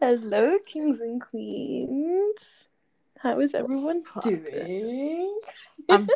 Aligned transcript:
Hello, 0.00 0.58
kings 0.66 1.00
and 1.00 1.20
queens. 1.20 2.66
How 3.18 3.40
is 3.40 3.54
everyone 3.54 4.02
doing? 4.22 5.38
I'm 5.88 6.06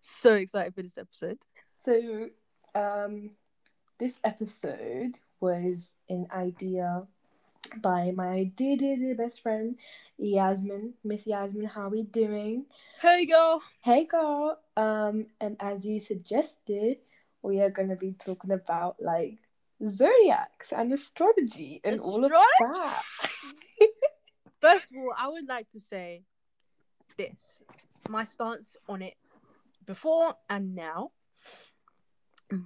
so 0.00 0.34
excited 0.34 0.74
for 0.74 0.82
this 0.82 0.98
episode. 0.98 1.38
So, 1.84 2.28
um, 2.74 3.30
this 3.98 4.18
episode 4.24 5.18
was 5.40 5.94
an 6.08 6.28
idea 6.34 7.06
by 7.80 8.12
my 8.14 8.50
dear, 8.56 8.76
dear, 8.76 8.96
dear 8.96 9.14
best 9.14 9.42
friend, 9.42 9.76
Yasmin. 10.18 10.94
Miss 11.04 11.26
Yasmin, 11.26 11.66
how 11.66 11.82
are 11.82 11.90
we 11.90 12.02
doing? 12.02 12.66
Hey, 13.00 13.26
girl. 13.26 13.62
Hey, 13.82 14.04
girl. 14.04 14.58
Um, 14.76 15.26
and 15.40 15.56
as 15.60 15.84
you 15.84 16.00
suggested, 16.00 16.98
we 17.42 17.60
are 17.60 17.70
gonna 17.70 17.96
be 17.96 18.12
talking 18.12 18.52
about 18.52 18.96
like 19.00 19.38
zodiacs 19.90 20.72
and 20.72 20.92
astrology 20.92 21.80
and 21.84 22.00
all 22.00 22.24
of 22.24 22.30
that. 22.30 23.02
First 24.60 24.92
of 24.92 24.98
all, 24.98 25.14
I 25.16 25.28
would 25.28 25.48
like 25.48 25.68
to 25.70 25.80
say 25.80 26.22
this: 27.18 27.62
my 28.08 28.24
stance 28.24 28.76
on 28.88 29.02
it 29.02 29.14
before 29.86 30.34
and 30.48 30.74
now. 30.74 31.10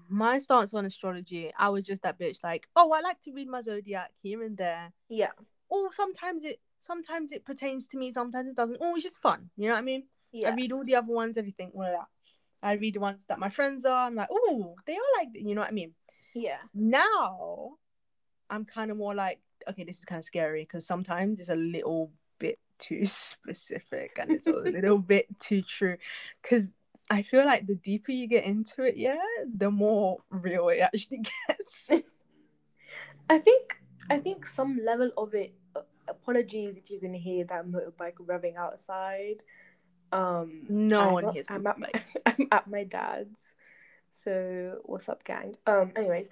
My 0.08 0.40
stance 0.40 0.74
on 0.74 0.84
astrology, 0.84 1.52
I 1.56 1.68
was 1.68 1.82
just 1.84 2.02
that 2.02 2.18
bitch. 2.18 2.42
Like, 2.42 2.66
oh, 2.74 2.92
I 2.92 3.00
like 3.02 3.20
to 3.20 3.32
read 3.32 3.46
my 3.46 3.60
zodiac 3.60 4.10
here 4.20 4.42
and 4.42 4.56
there. 4.56 4.92
Yeah. 5.08 5.30
Or 5.68 5.92
sometimes 5.92 6.42
it, 6.42 6.60
sometimes 6.80 7.30
it 7.30 7.44
pertains 7.44 7.86
to 7.88 7.96
me. 7.96 8.10
Sometimes 8.10 8.50
it 8.50 8.56
doesn't. 8.56 8.78
Oh, 8.80 8.96
it's 8.96 9.04
just 9.04 9.22
fun. 9.22 9.50
You 9.56 9.68
know 9.68 9.74
what 9.74 9.78
I 9.78 9.82
mean? 9.82 10.04
Yeah. 10.32 10.50
I 10.50 10.54
read 10.54 10.72
all 10.72 10.84
the 10.84 10.96
other 10.96 11.12
ones, 11.12 11.36
everything, 11.36 11.70
all 11.72 11.84
of 11.84 11.92
that. 11.92 12.06
I 12.62 12.72
read 12.72 12.94
the 12.94 13.00
ones 13.00 13.26
that 13.26 13.38
my 13.38 13.48
friends 13.48 13.84
are. 13.84 14.06
I'm 14.06 14.16
like, 14.16 14.28
oh, 14.30 14.74
they 14.86 14.94
are 14.94 15.18
like, 15.18 15.28
you 15.34 15.54
know 15.54 15.60
what 15.60 15.70
I 15.70 15.74
mean? 15.74 15.94
Yeah. 16.36 16.58
Now, 16.74 17.72
I'm 18.50 18.64
kind 18.66 18.90
of 18.90 18.96
more 18.98 19.14
like, 19.14 19.40
okay, 19.68 19.84
this 19.84 19.98
is 19.98 20.04
kind 20.04 20.18
of 20.18 20.24
scary 20.24 20.62
because 20.62 20.86
sometimes 20.86 21.40
it's 21.40 21.48
a 21.48 21.56
little 21.56 22.12
bit 22.38 22.58
too 22.78 23.06
specific 23.26 24.18
and 24.20 24.30
it's 24.30 24.46
a 24.46 24.52
little 24.76 24.98
bit 24.98 25.26
too 25.40 25.62
true. 25.62 25.96
Because 26.42 26.70
I 27.10 27.22
feel 27.22 27.44
like 27.46 27.66
the 27.66 27.74
deeper 27.76 28.12
you 28.12 28.26
get 28.26 28.44
into 28.44 28.82
it, 28.82 28.96
yeah, 28.96 29.16
the 29.52 29.70
more 29.70 30.18
real 30.30 30.68
it 30.68 30.80
actually 30.80 31.22
gets. 31.48 31.90
I 33.30 33.38
think 33.38 33.80
I 34.10 34.18
think 34.18 34.46
some 34.46 34.78
level 34.84 35.10
of 35.16 35.34
it. 35.34 35.54
uh, 35.74 35.80
Apologies 36.08 36.76
if 36.76 36.88
you're 36.90 37.00
gonna 37.00 37.18
hear 37.18 37.44
that 37.46 37.66
motorbike 37.66 38.14
revving 38.24 38.56
outside. 38.56 39.42
Um, 40.12 40.66
No 40.68 41.00
I 41.00 41.12
one 41.12 41.24
got- 41.24 41.34
hears 41.34 41.46
I'm 41.50 41.66
at 41.66 41.78
my 41.80 41.90
I'm 42.26 42.48
at 42.52 42.68
my 42.70 42.84
dad's. 42.84 43.38
So 44.18 44.78
what's 44.84 45.10
up, 45.10 45.24
gang? 45.24 45.56
Um, 45.66 45.92
anyways, 45.94 46.28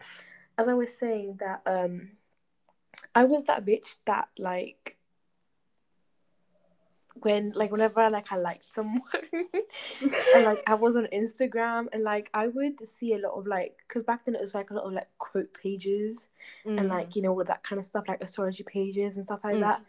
as 0.56 0.68
I 0.68 0.74
was 0.74 0.96
saying 0.96 1.38
that 1.40 1.60
um, 1.66 2.12
I 3.14 3.24
was 3.24 3.44
that 3.44 3.66
bitch 3.66 3.96
that 4.06 4.28
like 4.38 4.96
when 7.20 7.52
like 7.54 7.70
whenever 7.70 8.00
I 8.00 8.08
like 8.08 8.32
I 8.32 8.36
liked 8.36 8.72
someone 8.74 9.02
and 10.34 10.44
like 10.44 10.62
I 10.66 10.74
was 10.74 10.96
on 10.96 11.06
Instagram 11.12 11.88
and 11.92 12.02
like 12.02 12.30
I 12.32 12.48
would 12.48 12.88
see 12.88 13.12
a 13.12 13.18
lot 13.18 13.38
of 13.38 13.46
like 13.46 13.76
because 13.86 14.02
back 14.02 14.24
then 14.24 14.34
it 14.34 14.40
was 14.40 14.54
like 14.54 14.70
a 14.70 14.74
lot 14.74 14.84
of 14.84 14.92
like 14.94 15.08
quote 15.18 15.52
pages 15.52 16.28
and 16.66 16.80
Mm. 16.80 16.88
like 16.88 17.16
you 17.16 17.22
know 17.22 17.32
all 17.32 17.44
that 17.44 17.62
kind 17.62 17.78
of 17.78 17.84
stuff 17.84 18.04
like 18.08 18.22
astrology 18.22 18.64
pages 18.64 19.16
and 19.16 19.26
stuff 19.26 19.40
like 19.44 19.56
Mm. 19.56 19.60
that 19.60 19.82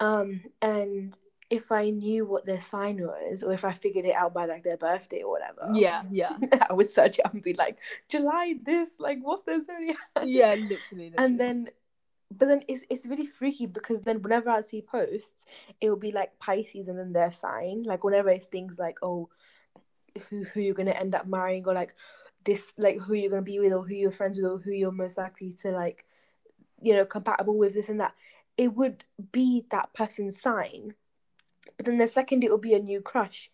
um 0.00 0.40
and 0.60 1.16
if 1.50 1.70
i 1.70 1.90
knew 1.90 2.24
what 2.24 2.44
their 2.44 2.60
sign 2.60 2.98
was 2.98 3.42
or 3.42 3.52
if 3.52 3.64
i 3.64 3.72
figured 3.72 4.04
it 4.04 4.14
out 4.14 4.34
by 4.34 4.46
like 4.46 4.62
their 4.64 4.76
birthday 4.76 5.22
or 5.22 5.30
whatever 5.30 5.70
yeah, 5.72 6.02
yeah, 6.10 6.36
i 6.70 6.72
would 6.72 6.88
search 6.88 7.18
it 7.18 7.26
and 7.32 7.42
be 7.42 7.54
like 7.54 7.78
july 8.08 8.54
this 8.64 8.98
like 8.98 9.18
what's 9.22 9.42
their 9.42 9.62
zodiac 9.62 9.96
yeah, 10.24 10.54
literally. 10.54 10.78
literally. 10.92 11.14
and 11.18 11.40
then 11.40 11.68
but 12.36 12.48
then 12.48 12.62
it's, 12.66 12.82
it's 12.90 13.06
really 13.06 13.26
freaky 13.26 13.66
because 13.66 14.00
then 14.02 14.20
whenever 14.22 14.50
i 14.50 14.60
see 14.60 14.82
posts 14.82 15.46
it 15.80 15.88
will 15.88 15.96
be 15.96 16.12
like 16.12 16.38
pisces 16.38 16.88
and 16.88 16.98
then 16.98 17.12
their 17.12 17.30
sign 17.30 17.82
like 17.84 18.02
whenever 18.02 18.28
it's 18.30 18.46
things 18.46 18.78
like 18.78 18.98
oh 19.02 19.28
who 20.28 20.44
who 20.44 20.60
you're 20.60 20.74
gonna 20.74 20.90
end 20.90 21.14
up 21.14 21.26
marrying 21.26 21.64
or 21.66 21.74
like 21.74 21.94
this 22.44 22.64
like 22.78 22.98
who 22.98 23.14
you're 23.14 23.30
gonna 23.30 23.42
be 23.42 23.58
with 23.58 23.72
or 23.72 23.82
who 23.86 23.94
you're 23.94 24.10
friends 24.10 24.38
with 24.38 24.46
or 24.46 24.58
who 24.58 24.72
you're 24.72 24.92
most 24.92 25.18
likely 25.18 25.52
to 25.52 25.70
like 25.70 26.04
you 26.80 26.92
know 26.92 27.04
compatible 27.04 27.56
with 27.56 27.74
this 27.74 27.88
and 27.88 28.00
that 28.00 28.14
it 28.56 28.74
would 28.74 29.04
be 29.32 29.64
that 29.70 29.92
person's 29.92 30.40
sign 30.40 30.94
but 31.76 31.86
then 31.86 31.98
the 31.98 32.08
second 32.08 32.44
it 32.44 32.50
would 32.50 32.60
be 32.60 32.74
a 32.74 32.78
new 32.78 33.00
crush 33.00 33.50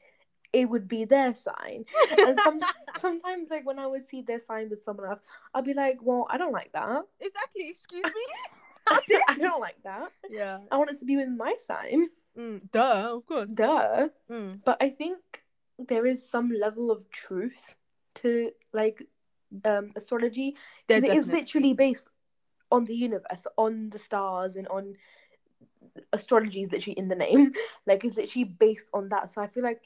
it 0.53 0.69
would 0.69 0.87
be 0.87 1.05
their 1.05 1.35
sign 1.35 1.85
and 2.19 2.39
sometimes 2.43 2.75
sometimes 2.99 3.51
like 3.51 3.65
when 3.65 3.79
i 3.79 3.87
would 3.87 4.07
see 4.07 4.23
their 4.23 4.39
sign 4.39 4.69
with 4.69 4.85
someone 4.85 5.09
else 5.09 5.21
i'd 5.55 5.65
be 5.65 5.75
like 5.75 5.99
well 6.03 6.27
i 6.31 6.37
don't 6.37 6.53
like 6.53 6.73
that 6.73 7.03
exactly. 7.21 7.69
Excuse 7.71 8.05
me. 8.05 8.27
I 9.29 9.37
don't 9.37 9.61
like 9.61 9.83
that. 9.85 10.11
yeah. 10.29 10.59
I 10.71 10.77
want 10.77 10.91
it 10.91 10.99
to 10.99 11.05
be 11.05 11.17
with 11.17 11.29
my 11.29 11.55
sign. 11.65 12.09
Mm, 12.37 12.71
duh. 12.73 13.17
Of 13.17 13.27
course. 13.27 13.53
Duh. 13.53 14.09
Mm. 14.31 14.61
But 14.65 14.79
I 14.81 14.91
think 14.91 15.19
there 15.79 16.07
is 16.07 16.29
some 16.29 16.51
level 16.51 16.91
of 16.91 17.11
truth 17.11 17.77
to 18.17 18.51
like 18.73 19.07
um 19.65 19.91
astrology 19.97 20.57
because 20.87 21.05
it 21.05 21.15
is 21.15 21.27
literally 21.27 21.75
based 21.75 22.05
on 22.71 22.87
the 22.87 22.95
universe, 22.97 23.47
on 23.57 23.91
the 23.91 23.99
stars, 23.99 24.57
and 24.57 24.67
on 24.69 24.95
astrology 26.13 26.61
is 26.61 26.73
literally 26.73 26.99
in 26.99 27.09
the 27.09 27.15
name. 27.15 27.53
Like 27.87 28.05
it's 28.05 28.17
literally 28.17 28.45
based 28.45 28.87
on 28.95 29.09
that. 29.09 29.31
So 29.31 29.43
I 29.43 29.49
feel 29.49 29.63
like 29.63 29.83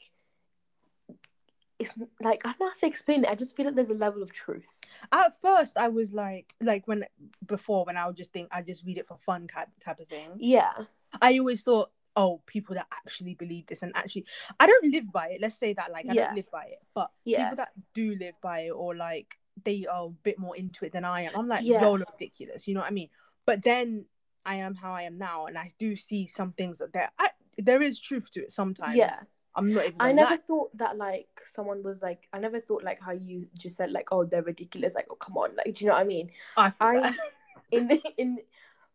it's 1.79 1.93
like 2.21 2.41
I 2.45 2.49
don't 2.49 2.59
know 2.59 2.69
how 2.69 2.75
to 2.75 2.85
explain 2.87 3.23
it. 3.23 3.29
I 3.29 3.35
just 3.35 3.55
feel 3.55 3.65
like 3.65 3.75
there's 3.75 3.89
a 3.89 3.93
level 3.95 4.23
of 4.23 4.31
truth. 4.31 4.79
At 5.11 5.39
first, 5.39 5.77
I 5.77 5.89
was 5.89 6.11
like, 6.11 6.53
like 6.61 6.87
when 6.87 7.03
before 7.45 7.85
when 7.85 7.97
I 7.97 8.07
would 8.07 8.15
just 8.17 8.33
think 8.33 8.49
I 8.51 8.61
just 8.61 8.83
read 8.85 8.97
it 8.97 9.07
for 9.07 9.17
fun 9.17 9.47
type 9.47 9.69
type 9.83 9.99
of 9.99 10.07
thing. 10.07 10.31
Yeah. 10.37 10.73
I 11.21 11.37
always 11.39 11.63
thought, 11.63 11.91
oh, 12.15 12.41
people 12.47 12.75
that 12.75 12.87
actually 12.91 13.35
believe 13.35 13.67
this 13.67 13.83
and 13.83 13.95
actually, 13.95 14.25
I 14.59 14.65
don't 14.65 14.91
live 14.91 15.11
by 15.11 15.29
it. 15.29 15.41
Let's 15.41 15.57
say 15.57 15.73
that, 15.73 15.91
like, 15.91 16.07
I 16.09 16.13
Yeah. 16.13 16.27
don't 16.27 16.35
live 16.35 16.51
by 16.51 16.65
it, 16.65 16.79
but 16.95 17.11
Yeah. 17.25 17.43
people 17.43 17.57
that 17.57 17.69
do 17.93 18.15
live 18.15 18.33
by 18.41 18.61
it 18.61 18.71
or 18.71 18.95
like 18.95 19.37
they 19.63 19.85
are 19.85 20.05
a 20.07 20.09
bit 20.09 20.39
more 20.39 20.55
into 20.55 20.83
it 20.85 20.91
than 20.93 21.05
I 21.05 21.21
am, 21.21 21.31
I'm 21.35 21.47
like, 21.47 21.65
Yeah. 21.65 21.81
y'all 21.81 21.97
ridiculous. 21.99 22.67
You 22.67 22.73
know 22.73 22.81
what 22.81 22.87
I 22.87 22.93
mean? 22.93 23.09
But 23.45 23.63
then 23.63 24.05
I 24.47 24.55
am 24.55 24.75
how 24.75 24.93
I 24.93 25.03
am 25.03 25.17
now, 25.17 25.45
and 25.45 25.57
I 25.57 25.69
do 25.77 25.95
see 25.95 26.25
some 26.25 26.53
things 26.53 26.79
that 26.79 26.93
there, 26.93 27.11
I, 27.19 27.29
there 27.57 27.81
is 27.81 27.99
truth 27.99 28.31
to 28.31 28.43
it 28.43 28.51
sometimes. 28.51 28.95
Yeah. 28.95 29.19
I'm 29.55 29.73
not 29.73 29.85
even. 29.85 29.95
I 29.99 30.11
never 30.11 30.31
lie. 30.31 30.39
thought 30.47 30.77
that 30.77 30.97
like 30.97 31.27
someone 31.43 31.81
was 31.81 32.01
like 32.01 32.27
I 32.31 32.37
never 32.37 32.61
thought 32.61 32.83
like 32.83 33.01
how 33.01 33.11
you 33.11 33.47
just 33.57 33.75
said 33.75 33.91
like 33.91 34.09
oh 34.11 34.23
they're 34.23 34.43
ridiculous 34.43 34.93
like 34.93 35.07
oh 35.09 35.15
come 35.15 35.35
on 35.35 35.55
like 35.55 35.73
do 35.73 35.83
you 35.83 35.87
know 35.89 35.95
what 35.95 36.01
I 36.01 36.05
mean 36.05 36.29
I, 36.55 36.71
I 36.79 36.99
that. 36.99 37.15
in 37.71 37.99
in 38.17 38.37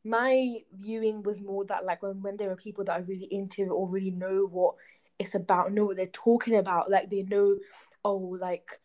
my 0.04 0.58
viewing 0.72 1.24
was 1.24 1.40
more 1.40 1.64
that 1.64 1.84
like 1.84 2.00
when, 2.02 2.22
when 2.22 2.36
there 2.36 2.50
are 2.52 2.56
people 2.56 2.84
that 2.84 3.00
are 3.00 3.02
really 3.02 3.26
into 3.32 3.62
it 3.62 3.70
or 3.70 3.88
really 3.88 4.12
know 4.12 4.46
what 4.48 4.76
it's 5.18 5.34
about 5.34 5.72
know 5.72 5.86
what 5.86 5.96
they're 5.96 6.06
talking 6.06 6.54
about 6.56 6.88
like 6.88 7.10
they 7.10 7.22
know 7.22 7.56
oh 8.04 8.36
like 8.40 8.80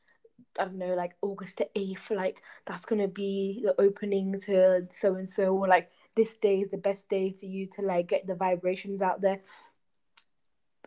I 0.59 0.65
don't 0.65 0.77
know 0.77 0.95
like 0.95 1.15
August 1.21 1.57
the 1.57 1.69
8th 1.75 2.15
like 2.15 2.41
that's 2.65 2.85
gonna 2.85 3.07
be 3.07 3.61
the 3.63 3.79
opening 3.79 4.39
to 4.41 4.87
so 4.89 5.15
and 5.15 5.29
so 5.29 5.55
or 5.55 5.67
like 5.67 5.91
this 6.17 6.35
day 6.35 6.59
is 6.59 6.69
the 6.69 6.77
best 6.77 7.09
day 7.09 7.31
for 7.31 7.45
you 7.45 7.67
to 7.67 7.81
like 7.81 8.07
get 8.09 8.27
the 8.27 8.35
vibrations 8.35 9.01
out 9.01 9.21
there. 9.21 9.39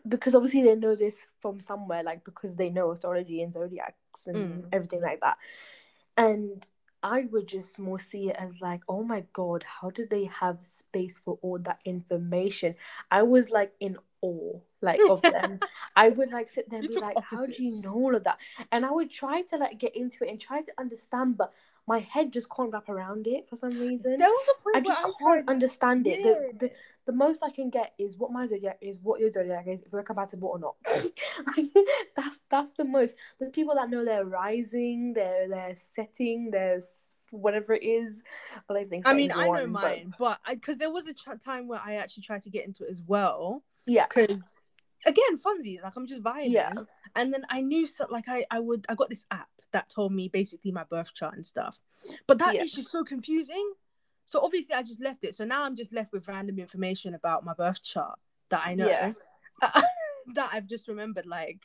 Because 0.07 0.35
obviously 0.35 0.63
they 0.63 0.75
know 0.75 0.95
this 0.97 1.27
from 1.41 1.61
somewhere 1.61 2.03
like 2.03 2.25
because 2.25 2.57
they 2.57 2.71
know 2.71 2.91
astrology 2.91 3.43
and 3.43 3.53
zodiacs 3.53 4.27
and 4.27 4.65
Mm. 4.65 4.69
everything 4.73 5.03
like 5.03 5.21
that. 5.21 5.39
And 6.17 6.67
i 7.03 7.23
would 7.33 7.47
just 7.49 7.79
more 7.79 7.99
see 7.99 8.29
it 8.29 8.37
as 8.39 8.61
like 8.61 8.83
oh 8.87 9.03
my 9.03 9.25
god 9.33 9.65
how 9.81 9.89
did 9.89 10.11
they 10.11 10.25
have 10.27 10.59
space 10.63 11.19
for 11.19 11.39
all 11.41 11.59
that 11.61 11.81
information? 11.87 12.75
I 13.11 13.23
was 13.23 13.49
like 13.49 13.73
in 13.81 13.97
awe 14.23 14.59
like 14.83 15.01
of 15.09 15.23
them 15.23 15.59
i 15.97 16.09
would 16.09 16.33
like 16.33 16.49
sit 16.49 16.69
there 16.71 16.81
and 16.81 16.89
be 16.89 17.01
like 17.01 17.19
how 17.21 17.45
do 17.47 17.63
you 17.63 17.81
know 17.83 17.95
all 17.95 18.15
of 18.15 18.25
that 18.25 18.39
and 18.73 18.85
i 18.85 18.91
would 18.91 19.11
try 19.11 19.43
to 19.43 19.57
like 19.57 19.79
get 19.79 19.95
into 19.97 20.25
it 20.25 20.31
and 20.31 20.41
try 20.41 20.61
to 20.61 20.73
understand 20.79 21.37
but 21.37 21.53
my 21.87 21.99
head 21.99 22.33
just 22.33 22.49
can't 22.55 22.73
wrap 22.73 22.89
around 22.89 23.27
it 23.27 23.49
for 23.49 23.57
some 23.57 23.71
reason 23.71 24.17
there 24.19 24.29
was 24.29 24.49
a 24.49 24.63
point 24.63 24.77
I 24.77 24.81
just 24.81 25.19
can't 25.19 25.49
understand 25.49 26.07
it. 26.07 26.21
Yeah. 26.21 26.33
The, 26.53 26.67
the 26.67 26.73
the 27.07 27.13
most 27.13 27.43
I 27.43 27.51
can 27.51 27.71
get 27.71 27.95
is 27.99 28.17
what 28.17 28.31
my 28.31 28.47
zodiac 28.47 28.79
is, 28.81 28.99
what 29.03 29.21
your 29.21 29.33
zodiac 29.33 29.67
is, 29.67 29.83
if 29.83 29.93
we're 29.93 30.03
compatible 30.03 30.49
or 30.49 30.59
not. 30.59 30.77
that's 32.17 32.41
that's 32.51 32.73
the 32.73 32.85
most. 32.85 33.17
There's 33.39 33.51
people 33.51 33.75
that 33.75 33.91
know 33.91 34.05
their 34.05 34.25
rising, 34.25 35.13
their 35.15 35.49
their 35.49 35.75
setting, 35.75 36.51
their 36.51 36.81
whatever 37.31 37.75
it 37.75 37.83
is. 37.83 38.23
I 38.69 38.87
I 39.05 39.15
mean, 39.15 39.33
I 39.33 39.45
know 39.45 39.49
one, 39.49 39.71
mine, 39.71 40.15
but 40.19 40.39
because 40.49 40.79
there 40.79 40.91
was 40.91 41.09
a 41.09 41.15
ch- 41.15 41.43
time 41.45 41.67
where 41.67 41.81
I 41.85 41.95
actually 41.97 42.23
tried 42.23 42.43
to 42.43 42.51
get 42.51 42.67
into 42.67 42.85
it 42.85 42.91
as 42.91 43.03
well. 43.05 43.65
Yeah, 43.91 44.07
Because 44.09 44.61
again, 45.07 45.39
funsies, 45.39 45.83
like 45.83 45.97
I'm 45.97 46.07
just 46.07 46.23
vibing. 46.23 46.53
yeah, 46.53 46.73
And 47.17 47.33
then 47.33 47.43
I 47.51 47.61
knew 47.61 47.87
so 47.87 48.07
like 48.11 48.29
I 48.29 48.45
I 48.51 48.61
would 48.61 48.87
I 48.89 48.95
got 48.95 49.09
this 49.09 49.27
app 49.31 49.49
that 49.73 49.89
told 49.89 50.13
me 50.13 50.29
basically 50.29 50.73
my 50.73 50.85
birth 50.85 51.13
chart 51.15 51.35
and 51.35 51.45
stuff. 51.45 51.81
But 52.27 52.39
that 52.39 52.55
Yeah. 52.55 52.63
is 52.63 52.73
just 52.73 52.91
so 52.91 53.05
confusing. 53.05 53.73
So 54.27 54.41
obviously 54.45 54.75
I 54.77 54.83
just 54.83 55.01
left 55.03 55.25
it. 55.25 55.35
So 55.35 55.45
now 55.45 55.65
I'm 55.65 55.75
just 55.77 55.93
left 55.93 56.13
with 56.13 56.29
random 56.29 56.59
information 56.59 57.15
about 57.15 57.45
my 57.45 57.55
birth 57.55 57.83
chart 57.83 58.19
that 58.51 58.63
I 58.65 58.75
know. 58.75 58.87
Yeah. 58.89 59.13
that 60.35 60.51
I've 60.53 60.67
just 60.67 60.87
remembered 60.89 61.27
like 61.27 61.63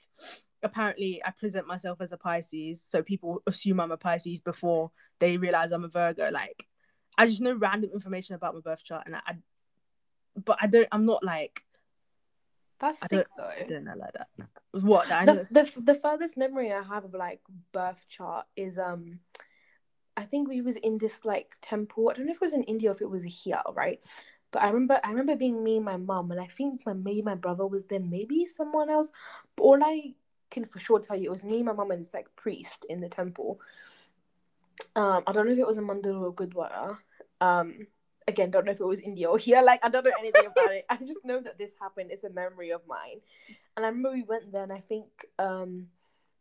apparently 0.63 1.21
I 1.24 1.31
present 1.31 1.68
myself 1.68 2.01
as 2.01 2.12
a 2.12 2.18
Pisces, 2.18 2.81
so 2.81 3.04
people 3.04 3.44
assume 3.45 3.80
I'm 3.80 3.92
a 3.92 3.98
Pisces 3.98 4.42
before 4.42 4.92
they 5.19 5.38
realize 5.38 5.71
I'm 5.71 5.83
a 5.83 5.88
Virgo. 5.89 6.31
Like 6.31 6.66
I 7.18 7.28
just 7.28 7.42
know 7.42 7.54
random 7.54 7.92
information 7.94 8.33
about 8.36 8.56
my 8.56 8.62
birth 8.62 8.83
chart, 8.83 9.04
and 9.06 9.16
I, 9.16 9.21
I 9.28 9.33
but 10.44 10.57
I 10.62 10.68
don't. 10.68 10.88
I'm 10.92 11.06
not 11.06 11.24
like 11.24 11.63
That's 12.80 13.01
I 13.04 13.07
sick 13.07 13.27
I 13.38 13.42
though. 13.42 13.68
don't 13.68 13.86
know 13.86 13.94
like 13.98 14.13
that. 14.13 14.27
What? 14.72 15.10
That 15.10 15.22
I 15.22 15.25
know 15.25 15.36
The, 15.36 15.63
the 15.63 15.81
the 15.81 15.95
furthest 15.95 16.38
memory 16.38 16.72
I 16.72 16.81
have 16.81 17.06
of 17.06 17.13
like 17.13 17.42
birth 17.72 18.06
chart 18.10 18.45
is 18.56 18.77
um, 18.77 19.19
I 20.18 20.24
think 20.24 20.48
we 20.48 20.62
was 20.62 20.75
in 20.77 20.98
this 20.98 21.25
like 21.25 21.56
temple. 21.62 22.10
I 22.10 22.13
don't 22.13 22.25
know 22.25 22.31
if 22.31 22.38
it 22.38 22.42
was 22.42 22.54
in 22.54 22.63
India 22.63 22.89
or 22.92 22.94
if 22.95 23.01
it 23.01 23.10
was 23.10 23.24
here, 23.24 23.62
right? 23.74 24.00
But 24.51 24.63
I 24.63 24.68
remember 24.68 25.00
I 25.04 25.10
remember 25.10 25.36
being 25.36 25.63
me 25.63 25.77
and 25.77 25.86
my 25.86 25.98
mum, 25.98 26.31
and 26.31 26.39
I 26.39 26.48
think 26.48 26.86
my 26.86 26.94
maybe 26.94 27.22
my 27.22 27.36
brother 27.36 27.66
was 27.68 27.86
there, 27.86 28.00
maybe 28.00 28.45
someone 28.45 28.89
else. 28.89 29.12
But 29.56 29.63
all 29.63 29.83
I 29.83 30.13
can 30.51 30.66
for 30.66 30.80
sure 30.80 31.00
tell 31.00 31.18
you 31.18 31.25
it 31.25 31.31
was 31.31 31.44
me, 31.44 31.63
my 31.63 31.74
mum, 31.74 31.92
and 31.92 32.01
this 32.01 32.13
like 32.13 32.33
priest 32.36 32.86
in 32.89 33.01
the 33.01 33.10
temple. 33.10 33.60
Um, 34.95 35.24
I 35.25 35.31
don't 35.31 35.45
know 35.45 35.54
if 35.54 35.60
it 35.60 35.68
was 35.68 35.78
a 35.78 35.81
Mandala 35.81 36.21
or 36.21 36.33
Gurdwara. 36.33 36.98
Um, 37.42 37.88
again, 38.27 38.51
don't 38.51 38.66
know 38.66 38.72
if 38.72 38.80
it 38.80 38.86
was 38.86 39.00
India 39.00 39.27
or 39.30 39.38
here. 39.38 39.62
Like, 39.63 39.80
I 39.83 39.89
don't 39.89 40.04
know 40.04 40.12
anything 40.19 40.45
about 40.48 40.72
it. 40.72 40.86
I 40.89 40.98
just 40.98 41.24
know 41.24 41.39
that 41.42 41.57
this 41.57 41.72
happened. 41.80 42.12
It's 42.12 42.24
a 42.24 42.30
memory 42.30 42.72
of 42.72 42.81
mine. 42.88 43.22
And 43.75 43.86
I 43.86 43.89
remember 43.89 44.12
we 44.12 44.24
went 44.24 44.51
there, 44.51 44.63
and 44.63 44.74
I 44.74 44.80
think 44.80 45.06
um, 45.39 45.88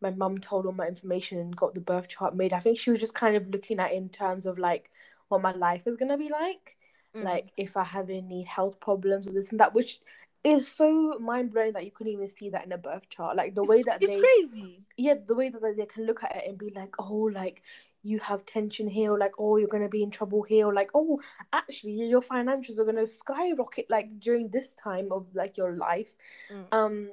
my 0.01 0.11
mum 0.11 0.39
told 0.39 0.67
all 0.67 0.73
my 0.73 0.87
information 0.87 1.39
and 1.39 1.57
got 1.57 1.75
the 1.75 1.81
birth 1.81 2.09
chart 2.09 2.35
made. 2.37 2.53
I 2.53 2.61
think 2.61 2.79
she 2.79 2.91
was 2.91 3.01
just 3.01 3.15
kind 3.15 3.37
of 3.37 3.49
looking 3.49 3.81
at 3.81 3.93
it 3.93 3.97
in 3.97 4.09
terms 4.09 4.47
of 4.47 4.59
like 4.59 4.91
what 5.29 5.43
my 5.43 5.53
life 5.53 5.87
is 5.87 5.97
gonna 5.97 6.19
be 6.19 6.29
like, 6.31 6.77
Mm. 7.15 7.23
like 7.23 7.53
if 7.57 7.77
I 7.77 7.85
have 7.85 8.11
any 8.11 8.43
health 8.43 8.81
problems 8.81 9.29
or 9.29 9.33
this 9.33 9.53
and 9.53 9.61
that, 9.61 9.73
which 9.73 10.01
is 10.43 10.67
so 10.67 11.17
mind 11.21 11.53
blowing 11.53 11.73
that 11.75 11.85
you 11.85 11.93
couldn't 11.93 12.13
even 12.13 12.27
see 12.27 12.51
that 12.51 12.67
in 12.67 12.73
a 12.73 12.77
birth 12.77 13.09
chart. 13.09 13.37
Like 13.37 13.55
the 13.55 13.63
way 13.63 13.83
that 13.85 14.03
it's 14.03 14.13
they 14.15 14.21
crazy. 14.21 14.81
yeah, 14.97 15.15
the 15.25 15.35
way 15.37 15.49
that 15.49 15.63
they 15.77 15.87
can 15.87 16.07
look 16.07 16.25
at 16.25 16.35
it 16.35 16.45
and 16.49 16.59
be 16.59 16.71
like, 16.75 16.97
oh, 16.99 17.31
like 17.33 17.63
you 18.05 18.21
have 18.21 18.45
tension 18.45 18.87
here, 18.87 19.17
like, 19.19 19.35
oh, 19.39 19.57
you're 19.57 19.67
gonna 19.67 19.89
be 19.89 20.03
in 20.03 20.11
trouble 20.11 20.43
here, 20.43 20.67
or 20.67 20.75
like, 20.75 20.91
oh, 20.95 21.21
actually, 21.53 21.93
your 21.93 22.21
financials 22.21 22.79
are 22.79 22.85
gonna 22.85 23.07
skyrocket 23.07 23.87
like 23.89 24.21
during 24.21 24.49
this 24.51 24.75
time 24.75 25.11
of 25.11 25.27
like 25.35 25.57
your 25.57 25.77
life. 25.77 26.13
Mm. 26.53 26.67
Um, 26.71 27.11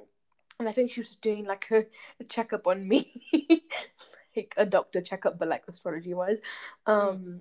and 0.60 0.68
I 0.68 0.72
think 0.72 0.92
she 0.92 1.00
was 1.00 1.16
doing 1.16 1.46
like 1.46 1.66
a, 1.70 1.86
a 2.20 2.24
checkup 2.24 2.66
on 2.66 2.86
me, 2.86 3.24
like 4.36 4.54
a 4.56 4.66
doctor 4.66 5.00
checkup, 5.00 5.38
but 5.38 5.48
like 5.48 5.64
astrology 5.66 6.14
wise. 6.14 6.40
Um, 6.86 7.40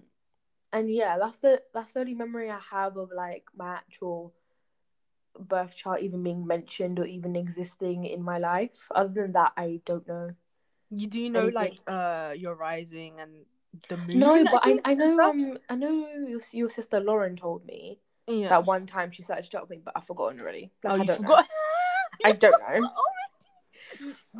and 0.73 0.89
yeah, 0.89 1.17
that's 1.19 1.39
the 1.39 1.61
that's 1.73 1.91
the 1.91 1.99
only 1.99 2.13
memory 2.15 2.49
I 2.49 2.59
have 2.71 2.95
of 2.97 3.09
like 3.15 3.45
my 3.55 3.75
actual 3.75 4.33
birth 5.37 5.75
chart 5.75 6.01
even 6.01 6.23
being 6.23 6.45
mentioned 6.45 6.99
or 6.99 7.05
even 7.05 7.35
existing 7.35 8.05
in 8.05 8.23
my 8.23 8.37
life. 8.37 8.87
Other 8.91 9.23
than 9.23 9.33
that, 9.33 9.51
I 9.57 9.81
don't 9.85 10.07
know. 10.07 10.31
You 10.91 11.07
do 11.07 11.19
you 11.19 11.29
know 11.29 11.47
Anything. 11.47 11.55
like 11.55 11.79
uh 11.87 12.33
your 12.37 12.55
rising 12.55 13.19
and 13.19 13.31
the 13.87 13.97
moon? 13.97 14.19
No, 14.19 14.43
but 14.43 14.61
I, 14.63 14.79
I 14.83 14.93
know 14.93 15.17
um 15.19 15.57
I 15.69 15.75
know 15.75 16.07
your, 16.27 16.41
your 16.51 16.69
sister 16.69 16.99
Lauren 16.99 17.35
told 17.35 17.65
me 17.65 17.99
yeah. 18.27 18.49
that 18.49 18.65
one 18.65 18.85
time 18.85 19.11
she 19.11 19.23
searched 19.23 19.55
up 19.55 19.67
thing, 19.69 19.81
but 19.83 19.93
I've 19.95 20.05
forgotten 20.05 20.39
already. 20.41 20.71
Like, 20.83 20.91
oh, 20.93 20.95
I 20.95 20.97
you 20.99 21.05
don't 21.05 21.17
forgot. 21.17 21.45
know. 21.45 22.25
I 22.25 22.31
don't 22.33 22.61
know. 22.81 22.89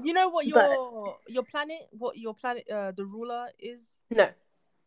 You 0.03 0.13
know 0.13 0.29
what 0.29 0.45
But- 0.49 0.71
your 0.71 1.17
your 1.27 1.43
planet, 1.43 1.81
what 1.91 2.17
your 2.17 2.33
planet, 2.33 2.65
uh, 2.69 2.91
the 2.91 3.05
ruler 3.05 3.47
is. 3.59 3.95
No, 4.09 4.29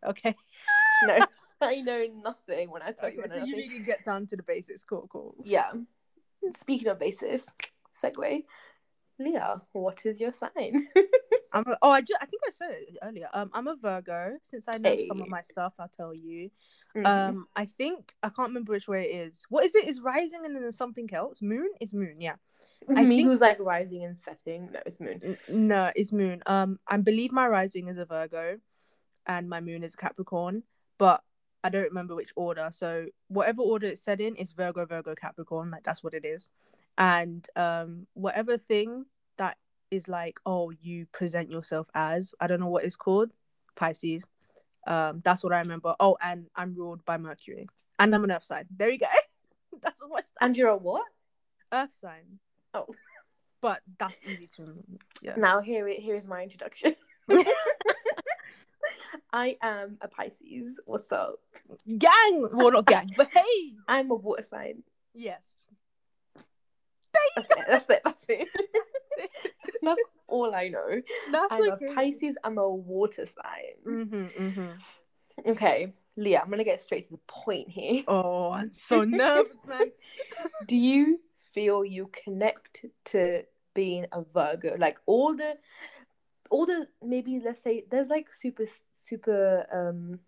Okay. 0.04 0.34
no, 1.06 1.18
I 1.60 1.80
know 1.80 2.06
nothing 2.22 2.70
when 2.70 2.82
I 2.82 2.92
tell 2.92 3.08
Okay, 3.08 3.16
you. 3.16 3.24
So 3.28 3.44
you 3.44 3.56
really 3.56 3.80
get 3.80 4.04
down 4.04 4.26
to 4.28 4.36
the 4.36 4.42
basics. 4.42 4.82
Cool, 4.82 5.06
cool. 5.12 5.34
Yeah. 5.44 5.70
Speaking 6.56 6.88
of 6.88 6.98
basis, 6.98 7.48
segue. 8.02 8.44
Leah, 9.18 9.62
what 9.72 10.04
is 10.06 10.20
your 10.20 10.32
sign? 10.32 10.88
I'm 11.52 11.64
a, 11.68 11.76
oh, 11.82 11.90
I 11.90 12.00
just 12.00 12.18
I 12.20 12.26
think 12.26 12.42
I 12.46 12.50
said 12.50 12.70
it 12.72 12.98
earlier. 13.02 13.28
Um, 13.32 13.48
I'm 13.52 13.68
a 13.68 13.76
Virgo. 13.76 14.36
Since 14.42 14.66
I 14.68 14.76
know 14.78 14.96
some 15.06 15.20
of 15.22 15.28
my 15.28 15.40
stuff, 15.42 15.72
I'll 15.78 15.88
tell 15.88 16.12
you. 16.12 16.50
Mhm. 16.96 17.06
Um, 17.06 17.46
I 17.54 17.64
think 17.66 18.14
I 18.22 18.28
can't 18.28 18.48
remember 18.48 18.72
which 18.72 18.88
way 18.88 19.04
it 19.04 19.14
is. 19.28 19.44
What 19.48 19.64
is 19.64 19.74
it? 19.76 19.88
Is 19.88 20.00
rising 20.00 20.44
and 20.44 20.56
then 20.56 20.72
something 20.72 21.08
else? 21.12 21.40
Moon 21.40 21.68
is 21.80 21.92
moon. 21.92 22.20
Yeah. 22.20 22.36
I 22.88 23.04
me 23.04 23.16
think- 23.18 23.28
who's 23.28 23.40
like 23.40 23.58
rising 23.60 24.02
and 24.04 24.18
setting. 24.18 24.70
No, 24.72 24.80
it's 24.84 25.00
moon. 25.00 25.36
No, 25.48 25.90
it's 25.94 26.12
moon. 26.12 26.42
Um, 26.46 26.80
I 26.88 26.96
believe 26.96 27.30
my 27.32 27.46
rising 27.46 27.88
is 27.88 27.98
a 27.98 28.04
Virgo, 28.04 28.58
and 29.26 29.48
my 29.48 29.60
moon 29.60 29.82
is 29.84 29.94
Capricorn, 29.96 30.64
but 30.98 31.22
I 31.62 31.68
don't 31.70 31.84
remember 31.84 32.14
which 32.16 32.32
order. 32.36 32.68
So 32.72 33.06
whatever 33.28 33.62
order 33.62 33.86
it's 33.86 34.02
said 34.02 34.20
in, 34.20 34.34
it's 34.36 34.52
Virgo, 34.52 34.84
Virgo, 34.86 35.14
Capricorn. 35.14 35.70
Like 35.70 35.84
that's 35.84 36.02
what 36.02 36.14
it 36.14 36.24
is. 36.24 36.50
And 36.96 37.46
um, 37.56 38.06
whatever 38.14 38.56
thing 38.56 39.06
that 39.36 39.56
is 39.90 40.08
like, 40.08 40.38
oh, 40.46 40.70
you 40.70 41.06
present 41.12 41.50
yourself 41.50 41.88
as. 41.94 42.34
I 42.40 42.46
don't 42.46 42.60
know 42.60 42.68
what 42.68 42.84
it's 42.84 42.96
called. 42.96 43.34
Pisces. 43.74 44.24
Um, 44.86 45.20
that's 45.24 45.42
what 45.42 45.52
I 45.52 45.58
remember. 45.58 45.94
Oh, 45.98 46.16
and 46.22 46.46
I'm 46.54 46.74
ruled 46.74 47.04
by 47.04 47.16
Mercury, 47.16 47.66
and 47.98 48.14
I'm 48.14 48.22
an 48.24 48.30
Earth 48.32 48.44
sign. 48.44 48.66
There 48.76 48.90
you 48.90 48.98
go. 48.98 49.06
that's 49.82 50.02
what's 50.06 50.30
And 50.40 50.56
you're 50.56 50.68
a 50.68 50.76
what? 50.76 51.06
Earth 51.72 51.94
sign. 51.94 52.38
Oh. 52.74 52.86
But 53.60 53.80
that's 53.98 54.22
easy 54.24 54.46
to 54.56 54.62
remember. 54.62 54.82
Yeah. 55.22 55.34
Now 55.36 55.60
here 55.60 55.88
here 55.88 56.14
is 56.14 56.26
my 56.26 56.42
introduction. 56.42 56.96
I 59.32 59.56
am 59.62 59.96
a 60.02 60.08
Pisces. 60.08 60.78
What's 60.84 61.10
up? 61.10 61.36
gang 61.98 62.48
well 62.52 62.72
not 62.72 62.86
gang 62.86 63.10
but 63.16 63.28
hey 63.32 63.72
I'm 63.88 64.10
a 64.10 64.14
water 64.14 64.42
sign. 64.42 64.82
yes 65.14 65.54
That's 67.36 67.46
it. 67.50 67.64
That's 67.68 67.90
it. 67.90 68.00
That's 68.04 68.24
it. 68.28 68.48
That's 69.82 70.00
all 70.28 70.54
I 70.54 70.68
know. 70.68 71.02
that's 71.30 71.52
I'm 71.52 71.72
okay 71.72 71.86
a 71.86 71.94
Pisces. 71.94 72.36
I'm 72.42 72.58
a 72.58 72.68
water 72.68 73.26
sign. 73.26 73.76
mm-hmm, 73.86 74.42
mm-hmm. 74.44 75.50
Okay, 75.50 75.92
Leah, 76.16 76.40
I'm 76.42 76.50
gonna 76.50 76.64
get 76.64 76.80
straight 76.80 77.04
to 77.06 77.12
the 77.12 77.20
point 77.26 77.68
here. 77.68 78.02
oh 78.08 78.50
i'm 78.50 78.72
so 78.74 79.04
nervous 79.04 79.60
man 79.66 79.90
Do 80.66 80.76
you 80.76 81.20
feel 81.52 81.84
you 81.84 82.08
connect 82.12 82.86
to 83.06 83.42
being 83.74 84.06
a 84.12 84.22
Virgo? 84.32 84.76
Like 84.78 84.98
all 85.06 85.36
the, 85.36 85.58
all 86.50 86.66
the 86.66 86.88
maybe 87.02 87.40
let's 87.44 87.62
say 87.62 87.84
there's 87.90 88.08
like 88.08 88.32
super 88.32 88.64
super 88.94 89.66
um. 89.72 90.18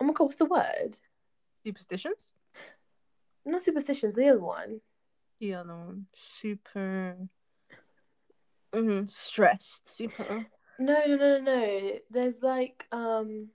Oh 0.00 0.04
my 0.04 0.12
god, 0.12 0.24
what's 0.24 0.36
the 0.36 0.46
word? 0.46 0.96
superstitions 1.64 2.32
Not 3.46 3.62
superstitions. 3.64 4.16
The 4.16 4.28
other 4.30 4.40
one. 4.40 4.80
The 5.42 5.54
other 5.54 5.74
one 5.74 6.06
super 6.14 7.16
mm, 8.72 9.10
stressed 9.10 9.90
super 9.90 10.46
No, 10.78 11.04
no, 11.04 11.16
no, 11.16 11.38
no, 11.38 11.40
no. 11.40 11.98
There's 12.10 12.40
like 12.42 12.86
um. 12.92 13.48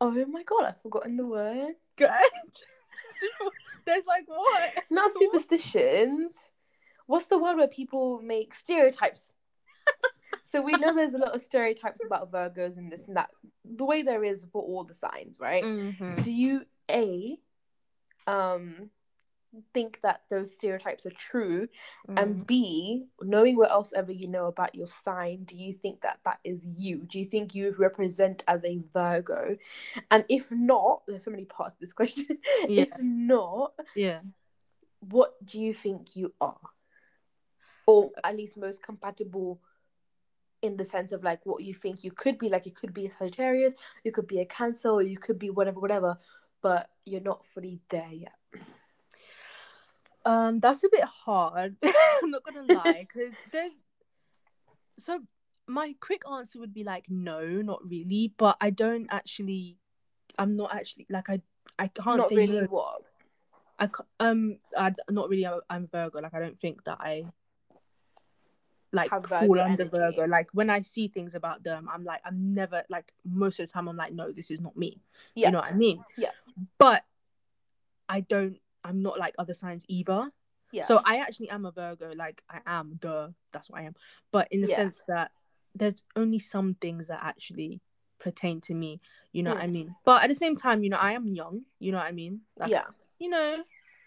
Oh 0.00 0.10
my 0.10 0.42
god, 0.44 0.64
I've 0.64 0.80
forgotten 0.80 1.16
the 1.18 1.26
word. 1.26 1.74
good 1.96 2.08
there's 3.84 4.06
like 4.06 4.24
what 4.26 4.82
Not 4.90 5.12
superstitions. 5.12 6.38
What's 7.06 7.26
the 7.26 7.38
word 7.38 7.58
where 7.58 7.68
people 7.68 8.20
make 8.22 8.54
stereotypes? 8.54 9.32
so 10.42 10.62
we 10.62 10.72
know 10.72 10.94
there's 10.94 11.14
a 11.14 11.18
lot 11.18 11.34
of 11.34 11.42
stereotypes 11.42 12.02
about 12.06 12.32
Virgos 12.32 12.78
and 12.78 12.90
this 12.90 13.06
and 13.08 13.16
that. 13.18 13.28
The 13.64 13.84
way 13.84 14.02
there 14.02 14.24
is 14.24 14.46
for 14.50 14.62
all 14.62 14.84
the 14.84 14.94
signs, 14.94 15.38
right? 15.38 15.64
Mhm. 15.64 16.22
Do 16.22 16.32
you 16.32 16.64
a 16.90 17.38
um 18.26 18.90
think 19.74 20.00
that 20.02 20.22
those 20.30 20.52
stereotypes 20.52 21.04
are 21.04 21.10
true 21.10 21.68
and 22.16 22.36
mm. 22.36 22.46
b 22.46 23.04
knowing 23.20 23.56
what 23.56 23.70
else 23.70 23.92
ever 23.92 24.10
you 24.10 24.26
know 24.26 24.46
about 24.46 24.74
your 24.74 24.86
sign 24.86 25.44
do 25.44 25.56
you 25.56 25.74
think 25.74 26.00
that 26.02 26.18
that 26.24 26.38
is 26.44 26.66
you? 26.76 26.98
Do 27.06 27.18
you 27.18 27.24
think 27.24 27.54
you 27.54 27.74
represent 27.78 28.42
as 28.48 28.64
a 28.64 28.80
virgo? 28.92 29.56
And 30.10 30.24
if 30.28 30.50
not 30.50 31.02
there's 31.06 31.24
so 31.24 31.30
many 31.30 31.44
parts 31.44 31.74
to 31.74 31.80
this 31.80 31.92
question. 32.00 32.38
Yeah. 32.66 32.82
if 32.82 32.90
not 33.00 33.72
yeah. 33.94 34.20
what 35.00 35.34
do 35.44 35.60
you 35.60 35.74
think 35.74 36.16
you 36.16 36.32
are? 36.40 36.58
Or 37.86 38.10
at 38.22 38.36
least 38.36 38.56
most 38.56 38.82
compatible 38.82 39.60
in 40.62 40.76
the 40.76 40.84
sense 40.84 41.10
of 41.10 41.24
like 41.24 41.40
what 41.44 41.62
you 41.62 41.74
think 41.74 42.04
you 42.04 42.12
could 42.12 42.38
be. 42.38 42.48
Like 42.48 42.66
you 42.66 42.72
could 42.72 42.94
be 42.94 43.06
a 43.06 43.10
sagittarius 43.10 43.74
you 44.04 44.12
could 44.12 44.26
be 44.26 44.40
a 44.40 44.46
cancer 44.46 44.88
or 44.88 45.02
you 45.02 45.18
could 45.18 45.38
be 45.38 45.50
whatever 45.50 45.80
whatever 45.80 46.16
but 46.62 46.88
you're 47.04 47.20
not 47.20 47.44
fully 47.44 47.80
there 47.88 48.08
yet 48.12 48.34
Um, 50.24 50.60
that's 50.60 50.84
a 50.84 50.88
bit 50.88 51.04
hard. 51.04 51.76
I'm 51.84 52.30
not 52.30 52.42
gonna 52.44 52.72
lie, 52.72 53.06
because 53.12 53.32
there's 53.50 53.72
so 54.98 55.20
my 55.66 55.94
quick 56.00 56.22
answer 56.30 56.58
would 56.58 56.74
be 56.74 56.84
like 56.84 57.06
no, 57.08 57.40
not 57.40 57.80
really. 57.88 58.32
But 58.36 58.56
I 58.60 58.70
don't 58.70 59.06
actually. 59.10 59.78
I'm 60.38 60.56
not 60.56 60.74
actually 60.74 61.06
like 61.10 61.28
I. 61.28 61.40
I 61.78 61.88
can't 61.88 62.18
not 62.18 62.28
say 62.28 62.36
really 62.36 62.60
no. 62.60 62.66
what 62.66 63.02
I 63.78 63.88
um. 64.20 64.58
I 64.76 64.94
not 65.10 65.28
really. 65.28 65.46
I'm, 65.46 65.60
I'm 65.68 65.88
Virgo. 65.88 66.20
Like 66.20 66.34
I 66.34 66.40
don't 66.40 66.58
think 66.58 66.84
that 66.84 66.98
I. 67.00 67.24
Like 68.94 69.08
fall 69.08 69.58
under 69.58 69.84
energy. 69.84 69.88
Virgo. 69.88 70.26
Like 70.26 70.50
when 70.52 70.68
I 70.68 70.82
see 70.82 71.08
things 71.08 71.34
about 71.34 71.64
them, 71.64 71.88
I'm 71.90 72.04
like 72.04 72.20
I'm 72.26 72.52
never 72.52 72.84
like 72.90 73.10
most 73.24 73.58
of 73.58 73.66
the 73.66 73.72
time 73.72 73.88
I'm 73.88 73.96
like 73.96 74.12
no, 74.12 74.32
this 74.32 74.50
is 74.50 74.60
not 74.60 74.76
me. 74.76 75.00
yeah 75.34 75.48
You 75.48 75.52
know 75.52 75.60
what 75.60 75.72
I 75.72 75.74
mean? 75.74 76.04
Yeah. 76.18 76.30
But 76.78 77.02
I 78.08 78.20
don't. 78.20 78.58
I'm 78.84 79.02
not 79.02 79.18
like 79.18 79.34
other 79.38 79.54
signs 79.54 79.84
either. 79.88 80.30
yeah 80.72 80.84
So 80.84 81.00
I 81.04 81.16
actually 81.18 81.50
am 81.50 81.64
a 81.66 81.70
Virgo, 81.72 82.12
like 82.16 82.42
I 82.48 82.60
am, 82.66 82.98
duh, 83.00 83.28
that's 83.52 83.68
what 83.70 83.80
I 83.80 83.84
am. 83.84 83.94
But 84.30 84.48
in 84.50 84.60
the 84.60 84.68
Yeah. 84.68 84.76
sense 84.76 85.02
that 85.08 85.30
there's 85.74 86.02
only 86.16 86.38
some 86.38 86.74
things 86.80 87.06
that 87.08 87.20
actually 87.22 87.80
pertain 88.18 88.60
to 88.62 88.74
me. 88.74 89.00
You 89.32 89.42
know 89.42 89.52
what 89.54 89.62
I 89.62 89.66
Mm. 89.66 89.72
mean? 89.72 89.96
But 90.04 90.22
at 90.24 90.28
the 90.28 90.34
same 90.34 90.56
time, 90.56 90.82
you 90.84 90.90
know, 90.90 90.98
I 90.98 91.12
am 91.12 91.26
young. 91.28 91.64
You 91.78 91.92
know 91.92 91.98
what 91.98 92.06
I 92.06 92.12
mean? 92.12 92.42
Like, 92.56 92.70
yeah, 92.70 92.84
You 93.18 93.28
know, 93.30 93.62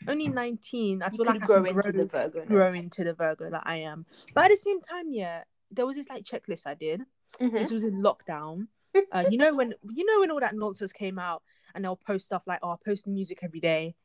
only 0.08 0.30
nineteen. 0.30 1.02
I 1.02 1.10
you 1.10 1.18
feel 1.18 1.26
like 1.26 1.42
I 1.42 1.46
grow 1.46 1.64
into 1.64 1.92
the 1.92 2.06
Virgo. 2.06 2.46
grow 2.46 2.72
into 2.74 3.04
the 3.04 3.14
Virgo 3.14 3.50
that 3.50 3.64
I 3.66 3.78
am. 3.78 4.06
But 4.34 4.46
at 4.46 4.52
the 4.52 4.58
same 4.58 4.82
time, 4.82 5.12
yeah, 5.12 5.44
there 5.72 5.86
was 5.86 5.96
this 5.96 6.10
like 6.10 6.24
checklist 6.24 6.68
I 6.68 6.74
did. 6.76 7.02
hmm 7.40 7.56
This 7.58 7.72
was 7.72 7.84
in 7.84 8.04
lockdown. 8.04 8.68
Uh, 9.12 9.26
you 9.30 9.38
know 9.38 9.54
when 9.54 9.74
you 9.94 10.06
know 10.06 10.20
when 10.20 10.32
all 10.32 10.40
that 10.40 10.56
nonsense 10.56 10.92
came 10.92 11.18
out 11.20 11.42
and 11.74 11.84
they'll 11.84 11.96
post 11.96 12.26
stuff 12.28 12.44
like, 12.46 12.60
"Oh, 12.64 12.70
I'll 12.72 12.82
post 12.86 13.06
the 13.06 13.12
music 13.12 13.40
every 13.42 13.60
day." 13.60 13.96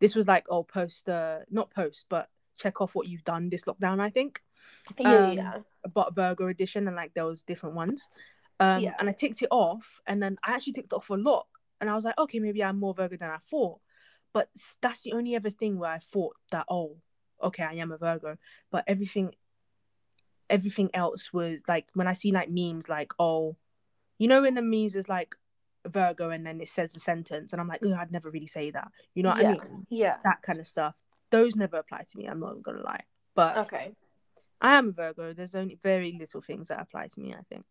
This 0.00 0.14
was 0.14 0.26
like, 0.26 0.44
"Oh, 0.48 0.62
post 0.62 1.08
uh, 1.08 1.40
not 1.50 1.70
post, 1.70 2.06
but 2.08 2.28
check 2.58 2.80
off 2.80 2.94
what 2.94 3.06
you've 3.08 3.24
done 3.24 3.48
this 3.50 3.64
lockdown." 3.64 4.00
I 4.00 4.10
think, 4.10 4.42
Yeah, 4.98 5.24
Um, 5.24 5.32
yeah. 5.32 5.58
but 5.94 6.14
Virgo 6.14 6.48
edition 6.48 6.86
and 6.86 6.96
like 6.96 7.14
there 7.14 7.26
was 7.26 7.42
different 7.42 7.74
ones. 7.76 8.08
Um, 8.60 8.82
Yeah. 8.82 8.94
and 8.98 9.08
I 9.08 9.12
ticked 9.12 9.42
it 9.42 9.48
off, 9.50 10.00
and 10.06 10.22
then 10.22 10.38
I 10.42 10.52
actually 10.54 10.74
ticked 10.74 10.92
it 10.92 10.96
off 10.96 11.10
a 11.10 11.14
lot, 11.14 11.46
and 11.80 11.88
I 11.90 11.94
was 11.94 12.04
like, 12.04 12.18
okay, 12.18 12.38
maybe 12.38 12.62
I'm 12.64 12.78
more 12.78 12.94
Virgo 12.94 13.16
than 13.16 13.30
I 13.30 13.38
thought. 13.50 13.80
But 14.32 14.50
that's 14.82 15.02
the 15.02 15.12
only 15.12 15.34
ever 15.34 15.50
thing 15.50 15.78
where 15.78 15.90
I 15.90 15.98
thought 15.98 16.36
that, 16.52 16.66
oh, 16.68 16.98
okay, 17.42 17.64
I 17.64 17.74
am 17.74 17.90
a 17.92 17.96
Virgo. 17.98 18.36
But 18.70 18.84
everything, 18.86 19.34
everything 20.48 20.90
else 20.94 21.32
was 21.32 21.60
like 21.66 21.86
when 21.94 22.06
I 22.06 22.12
see 22.14 22.32
like 22.32 22.50
memes, 22.50 22.88
like 22.88 23.12
oh, 23.18 23.56
you 24.18 24.28
know, 24.28 24.42
when 24.42 24.54
the 24.54 24.62
memes 24.62 24.94
is 24.96 25.08
like 25.08 25.34
Virgo, 25.88 26.30
and 26.30 26.46
then 26.46 26.60
it 26.60 26.68
says 26.68 26.92
the 26.92 27.00
sentence, 27.00 27.52
and 27.52 27.60
I'm 27.60 27.68
like, 27.68 27.84
I'd 27.84 28.12
never 28.12 28.30
really 28.30 28.46
say 28.46 28.70
that. 28.70 28.90
You 29.14 29.22
know 29.22 29.30
what 29.30 29.42
yeah. 29.42 29.48
I 29.48 29.52
mean? 29.52 29.86
Yeah. 29.88 30.16
That 30.24 30.42
kind 30.42 30.60
of 30.60 30.66
stuff. 30.66 30.94
Those 31.30 31.56
never 31.56 31.76
apply 31.76 32.04
to 32.10 32.18
me. 32.18 32.26
I'm 32.26 32.40
not 32.40 32.62
gonna 32.62 32.82
lie, 32.82 33.04
but. 33.34 33.56
Okay. 33.58 33.92
I 34.60 34.74
am 34.76 34.88
a 34.88 34.92
Virgo. 34.92 35.32
There's 35.32 35.54
only 35.54 35.78
very 35.82 36.16
little 36.18 36.40
things 36.40 36.68
that 36.68 36.80
apply 36.80 37.08
to 37.08 37.20
me, 37.20 37.34
I 37.34 37.42
think. 37.48 37.66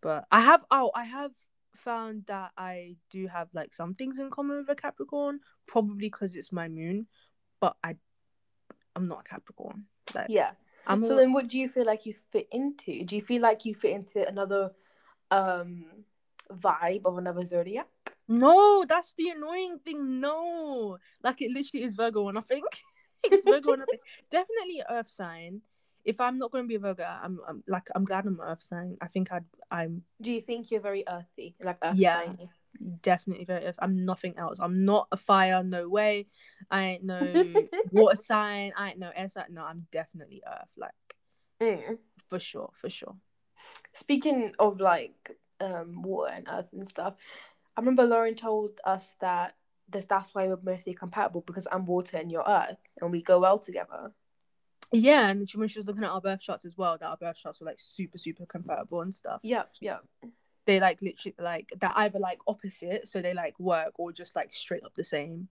But 0.00 0.26
I 0.30 0.40
have 0.40 0.64
oh, 0.70 0.90
I 0.94 1.04
have 1.04 1.32
found 1.76 2.24
that 2.26 2.50
I 2.56 2.96
do 3.10 3.26
have 3.26 3.48
like 3.54 3.72
some 3.72 3.94
things 3.94 4.18
in 4.18 4.30
common 4.30 4.58
with 4.58 4.68
a 4.68 4.74
Capricorn, 4.74 5.40
probably 5.66 6.08
because 6.08 6.36
it's 6.36 6.52
my 6.52 6.68
moon, 6.68 7.06
but 7.60 7.76
I 7.82 7.96
I'm 8.94 9.08
not 9.08 9.20
a 9.20 9.28
Capricorn. 9.28 9.86
Like 10.14 10.26
Yeah. 10.28 10.50
I'm 10.86 11.02
so 11.02 11.12
all- 11.12 11.16
then, 11.16 11.32
what 11.32 11.48
do 11.48 11.58
you 11.58 11.68
feel 11.68 11.84
like 11.84 12.06
you 12.06 12.14
fit 12.32 12.48
into? 12.50 13.04
Do 13.04 13.16
you 13.16 13.22
feel 13.22 13.42
like 13.42 13.64
you 13.64 13.74
fit 13.74 13.92
into 13.92 14.26
another 14.26 14.72
um 15.30 15.84
vibe 16.52 17.02
of 17.04 17.18
another 17.18 17.44
zodiac? 17.44 17.86
no, 18.28 18.84
that's 18.86 19.14
the 19.14 19.30
annoying 19.30 19.78
thing. 19.84 20.20
No, 20.20 20.98
like 21.22 21.40
it 21.40 21.50
literally 21.52 21.84
is 21.84 21.94
Virgo 21.94 22.22
or 22.22 22.32
nothing. 22.32 22.62
it's 23.24 23.44
Virgo. 23.44 23.74
Definitely 24.30 24.82
Earth 24.88 25.08
sign. 25.08 25.62
If 26.04 26.20
I'm 26.20 26.38
not 26.38 26.50
going 26.52 26.64
to 26.64 26.68
be 26.68 26.74
a 26.76 26.78
Virgo, 26.78 27.04
I'm, 27.04 27.40
I'm 27.46 27.62
like 27.66 27.88
I'm 27.94 28.04
glad 28.04 28.26
I'm 28.26 28.40
Earth 28.40 28.62
sign. 28.62 28.96
I 29.00 29.08
think 29.08 29.32
I'd 29.32 29.44
I'm 29.70 30.02
Do 30.20 30.32
you 30.32 30.40
think 30.40 30.70
you're 30.70 30.80
very 30.80 31.04
earthy, 31.08 31.56
like 31.62 31.78
earth 31.82 31.96
Yeah. 31.96 32.24
signy? 32.24 32.50
Definitely 33.02 33.44
very 33.46 33.64
earth. 33.64 33.78
I'm 33.80 34.04
nothing 34.04 34.38
else. 34.38 34.58
I'm 34.60 34.84
not 34.84 35.08
a 35.10 35.16
fire, 35.16 35.62
no 35.64 35.88
way. 35.88 36.26
I 36.70 36.82
ain't 36.84 37.04
no 37.04 37.44
water 37.92 38.16
sign. 38.16 38.72
I 38.76 38.90
ain't 38.90 38.98
no 38.98 39.10
air 39.14 39.28
sign. 39.28 39.46
No, 39.50 39.64
I'm 39.64 39.86
definitely 39.90 40.42
earth. 40.46 40.68
Like 40.76 40.92
Mm. 41.60 41.98
for 42.28 42.38
sure, 42.38 42.70
for 42.74 42.88
sure. 42.88 43.16
Speaking 43.94 44.52
of 44.58 44.80
like 44.80 45.36
um 45.60 46.02
water 46.02 46.32
and 46.34 46.46
earth 46.50 46.72
and 46.72 46.86
stuff, 46.86 47.14
I 47.76 47.80
remember 47.80 48.04
Lauren 48.04 48.34
told 48.34 48.80
us 48.84 49.14
that 49.20 49.54
this, 49.88 50.04
that's 50.04 50.34
why 50.34 50.46
we're 50.46 50.58
mostly 50.62 50.94
compatible 50.94 51.42
because 51.46 51.66
I'm 51.70 51.86
water 51.86 52.16
and 52.16 52.30
you're 52.30 52.44
earth, 52.46 52.78
and 53.00 53.10
we 53.10 53.22
go 53.22 53.40
well 53.40 53.58
together. 53.58 54.12
Yeah, 54.92 55.28
and 55.28 55.48
she, 55.48 55.58
when 55.58 55.68
she 55.68 55.78
was 55.78 55.86
looking 55.86 56.04
at 56.04 56.10
our 56.10 56.20
birth 56.20 56.40
charts 56.40 56.64
as 56.64 56.76
well, 56.76 56.96
that 56.98 57.06
our 57.06 57.16
birth 57.16 57.36
charts 57.36 57.60
were 57.60 57.66
like 57.66 57.80
super, 57.80 58.18
super 58.18 58.46
compatible 58.46 59.02
and 59.02 59.14
stuff. 59.14 59.40
Yeah, 59.42 59.64
yeah. 59.80 59.98
They 60.64 60.80
like 60.80 61.00
literally 61.02 61.34
like 61.38 61.72
they're 61.78 61.92
either 61.94 62.18
like 62.18 62.38
opposite, 62.46 63.08
so 63.08 63.22
they 63.22 63.34
like 63.34 63.58
work, 63.58 63.92
or 63.96 64.12
just 64.12 64.36
like 64.36 64.52
straight 64.54 64.84
up 64.84 64.94
the 64.94 65.04
same. 65.04 65.48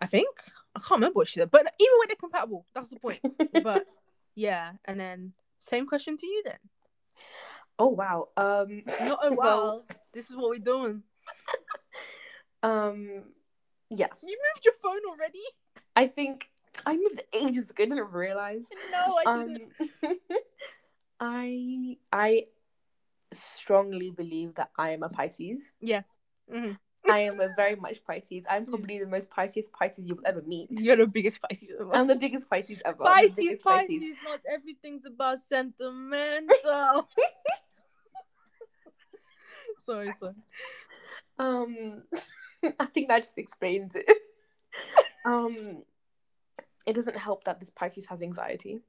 I 0.00 0.06
think 0.06 0.28
I 0.76 0.80
can't 0.80 1.00
remember 1.00 1.16
what 1.16 1.28
she 1.28 1.40
said, 1.40 1.50
but 1.50 1.60
even 1.78 1.98
when 1.98 2.08
they're 2.08 2.16
compatible. 2.16 2.66
That's 2.74 2.90
the 2.90 3.00
point. 3.00 3.20
But 3.62 3.86
yeah, 4.34 4.72
and 4.84 5.00
then 5.00 5.32
same 5.58 5.86
question 5.86 6.16
to 6.16 6.26
you 6.26 6.42
then. 6.44 6.58
Oh 7.78 7.88
wow. 7.88 8.28
Um. 8.36 8.82
Not 8.86 8.98
oh 9.22 9.32
well, 9.32 9.36
well. 9.36 9.84
This 10.12 10.30
is 10.30 10.36
what 10.36 10.50
we're 10.50 10.58
doing. 10.58 11.02
Um. 12.62 13.22
Yes. 13.90 14.24
You 14.26 14.36
moved 14.36 14.64
your 14.64 14.74
phone 14.82 15.00
already? 15.08 15.44
I 15.94 16.08
think 16.08 16.50
I 16.84 16.96
moved 16.96 17.22
ages 17.32 17.70
ago. 17.70 17.84
I 17.84 17.86
didn't 17.86 18.10
realize. 18.12 18.66
No, 18.90 19.16
I 19.16 19.22
Um. 19.30 19.46
didn't. 19.54 19.72
I 21.20 21.96
I 22.12 22.46
strongly 23.32 24.10
believe 24.10 24.54
that 24.56 24.70
I 24.76 24.90
am 24.90 25.02
a 25.02 25.08
Pisces. 25.08 25.70
Yeah. 25.80 26.02
Mhm. 26.52 26.78
I 27.08 27.20
am 27.20 27.40
a 27.40 27.48
very 27.56 27.76
much 27.76 28.04
Pisces. 28.04 28.44
I'm 28.50 28.66
probably 28.66 28.98
the 28.98 29.06
most 29.06 29.30
Pisces 29.30 29.68
Pisces 29.70 30.04
you'll 30.06 30.18
ever 30.26 30.42
meet. 30.42 30.68
You're 30.70 30.96
the 30.96 31.06
biggest 31.06 31.40
Pisces 31.40 31.70
ever. 31.78 31.94
I'm 31.94 32.06
the 32.06 32.16
biggest 32.16 32.50
Pisces 32.50 32.82
ever. 32.84 32.98
The 32.98 33.04
Pisces, 33.04 33.62
Pisces, 33.62 34.16
not 34.24 34.40
everything's 34.50 35.06
about 35.06 35.38
sentimental. 35.38 37.08
Sorry, 39.88 40.12
sorry. 40.12 40.34
Um, 41.38 42.02
I 42.80 42.86
think 42.86 43.08
that 43.08 43.22
just 43.22 43.38
explains 43.38 43.94
it. 43.94 44.06
um, 45.26 45.82
it 46.86 46.94
doesn't 46.94 47.16
help 47.16 47.44
that 47.44 47.60
this 47.60 47.70
Pisces 47.70 48.06
has 48.06 48.22
anxiety. 48.22 48.80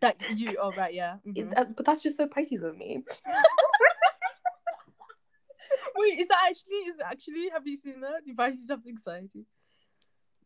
That 0.00 0.16
you, 0.34 0.56
oh 0.60 0.72
right, 0.76 0.94
yeah. 0.94 1.16
It- 1.24 1.50
mhm. 1.50 1.58
uh, 1.58 1.64
but 1.76 1.84
that's 1.84 2.02
just 2.02 2.16
so 2.16 2.26
Pisces 2.26 2.62
of 2.62 2.76
me. 2.76 3.02
Wait, 5.96 6.18
is 6.18 6.28
that 6.28 6.46
actually? 6.48 6.76
Is 6.76 6.98
it 6.98 7.04
actually? 7.04 7.48
Have 7.52 7.66
you 7.66 7.76
seen 7.76 8.00
that? 8.00 8.24
Do 8.24 8.34
Pisces 8.34 8.70
have 8.70 8.80
anxiety? 8.86 9.44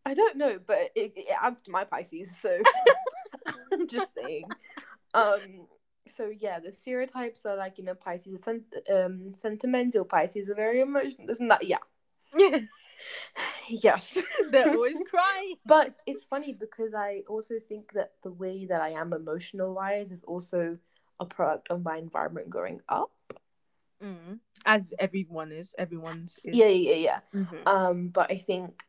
I 0.04 0.14
don't 0.14 0.36
know, 0.36 0.58
but 0.64 0.90
it, 0.94 1.12
it 1.16 1.26
adds 1.40 1.60
to 1.62 1.70
my 1.70 1.84
Pisces, 1.84 2.36
so 2.36 2.58
I'm 3.72 3.88
just 3.88 4.14
saying. 4.14 4.44
Um, 5.14 5.66
so 6.08 6.30
yeah, 6.38 6.61
the 6.61 6.73
stereotypes 6.73 7.46
are 7.46 7.56
like 7.56 7.78
you 7.78 7.84
know 7.84 7.94
Pisces, 7.94 8.40
sen- 8.42 8.64
um, 8.92 9.32
sentimental 9.32 10.04
Pisces 10.04 10.49
are 10.50 10.54
very 10.54 10.80
emotional. 10.80 11.30
Isn't 11.30 11.49
that 11.49 11.66
yeah? 11.66 11.78
Yes. 13.68 14.23
They're 14.50 14.70
always 14.75 14.99
crying. 15.11 15.56
But 15.66 15.94
it's 16.06 16.25
funny 16.25 16.52
because 16.52 16.94
I 16.94 17.23
also 17.28 17.54
think 17.58 17.92
that 17.92 18.12
the 18.23 18.30
way 18.30 18.66
that 18.66 18.80
I 18.80 18.90
am 18.90 19.12
emotional 19.12 19.75
wise 19.75 20.12
is 20.12 20.23
also 20.25 20.78
a 21.20 21.26
product 21.26 21.68
of 21.70 21.82
my 21.82 21.96
environment 21.96 22.50
growing 22.50 22.80
up. 22.88 23.11
Mm. 24.02 24.38
As 24.66 24.94
everyone 24.99 25.52
is, 25.52 25.75
everyone's 25.78 26.38
is. 26.44 26.56
Yeah, 26.56 26.66
yeah, 26.68 26.94
yeah. 26.94 27.20
Mhm. 27.34 27.66
Um, 27.66 28.08
but 28.08 28.30
I 28.30 28.38
think 28.38 28.84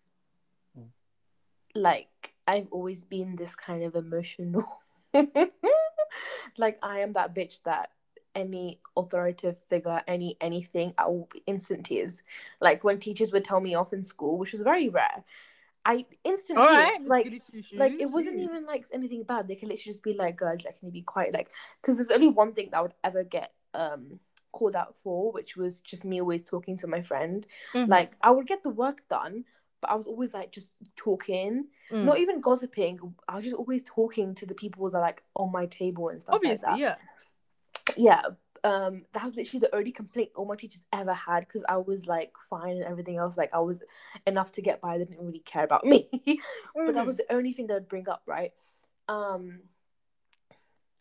like 1.74 2.34
I've 2.48 2.68
always 2.72 3.04
been 3.04 3.36
this 3.36 3.56
kind 3.56 3.84
of 3.84 3.96
emotional 3.96 4.66
like 6.58 6.78
I 6.84 7.00
am 7.00 7.14
that 7.14 7.34
bitch 7.36 7.62
that 7.64 7.90
any 8.34 8.80
authoritative 8.98 9.58
figure, 9.70 10.02
any 10.08 10.38
anything, 10.42 10.94
I 10.98 11.08
will 11.08 11.30
be 11.32 11.42
instant 11.48 11.86
tears. 11.86 12.24
Like 12.60 12.84
when 12.84 13.00
teachers 13.00 13.32
would 13.32 13.46
tell 13.46 13.60
me 13.62 13.76
off 13.76 13.94
in 13.94 14.04
school, 14.04 14.38
which 14.38 14.52
was 14.52 14.62
very 14.62 14.90
rare, 14.90 15.24
I 15.86 16.06
instant 16.24 16.60
All 16.60 16.66
tears. 16.66 16.74
right, 16.74 17.00
like 17.06 17.24
Goody 17.26 17.40
Two 17.40 17.62
Shoes. 17.62 17.80
like 17.80 17.94
it 18.00 18.08
wasn't 18.08 18.40
even 18.40 18.66
like 18.66 18.86
anything 18.92 19.24
bad. 19.24 19.48
They 19.48 19.56
could 19.56 19.70
literally 19.70 19.86
just 19.86 20.04
be 20.04 20.14
like, 20.14 20.36
"Girl, 20.38 20.52
like 20.66 20.80
can 20.80 20.88
you 20.88 20.92
be 20.92 21.02
quiet?" 21.04 21.34
Like 21.34 21.50
because 21.82 21.98
there's 21.98 22.12
only 22.12 22.30
one 22.30 22.54
thing 22.54 22.70
that 22.72 22.78
I 22.78 22.82
would 22.82 22.94
ever 23.04 23.24
get 23.24 23.54
um 23.74 24.20
called 24.52 24.76
out 24.76 24.96
for, 25.04 25.32
which 25.32 25.56
was 25.58 25.80
just 25.82 26.06
me 26.06 26.22
always 26.22 26.42
talking 26.42 26.78
to 26.78 26.88
my 26.88 27.02
friend. 27.02 27.46
Mhm. 27.74 27.88
Like 27.90 28.18
I 28.22 28.32
would 28.32 28.48
get 28.48 28.64
the 28.64 28.70
work 28.70 29.08
done, 29.10 29.46
but 29.82 29.92
I 29.92 29.96
was 29.96 30.08
always 30.08 30.34
like 30.34 30.52
just 30.52 30.72
talking, 30.96 31.68
Mm. 31.92 32.06
not 32.06 32.18
even 32.18 32.42
gossiping. 32.42 33.00
I 33.28 33.36
was 33.36 33.44
just 33.44 33.56
always 33.56 33.84
talking 33.84 34.34
to 34.36 34.46
the 34.48 34.56
people 34.56 34.90
that 34.90 34.98
are 34.98 35.02
like 35.02 35.22
on 35.36 35.52
my 35.52 35.68
table 35.68 36.10
and 36.10 36.20
stuff 36.22 36.36
obviously, 36.36 36.68
like 36.72 36.80
yeah. 36.80 36.96
that. 37.86 37.98
Yeah. 37.98 38.22
Um, 38.64 39.06
that's 39.14 39.36
literally 39.36 39.60
the 39.60 39.76
only 39.76 39.92
complaint 39.92 40.32
all 40.36 40.46
my 40.46 40.56
teachers 40.56 40.84
ever 40.92 41.14
had 41.14 41.42
because 41.42 41.64
I 41.70 41.78
was 41.78 42.08
like 42.08 42.34
fine 42.50 42.72
and 42.78 42.84
everything 42.84 43.18
else. 43.18 43.38
Like 43.38 43.54
I 43.54 43.60
was 43.60 43.84
enough 44.26 44.52
to 44.54 44.62
get 44.64 44.82
by. 44.82 44.98
They 44.98 45.06
didn't 45.06 45.24
really 45.24 45.40
care 45.46 45.64
about 45.64 45.86
me. 45.94 46.10
but 46.74 46.96
that 46.96 47.06
was 47.06 47.18
the 47.18 47.32
only 47.32 47.54
thing 47.54 47.68
they 47.68 47.76
would 47.76 47.88
bring 47.88 48.10
up, 48.10 48.24
right? 48.26 48.52
Um, 49.08 49.60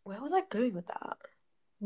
where 0.03 0.21
was 0.21 0.35
I 0.35 0.43
going 0.51 0.75
with 0.75 0.87
that? 0.89 1.17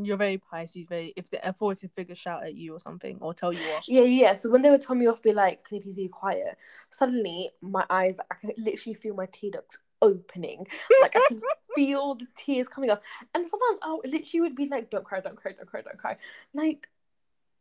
You're 0.05 0.17
very 0.17 0.37
Pisces, 0.37 0.85
very 0.87 1.13
if 1.15 1.29
the 1.29 1.45
authoritative 1.47 1.91
figure 1.91 2.15
shout 2.15 2.43
at 2.43 2.55
you 2.55 2.73
or 2.73 2.79
something 2.79 3.17
or 3.21 3.33
tell 3.33 3.51
you 3.51 3.61
off. 3.75 3.83
Yeah, 3.87 4.03
yeah. 4.03 4.33
So 4.33 4.49
when 4.49 4.61
they 4.61 4.69
would 4.69 4.81
tell 4.81 4.95
me 4.95 5.07
off, 5.07 5.21
be 5.21 5.33
like, 5.33 5.63
"Can 5.63 5.77
you 5.77 5.83
please 5.83 5.97
be 5.97 6.07
quiet?" 6.07 6.57
Suddenly, 6.89 7.51
my 7.61 7.85
eyes, 7.89 8.17
I 8.31 8.35
can 8.35 8.51
literally 8.57 8.93
feel 8.93 9.15
my 9.15 9.25
tear 9.27 9.51
ducts 9.51 9.77
opening. 10.01 10.65
Like 11.01 11.15
I 11.15 11.25
can 11.27 11.41
feel 11.75 12.15
the 12.15 12.27
tears 12.35 12.67
coming 12.67 12.89
up, 12.89 13.01
and 13.33 13.47
sometimes 13.47 13.79
I 13.81 13.97
literally 14.05 14.41
would 14.41 14.55
be 14.55 14.67
like, 14.67 14.89
"Don't 14.89 15.03
cry, 15.03 15.19
don't 15.19 15.35
cry, 15.35 15.53
don't 15.53 15.67
cry, 15.67 15.81
don't 15.81 15.97
cry." 15.97 16.17
Like, 16.53 16.87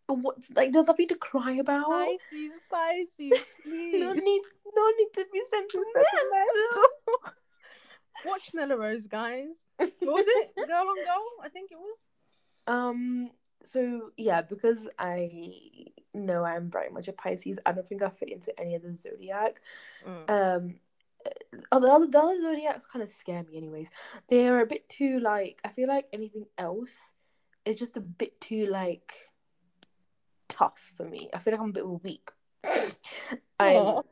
what? 0.06 0.36
Like, 0.54 0.72
there's 0.72 0.86
nothing 0.86 1.08
to 1.08 1.16
cry 1.16 1.52
about. 1.52 1.86
Pisces, 1.88 2.52
Pisces, 2.70 3.52
please. 3.62 4.00
No 4.00 4.12
need, 4.12 4.42
no 4.74 4.90
need 4.98 5.08
to 5.14 5.26
be. 5.32 5.42
Sentimental. 5.50 6.84
Watch 8.24 8.50
Nella 8.52 8.76
Rose, 8.76 9.06
guys. 9.06 9.64
What 9.76 9.92
was 10.00 10.26
it? 10.26 10.54
Girl 10.56 10.88
on 10.88 10.96
Girl? 10.96 11.24
I 11.42 11.48
think 11.48 11.70
it 11.70 11.78
was. 11.78 11.96
Um. 12.68 13.30
so 13.64 14.10
yeah, 14.16 14.42
because 14.42 14.88
I 14.98 15.30
know 16.14 16.44
I'm 16.44 16.70
very 16.70 16.90
much 16.90 17.08
a 17.08 17.12
Pisces, 17.12 17.58
I 17.66 17.72
don't 17.72 17.86
think 17.86 18.02
I 18.02 18.08
fit 18.08 18.32
into 18.32 18.58
any 18.58 18.74
of 18.74 18.82
the 18.82 18.94
zodiac. 18.94 19.60
Mm. 20.06 20.30
Um, 20.30 20.74
uh, 21.26 21.78
the 21.78 21.88
other, 21.88 22.08
other 22.18 22.40
zodiacs 22.40 22.86
kind 22.86 23.02
of 23.02 23.10
scare 23.10 23.42
me, 23.44 23.56
anyways. 23.56 23.90
They're 24.28 24.60
a 24.60 24.66
bit 24.66 24.88
too 24.88 25.20
like 25.20 25.60
I 25.64 25.68
feel 25.68 25.88
like 25.88 26.06
anything 26.12 26.46
else 26.56 27.12
is 27.64 27.76
just 27.76 27.96
a 27.96 28.00
bit 28.00 28.40
too 28.40 28.66
like 28.66 29.12
tough 30.48 30.92
for 30.96 31.04
me. 31.04 31.28
I 31.32 31.38
feel 31.38 31.52
like 31.52 31.60
I'm 31.60 31.70
a 31.70 31.72
bit 31.72 32.02
weak. 32.02 32.30
I'm 33.60 34.02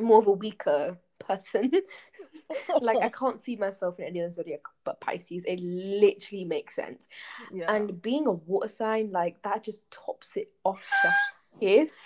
more 0.00 0.18
of 0.18 0.26
a 0.26 0.32
weaker 0.32 0.98
person. 1.20 1.70
like 2.80 2.98
I 2.98 3.08
can't 3.20 3.38
see 3.38 3.56
myself 3.56 3.98
in 3.98 4.06
any 4.06 4.20
other 4.20 4.30
zodiac 4.30 4.60
but 4.84 5.00
Pisces. 5.00 5.44
It 5.46 5.60
literally 5.60 6.44
makes 6.44 6.74
sense. 6.74 7.08
yeah. 7.52 7.72
And 7.72 8.00
being 8.00 8.26
a 8.26 8.32
water 8.32 8.68
sign, 8.68 9.10
like 9.12 9.42
that 9.42 9.64
just 9.64 9.88
tops 9.90 10.36
it 10.36 10.50
off. 10.64 10.84
Chef's 11.02 11.16
kiss, 11.60 11.98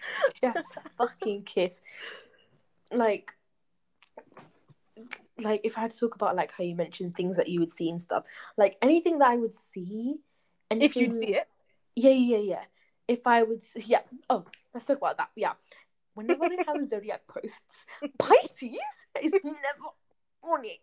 chef's 0.40 0.78
fucking 0.96 1.44
kiss. 1.44 1.80
Like, 2.90 3.32
like 5.38 5.60
if 5.64 5.76
I 5.76 5.82
had 5.82 5.90
to 5.90 5.98
talk 5.98 6.14
about 6.14 6.36
like 6.36 6.52
how 6.52 6.64
you 6.64 6.76
mentioned 6.76 7.14
things 7.14 7.36
that 7.36 7.48
you 7.48 7.60
would 7.60 7.70
see 7.70 7.90
and 7.90 8.00
stuff, 8.00 8.26
like 8.56 8.76
anything 8.82 9.18
that 9.18 9.30
I 9.30 9.36
would 9.36 9.54
see, 9.54 10.16
and 10.70 10.82
if 10.82 10.96
you'd 10.96 11.12
see 11.12 11.34
it. 11.34 11.48
yeah, 11.96 12.10
yeah, 12.10 12.38
yeah. 12.38 12.64
If 13.08 13.26
I 13.26 13.42
would, 13.42 13.60
yeah. 13.74 14.02
Oh, 14.30 14.44
let's 14.72 14.86
talk 14.86 14.98
about 14.98 15.18
that. 15.18 15.30
Yeah. 15.34 15.52
Whenever 16.14 16.48
they 16.48 16.58
have 16.66 16.76
a 16.76 16.86
zodiac 16.86 17.26
posts, 17.26 17.86
Pisces 18.18 18.78
is 19.20 19.32
never 19.32 19.88
on 20.44 20.64
it. 20.64 20.80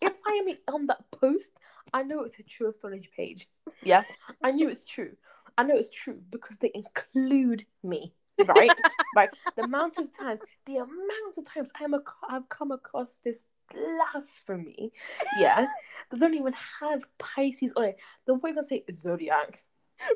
If 0.00 0.12
I 0.26 0.32
am 0.46 0.74
on 0.74 0.86
that 0.86 1.10
post, 1.10 1.52
I 1.92 2.02
know 2.02 2.22
it's 2.22 2.38
a 2.38 2.42
true 2.42 2.70
astrology 2.70 3.10
page. 3.16 3.48
Yeah, 3.82 4.04
I 4.42 4.50
knew 4.52 4.68
it's 4.68 4.84
true. 4.84 5.12
I 5.58 5.64
know 5.64 5.76
it's 5.76 5.90
true 5.90 6.20
because 6.30 6.56
they 6.58 6.70
include 6.74 7.66
me. 7.82 8.14
Right, 8.46 8.72
right. 9.14 9.30
The 9.56 9.64
amount 9.64 9.98
of 9.98 10.16
times, 10.16 10.40
the 10.66 10.76
amount 10.76 11.36
of 11.36 11.44
times 11.44 11.70
I 11.78 11.84
am, 11.84 11.94
ac- 11.94 12.04
I've 12.28 12.48
come 12.48 12.70
across 12.70 13.18
this 13.24 13.44
blasphemy. 13.70 14.92
Yeah, 15.38 15.66
they 16.10 16.18
don't 16.18 16.34
even 16.34 16.54
have 16.80 17.04
Pisces 17.18 17.72
on 17.76 17.84
it. 17.84 18.00
The 18.26 18.34
way 18.34 18.52
they 18.52 18.62
say 18.62 18.84
zodiac. 18.90 19.64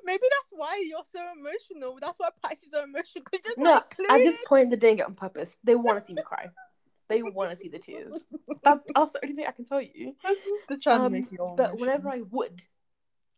Maybe 0.05 0.23
that's 0.23 0.51
why 0.51 0.83
you're 0.85 1.05
so 1.07 1.21
emotional. 1.39 1.99
That's 2.01 2.19
why 2.19 2.29
Pisces 2.43 2.75
are 2.75 2.85
emotional. 2.85 3.25
'cause 3.25 3.41
you're 3.45 3.53
just 3.53 3.59
No, 3.59 3.75
not 3.75 3.95
at 4.11 4.19
this 4.25 4.39
point, 4.47 4.71
they're 4.71 4.79
doing 4.79 4.99
it 4.99 5.07
on 5.07 5.15
purpose. 5.15 5.57
They 5.65 5.75
want 5.75 6.01
to 6.01 6.07
see 6.07 6.15
me 6.15 6.23
cry. 6.23 6.51
They 7.09 7.23
want 7.23 7.51
to 7.51 7.57
see 7.57 7.69
the 7.69 7.79
tears. 7.79 8.27
That, 8.65 8.81
that's 8.95 9.13
the 9.13 9.21
only 9.23 9.37
thing 9.37 9.47
I 9.47 9.53
can 9.53 9.65
tell 9.65 9.81
you. 9.81 10.15
They're 10.69 10.79
trying 10.79 11.01
Um, 11.01 11.13
to 11.13 11.21
make 11.21 11.33
you 11.33 11.39
all 11.39 11.57
But 11.57 11.79
whenever 11.79 12.09
I 12.09 12.23
would 12.23 12.63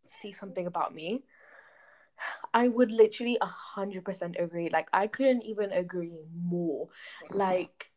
see 0.06 0.32
something 0.32 0.66
about 0.66 0.94
me, 0.94 1.22
I 2.54 2.68
would 2.68 2.90
literally 2.90 3.38
a 3.40 3.46
hundred 3.46 4.04
percent 4.04 4.36
agree. 4.38 4.68
Like 4.70 4.88
I 4.92 5.06
couldn't 5.06 5.42
even 5.44 5.70
agree 5.72 6.12
more. 6.44 6.88
Like 7.30 7.90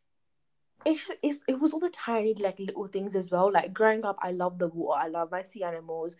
it's 0.84 1.06
just 1.06 1.18
it's, 1.22 1.38
it 1.48 1.58
was 1.60 1.72
all 1.72 1.80
the 1.80 1.90
tiny 1.90 2.34
like 2.34 2.58
little 2.58 2.86
things 2.86 3.16
as 3.16 3.30
well. 3.30 3.50
Like 3.52 3.72
growing 3.72 4.04
up, 4.04 4.18
I 4.20 4.32
love 4.32 4.58
the 4.58 4.68
water. 4.68 5.00
I 5.02 5.08
love 5.08 5.30
my 5.30 5.42
sea 5.42 5.62
animals. 5.64 6.16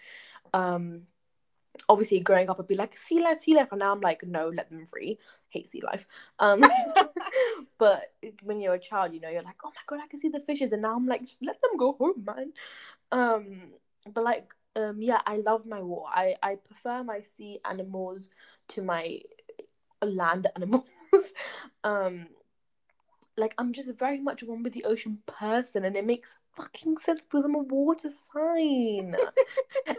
Um, 0.55 1.03
obviously 1.88 2.21
growing 2.21 2.49
up, 2.49 2.61
I'd 2.61 2.67
be 2.67 2.75
like 2.75 2.97
sea 2.97 3.21
life, 3.21 3.41
sea 3.41 3.55
life, 3.55 3.69
and 3.71 3.81
now 3.81 3.93
I'm 3.93 4.00
like, 4.00 4.23
no, 4.25 4.49
let 4.49 4.71
them 4.71 4.87
free. 4.87 5.19
Hate 5.49 5.69
sea 5.69 5.83
life. 5.83 6.07
Um, 6.38 6.62
but 7.79 8.12
when 8.43 8.61
you're 8.61 8.75
a 8.75 8.79
child, 8.79 9.12
you 9.12 9.21
know, 9.21 9.29
you're 9.29 9.43
like, 9.43 9.57
oh 9.64 9.71
my 9.71 9.83
god, 9.87 10.05
I 10.05 10.09
can 10.09 10.19
see 10.19 10.29
the 10.29 10.41
fishes, 10.41 10.73
and 10.73 10.83
now 10.83 10.95
I'm 10.95 11.07
like, 11.07 11.23
just 11.23 11.45
let 11.45 11.61
them 11.61 11.76
go 11.76 11.95
home, 11.95 12.25
man. 12.26 12.52
Um, 13.11 13.73
but 14.12 14.25
like, 14.25 14.52
um, 14.76 15.02
yeah, 15.02 15.21
I 15.26 15.37
love 15.37 15.67
my 15.67 15.81
water. 15.81 16.11
I 16.14 16.37
I 16.43 16.55
prefer 16.57 17.02
my 17.02 17.21
sea 17.37 17.61
animals 17.64 18.31
to 18.69 18.83
my 18.83 19.21
land 20.02 20.47
animals. 20.57 20.85
um, 21.85 22.29
like 23.37 23.55
I'm 23.59 23.73
just 23.73 23.91
very 23.99 24.21
much 24.21 24.43
one 24.43 24.62
with 24.62 24.73
the 24.73 24.85
ocean 24.85 25.19
person, 25.26 25.85
and 25.85 25.97
it 25.97 26.06
makes 26.06 26.37
fucking 26.54 26.99
sense 26.99 27.23
because 27.23 27.45
I'm 27.45 27.54
a 27.54 27.62
water 27.62 28.10
sign. 28.10 29.15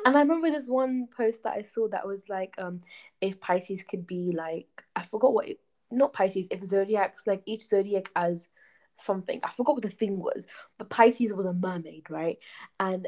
and 0.06 0.18
I 0.18 0.20
remember 0.22 0.50
this 0.50 0.68
one 0.68 1.08
post 1.16 1.44
that 1.44 1.54
I 1.58 1.62
saw 1.62 1.88
that 1.90 2.08
was 2.08 2.30
like, 2.30 2.56
um, 2.58 2.80
if 3.22 3.40
Pisces 3.40 3.84
could 3.84 4.06
be 4.08 4.32
like, 4.36 4.84
I 4.96 5.04
forgot 5.04 5.34
what 5.34 5.48
it, 5.50 5.60
not 5.92 6.14
Pisces, 6.14 6.48
if 6.52 6.64
zodiacs 6.64 7.28
like 7.28 7.42
each 7.46 7.68
zodiac 7.68 8.10
as 8.16 8.50
something. 8.96 9.40
I 9.44 9.50
forgot 9.50 9.76
what 9.76 9.84
the 9.84 9.90
thing 9.90 10.20
was, 10.20 10.48
but 10.78 10.90
Pisces 10.90 11.34
was 11.34 11.46
a 11.46 11.54
mermaid, 11.54 12.10
right? 12.10 12.38
And 12.80 13.08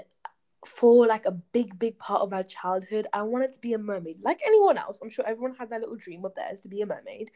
for 0.66 1.06
like 1.06 1.26
a 1.26 1.32
big, 1.32 1.78
big 1.78 1.98
part 2.00 2.22
of 2.22 2.32
my 2.32 2.44
childhood, 2.44 3.08
I 3.14 3.22
wanted 3.22 3.54
to 3.54 3.62
be 3.62 3.74
a 3.74 3.78
mermaid, 3.78 4.18
like 4.22 4.40
anyone 4.46 4.78
else. 4.78 5.00
I'm 5.02 5.10
sure 5.10 5.26
everyone 5.28 5.56
had 5.56 5.70
that 5.70 5.82
little 5.82 5.96
dream 5.96 6.26
of 6.26 6.36
theirs 6.36 6.62
to 6.62 6.68
be 6.68 6.82
a 6.82 6.86
mermaid. 6.86 7.32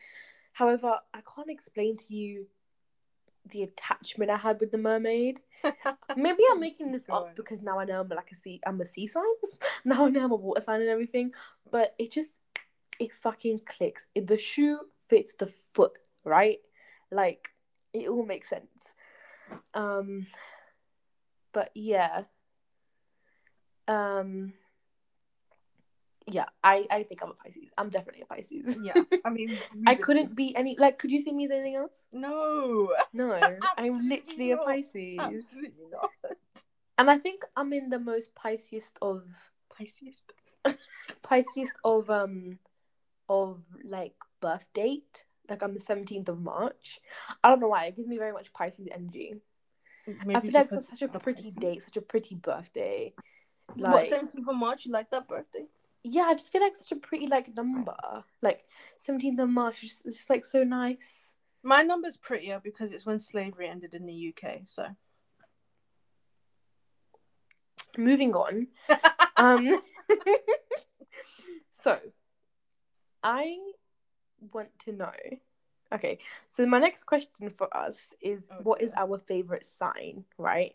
However, 0.53 0.95
I 1.13 1.21
can't 1.35 1.49
explain 1.49 1.97
to 1.97 2.15
you 2.15 2.47
the 3.51 3.63
attachment 3.63 4.31
I 4.31 4.37
had 4.37 4.59
with 4.59 4.71
the 4.71 4.77
mermaid. 4.77 5.41
Maybe 6.15 6.43
I'm 6.51 6.59
making 6.59 6.91
this 6.91 7.05
up 7.09 7.35
because 7.35 7.61
now 7.61 7.79
I 7.79 7.85
know 7.85 8.01
I'm 8.01 8.09
like 8.09 8.31
a 8.31 8.35
sea 8.35 8.61
I'm 8.65 8.79
a 8.81 8.85
sea 8.85 9.07
sign. 9.07 9.23
now 9.85 10.05
I 10.05 10.09
know 10.09 10.25
I'm 10.25 10.31
a 10.31 10.35
water 10.35 10.61
sign 10.61 10.81
and 10.81 10.89
everything. 10.89 11.33
But 11.71 11.95
it 11.99 12.11
just 12.11 12.33
it 12.99 13.13
fucking 13.13 13.61
clicks. 13.65 14.07
If 14.15 14.27
the 14.27 14.37
shoe 14.37 14.79
fits 15.09 15.33
the 15.35 15.51
foot, 15.73 15.97
right? 16.23 16.59
Like 17.11 17.49
it 17.93 18.07
all 18.07 18.25
makes 18.25 18.49
sense. 18.49 18.67
Um 19.73 20.27
but 21.53 21.71
yeah. 21.75 22.23
Um 23.87 24.53
yeah, 26.31 26.45
I 26.63 26.85
I 26.91 27.03
think 27.03 27.21
I'm 27.23 27.31
a 27.31 27.33
Pisces. 27.33 27.69
I'm 27.77 27.89
definitely 27.89 28.21
a 28.21 28.25
Pisces. 28.25 28.77
yeah, 28.81 28.93
I 29.25 29.29
mean, 29.29 29.57
I 29.87 29.95
couldn't 29.95 30.35
be 30.35 30.55
any 30.55 30.75
like 30.77 30.99
could 30.99 31.11
you 31.11 31.19
see 31.19 31.31
me 31.33 31.45
as 31.45 31.51
anything 31.51 31.75
else? 31.75 32.05
No, 32.11 32.91
No. 33.13 33.39
I'm 33.77 34.07
literally 34.07 34.51
a. 34.51 34.57
Pisces. 34.57 35.19
absolutely 35.19 35.85
not. 35.91 36.11
And 36.97 37.09
I 37.09 37.17
think 37.17 37.43
I'm 37.55 37.71
in 37.73 37.89
the 37.89 37.99
most 37.99 38.35
Pisces 38.35 38.91
of 39.01 39.23
Pisces. 39.75 40.23
Pisces 41.21 41.71
of 41.83 42.09
um 42.09 42.59
of 43.27 43.61
like 43.83 44.15
birth 44.41 44.65
date. 44.73 45.25
Like 45.49 45.63
I'm 45.63 45.73
the 45.73 45.79
seventeenth 45.79 46.29
of 46.29 46.39
March. 46.39 46.99
I 47.43 47.49
don't 47.49 47.59
know 47.59 47.69
why. 47.69 47.85
It 47.85 47.95
gives 47.95 48.07
me 48.07 48.17
very 48.17 48.33
much 48.33 48.51
Pisces 48.53 48.87
energy. 48.91 49.35
Maybe 50.25 50.35
I 50.35 50.41
feel 50.41 50.51
like 50.53 50.71
it's 50.71 50.89
such 50.89 51.01
a 51.03 51.07
pretty 51.07 51.43
Pisces. 51.43 51.53
date, 51.55 51.83
such 51.83 51.97
a 51.97 52.01
pretty 52.01 52.35
birthday. 52.35 53.13
what 53.75 53.91
Like 53.93 54.09
seventeenth 54.09 54.47
of 54.47 54.55
March? 54.55 54.85
You 54.85 54.91
like 54.91 55.09
that 55.11 55.27
birthday? 55.27 55.65
Yeah, 56.03 56.23
I 56.23 56.33
just 56.33 56.51
feel 56.51 56.61
like 56.61 56.75
such 56.75 56.91
a 56.91 56.95
pretty 56.95 57.27
like 57.27 57.55
number. 57.55 57.95
Like 58.41 58.65
seventeenth 58.97 59.39
of 59.39 59.49
March 59.49 59.83
is 59.83 59.89
just, 59.89 60.05
it's 60.05 60.17
just 60.17 60.29
like 60.29 60.45
so 60.45 60.63
nice. 60.63 61.33
My 61.61 61.81
number's 61.81 62.17
prettier 62.17 62.61
because 62.63 62.91
it's 62.91 63.05
when 63.05 63.19
slavery 63.19 63.67
ended 63.67 63.93
in 63.93 64.05
the 64.05 64.33
UK. 64.33 64.61
So 64.65 64.87
Moving 67.97 68.33
on. 68.33 68.67
um 69.37 69.81
so 71.71 71.99
I 73.23 73.57
want 74.53 74.69
to 74.79 74.93
know. 74.93 75.11
Okay, 75.91 76.19
so 76.47 76.65
my 76.65 76.79
next 76.79 77.05
question 77.05 77.49
for 77.49 77.75
us 77.75 78.07
is 78.21 78.49
what 78.61 78.81
is 78.81 78.93
our 78.95 79.17
favorite 79.17 79.65
sign, 79.65 80.23
right? 80.37 80.73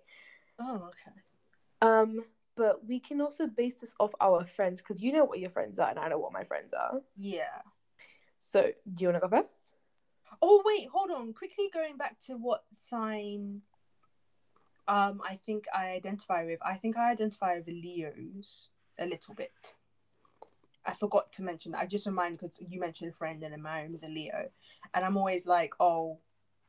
oh 0.59 0.89
okay. 0.89 1.17
Um, 1.81 2.25
but 2.57 2.87
we 2.87 3.01
can 3.01 3.21
also 3.21 3.47
base 3.47 3.75
this 3.81 3.95
off 3.99 4.14
our 4.21 4.47
friends 4.47 4.81
because 4.81 5.03
you 5.03 5.12
know 5.12 5.25
what 5.25 5.38
your 5.38 5.51
friends 5.51 5.79
are 5.79 5.90
and 5.90 5.99
I 5.99 6.09
know 6.09 6.19
what 6.19 6.33
my 6.33 6.45
friends 6.45 6.73
are. 6.73 7.01
Yeah. 7.17 7.62
So 8.38 8.73
do 8.93 9.03
you 9.03 9.09
want 9.09 9.23
to 9.23 9.29
go 9.29 9.37
first? 9.37 9.75
Oh 10.43 10.62
wait, 10.64 10.88
hold 10.93 11.11
on. 11.11 11.33
Quickly 11.33 11.71
going 11.73 11.97
back 11.97 12.19
to 12.27 12.35
what 12.35 12.64
sign 12.73 13.62
um 14.87 15.21
I 15.29 15.37
think 15.47 15.64
I 15.75 15.90
identify 15.90 16.45
with. 16.45 16.61
I 16.62 16.75
think 16.75 16.97
I 16.97 17.11
identify 17.11 17.57
with 17.57 17.69
Leos 17.69 18.69
a 18.99 19.07
little 19.07 19.35
bit. 19.35 19.75
I 20.87 20.93
forgot 20.93 21.33
to 21.33 21.43
mention 21.43 21.73
that. 21.73 21.81
I 21.81 21.87
just 21.87 22.07
reminded 22.07 22.40
because 22.40 22.62
you 22.69 22.79
mentioned 22.79 23.11
a 23.11 23.14
friend 23.14 23.43
and 23.43 23.62
Mariam 23.62 23.95
is 23.95 24.03
a 24.03 24.09
Leo. 24.09 24.51
And 24.93 25.05
I'm 25.05 25.17
always 25.17 25.47
like, 25.47 25.75
oh, 25.81 26.19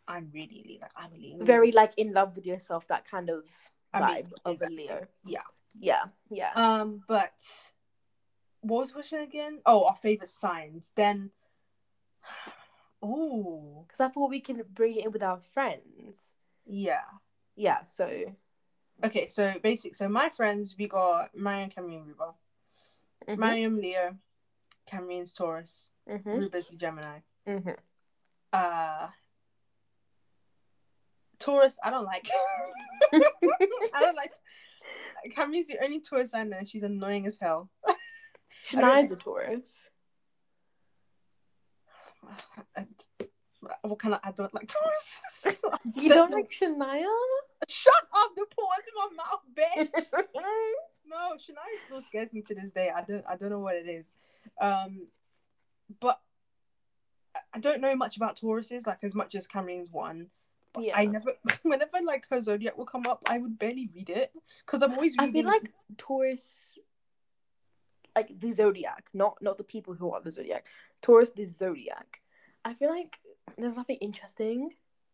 I'm 0.08 0.32
really 0.34 0.64
Leo. 0.68 0.80
Like 0.82 0.92
I'm 0.96 1.12
a 1.14 1.18
Leo. 1.18 1.44
Very 1.44 1.72
like 1.72 1.94
in 1.98 2.14
love 2.14 2.36
with 2.36 2.46
yourself, 2.46 2.88
that 2.88 3.10
kind 3.10 3.30
of 3.30 3.44
vibe 3.94 4.02
I 4.04 4.14
mean, 4.14 4.26
of 4.46 4.54
exactly. 4.54 4.88
a 4.88 4.94
Leo. 4.94 5.08
Yeah. 5.26 5.42
Yeah, 5.80 6.06
yeah. 6.30 6.52
Um, 6.56 7.02
but 7.08 7.34
what 8.62 8.80
was 8.80 8.90
the 8.90 8.94
question 8.96 9.22
again? 9.22 9.60
Oh, 9.66 9.86
our 9.86 9.96
favorite 9.96 10.30
signs. 10.30 10.92
Then 10.96 11.32
oh 13.02 13.86
Because 13.88 14.00
I 14.00 14.10
thought 14.10 14.30
we 14.30 14.40
can 14.42 14.62
bring 14.74 14.96
it 14.96 15.06
in 15.06 15.12
with 15.12 15.24
our 15.24 15.40
friends. 15.40 16.34
yeah. 16.66 17.02
Yeah, 17.58 17.84
so 17.86 18.36
Okay, 19.04 19.28
so 19.30 19.54
basic. 19.62 19.96
So 19.96 20.08
my 20.10 20.30
friends, 20.30 20.76
we 20.78 20.88
got 20.88 21.36
Mariam, 21.36 21.70
Cameron, 21.70 22.06
Ruba. 22.06 22.34
mhm, 23.28 23.38
Mariam, 23.38 23.78
Leo. 23.78 24.18
Cameron's 24.86 25.34
Taurus. 25.34 25.90
mhm, 26.10 26.26
Ruba's 26.40 26.70
Gemini. 26.72 27.20
mhm. 27.48 27.76
Uh, 28.54 29.08
Taurus, 31.40 31.78
I 31.84 31.90
don't 31.92 32.06
like. 32.06 32.28
I 33.14 34.00
don't 34.00 34.16
like. 34.16 34.34
Cameron's 35.34 35.68
the 35.68 35.78
only 35.84 36.00
Taurus 36.02 36.34
I 36.34 36.44
know. 36.44 36.60
She's 36.66 36.84
annoying 36.84 37.26
as 37.26 37.38
hell. 37.40 37.70
Shania's 38.66 39.12
a 39.12 39.16
Taurus. 39.16 39.90
What 43.82 44.00
kind 44.00 44.14
of 44.14 44.20
I 44.24 44.32
don't 44.32 44.54
like 44.54 44.68
Taurus. 44.72 45.58
You 45.96 46.10
don't 46.10 46.32
like 46.32 46.50
Shania? 46.52 47.06
Shut 47.70 47.94
up! 48.16 48.32
The 48.36 48.46
put 48.56 48.66
words 48.66 48.88
in 48.88 48.96
my 48.98 49.10
mouth, 49.24 49.44
bitch. 49.56 50.34
no, 51.08 51.34
Shania 51.36 51.86
still 51.86 52.02
scares 52.02 52.34
me 52.34 52.42
to 52.44 52.54
this 52.56 52.72
day. 52.72 52.92
I 52.96 53.02
don't. 53.02 53.24
I 53.28 53.36
don't 53.36 53.50
know 53.50 53.60
what 53.60 53.76
it 53.76 53.88
is. 53.88 54.12
Um, 54.60 55.06
but 56.00 56.20
I- 57.36 57.40
I 57.56 57.60
don't 57.60 57.82
know 57.82 57.96
much 57.96 58.18
about 58.18 58.38
Tauruses, 58.40 58.86
like 58.86 59.04
as 59.04 59.16
much 59.16 59.36
as 59.36 59.48
Cameron's 59.48 59.90
one. 59.92 60.28
But 60.76 60.84
Yeah. 60.84 60.98
I 60.98 61.06
never, 61.06 61.32
whenever 61.64 61.98
like 62.04 62.28
her 62.30 62.42
zodiac 62.42 62.78
will 62.78 62.86
come 62.86 63.06
up, 63.08 63.22
I 63.28 63.38
would 63.40 63.58
barely 63.58 63.90
read 63.96 64.10
it 64.10 64.32
because 64.66 64.82
I'm 64.84 64.94
always 64.94 65.16
I 65.18 65.32
feel 65.32 65.46
like 65.46 65.72
Taurus, 65.98 66.78
like 68.16 68.38
the 68.40 68.52
zodiac, 68.52 69.08
not 69.14 69.38
not 69.42 69.58
the 69.58 69.64
people 69.64 69.94
who 69.94 70.12
are 70.12 70.22
the 70.22 70.32
zodiac. 70.32 70.66
Taurus, 71.02 71.32
the 71.32 71.46
zodiac. 71.46 72.22
I 72.64 72.74
feel 72.74 72.90
like 72.90 73.18
there's 73.58 73.76
nothing 73.76 73.98
interesting, 73.98 74.72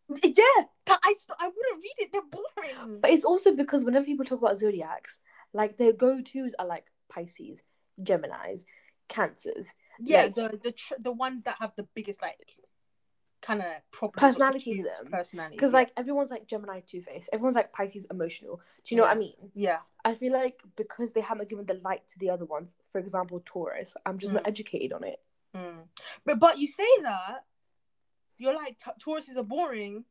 yeah, 0.22 0.64
that 0.86 0.98
I 1.04 1.14
st- 1.16 1.38
I 1.38 1.46
wouldn't 1.48 1.82
read 1.82 1.98
it. 2.06 2.12
They're 2.12 2.22
boring. 2.22 3.00
but 3.00 3.10
it's 3.10 3.24
also 3.24 3.54
because 3.54 3.84
whenever 3.84 4.04
people 4.06 4.24
talk 4.24 4.40
about 4.40 4.56
zodiacs, 4.56 5.18
like 5.52 5.76
their 5.76 5.92
go 5.92 6.20
tos 6.22 6.54
are 6.58 6.66
like 6.66 6.86
Pisces, 7.08 7.62
Gemini's, 8.02 8.64
Cancers, 9.08 9.74
yeah, 10.00 10.22
like- 10.24 10.34
the 10.34 10.60
the 10.62 10.72
tr- 10.72 10.94
the 10.98 11.12
ones 11.12 11.42
that 11.44 11.56
have 11.60 11.72
the 11.76 11.86
biggest 11.94 12.22
like 12.22 12.38
kind 13.42 13.60
of 13.60 13.66
problems 13.90 14.20
Personality 14.20 14.72
to 14.74 14.82
them. 14.84 15.10
Personality, 15.12 15.56
because 15.56 15.72
yeah. 15.72 15.78
like 15.80 15.92
everyone's 15.96 16.30
like 16.30 16.46
Gemini, 16.46 16.80
Two 16.86 17.02
Face, 17.02 17.28
everyone's 17.32 17.56
like 17.56 17.72
Pisces, 17.72 18.06
emotional. 18.10 18.60
Do 18.84 18.94
you 18.94 19.00
know 19.00 19.06
what 19.06 19.16
I 19.16 19.18
mean? 19.20 19.34
yeah, 19.54 19.78
I 20.04 20.14
feel 20.14 20.32
like 20.32 20.62
because 20.76 21.12
they 21.12 21.20
haven't 21.20 21.48
given 21.50 21.66
the 21.66 21.74
light 21.84 22.02
to 22.10 22.18
the 22.18 22.30
other 22.30 22.44
ones, 22.44 22.76
for 22.92 22.98
example, 23.00 23.42
Taurus, 23.44 23.96
I'm 24.06 24.18
just 24.18 24.32
not 24.32 24.44
Mm. 24.44 24.48
educated 24.48 24.92
on 24.92 25.04
it. 25.04 25.20
Mm. 25.56 25.88
But 26.24 26.38
but 26.38 26.58
you 26.58 26.66
say 26.66 26.86
that 27.02 27.44
you're 28.38 28.54
like 28.54 28.78
Tauruses 29.04 29.36
are 29.36 29.42
boring. 29.42 30.04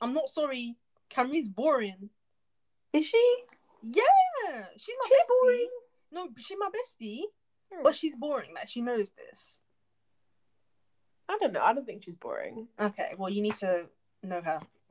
I'm 0.00 0.12
not 0.14 0.28
sorry. 0.28 0.76
Camry's 1.10 1.48
boring. 1.48 2.10
Is 2.92 3.06
she? 3.06 3.36
Yeah, 3.82 4.02
she's 4.76 4.94
my 5.02 5.08
She's 5.08 5.18
bestie. 5.18 5.26
boring. 5.42 5.68
No, 6.12 6.28
she's 6.38 6.58
my 6.58 6.68
bestie, 6.68 7.22
Hmm. 7.72 7.82
but 7.82 7.94
she's 7.94 8.14
boring. 8.16 8.54
Like 8.54 8.68
she 8.68 8.80
knows 8.80 9.12
this. 9.12 9.58
I 11.28 11.38
don't 11.40 11.52
know. 11.52 11.62
I 11.62 11.72
don't 11.72 11.84
think 11.84 12.04
she's 12.04 12.16
boring. 12.16 12.68
Okay, 12.80 13.12
well 13.16 13.30
you 13.30 13.42
need 13.42 13.56
to 13.56 13.86
know 14.22 14.40
her. 14.42 14.60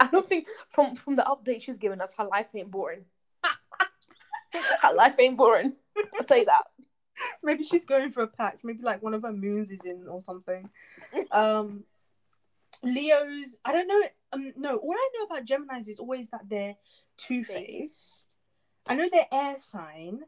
I 0.00 0.08
don't 0.10 0.28
think 0.28 0.48
from 0.68 0.96
from 0.96 1.16
the 1.16 1.22
update 1.22 1.62
she's 1.62 1.78
given 1.78 2.00
us, 2.00 2.12
her 2.18 2.24
life 2.24 2.46
ain't 2.54 2.70
boring. 2.70 3.04
her 4.82 4.94
life 4.94 5.14
ain't 5.18 5.36
boring. 5.36 5.74
I'll 6.18 6.24
tell 6.24 6.38
you 6.38 6.44
that. 6.46 6.64
Maybe 7.42 7.62
she's 7.62 7.84
going 7.84 8.10
for 8.10 8.22
a 8.22 8.26
patch. 8.26 8.58
Maybe 8.62 8.82
like 8.82 9.02
one 9.02 9.14
of 9.14 9.22
her 9.22 9.32
moons 9.32 9.70
is 9.70 9.84
in 9.84 10.06
or 10.08 10.20
something. 10.20 10.68
Um, 11.30 11.84
Leo's. 12.82 13.58
I 13.64 13.72
don't 13.72 13.86
know. 13.86 14.02
Um, 14.32 14.52
no, 14.56 14.76
all 14.76 14.92
I 14.92 15.10
know 15.14 15.24
about 15.24 15.44
Gemini's 15.44 15.88
is 15.88 15.98
always 15.98 16.30
that 16.30 16.48
they're 16.48 16.76
two 17.16 17.44
faced. 17.44 18.28
I 18.86 18.96
know 18.96 19.08
their 19.10 19.26
air 19.30 19.56
sign. 19.60 20.20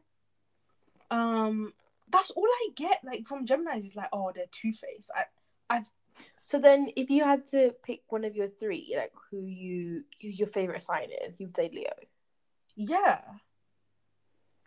Um, 1.11 1.73
that's 2.09 2.31
all 2.31 2.47
I 2.47 2.69
get. 2.75 2.99
Like 3.03 3.27
from 3.27 3.45
Gemini's 3.45 3.85
is 3.85 3.95
like, 3.95 4.09
oh, 4.13 4.31
they're 4.35 4.45
two 4.51 4.73
faced. 4.73 5.11
I 5.15 5.23
I 5.77 5.83
So 6.43 6.59
then, 6.59 6.89
if 6.95 7.09
you 7.09 7.23
had 7.23 7.45
to 7.47 7.73
pick 7.83 8.01
one 8.09 8.25
of 8.25 8.35
your 8.35 8.47
three, 8.47 8.93
like 8.97 9.13
who 9.31 9.45
you 9.45 10.03
who 10.21 10.27
your 10.29 10.47
favorite 10.47 10.83
sign 10.83 11.09
is, 11.25 11.39
you'd 11.39 11.55
say 11.55 11.69
Leo. 11.73 11.93
yeah. 12.75 13.21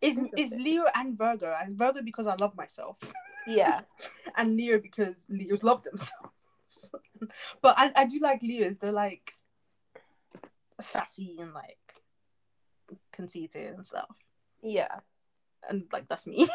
Is 0.00 0.20
is 0.36 0.54
Leo 0.54 0.84
and 0.94 1.18
Virgo? 1.18 1.52
And 1.60 1.76
Virgo 1.76 2.02
because 2.02 2.28
I 2.28 2.36
love 2.36 2.56
myself. 2.56 2.98
Yeah, 3.46 3.80
and 4.36 4.56
Leo 4.56 4.78
because 4.78 5.16
Leos 5.28 5.64
love 5.64 5.82
themselves. 5.82 6.92
but 7.62 7.74
I, 7.76 7.92
I 7.96 8.04
do 8.06 8.20
like 8.20 8.40
Leos. 8.42 8.78
They're 8.78 8.92
like 8.92 9.32
sassy 10.80 11.36
and 11.40 11.52
like 11.52 11.78
conceited 13.12 13.74
and 13.74 13.84
stuff. 13.84 14.14
yeah. 14.62 15.00
And 15.68 15.84
like 15.92 16.08
that's 16.08 16.26
me. 16.26 16.48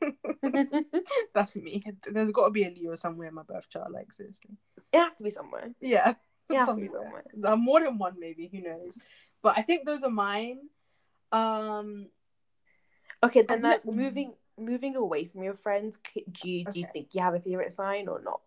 that's 1.34 1.56
me. 1.56 1.82
There's 2.06 2.32
got 2.32 2.46
to 2.46 2.50
be 2.50 2.64
a 2.64 2.70
Leo 2.70 2.94
somewhere 2.94 3.28
in 3.28 3.34
my 3.34 3.42
birth 3.42 3.68
chart. 3.68 3.90
Like 3.90 4.12
seriously. 4.12 4.56
It 4.92 4.98
has 4.98 5.14
to 5.16 5.24
be 5.24 5.30
somewhere. 5.30 5.70
Yeah. 5.80 6.14
It 6.50 6.56
has 6.56 6.68
to 6.68 6.74
be 6.74 6.88
somewhere. 6.88 7.24
somewhere. 7.32 7.52
Uh, 7.52 7.56
more 7.56 7.80
than 7.80 7.98
one, 7.98 8.14
maybe. 8.18 8.48
Who 8.52 8.60
knows? 8.62 8.98
But 9.42 9.58
I 9.58 9.62
think 9.62 9.86
those 9.86 10.02
are 10.02 10.10
mine. 10.10 10.58
Um. 11.30 12.08
Okay, 13.24 13.42
then 13.42 13.62
like 13.62 13.84
moving 13.86 14.34
moving 14.58 14.96
away 14.96 15.24
from 15.24 15.42
your 15.44 15.54
friends, 15.54 15.98
do 16.14 16.50
you 16.50 16.64
do 16.64 16.80
you 16.80 16.86
think 16.92 17.14
you 17.14 17.22
have 17.22 17.34
a 17.34 17.40
favorite 17.40 17.72
sign 17.72 18.08
or 18.08 18.20
not? 18.20 18.40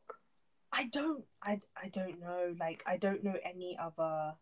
I 0.72 0.86
don't. 0.86 1.24
I. 1.42 1.62
I 1.82 1.88
don't 1.88 2.20
know. 2.20 2.56
Like 2.60 2.84
I 2.86 2.98
don't 2.98 3.24
know 3.24 3.36
any 3.44 3.78
other. 3.82 4.36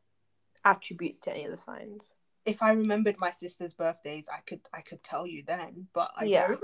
Attributes 0.65 1.19
to 1.21 1.32
any 1.32 1.43
of 1.43 1.52
the 1.52 1.58
signs. 1.58 2.15
If 2.45 2.62
I 2.62 2.71
remembered 2.71 3.19
my 3.19 3.32
sister's 3.32 3.73
birthdays, 3.73 4.27
I 4.32 4.39
could 4.41 4.62
I 4.73 4.82
could 4.82 5.03
tell 5.03 5.25
you 5.25 5.43
then, 5.45 5.88
but 5.93 6.12
I 6.17 6.25
Yeah. 6.25 6.47
don't. 6.47 6.62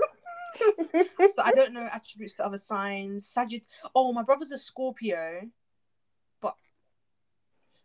so 1.36 1.42
I 1.42 1.52
don't 1.52 1.72
know 1.72 1.88
attributes 1.90 2.34
to 2.34 2.44
other 2.44 2.58
signs. 2.58 3.26
Sagitt. 3.32 3.66
Oh, 3.94 4.12
my 4.12 4.22
brother's 4.22 4.52
a 4.52 4.58
Scorpio, 4.58 5.48
but 6.40 6.56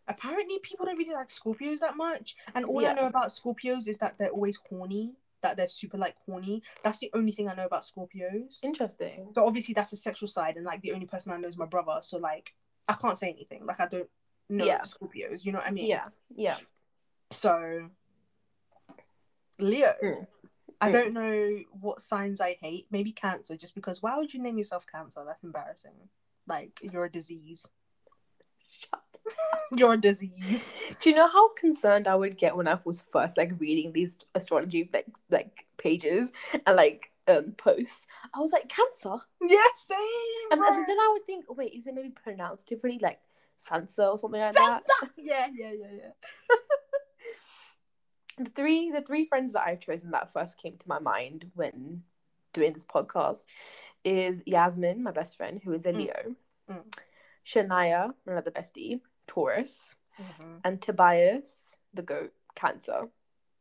apparently 0.08 0.60
people 0.63 0.86
don't 0.86 0.97
really 0.97 1.13
like 1.13 1.29
Scorpios 1.29 1.79
that 1.79 1.95
much. 1.97 2.36
And 2.53 2.65
all 2.65 2.81
Yeah. 2.81 2.91
I 2.91 2.93
know 2.93 3.08
about 3.08 3.29
Scorpios 3.29 3.88
is 3.88 3.97
that 3.99 4.17
they're 4.17 4.29
always 4.31 4.58
horny. 4.67 5.13
That 5.41 5.58
they're 5.58 5.69
super 5.69 5.97
like 5.97 6.15
horny. 6.25 6.63
That's 6.84 6.99
the 6.99 7.12
only 7.13 7.31
thing 7.31 7.47
I 7.49 7.53
know 7.55 7.65
about 7.65 7.84
Scorpios. 7.84 8.58
Interesting. 8.63 9.31
So 9.36 9.45
obviously 9.45 9.73
that's 9.73 9.93
a 9.93 9.97
sexual 9.97 10.27
side, 10.27 10.55
and 10.58 10.65
like 10.65 10.81
the 10.81 10.91
only 10.91 11.05
person 11.05 11.31
I 11.31 11.38
know 11.38 11.47
is 11.47 11.58
my 11.58 11.65
brother. 11.67 11.99
So 12.01 12.17
like 12.17 12.53
I 12.88 12.93
can't 12.93 13.17
say 13.17 13.29
anything. 13.29 13.65
Like 13.65 13.79
I 13.79 13.88
don't 13.88 14.10
know 14.49 14.65
Yeah. 14.65 14.81
Scorpios. 14.81 15.45
You 15.45 15.51
know 15.51 15.60
what 15.60 15.67
I 15.67 15.71
mean? 15.71 15.86
Yeah, 15.86 16.08
yeah. 16.36 16.58
So, 17.31 17.89
Leo. 19.59 19.93
Mm. 20.03 20.27
I 20.81 20.89
Mm. 20.89 20.93
don't 20.93 21.13
know 21.13 21.49
what 21.79 22.01
signs 22.01 22.41
I 22.41 22.53
hate. 22.53 22.88
Maybe 22.91 23.11
Cancer, 23.11 23.55
just 23.55 23.75
because 23.75 24.01
why 24.01 24.17
would 24.17 24.33
you 24.33 24.41
name 24.41 24.57
yourself 24.57 24.85
Cancer? 24.91 25.23
That's 25.25 25.43
embarrassing. 25.43 26.09
Like, 26.47 26.79
you're 26.81 27.05
a 27.05 27.11
disease. 27.11 27.67
Shut. 28.67 29.01
You're 29.71 29.93
a 29.93 29.97
disease. 30.01 30.73
Do 30.99 31.09
you 31.09 31.15
know 31.15 31.27
how 31.27 31.49
concerned 31.53 32.07
I 32.07 32.15
would 32.15 32.38
get 32.38 32.55
when 32.55 32.67
I 32.67 32.77
was 32.83 33.01
first 33.11 33.38
like 33.38 33.51
reading 33.59 33.91
these 33.93 34.17
astrology 34.35 34.88
like 34.93 35.07
like 35.31 35.65
pages 35.77 36.31
and 36.67 36.75
like 36.75 37.11
um 37.27 37.53
posts? 37.53 38.05
I 38.33 38.39
was 38.39 38.51
like 38.51 38.69
Cancer, 38.69 39.15
Yeah, 39.41 39.57
same. 39.75 39.97
and, 40.51 40.61
and 40.61 40.88
then 40.88 40.99
I 40.99 41.09
would 41.13 41.25
think, 41.25 41.45
oh, 41.49 41.53
wait, 41.53 41.73
is 41.73 41.88
it 41.88 41.95
maybe 41.95 42.09
pronounced 42.09 42.67
differently, 42.67 42.99
like 43.01 43.19
Sansa 43.59 44.11
or 44.11 44.17
something 44.19 44.39
like 44.41 44.53
that? 44.53 44.83
Sansa! 44.83 45.09
Yeah, 45.17 45.47
yeah, 45.55 45.71
yeah, 45.71 45.91
yeah. 45.91 46.09
the 48.37 48.45
three 48.49 48.91
the 48.91 49.01
three 49.01 49.25
friends 49.25 49.53
that 49.53 49.63
I've 49.65 49.79
chosen 49.79 50.11
that 50.11 50.33
first 50.33 50.57
came 50.57 50.77
to 50.77 50.87
my 50.89 50.99
mind 50.99 51.51
when 51.55 52.03
doing 52.53 52.73
this 52.73 52.85
podcast 52.85 53.45
is 54.03 54.41
Yasmin, 54.45 55.03
my 55.03 55.11
best 55.11 55.37
friend, 55.37 55.59
who 55.63 55.73
is 55.73 55.85
a 55.85 55.91
Mm. 55.93 55.97
Leo, 55.97 56.35
Mm. 56.69 56.93
Shania, 57.45 58.13
another 58.25 58.51
bestie, 58.51 59.01
Taurus, 59.27 59.95
Mhm. 60.19 60.61
and 60.63 60.81
Tobias, 60.81 61.77
the 61.93 62.01
goat, 62.01 62.33
Cancer. 62.55 63.09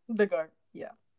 The 0.08 0.26
goat, 0.26 0.50
Yeah. 0.72 0.92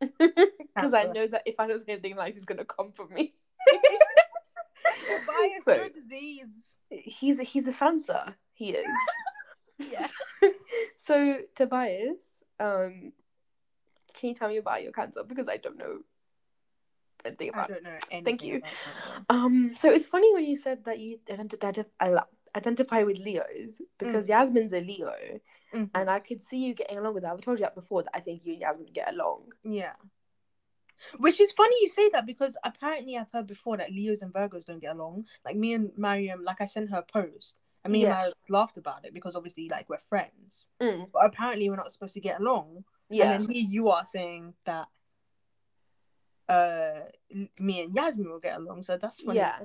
Because 0.75 0.93
I 0.93 1.03
know 1.05 1.27
that 1.27 1.43
if 1.45 1.59
I 1.59 1.67
don't 1.67 1.79
say 1.85 1.93
anything 1.93 2.15
nice, 2.15 2.33
he's 2.35 2.45
gonna 2.45 2.65
come 2.65 2.91
for 2.91 3.07
me. 3.07 3.35
Tobias, 3.67 5.63
So- 5.63 5.83
a 5.83 5.89
disease. 5.89 6.77
He's 6.89 7.39
he's 7.39 7.67
a 7.67 7.71
Sansa. 7.71 8.35
He 8.53 8.71
is. 8.71 8.87
Yeah. 9.77 10.07
so 10.95 11.41
Tobias, 11.55 12.43
um, 12.61 13.11
can 14.15 14.29
you 14.29 14.35
tell 14.35 14.49
me 14.49 14.57
about 14.57 14.83
your 14.83 14.91
cancer 14.91 15.23
because 15.23 15.47
I 15.49 15.57
don't 15.57 15.77
know 15.77 15.99
anything 17.23 17.49
about. 17.49 17.69
I 17.69 17.73
don't 17.73 17.83
know 17.83 17.89
anything. 18.11 18.23
Thank 18.25 18.43
you. 18.43 18.61
Um, 19.29 19.73
so 19.75 19.91
it's 19.91 20.07
funny 20.07 20.33
when 20.33 20.45
you 20.45 20.55
said 20.55 20.85
that 20.85 20.99
you 20.99 21.19
identi- 21.29 21.57
identi- 21.57 22.23
identify 22.55 23.03
with 23.03 23.17
Leos 23.17 23.81
because 23.97 24.29
Yasmin's 24.29 24.73
a 24.73 24.79
Leo, 24.79 25.13
Mhm. 25.73 25.89
and 25.93 26.09
I 26.09 26.19
could 26.19 26.43
see 26.43 26.59
you 26.65 26.73
getting 26.73 26.97
along 26.97 27.15
with 27.15 27.23
her. 27.23 27.29
I've 27.31 27.41
told 27.41 27.59
you 27.59 27.65
that 27.65 27.75
before 27.75 28.03
that 28.03 28.11
I 28.15 28.19
think 28.21 28.45
you 28.45 28.53
and 28.53 28.61
Yasmin 28.61 28.93
get 28.93 29.11
along. 29.13 29.51
Yeah. 29.63 29.93
Which 31.17 31.41
is 31.41 31.51
funny 31.51 31.75
you 31.81 31.89
say 31.89 32.07
that 32.09 32.25
because 32.25 32.57
apparently 32.63 33.17
I've 33.17 33.31
heard 33.31 33.47
before 33.47 33.75
that 33.77 33.91
Leos 33.91 34.21
and 34.21 34.33
Virgos 34.33 34.63
don't 34.65 34.79
get 34.79 34.95
along. 34.95 35.25
Like 35.43 35.57
me 35.57 35.73
and 35.73 35.91
Mariam, 35.97 36.41
like 36.43 36.61
I 36.61 36.67
sent 36.67 36.89
her 36.91 36.99
a 36.99 37.03
post 37.03 37.57
and 37.83 37.91
me 37.91 38.03
Yeah. 38.03 38.07
and 38.07 38.15
Mariam 38.15 38.33
laughed 38.47 38.77
about 38.77 39.03
it 39.05 39.13
because 39.13 39.35
obviously 39.35 39.67
like 39.67 39.89
we're 39.89 39.97
friends. 39.97 40.67
Mm, 40.79 41.11
But 41.11 41.25
apparently 41.25 41.69
we're 41.69 41.75
not 41.75 41.91
supposed 41.91 42.13
to 42.13 42.21
get 42.21 42.39
along. 42.39 42.85
Yeah, 43.09 43.31
And 43.31 43.43
then 43.45 43.49
here 43.53 43.65
you 43.67 43.89
are 43.89 44.05
saying 44.05 44.53
that 44.65 44.87
uh 46.47 47.01
me 47.59 47.81
and 47.81 47.95
Yasmin 47.95 48.29
will 48.29 48.39
get 48.39 48.57
along. 48.57 48.83
So 48.83 48.97
that's 48.97 49.21
funny. 49.21 49.37
yeah, 49.37 49.59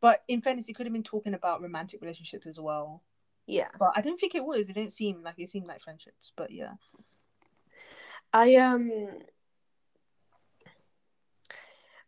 But 0.00 0.22
in 0.28 0.40
fairness, 0.40 0.68
it 0.68 0.74
could 0.74 0.86
have 0.86 0.92
been 0.92 1.02
talking 1.02 1.34
about 1.34 1.62
romantic 1.62 2.00
relationships 2.00 2.46
as 2.46 2.58
well. 2.58 3.02
yeah. 3.46 3.68
But 3.78 3.92
I 3.96 4.00
don't 4.00 4.18
think 4.18 4.34
it 4.34 4.44
was. 4.44 4.68
It 4.68 4.74
didn't 4.74 4.92
seem 4.92 5.22
like 5.22 5.34
it 5.38 5.50
seemed 5.50 5.66
like 5.66 5.82
friendships. 5.82 6.32
But 6.36 6.50
yeah. 6.50 6.74
I 8.32 8.54
um 8.56 8.90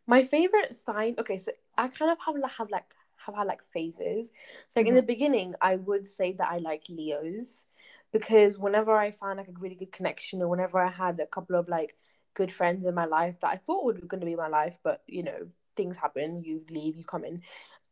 My 0.06 0.24
favorite 0.24 0.74
sign. 0.74 1.16
Okay, 1.18 1.36
so 1.36 1.52
I 1.76 1.88
kind 1.88 2.10
of 2.10 2.18
have 2.24 2.36
have 2.58 2.70
like 2.70 2.86
have 3.16 3.34
had 3.34 3.46
like 3.46 3.62
phases. 3.62 4.32
So 4.68 4.80
like 4.80 4.86
in 4.86 4.94
the 4.94 5.02
beginning, 5.02 5.54
I 5.60 5.76
would 5.76 6.06
say 6.06 6.32
that 6.32 6.48
I 6.48 6.58
like 6.58 6.84
Leos 6.88 7.65
because 8.12 8.58
whenever 8.58 8.96
I 8.96 9.10
found 9.10 9.38
like 9.38 9.48
a 9.48 9.52
really 9.58 9.74
good 9.74 9.92
connection 9.92 10.42
or 10.42 10.48
whenever 10.48 10.78
I 10.78 10.90
had 10.90 11.20
a 11.20 11.26
couple 11.26 11.56
of 11.56 11.68
like 11.68 11.96
good 12.34 12.52
friends 12.52 12.86
in 12.86 12.94
my 12.94 13.06
life 13.06 13.40
that 13.40 13.50
I 13.50 13.56
thought 13.56 13.84
were 13.84 13.94
going 13.94 14.20
to 14.20 14.26
be 14.26 14.36
my 14.36 14.48
life, 14.48 14.78
but 14.82 15.02
you 15.06 15.22
know 15.22 15.48
things 15.76 15.96
happen. 15.96 16.42
You 16.42 16.62
leave, 16.70 16.96
you 16.96 17.04
come 17.04 17.24
in. 17.24 17.42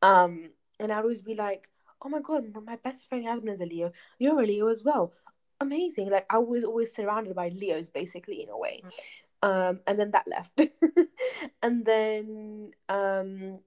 Um, 0.03 0.51
and 0.81 0.93
I'd 0.93 1.03
always 1.03 1.23
be 1.23 1.35
like, 1.35 1.69
oh 2.03 2.09
my 2.09 2.21
god, 2.21 2.45
my 2.65 2.77
best 2.77 3.09
friend 3.09 3.25
Yasmin 3.25 3.55
is 3.55 3.61
a 3.61 3.67
Leo. 3.67 3.93
You're 4.19 4.41
a 4.41 4.47
Leo 4.47 4.69
as 4.69 4.83
well. 4.85 5.13
Amazing. 5.61 6.11
Like 6.11 6.27
I 6.31 6.39
was 6.39 6.65
always 6.65 6.95
surrounded 6.95 7.35
by 7.35 7.49
Leos 7.49 7.89
basically 7.89 8.43
in 8.43 8.49
a 8.49 8.59
way. 8.59 8.83
Um, 9.43 9.81
and 9.87 9.99
then 9.99 10.11
that 10.13 10.27
left. 10.27 10.61
and 11.63 11.85
then 11.85 12.71
um 12.89 13.59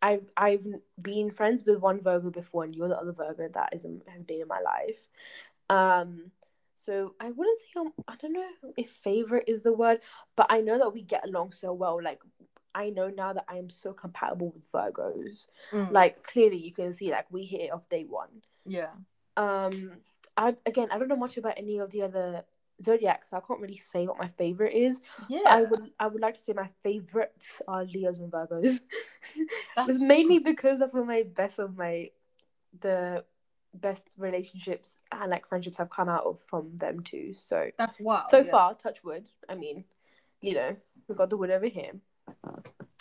I've 0.00 0.30
I've 0.36 0.66
been 1.00 1.30
friends 1.30 1.64
with 1.64 1.78
one 1.78 2.00
Virgo 2.00 2.30
before, 2.30 2.64
and 2.64 2.74
you're 2.74 2.88
the 2.88 2.98
other 2.98 3.12
Virgo 3.12 3.48
that 3.54 3.70
is 3.72 3.86
has 4.08 4.22
been 4.22 4.40
in 4.40 4.48
my 4.48 4.60
life. 4.60 5.08
Um, 5.72 6.30
so 6.74 7.14
I 7.20 7.30
wouldn't 7.30 7.58
say 7.58 7.66
I'm, 7.76 7.92
I 8.08 8.16
don't 8.16 8.32
know 8.32 8.46
if 8.76 8.90
favorite 8.90 9.44
is 9.46 9.62
the 9.62 9.72
word, 9.72 10.00
but 10.36 10.46
I 10.50 10.60
know 10.60 10.78
that 10.78 10.92
we 10.92 11.02
get 11.02 11.26
along 11.26 11.52
so 11.52 11.72
well. 11.72 12.02
Like 12.02 12.20
I 12.74 12.90
know 12.90 13.08
now 13.08 13.32
that 13.32 13.44
I 13.48 13.56
am 13.56 13.70
so 13.70 13.92
compatible 13.92 14.52
with 14.54 14.70
Virgos. 14.70 15.46
Mm. 15.70 15.92
Like 15.92 16.22
clearly 16.22 16.56
you 16.56 16.72
can 16.72 16.92
see 16.92 17.10
like 17.10 17.26
we 17.30 17.44
hit 17.44 17.62
it 17.62 17.72
off 17.72 17.88
day 17.88 18.04
one. 18.04 18.42
Yeah. 18.66 18.90
Um 19.36 19.92
I 20.36 20.56
again 20.66 20.88
I 20.90 20.98
don't 20.98 21.08
know 21.08 21.16
much 21.16 21.36
about 21.36 21.54
any 21.56 21.78
of 21.78 21.90
the 21.90 22.02
other 22.02 22.44
zodiacs, 22.82 23.30
so 23.30 23.36
I 23.36 23.40
can't 23.46 23.60
really 23.60 23.76
say 23.76 24.06
what 24.06 24.18
my 24.18 24.28
favorite 24.28 24.74
is. 24.74 25.00
Yeah. 25.28 25.40
I 25.46 25.62
would 25.62 25.90
I 26.00 26.06
would 26.08 26.20
like 26.20 26.34
to 26.34 26.42
say 26.42 26.52
my 26.52 26.70
favorites 26.82 27.62
are 27.68 27.84
Leos 27.84 28.18
and 28.18 28.32
Virgos. 28.32 28.80
That's 29.76 30.00
mainly 30.00 30.38
because 30.38 30.80
that's 30.80 30.94
where 30.94 31.04
my 31.04 31.22
best 31.22 31.58
of 31.58 31.76
my 31.76 32.10
the 32.80 33.24
best 33.74 34.04
relationships 34.18 34.98
and 35.10 35.30
like 35.30 35.46
friendships 35.46 35.78
have 35.78 35.90
come 35.90 36.08
out 36.08 36.24
of 36.24 36.38
from 36.46 36.76
them 36.76 37.00
too. 37.00 37.34
So 37.34 37.70
that's 37.78 37.98
wow. 37.98 38.26
So 38.28 38.38
yeah. 38.38 38.50
far, 38.50 38.74
touch 38.74 39.02
wood. 39.04 39.26
I 39.48 39.54
mean, 39.54 39.84
you 40.40 40.54
know, 40.54 40.76
we've 41.08 41.18
got 41.18 41.30
the 41.30 41.36
wood 41.36 41.50
over 41.50 41.66
here. 41.66 41.92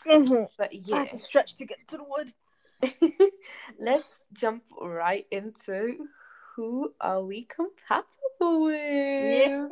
Mm-hmm. 0.08 0.44
But 0.58 0.74
yeah, 0.74 0.96
I 0.96 1.00
had 1.00 1.12
to 1.12 1.18
stretch 1.18 1.58
to 1.58 1.66
get 1.66 1.88
to 1.88 1.98
the 1.98 2.04
wood. 2.04 2.34
Let's 3.80 4.24
jump 4.34 4.64
right 4.82 5.28
into 5.32 6.08
who 6.56 6.94
are 7.00 7.24
we 7.24 7.44
compatible 7.44 8.64
with? 8.64 9.48
Yeah, 9.48 9.68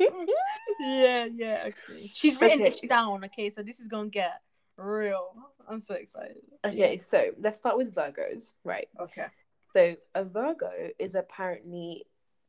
yeah, 0.80 1.24
yeah. 1.32 1.64
Okay. 1.66 2.10
She's 2.12 2.40
written 2.40 2.62
okay. 2.62 2.76
it 2.82 2.88
down. 2.88 3.24
Okay, 3.24 3.50
so 3.50 3.62
this 3.62 3.80
is 3.80 3.88
gonna 3.88 4.08
get 4.08 4.40
real. 4.76 5.34
I'm 5.68 5.80
so 5.80 5.94
excited. 5.94 6.42
Okay, 6.64 6.98
so 6.98 7.30
let's 7.40 7.58
start 7.58 7.76
with 7.76 7.94
Virgos, 7.94 8.52
right? 8.64 8.88
Okay. 9.00 9.26
So 9.74 9.96
a 10.14 10.24
Virgo 10.24 10.70
is 10.98 11.16
apparently 11.16 12.06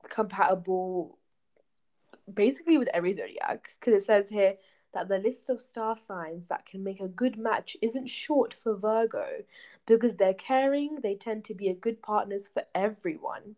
compatible 0.10 1.18
basically 2.32 2.78
with 2.78 2.88
every 2.94 3.14
zodiac 3.14 3.70
because 3.80 4.02
it 4.02 4.06
says 4.06 4.30
here 4.30 4.56
that 4.94 5.08
the 5.08 5.18
list 5.18 5.50
of 5.50 5.60
star 5.60 5.98
signs 5.98 6.46
that 6.48 6.66
can 6.66 6.84
make 6.84 7.02
a 7.02 7.08
good 7.08 7.38
match 7.38 7.76
isn't 7.82 8.08
short 8.08 8.54
for 8.54 8.76
Virgo 8.76 9.26
because 9.88 10.16
they're 10.16 10.34
caring, 10.36 11.00
they 11.02 11.16
tend 11.16 11.44
to 11.46 11.54
be 11.54 11.70
a 11.70 11.76
good 11.76 12.02
partners 12.02 12.48
for 12.48 12.64
everyone. 12.74 13.56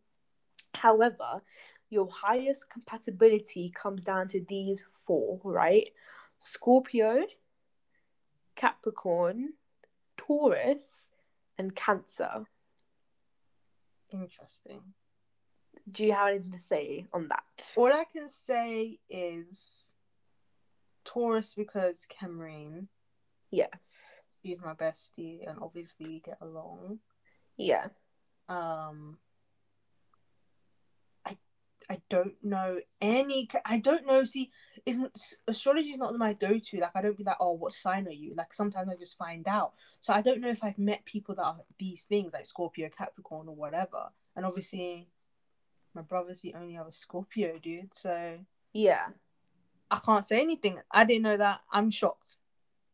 However, 0.73 1.41
your 1.89 2.09
highest 2.09 2.69
compatibility 2.69 3.71
comes 3.75 4.03
down 4.03 4.27
to 4.29 4.43
these 4.47 4.85
four, 5.05 5.39
right? 5.43 5.89
Scorpio, 6.39 7.25
Capricorn, 8.55 9.53
Taurus, 10.17 11.09
and 11.57 11.75
Cancer. 11.75 12.45
Interesting. 14.11 14.81
Do 15.89 16.05
you 16.05 16.13
have 16.13 16.29
anything 16.29 16.51
to 16.51 16.59
say 16.59 17.05
on 17.13 17.27
that? 17.29 17.73
All 17.75 17.91
I 17.91 18.03
can 18.11 18.27
say 18.27 18.97
is 19.09 19.95
Taurus 21.05 21.53
because 21.55 22.05
Cameron. 22.09 22.89
Yes. 23.51 23.79
She's 24.43 24.61
my 24.61 24.73
bestie 24.73 25.47
and 25.47 25.59
obviously 25.61 26.07
we 26.07 26.19
get 26.19 26.37
along. 26.41 26.99
Yeah. 27.55 27.87
Um 28.49 29.17
I 31.25 31.37
I 31.89 32.01
don't 32.09 32.35
know 32.43 32.79
any 33.01 33.47
I 33.65 33.79
don't 33.79 34.05
know 34.05 34.23
see 34.25 34.51
isn't 34.87 35.35
astrology 35.47 35.89
is 35.89 35.97
not 35.97 36.15
my 36.15 36.33
go-to 36.33 36.79
like 36.79 36.95
I 36.95 37.01
don't 37.01 37.17
be 37.17 37.23
like 37.23 37.37
oh 37.39 37.51
what 37.51 37.73
sign 37.73 38.07
are 38.07 38.11
you 38.11 38.33
like 38.35 38.53
sometimes 38.53 38.89
I 38.89 38.95
just 38.95 39.17
find 39.17 39.47
out 39.47 39.73
so 39.99 40.13
I 40.13 40.21
don't 40.21 40.41
know 40.41 40.49
if 40.49 40.63
I've 40.63 40.79
met 40.79 41.05
people 41.05 41.35
that 41.35 41.43
are 41.43 41.59
these 41.77 42.05
things 42.05 42.33
like 42.33 42.45
Scorpio 42.45 42.89
Capricorn 42.89 43.47
or 43.47 43.55
whatever 43.55 44.09
and 44.35 44.45
obviously 44.45 45.09
my 45.93 46.01
brother's 46.01 46.41
the 46.41 46.55
only 46.55 46.77
other 46.77 46.91
Scorpio 46.91 47.59
dude 47.59 47.93
so 47.93 48.39
yeah 48.73 49.07
I 49.89 49.99
can't 50.05 50.25
say 50.25 50.41
anything. 50.41 50.79
I 50.91 51.05
didn't 51.05 51.23
know 51.23 51.37
that. 51.37 51.61
I'm 51.71 51.91
shocked. 51.91 52.37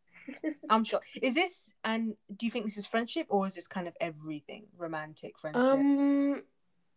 I'm 0.70 0.84
shocked. 0.84 1.08
Is 1.22 1.34
this 1.34 1.72
and 1.84 2.16
do 2.36 2.46
you 2.46 2.52
think 2.52 2.66
this 2.66 2.78
is 2.78 2.86
friendship 2.86 3.28
or 3.30 3.48
is 3.48 3.56
this 3.56 3.68
kind 3.68 3.88
of 3.88 3.96
everything 4.00 4.66
romantic 4.78 5.38
friendship? 5.38 5.64
Um, 5.64 6.44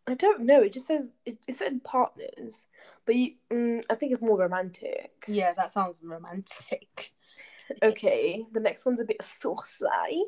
I 0.06 0.14
don't 0.14 0.42
know. 0.42 0.62
It 0.62 0.72
just 0.72 0.86
says 0.86 1.10
it, 1.24 1.38
it 1.48 1.54
said 1.54 1.82
partners, 1.82 2.66
but 3.04 3.16
you, 3.16 3.32
um, 3.50 3.82
I 3.90 3.96
think 3.96 4.12
it's 4.12 4.22
more 4.22 4.38
romantic. 4.38 5.24
Yeah, 5.26 5.52
that 5.54 5.72
sounds 5.72 5.98
romantic. 6.02 7.12
okay, 7.82 8.44
the 8.52 8.60
next 8.60 8.86
one's 8.86 9.00
a 9.00 9.04
bit 9.04 9.22
saucy. 9.22 10.24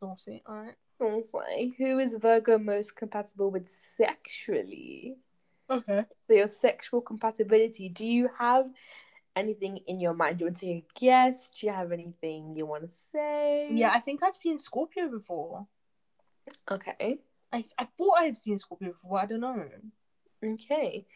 Saucy, 0.00 0.42
alright. 0.48 0.74
Saucy. 0.98 1.74
Who 1.78 1.98
is 1.98 2.16
Virgo 2.16 2.58
most 2.58 2.96
compatible 2.96 3.50
with 3.50 3.68
sexually? 3.68 5.16
Okay. 5.70 6.04
So 6.26 6.34
your 6.34 6.48
sexual 6.48 7.00
compatibility. 7.00 7.88
Do 7.88 8.04
you 8.04 8.28
have 8.38 8.66
anything 9.36 9.78
in 9.86 10.00
your 10.00 10.14
mind? 10.14 10.38
Do 10.38 10.44
you 10.44 10.46
want 10.46 10.58
to 10.58 10.66
take 10.66 10.84
a 10.96 11.00
guess? 11.00 11.50
Do 11.50 11.66
you 11.66 11.72
have 11.72 11.92
anything 11.92 12.54
you 12.56 12.66
want 12.66 12.90
to 12.90 12.96
say? 13.12 13.68
Yeah, 13.70 13.92
I 13.94 14.00
think 14.00 14.22
I've 14.22 14.36
seen 14.36 14.58
Scorpio 14.58 15.08
before. 15.08 15.66
Okay. 16.70 17.18
I 17.52 17.64
I 17.78 17.84
thought 17.84 18.18
I've 18.18 18.36
seen 18.36 18.58
Scorpio 18.58 18.92
before. 18.92 19.20
I 19.20 19.26
don't 19.26 19.40
know. 19.40 19.68
Okay. 20.44 21.06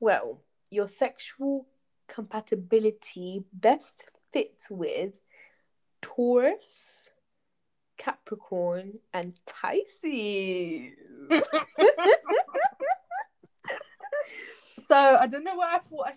Well, 0.00 0.42
your 0.70 0.88
sexual 0.88 1.66
compatibility 2.08 3.44
best 3.52 4.08
fits 4.32 4.70
with 4.70 5.14
Taurus, 6.02 7.10
Capricorn, 7.98 8.98
and 9.12 9.34
Pisces. 9.46 10.92
so 14.78 14.96
I 14.96 15.26
don't 15.26 15.44
know 15.44 15.54
what 15.56 15.68
I 15.68 15.78
thought. 15.78 16.08
I... 16.08 16.12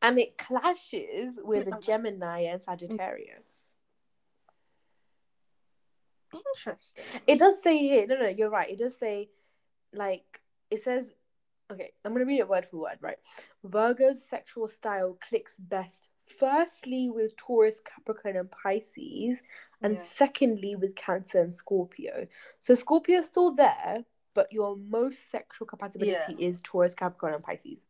And 0.00 0.18
it 0.18 0.38
clashes 0.38 1.40
with 1.42 1.66
a 1.68 1.78
Gemini 1.80 2.42
and 2.42 2.62
Sagittarius. 2.62 3.67
Interesting. 6.34 7.04
It 7.26 7.38
does 7.38 7.62
say 7.62 7.78
here. 7.78 8.06
No, 8.06 8.16
no, 8.16 8.28
you're 8.28 8.50
right. 8.50 8.70
It 8.70 8.78
does 8.78 8.96
say, 8.96 9.30
like, 9.92 10.40
it 10.70 10.82
says. 10.82 11.14
Okay, 11.70 11.92
I'm 12.02 12.14
gonna 12.14 12.24
read 12.24 12.40
it 12.40 12.48
word 12.48 12.66
for 12.70 12.78
word. 12.78 12.96
Right, 13.02 13.18
Virgo's 13.62 14.26
sexual 14.26 14.68
style 14.68 15.18
clicks 15.28 15.58
best. 15.58 16.08
Firstly, 16.38 17.10
with 17.10 17.36
Taurus, 17.36 17.80
Capricorn, 17.80 18.36
and 18.36 18.50
Pisces, 18.50 19.42
and 19.82 19.94
yeah. 19.94 20.00
secondly 20.00 20.76
with 20.76 20.94
Cancer 20.94 21.40
and 21.40 21.54
Scorpio. 21.54 22.26
So 22.60 22.74
Scorpio's 22.74 23.26
still 23.26 23.54
there, 23.54 24.04
but 24.34 24.50
your 24.50 24.76
most 24.76 25.30
sexual 25.30 25.66
compatibility 25.66 26.36
yeah. 26.38 26.48
is 26.48 26.62
Taurus, 26.62 26.94
Capricorn, 26.94 27.34
and 27.34 27.42
Pisces. 27.42 27.84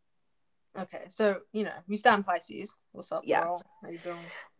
Okay, 0.77 1.05
so 1.09 1.41
you 1.53 1.65
know 1.65 1.73
we 1.87 1.97
stand 1.97 2.27
Pisces. 2.27 2.77
What's 2.93 3.13
up, 3.13 3.23
yeah. 3.25 3.43
girl? 3.43 3.63
How 3.83 3.91
you 3.91 3.99
doing? 3.99 4.17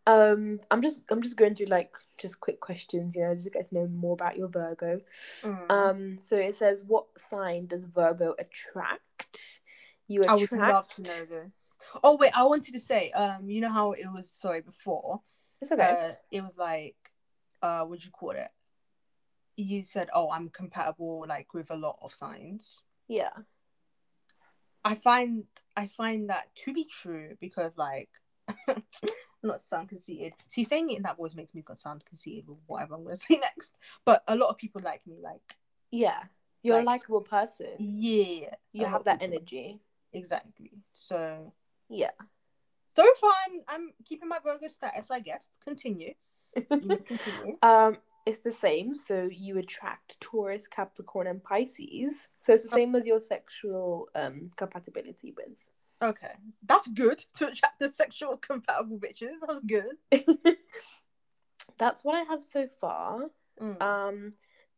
Um, 0.09 0.59
I'm 0.71 0.81
just 0.81 1.03
I'm 1.11 1.21
just 1.21 1.37
going 1.37 1.55
through 1.55 1.67
like 1.67 1.95
just 2.17 2.41
quick 2.41 2.61
questions, 2.61 3.15
you 3.15 3.23
know, 3.23 3.35
just 3.35 3.47
to 3.47 3.51
get 3.51 3.69
to 3.69 3.75
know 3.75 3.87
more 3.89 4.15
about 4.15 4.39
your 4.39 4.49
Virgo. 4.49 5.01
Mm. 5.43 5.71
Um, 5.71 6.19
so 6.19 6.37
it 6.37 6.57
says, 6.57 6.83
what 6.87 7.07
sign 7.19 7.67
does 7.67 7.85
Virgo 7.85 8.35
attract? 8.39 9.61
You 10.07 10.23
attract... 10.23 10.53
I 10.53 10.57
would 10.57 10.73
love 10.73 10.89
to 10.89 11.03
know 11.03 11.25
this. 11.27 11.75
Oh 12.03 12.17
wait, 12.17 12.33
I 12.35 12.45
wanted 12.45 12.73
to 12.73 12.81
say, 12.81 13.11
um, 13.13 13.51
you 13.51 13.61
know 13.61 13.71
how 13.71 13.93
it 13.93 14.07
was 14.13 14.31
sorry 14.31 14.63
before. 14.63 15.21
It's 15.61 15.71
okay. 15.71 16.09
Uh, 16.11 16.13
it 16.33 16.43
was 16.43 16.57
like, 16.57 16.97
uh, 17.63 17.83
what 17.83 18.01
do 18.01 18.07
you 18.07 18.11
call 18.11 18.31
it? 18.31 18.49
you 19.59 19.83
said, 19.83 20.09
"Oh, 20.15 20.31
I'm 20.31 20.49
compatible 20.49 21.27
like 21.29 21.53
with 21.53 21.71
a 21.71 21.77
lot 21.77 21.99
of 22.01 22.15
signs." 22.15 22.85
Yeah. 23.09 23.33
I 24.85 24.95
find 24.95 25.45
I 25.77 25.89
find 25.89 26.31
that 26.31 26.55
to 26.65 26.73
be 26.73 26.85
true 26.85 27.37
because 27.41 27.77
like 27.77 28.09
not 29.43 29.63
sound 29.63 29.89
conceited. 29.89 30.35
See, 30.47 30.65
saying 30.65 30.91
it 30.91 30.97
in 30.97 31.03
that 31.05 31.17
voice 31.17 31.35
makes 31.35 31.55
me 31.55 31.63
sound 31.75 32.05
conceited 32.05 32.49
with 32.49 32.59
whatever 32.67 32.95
I'm 32.95 33.05
gonna 33.05 33.17
say 33.17 33.39
next. 33.41 33.77
But 34.05 34.23
a 34.29 34.37
lot 34.37 34.49
of 34.49 34.59
people 34.59 34.81
like 34.85 35.07
me, 35.07 35.19
like 35.23 35.57
yeah, 35.91 36.23
you're 36.63 36.77
like, 36.77 36.85
a 36.85 36.87
likable 36.87 37.21
person. 37.21 37.75
Yeah, 37.79 38.55
you 38.73 38.87
have 38.87 39.05
that 39.05 39.23
energy. 39.23 39.81
Exactly. 40.13 40.73
So 40.93 41.53
yeah. 41.89 42.11
So 42.97 43.05
far, 43.21 43.33
I'm, 43.47 43.61
I'm 43.69 43.89
keeping 44.05 44.29
my 44.29 44.39
Virgo 44.45 44.67
status, 44.67 45.11
I 45.11 45.21
guess. 45.21 45.49
Continue. 45.63 46.15
Continue. 46.57 47.57
um, 47.63 47.97
it's 48.27 48.41
the 48.41 48.51
same. 48.51 48.95
So 48.97 49.29
you 49.33 49.59
attract 49.59 50.21
Taurus, 50.21 50.67
Capricorn, 50.67 51.29
and 51.29 51.43
Pisces. 51.43 52.27
So 52.41 52.55
it's 52.55 52.65
the 52.65 52.71
same 52.71 52.95
as 52.97 53.07
your 53.07 53.21
sexual 53.21 54.09
um 54.15 54.51
compatibility 54.57 55.33
with. 55.37 55.57
Okay, 56.03 56.33
that's 56.65 56.87
good 56.89 57.19
to 57.35 57.49
attract 57.49 57.81
the 57.81 57.89
sexual 57.89 58.37
compatible 58.49 58.99
bitches. 58.99 59.35
That's 59.47 59.63
good. 59.63 59.97
That's 61.79 62.05
what 62.05 62.17
I 62.17 62.23
have 62.25 62.43
so 62.43 62.67
far. 62.81 63.31
Mm, 63.61 63.81
Um, 63.83 64.31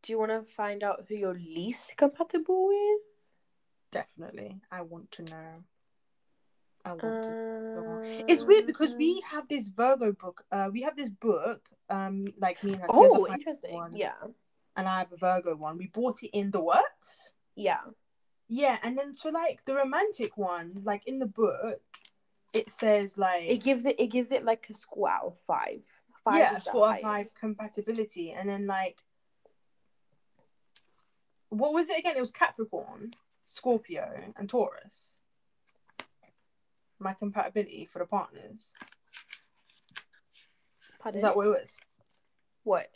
do 0.03 0.11
you 0.13 0.19
want 0.19 0.31
to 0.31 0.43
find 0.53 0.83
out 0.83 1.05
who 1.07 1.15
you're 1.15 1.33
least 1.33 1.91
compatible 1.97 2.67
with? 2.67 3.33
definitely, 3.91 4.59
I 4.71 4.81
want 4.81 5.11
to 5.13 5.23
know. 5.23 5.63
I 6.85 6.93
want 6.93 7.23
to. 7.23 7.29
Uh, 8.19 8.23
It's 8.27 8.43
weird 8.43 8.65
because 8.65 8.95
we 8.95 9.21
have 9.27 9.47
this 9.47 9.69
Virgo 9.69 10.13
book. 10.13 10.43
Uh, 10.51 10.69
we 10.71 10.81
have 10.83 10.95
this 10.95 11.09
book. 11.09 11.61
Um, 11.89 12.33
like 12.39 12.63
me 12.63 12.73
and 12.73 12.81
her. 12.81 12.87
she 12.87 12.93
has 13.03 13.11
a 13.13 13.19
Oh, 13.19 13.27
interesting. 13.27 13.73
one, 13.73 13.93
Yeah, 13.93 14.13
and 14.75 14.87
I 14.87 14.99
have 14.99 15.11
a 15.11 15.17
Virgo 15.17 15.55
one. 15.55 15.77
We 15.77 15.87
bought 15.87 16.23
it 16.23 16.29
in 16.33 16.51
the 16.51 16.61
works. 16.61 17.33
yeah. 17.55 17.81
Yeah, 18.53 18.77
and 18.83 18.97
then 18.97 19.15
so 19.15 19.29
like 19.29 19.63
the 19.63 19.75
romantic 19.75 20.35
one, 20.35 20.81
like 20.83 21.07
in 21.07 21.19
the 21.19 21.25
book, 21.25 21.79
it 22.51 22.69
says 22.69 23.17
like 23.17 23.43
It 23.43 23.63
gives 23.63 23.85
it. 23.85 23.97
It 23.97 24.07
gives 24.07 24.33
it 24.33 24.43
like 24.43 24.67
a 24.69 24.73
score 24.73 25.09
out 25.09 25.23
of 25.23 25.39
five. 25.47 25.79
Five 26.25 26.37
yeah, 26.37 26.53
the 26.55 26.59
score 26.59 26.93
of 26.93 26.99
five 26.99 27.27
compatibility, 27.39 28.31
and 28.31 28.49
then 28.49 28.67
like 28.67 28.97
what 31.47 31.73
was 31.73 31.89
it 31.89 31.99
again? 31.99 32.17
It 32.17 32.19
was 32.19 32.33
Capricorn, 32.33 33.11
Scorpio, 33.45 34.33
and 34.35 34.49
Taurus. 34.49 35.11
My 36.99 37.13
compatibility 37.13 37.87
for 37.89 37.99
the 37.99 38.05
partners. 38.05 38.73
Pardon? 40.99 41.19
Is 41.19 41.23
that 41.23 41.37
what 41.37 41.47
it 41.47 41.51
was? 41.51 41.79
what? 42.63 42.89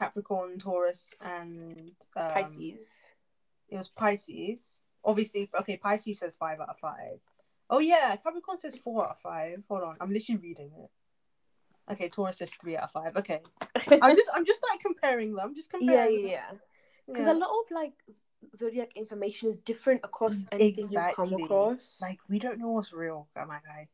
Capricorn, 0.00 0.58
Taurus, 0.58 1.12
and 1.20 1.92
um, 2.16 2.32
Pisces. 2.32 2.94
It 3.68 3.76
was 3.76 3.88
Pisces. 3.88 4.80
Obviously, 5.04 5.50
okay, 5.60 5.76
Pisces 5.76 6.18
says 6.20 6.34
five 6.34 6.60
out 6.60 6.68
of 6.70 6.78
five. 6.78 7.18
Oh 7.70 7.78
yeah, 7.78 8.14
Capricorn 8.16 8.58
says 8.58 8.76
four 8.76 9.04
out 9.04 9.12
of 9.12 9.20
five. 9.20 9.62
Hold 9.68 9.82
on, 9.82 9.96
I'm 10.00 10.12
literally 10.12 10.40
reading 10.40 10.70
it. 10.78 10.90
Okay, 11.92 12.08
Taurus 12.08 12.38
says 12.38 12.54
three 12.54 12.76
out 12.76 12.84
of 12.84 12.90
five. 12.92 13.16
Okay, 13.16 13.40
I'm 14.02 14.16
just 14.16 14.30
I'm 14.34 14.46
just 14.46 14.62
like 14.70 14.80
comparing 14.80 15.34
them. 15.34 15.54
Just 15.54 15.70
comparing. 15.70 16.20
yeah, 16.20 16.28
yeah. 16.28 16.28
yeah. 16.28 16.50
Because 17.06 17.26
Yeah. 17.26 17.32
a 17.32 17.34
lot 17.34 17.50
of 17.50 17.70
like 17.70 17.92
zodiac 18.56 18.96
information 18.96 19.48
is 19.50 19.58
different 19.58 20.00
across 20.04 20.46
anything 20.52 20.86
you 20.90 21.00
come 21.14 21.34
across. 21.34 21.98
like 22.00 22.18
we 22.30 22.38
don't 22.38 22.58
know 22.58 22.68
what's 22.70 22.92
real, 22.92 23.28
my 23.36 23.60
guy. 23.64 23.88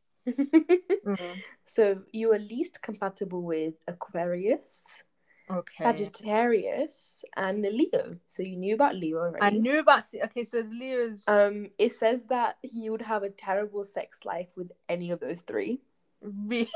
Mhm. 1.05 1.41
so 1.65 2.03
you 2.13 2.31
are 2.31 2.39
least 2.39 2.81
compatible 2.81 3.41
with 3.41 3.73
Aquarius, 3.87 4.85
Okay. 5.51 5.83
Sagittarius, 5.83 7.23
and 7.35 7.63
the 7.63 7.69
Leo. 7.69 8.17
So 8.29 8.43
you 8.43 8.55
knew 8.55 8.73
about 8.75 8.95
Leo 8.95 9.19
already. 9.19 9.45
I 9.45 9.49
knew 9.49 9.79
about 9.79 10.03
okay, 10.25 10.43
so 10.43 10.59
Leo's 10.59 11.23
Um, 11.27 11.69
it 11.77 11.93
says 11.93 12.21
that 12.29 12.57
he 12.61 12.89
would 12.89 13.01
have 13.01 13.23
a 13.23 13.29
terrible 13.29 13.83
sex 13.83 14.19
life 14.23 14.47
with 14.55 14.71
any 14.87 15.11
of 15.11 15.19
those 15.19 15.41
three. 15.41 15.81
re- 16.21 16.69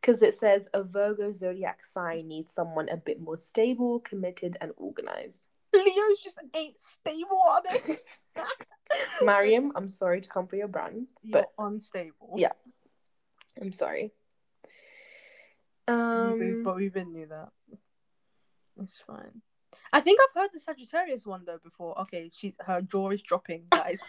Because 0.00 0.22
it 0.22 0.34
says 0.38 0.68
a 0.72 0.82
Virgo 0.82 1.32
zodiac 1.32 1.84
sign 1.84 2.28
needs 2.28 2.52
someone 2.52 2.88
a 2.88 2.96
bit 2.96 3.20
more 3.20 3.38
stable, 3.38 4.00
committed, 4.00 4.56
and 4.60 4.72
organized. 4.76 5.48
Leo's 5.72 6.20
just 6.22 6.38
ain't 6.54 6.78
stable, 6.78 7.42
are 7.48 7.62
they? 7.62 7.98
Mariam, 9.24 9.72
I'm 9.76 9.88
sorry 9.88 10.20
to 10.20 10.28
come 10.28 10.46
for 10.46 10.56
your 10.56 10.68
brand, 10.68 11.06
You're 11.22 11.42
but 11.42 11.64
unstable. 11.64 12.34
Yeah. 12.36 12.52
I'm 13.60 13.72
sorry. 13.72 14.12
We 15.90 16.32
Um, 16.32 16.38
both- 16.38 16.64
but 16.64 16.76
we 16.76 16.88
been 16.88 17.12
knew 17.12 17.26
that. 17.26 17.50
It's 18.82 18.98
fine. 18.98 19.42
I 19.92 20.00
think 20.00 20.20
I've 20.20 20.40
heard 20.40 20.50
the 20.52 20.60
Sagittarius 20.60 21.26
one 21.26 21.44
though 21.44 21.58
before. 21.62 21.98
Okay, 22.02 22.30
she's 22.34 22.54
her 22.60 22.80
jaw 22.82 23.10
is 23.10 23.22
dropping, 23.22 23.66
guys. 23.72 24.02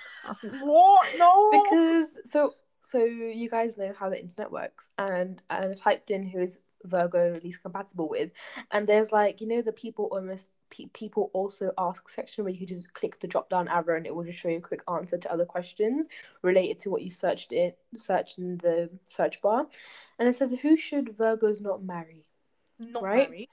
what? 0.62 1.08
No. 1.17 1.52
because 1.63 2.17
so 2.26 2.54
so 2.82 3.04
you 3.04 3.50
guys 3.50 3.78
know 3.78 3.94
how 3.98 4.10
the 4.10 4.20
internet 4.20 4.52
works, 4.52 4.89
and 4.98 5.41
and 5.50 5.72
I 5.72 5.74
typed 5.74 6.12
in 6.12 6.24
who 6.28 6.39
is 6.39 6.60
Virgo 6.84 7.39
least 7.44 7.62
compatible 7.62 8.10
with, 8.10 8.32
and 8.72 8.88
there's 8.88 9.12
like 9.12 9.41
you 9.41 9.48
know 9.48 9.62
the 9.62 9.74
people 9.74 10.06
almost 10.12 10.48
pe- 10.71 10.88
people 10.93 11.29
also 11.34 11.71
ask 11.77 12.10
section 12.10 12.43
where 12.43 12.51
you 12.51 12.60
could 12.60 12.69
just 12.69 12.91
click 12.93 13.19
the 13.19 13.27
drop 13.27 13.49
down 13.49 13.67
arrow 13.67 13.95
and 13.95 14.07
it 14.07 14.15
will 14.15 14.23
just 14.23 14.39
show 14.39 14.49
you 14.49 14.57
a 14.57 14.62
quick 14.62 14.81
answer 14.91 15.17
to 15.17 15.31
other 15.31 15.45
questions 15.45 16.10
related 16.41 16.79
to 16.79 16.89
what 16.89 17.03
you 17.03 17.12
searched 17.12 17.53
it 17.53 17.77
searched 17.93 18.39
in 18.39 18.57
the 18.57 18.89
search 19.05 19.41
bar, 19.41 19.67
and 20.17 20.27
it 20.27 20.36
says 20.36 20.53
who 20.62 20.75
should 20.75 21.17
Virgos 21.17 21.62
not 21.62 21.84
marry? 21.84 22.25
not 22.79 23.03
right? 23.03 23.29
married. 23.29 23.49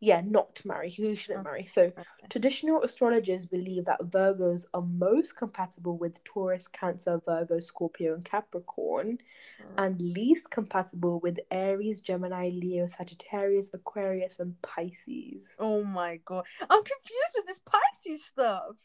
Yeah, 0.00 0.22
not 0.24 0.64
marry. 0.64 0.90
Who 0.92 1.14
shouldn't 1.16 1.40
Okay. 1.40 1.50
marry? 1.50 1.66
So 1.66 1.82
Okay. 1.86 2.04
Traditional 2.28 2.82
astrologers 2.82 3.46
believe 3.46 3.84
that 3.86 4.00
Virgos 4.00 4.66
are 4.72 4.82
most 4.82 5.36
compatible 5.36 5.96
with 5.96 6.22
Taurus, 6.24 6.68
Cancer, 6.68 7.20
Virgo, 7.24 7.58
Scorpio, 7.58 8.14
and 8.14 8.24
Capricorn, 8.24 9.18
mm. 9.60 9.74
and 9.76 10.00
least 10.00 10.50
compatible 10.50 11.18
with 11.20 11.40
Aries, 11.50 12.00
Gemini, 12.00 12.50
Leo, 12.50 12.86
Sagittarius, 12.86 13.74
Aquarius, 13.74 14.38
and 14.38 14.60
Pisces. 14.62 15.48
Oh 15.58 15.82
my 15.82 16.18
god, 16.24 16.44
I'm 16.60 16.84
confused 16.84 17.34
with 17.34 17.46
this 17.46 17.60
Pisces 17.60 18.24
stuff. 18.24 18.76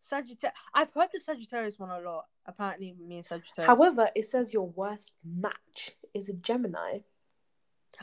Sagittarius. 0.00 0.58
I've 0.74 0.92
heard 0.92 1.08
the 1.12 1.20
Sagittarius 1.20 1.78
one 1.78 1.90
a 1.90 2.00
lot. 2.00 2.26
Apparently, 2.46 2.94
me 3.00 3.18
and 3.18 3.26
Sagittarius. 3.26 3.66
However, 3.66 4.10
it 4.14 4.26
says 4.26 4.52
your 4.52 4.68
worst 4.68 5.12
match 5.24 5.92
is 6.12 6.28
a 6.28 6.34
Gemini. 6.34 7.00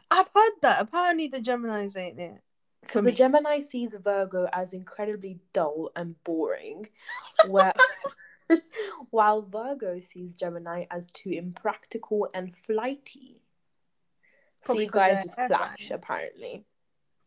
I've 0.09 0.29
heard 0.33 0.51
that. 0.61 0.81
Apparently, 0.81 1.27
the 1.27 1.41
Gemini's 1.41 1.95
ain't 1.95 2.19
it. 2.19 2.41
Because 2.81 3.03
the. 3.03 3.11
Gemini 3.11 3.59
sees 3.59 3.91
Virgo 3.93 4.47
as 4.53 4.73
incredibly 4.73 5.39
dull 5.53 5.91
and 5.95 6.21
boring, 6.23 6.87
where 7.47 7.73
while 9.09 9.41
Virgo 9.41 9.99
sees 9.99 10.35
Gemini 10.35 10.85
as 10.91 11.07
too 11.07 11.31
impractical 11.31 12.27
and 12.33 12.55
flighty. 12.55 13.41
Probably 14.63 14.85
so 14.85 14.87
you 14.87 14.91
guys 14.91 15.23
just 15.23 15.35
clash, 15.35 15.87
sign. 15.87 15.95
apparently. 15.95 16.65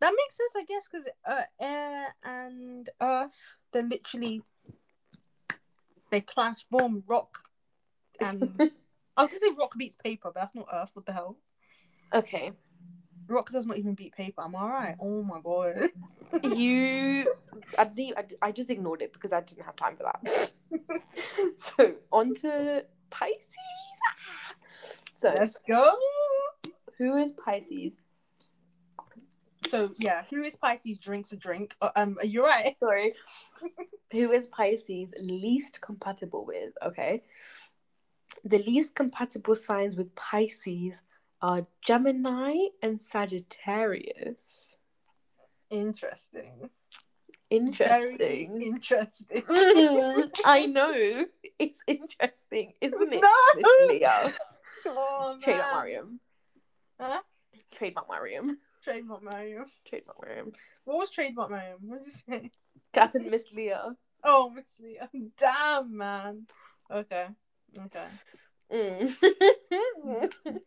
That 0.00 0.14
makes 0.16 0.36
sense, 0.36 0.52
I 0.56 0.64
guess, 0.64 0.88
because 0.90 1.08
uh, 1.24 1.42
air 1.60 2.14
and 2.24 2.90
earth, 3.00 3.56
they're 3.72 3.84
literally 3.84 4.42
they 6.10 6.20
clash. 6.20 6.66
Boom, 6.70 7.04
rock, 7.08 7.38
and 8.20 8.54
I 9.16 9.22
was 9.22 9.28
gonna 9.28 9.38
say 9.38 9.56
rock 9.58 9.74
beats 9.78 9.96
paper, 9.96 10.30
but 10.34 10.40
that's 10.40 10.54
not 10.54 10.68
earth. 10.72 10.90
What 10.94 11.06
the 11.06 11.12
hell? 11.12 11.38
okay, 12.12 12.52
Rock 13.28 13.50
does 13.50 13.66
not 13.66 13.78
even 13.78 13.94
beat 13.94 14.12
paper. 14.14 14.42
I'm 14.42 14.54
all 14.54 14.68
right. 14.68 14.96
Oh 15.00 15.22
my 15.22 15.40
god. 15.42 15.90
you. 16.56 17.26
I, 17.78 17.84
didn't, 17.84 18.18
I, 18.18 18.48
I 18.48 18.52
just 18.52 18.70
ignored 18.70 19.02
it 19.02 19.12
because 19.12 19.32
I 19.32 19.40
didn't 19.40 19.64
have 19.64 19.76
time 19.76 19.96
for 19.96 20.04
that. 20.04 20.52
so 21.56 21.94
on 22.10 22.34
to 22.36 22.84
Pisces. 23.10 23.46
So 25.12 25.32
Let's 25.36 25.58
go. 25.68 25.92
who 26.98 27.16
is 27.16 27.32
Pisces? 27.32 27.92
So 29.68 29.88
yeah, 29.98 30.24
who 30.30 30.42
is 30.42 30.56
Pisces? 30.56 30.98
Drinks 30.98 31.32
a 31.32 31.36
drink. 31.36 31.76
Uh, 31.80 31.90
um, 31.96 32.18
you're 32.24 32.44
right. 32.44 32.76
Sorry. 32.80 33.14
Who 34.12 34.32
is 34.32 34.46
Pisces 34.46 35.14
least 35.20 35.80
compatible 35.80 36.44
with? 36.44 36.72
Okay. 36.84 37.22
The 38.44 38.58
least 38.58 38.94
compatible 38.94 39.54
signs 39.54 39.96
with 39.96 40.14
Pisces 40.14 40.94
are 41.42 41.66
Gemini 41.84 42.54
and 42.82 43.00
Sagittarius. 43.00 44.76
Interesting. 45.70 46.70
Interesting. 47.50 48.16
Very 48.18 48.48
interesting. 48.62 49.42
I 50.44 50.66
know. 50.66 51.26
It's 51.58 51.82
interesting, 51.86 52.72
isn't 52.80 53.12
it? 53.12 53.20
No! 53.20 53.34
Miss 53.56 53.90
Leah? 53.90 54.32
Oh, 54.86 55.36
Trademark. 55.42 55.72
Mariam. 55.72 56.20
Huh? 56.98 57.20
Trademark 57.72 58.08
Mariam. 58.08 58.58
Trademark 58.82 59.22
Mariam. 59.22 59.64
Trademark 59.86 60.18
Mariam. 60.24 60.52
What 60.84 60.98
was 60.98 61.10
trademark 61.10 61.50
Mariam? 61.50 61.78
What 61.82 62.02
did 62.02 62.06
you 62.06 62.12
say? 62.12 62.50
In 63.14 63.30
Miss 63.30 63.44
Leah. 63.52 63.94
Oh, 64.24 64.50
Miss 64.50 64.80
Leah. 64.80 65.08
Damn, 65.38 65.96
man. 65.96 66.46
Okay. 66.90 67.26
Okay. 67.78 68.06
Mm. 68.72 69.14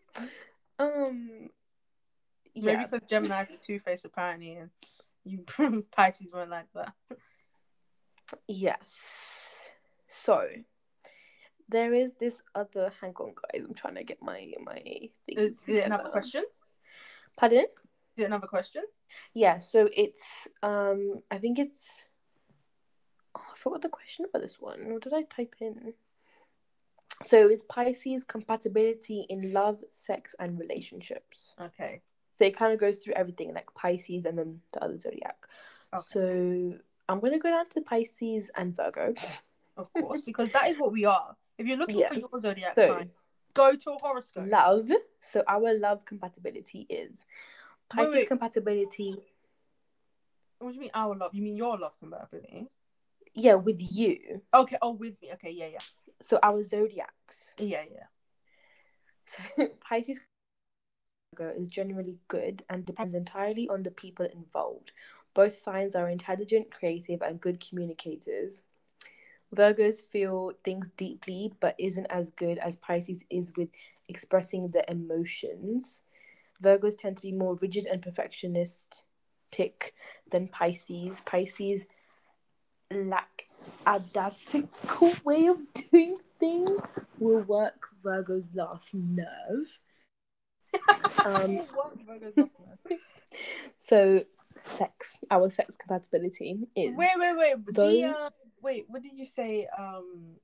um. 0.80 1.50
Maybe 2.56 2.86
because 2.90 3.08
Gemini's 3.10 3.52
a 3.52 3.58
two 3.58 3.80
faced 3.80 4.06
apparently, 4.06 4.54
and 4.54 4.70
you 5.26 5.44
Pisces 5.92 6.28
weren't 6.32 6.52
like 6.52 6.68
that. 6.74 6.94
Yes. 8.48 9.60
So 10.08 10.48
there 11.68 11.94
is 11.94 12.14
this 12.14 12.42
other. 12.54 12.92
Hang 13.02 13.14
on, 13.20 13.34
guys. 13.34 13.66
I'm 13.68 13.74
trying 13.74 13.96
to 13.96 14.04
get 14.04 14.22
my 14.22 14.54
my 14.64 14.82
things. 15.26 15.40
Is 15.40 15.64
it 15.68 15.86
another 15.86 16.10
question? 16.10 16.44
Pardon? 17.36 17.66
Is 18.16 18.24
it 18.24 18.28
another 18.28 18.48
question? 18.48 18.84
Yeah. 19.34 19.58
So 19.58 19.90
it's 19.96 20.48
um. 20.64 21.22
I 21.30 21.38
think 21.38 21.60
it's. 21.60 22.04
Oh, 23.38 23.42
I 23.54 23.58
forgot 23.58 23.82
the 23.82 23.90
question 23.90 24.26
for 24.32 24.40
this 24.40 24.60
one. 24.60 24.94
What 24.94 25.04
did 25.04 25.14
I 25.14 25.24
type 25.24 25.56
in? 25.60 25.94
So 27.24 27.48
it's 27.48 27.64
Pisces 27.64 28.24
compatibility 28.24 29.26
in 29.30 29.54
love, 29.54 29.80
sex, 29.92 30.36
and 30.40 30.60
relationships. 30.60 31.54
Okay. 31.60 32.02
So 32.38 32.46
it 32.46 32.56
kind 32.58 32.74
of 32.74 32.80
goes 32.80 32.98
through 32.98 33.14
everything, 33.14 33.54
like 33.54 33.74
Pisces 33.74 34.26
and 34.26 34.38
then 34.38 34.62
the 34.74 34.84
other 34.84 34.98
zodiac. 35.00 35.38
Okay. 35.94 36.02
So 36.04 36.74
I'm 37.08 37.20
gonna 37.20 37.40
go 37.40 37.50
down 37.50 37.70
to 37.70 37.82
Pisces 37.82 38.50
and 38.56 38.76
Virgo. 38.76 39.14
Of 39.78 39.92
course, 39.94 40.22
because 40.22 40.52
that 40.52 40.68
is 40.68 40.78
what 40.78 40.92
we 40.92 41.06
are. 41.06 41.36
If 41.58 41.68
you're 41.68 41.78
looking 41.78 42.00
Yeah. 42.00 42.10
for 42.10 42.20
your 42.20 42.40
zodiac 42.40 42.76
So- 42.76 42.88
sign, 42.98 43.12
go 43.54 43.76
to 43.76 43.92
a 43.92 43.98
horoscope. 44.02 44.48
Love. 44.48 44.92
So 45.20 45.44
our 45.48 45.74
love 45.78 46.04
compatibility 46.06 46.86
is 46.90 47.26
Pisces 47.90 48.14
wait. 48.14 48.28
compatibility. 48.28 49.16
What 50.60 50.70
do 50.72 50.76
you 50.76 50.82
mean 50.82 50.92
our 50.94 51.16
love? 51.16 51.34
You 51.34 51.44
mean 51.44 51.56
your 51.56 51.78
love 51.78 51.98
compatibility? 52.00 52.68
Yeah, 53.34 53.56
with 53.56 53.80
you. 53.98 54.42
Okay. 54.54 54.78
Oh, 54.82 54.92
with 54.92 55.22
me. 55.22 55.32
Okay. 55.34 55.52
Yeah. 55.52 55.68
Yeah. 55.68 55.80
So 56.22 56.40
our 56.42 56.62
zodiacs. 56.64 57.54
Yeah. 57.58 57.84
Yeah. 57.92 58.08
So 59.28 59.68
Pisces 59.80 60.20
is 61.58 61.70
generally 61.70 62.18
good 62.28 62.64
and 62.70 62.86
depends 62.86 63.14
entirely 63.14 63.68
on 63.68 63.84
the 63.84 63.92
people 63.92 64.26
involved. 64.26 64.92
Both 65.34 65.54
signs 65.54 65.96
are 65.96 66.10
intelligent, 66.10 66.72
creative, 66.72 67.22
and 67.22 67.42
good 67.42 67.60
communicators. 67.60 68.64
Virgos 69.54 70.04
feel 70.04 70.54
things 70.64 70.90
deeply, 70.98 71.54
but 71.60 71.76
isn't 71.78 72.08
as 72.08 72.30
good 72.32 72.58
as 72.58 72.78
Pisces 72.78 73.26
is 73.30 73.54
with 73.56 73.70
expressing 74.08 74.70
their 74.70 74.86
emotions. 74.88 76.02
Virgos 76.64 76.98
tend 76.98 77.18
to 77.18 77.24
be 77.24 77.32
more 77.32 77.56
rigid 77.56 77.86
and 77.86 78.02
perfectionistic 78.02 79.92
than 80.32 80.48
Pisces. 80.48 81.22
Pisces 81.26 81.86
lack 82.92 83.45
a 83.86 84.00
dastical 84.00 85.14
way 85.24 85.48
of 85.48 85.62
doing 85.74 86.18
things 86.40 86.82
will 87.20 87.42
work 87.42 87.88
Virgo's 88.04 88.50
last 88.54 88.94
nerve. 88.94 89.68
Um, 91.26 91.56
What 91.74 92.00
Virgo's 92.06 92.34
love 92.38 92.50
nerve? 92.90 93.00
So, 93.78 94.24
sex, 94.78 95.18
our 95.32 95.50
sex 95.50 95.76
compatibility 95.76 96.58
is 96.76 96.96
wait, 96.96 97.10
wait, 97.18 97.38
wait. 97.38 97.56
Those- 97.74 97.96
The, 98.02 98.04
uh, 98.06 98.30
wait, 98.62 98.86
what 98.88 99.02
did 99.02 99.14
you 99.18 99.26
say? 99.26 99.68
Um, 99.78 100.36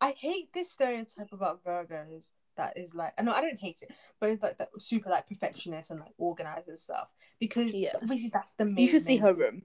I 0.00 0.10
hate 0.18 0.52
this 0.52 0.70
stereotype 0.70 1.32
about 1.32 1.64
Virgos 1.64 2.30
that 2.56 2.78
is 2.78 2.94
like, 2.94 3.20
no, 3.22 3.32
I 3.32 3.40
don't 3.40 3.58
hate 3.58 3.80
it, 3.82 3.90
but 4.20 4.30
it's 4.30 4.42
like 4.42 4.58
that 4.58 4.68
super 4.78 5.10
like 5.10 5.28
perfectionist 5.28 5.90
and 5.90 6.00
like 6.00 6.12
organized 6.18 6.68
and 6.68 6.78
stuff. 6.78 7.08
Because 7.40 7.74
Yeah. 7.74 7.92
obviously 7.96 8.30
that's 8.32 8.52
the 8.52 8.64
main. 8.64 8.76
you 8.78 8.88
should 8.88 9.02
see 9.02 9.16
her 9.18 9.34
room. 9.34 9.62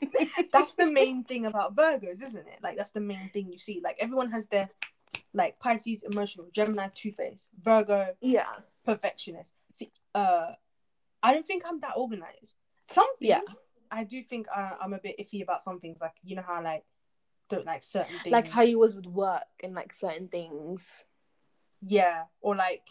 that's 0.52 0.74
the 0.74 0.90
main 0.90 1.24
thing 1.24 1.46
about 1.46 1.74
Virgos, 1.76 2.22
isn't 2.22 2.46
it? 2.46 2.58
Like 2.62 2.76
that's 2.76 2.92
the 2.92 3.00
main 3.00 3.30
thing 3.32 3.50
you 3.50 3.58
see. 3.58 3.80
Like 3.82 3.96
everyone 4.00 4.30
has 4.30 4.46
their 4.48 4.70
like 5.32 5.58
Pisces 5.58 6.02
emotional, 6.02 6.48
Gemini 6.52 6.88
two 6.94 7.12
face, 7.12 7.48
Virgo 7.62 8.14
Yeah, 8.20 8.46
perfectionist. 8.84 9.54
See, 9.72 9.90
uh, 10.14 10.52
I 11.22 11.32
don't 11.32 11.46
think 11.46 11.64
I'm 11.66 11.80
that 11.80 11.96
organized. 11.96 12.56
Some 12.84 13.16
things 13.18 13.30
Yeah. 13.30 13.40
I 13.90 14.04
do 14.04 14.22
think 14.22 14.46
uh, 14.54 14.74
I'm 14.80 14.92
a 14.92 14.98
bit 14.98 15.16
iffy 15.18 15.42
about 15.42 15.62
some 15.62 15.80
things. 15.80 15.98
Like 16.00 16.14
you 16.22 16.36
know 16.36 16.42
how 16.46 16.62
like 16.62 16.84
don't 17.48 17.66
like 17.66 17.84
certain 17.84 18.18
things. 18.22 18.32
like 18.32 18.48
how 18.48 18.62
you 18.62 18.78
was 18.78 18.94
with 18.94 19.06
work 19.06 19.44
and 19.62 19.74
like 19.74 19.92
certain 19.92 20.28
things. 20.28 21.04
yeah, 21.80 22.24
or 22.40 22.56
like 22.56 22.82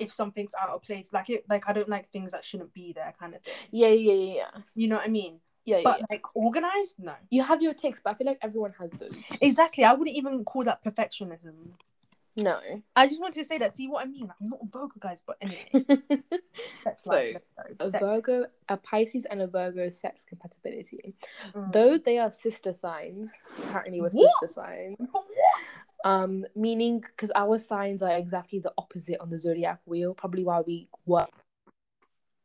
if 0.00 0.10
something's 0.10 0.52
out 0.60 0.70
of 0.70 0.82
place. 0.82 1.12
Like 1.12 1.30
it, 1.30 1.44
like 1.48 1.68
I 1.68 1.72
don't 1.72 1.88
like 1.88 2.10
things 2.10 2.32
that 2.32 2.44
shouldn't 2.44 2.72
be 2.72 2.92
there, 2.92 3.14
kind 3.20 3.34
of 3.34 3.42
thing. 3.42 3.54
Yeah, 3.70 3.88
yeah, 3.88 4.14
yeah, 4.14 4.34
yeah. 4.34 4.60
You 4.74 4.88
know 4.88 4.96
what 4.96 5.06
I 5.06 5.10
mean? 5.10 5.40
Yeah, 5.70 5.80
But 5.84 6.00
yeah. 6.00 6.06
like 6.10 6.22
organized, 6.34 6.96
no. 6.98 7.14
You 7.30 7.42
have 7.42 7.62
your 7.62 7.74
ticks, 7.74 8.00
but 8.02 8.10
I 8.10 8.14
feel 8.14 8.26
like 8.26 8.38
everyone 8.42 8.72
has 8.78 8.90
those. 8.92 9.16
Exactly. 9.40 9.84
I 9.84 9.92
wouldn't 9.92 10.16
even 10.16 10.44
call 10.44 10.64
that 10.64 10.84
perfectionism. 10.84 11.54
No. 12.36 12.58
I 12.96 13.06
just 13.08 13.20
wanted 13.20 13.40
to 13.40 13.44
say 13.44 13.58
that. 13.58 13.76
See 13.76 13.88
what 13.88 14.04
I 14.04 14.08
mean? 14.08 14.30
I'm 14.40 14.46
not 14.48 14.60
a 14.62 14.66
Virgo, 14.66 14.94
guys. 14.98 15.22
But 15.26 15.36
anyway, 15.40 15.68
So, 16.98 17.10
like, 17.10 17.42
a 17.80 17.90
sex. 17.90 18.02
Virgo, 18.04 18.46
a 18.68 18.76
Pisces, 18.76 19.26
and 19.30 19.42
a 19.42 19.46
Virgo 19.46 19.90
sex 19.90 20.24
compatibility. 20.24 21.14
Mm. 21.54 21.72
Though 21.72 21.98
they 21.98 22.18
are 22.18 22.30
sister 22.30 22.72
signs, 22.72 23.34
apparently 23.64 24.00
we're 24.00 24.10
What? 24.10 24.30
sister 24.40 24.60
signs. 24.60 25.10
Um, 26.04 26.46
meaning 26.56 27.00
because 27.00 27.30
our 27.34 27.58
signs 27.58 28.02
are 28.02 28.16
exactly 28.16 28.58
the 28.58 28.72
opposite 28.78 29.20
on 29.20 29.28
the 29.30 29.38
zodiac 29.38 29.80
wheel. 29.84 30.14
Probably 30.14 30.44
why 30.44 30.60
we 30.60 30.88
work. 31.04 31.28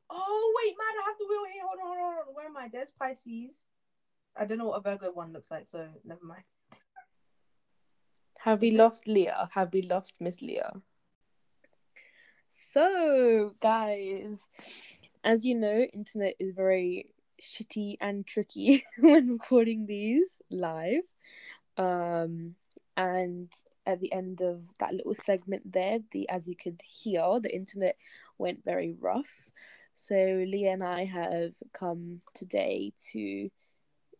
Oh 0.09 0.53
wait, 0.57 0.75
man, 0.77 0.93
I 1.01 1.03
have 1.07 1.17
the 1.19 1.25
wheel 1.29 1.45
here. 1.53 1.63
Hold 1.65 1.79
on, 1.79 1.87
hold 1.87 1.99
on. 1.99 2.04
Where 2.35 2.47
am 2.47 2.57
I? 2.57 2.67
There's 2.67 2.91
Pisces. 2.91 3.63
I 4.35 4.43
don't 4.43 4.57
know 4.57 4.65
what 4.65 4.79
a 4.79 4.81
Virgo 4.81 5.09
one 5.13 5.31
looks 5.31 5.49
like, 5.49 5.69
so 5.69 5.87
never 6.03 6.25
mind. 6.25 6.43
Have 8.39 8.59
we 8.59 8.71
lost 8.71 9.07
Leah? 9.07 9.47
Have 9.53 9.71
we 9.71 9.83
lost 9.83 10.15
Miss 10.19 10.41
Leah? 10.41 10.73
So, 12.49 13.55
guys, 13.61 14.41
as 15.23 15.45
you 15.45 15.55
know, 15.55 15.87
internet 15.93 16.35
is 16.37 16.53
very 16.53 17.05
shitty 17.41 17.95
and 18.01 18.27
tricky 18.27 18.83
when 18.99 19.29
recording 19.29 19.85
these 19.85 20.27
live. 20.51 21.03
Um, 21.77 22.55
and 22.97 23.49
at 23.85 24.01
the 24.01 24.11
end 24.11 24.41
of 24.41 24.61
that 24.79 24.93
little 24.93 25.15
segment 25.15 25.71
there, 25.71 25.99
the 26.11 26.27
as 26.27 26.49
you 26.49 26.57
could 26.57 26.81
hear, 26.85 27.39
the 27.39 27.55
internet 27.55 27.95
went 28.37 28.65
very 28.65 28.93
rough. 28.99 29.51
So 29.95 30.13
Leah 30.13 30.73
and 30.73 30.83
I 30.83 31.05
have 31.05 31.53
come 31.73 32.21
today 32.33 32.91
to 33.11 33.49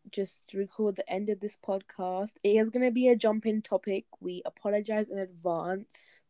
just 0.09 0.53
record 0.53 0.95
the 0.95 1.09
end 1.11 1.29
of 1.29 1.41
this 1.41 1.57
podcast. 1.57 2.33
It 2.43 2.55
is 2.55 2.69
going 2.69 2.85
to 2.85 2.91
be 2.91 3.09
a 3.09 3.15
jump 3.15 3.45
in 3.45 3.61
topic. 3.61 4.05
We 4.21 4.41
apologize 4.45 5.09
in 5.09 5.17
advance. 5.19 6.21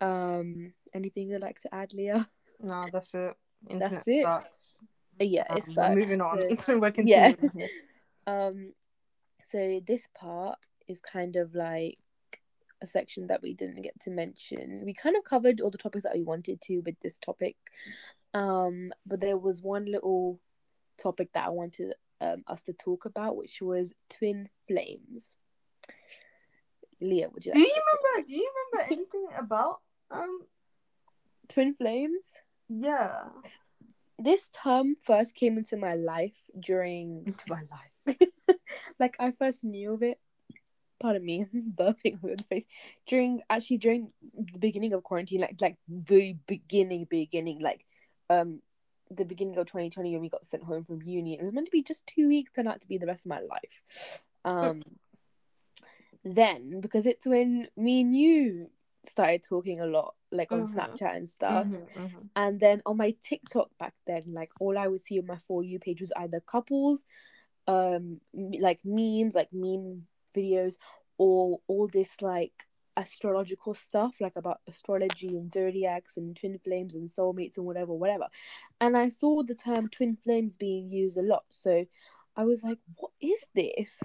Um, 0.00 0.72
anything 0.94 1.28
you'd 1.28 1.42
like 1.42 1.60
to 1.62 1.74
add, 1.74 1.92
Leah? 1.92 2.28
No, 2.60 2.86
that's 2.92 3.14
it. 3.14 3.34
That's 3.68 4.06
it. 4.06 4.22
Sucks. 4.24 4.78
Yeah, 5.18 5.44
Um, 5.50 5.94
moving 5.94 6.20
on. 6.20 6.56
So, 6.60 6.78
we're 6.78 6.92
Yeah. 7.02 7.32
continuing. 7.32 7.50
here. 7.52 7.68
um, 8.28 8.72
so 9.42 9.80
this 9.86 10.08
part 10.14 10.58
is 10.86 11.00
kind 11.00 11.34
of 11.36 11.54
like 11.54 11.98
a 12.82 12.86
section 12.86 13.26
that 13.28 13.42
we 13.42 13.54
didn't 13.54 13.82
get 13.82 13.98
to 14.00 14.10
mention. 14.10 14.82
We 14.84 14.92
kind 14.92 15.16
of 15.16 15.24
covered 15.24 15.60
all 15.60 15.70
the 15.70 15.78
topics 15.78 16.04
that 16.04 16.14
we 16.14 16.22
wanted 16.22 16.60
to 16.62 16.80
with 16.80 17.00
this 17.00 17.18
topic. 17.18 17.56
Um, 18.36 18.92
but 19.06 19.20
there 19.20 19.38
was 19.38 19.62
one 19.62 19.86
little 19.86 20.38
topic 20.98 21.30
that 21.32 21.46
I 21.46 21.50
wanted 21.50 21.94
um, 22.20 22.44
us 22.46 22.60
to 22.62 22.74
talk 22.74 23.06
about, 23.06 23.36
which 23.36 23.62
was 23.62 23.94
twin 24.10 24.48
flames. 24.68 25.36
Leah, 27.00 27.30
would 27.30 27.46
you 27.46 27.52
Do 27.52 27.58
you 27.58 27.64
remember? 27.64 28.26
Do 28.26 28.34
you 28.34 28.50
remember 28.72 28.92
anything 28.92 29.26
about 29.38 29.80
um? 30.10 30.40
twin 31.48 31.74
flames? 31.74 32.24
Yeah. 32.68 33.24
This 34.18 34.48
term 34.48 34.94
first 35.04 35.34
came 35.34 35.56
into 35.56 35.76
my 35.76 35.94
life 35.94 36.36
during 36.58 37.24
Into 37.26 37.44
my 37.48 37.62
life. 37.70 38.18
like 38.98 39.16
I 39.18 39.32
first 39.32 39.64
knew 39.64 39.94
of 39.94 40.02
it. 40.02 40.18
Pardon 40.98 41.24
me, 41.24 41.46
burping 41.54 42.22
with 42.22 42.38
the 42.38 42.44
face. 42.44 42.64
During 43.06 43.42
actually 43.48 43.78
during 43.78 44.12
the 44.34 44.58
beginning 44.58 44.92
of 44.94 45.02
quarantine, 45.02 45.42
like 45.42 45.56
like 45.60 45.76
the 45.88 46.36
beginning, 46.46 47.06
beginning, 47.08 47.60
like 47.60 47.84
um 48.30 48.60
the 49.10 49.24
beginning 49.24 49.56
of 49.56 49.66
2020 49.66 50.12
when 50.12 50.20
we 50.20 50.28
got 50.28 50.44
sent 50.44 50.64
home 50.64 50.84
from 50.84 51.00
uni. 51.02 51.38
It 51.38 51.44
was 51.44 51.52
meant 51.54 51.66
to 51.66 51.70
be 51.70 51.82
just 51.82 52.06
two 52.06 52.28
weeks, 52.28 52.52
turned 52.52 52.68
out 52.68 52.80
to 52.80 52.88
be 52.88 52.98
the 52.98 53.06
rest 53.06 53.24
of 53.26 53.30
my 53.30 53.40
life. 53.40 54.22
Um 54.44 54.82
then 56.24 56.80
because 56.80 57.06
it's 57.06 57.26
when 57.26 57.68
me 57.76 58.00
and 58.00 58.16
you 58.16 58.70
started 59.04 59.42
talking 59.42 59.80
a 59.80 59.86
lot, 59.86 60.14
like 60.32 60.50
on 60.50 60.62
Mhm. 60.62 60.74
Snapchat 60.74 61.16
and 61.16 61.28
stuff. 61.28 61.66
Mhm, 61.66 61.88
mhm. 61.94 62.28
And 62.34 62.58
then 62.60 62.82
on 62.84 62.96
my 62.96 63.12
TikTok 63.22 63.70
back 63.78 63.94
then, 64.06 64.24
like 64.34 64.50
all 64.60 64.76
I 64.76 64.88
would 64.88 65.00
see 65.00 65.18
on 65.20 65.26
my 65.26 65.36
for 65.36 65.62
you 65.62 65.78
page 65.78 66.00
was 66.00 66.12
either 66.16 66.40
couples, 66.40 67.04
um, 67.68 68.20
like 68.34 68.80
memes, 68.84 69.34
like 69.34 69.52
meme 69.52 70.06
videos, 70.34 70.78
or 71.18 71.60
all 71.68 71.86
this 71.86 72.20
like 72.20 72.66
astrological 72.96 73.74
stuff, 73.74 74.16
like 74.20 74.36
about 74.36 74.60
astrology 74.66 75.28
and 75.28 75.52
zodiacs 75.52 76.16
and 76.16 76.36
twin 76.36 76.58
flames 76.58 76.94
and 76.94 77.08
soulmates 77.08 77.56
and 77.56 77.66
whatever, 77.66 77.92
whatever. 77.94 78.26
And 78.80 78.96
I 78.96 79.08
saw 79.08 79.42
the 79.42 79.54
term 79.54 79.88
twin 79.88 80.16
flames 80.16 80.56
being 80.56 80.90
used 80.90 81.16
a 81.16 81.22
lot, 81.22 81.44
so 81.48 81.86
I 82.36 82.44
was 82.44 82.64
like, 82.64 82.78
"What 82.96 83.12
is 83.20 83.44
this? 83.54 84.00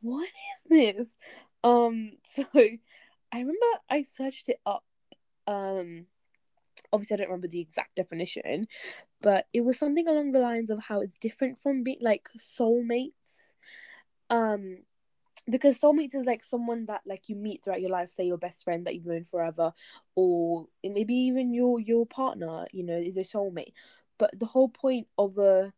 What 0.00 0.28
is 0.28 0.62
this?" 0.68 1.16
Um, 1.64 2.12
so 2.24 2.44
I 2.54 3.38
remember 3.38 3.66
I 3.88 4.02
searched 4.02 4.48
it 4.48 4.60
up. 4.66 4.84
Um, 5.46 6.06
obviously 6.92 7.14
I 7.14 7.18
don't 7.18 7.28
remember 7.28 7.48
the 7.48 7.60
exact 7.60 7.96
definition, 7.96 8.66
but 9.20 9.46
it 9.52 9.62
was 9.62 9.78
something 9.78 10.08
along 10.08 10.32
the 10.32 10.40
lines 10.40 10.70
of 10.70 10.82
how 10.82 11.00
it's 11.00 11.16
different 11.20 11.60
from 11.60 11.82
being 11.82 11.98
like 12.00 12.28
soulmates. 12.36 13.52
Um 14.28 14.78
because 15.48 15.80
soulmates 15.80 16.14
is 16.14 16.24
like 16.24 16.42
someone 16.42 16.86
that 16.86 17.02
like 17.06 17.28
you 17.28 17.36
meet 17.36 17.62
throughout 17.62 17.80
your 17.80 17.90
life, 17.90 18.10
say 18.10 18.24
your 18.24 18.38
best 18.38 18.64
friend 18.64 18.86
that 18.86 18.94
you've 18.94 19.06
known 19.06 19.24
forever, 19.24 19.72
or 20.14 20.66
maybe 20.84 21.14
even 21.14 21.54
your 21.54 21.80
your 21.80 22.06
partner, 22.06 22.66
you 22.72 22.82
know, 22.84 22.96
is 22.98 23.16
a 23.16 23.20
soulmate. 23.20 23.72
But 24.18 24.38
the 24.38 24.46
whole 24.46 24.68
point 24.68 25.06
of 25.16 25.38
a 25.38 25.72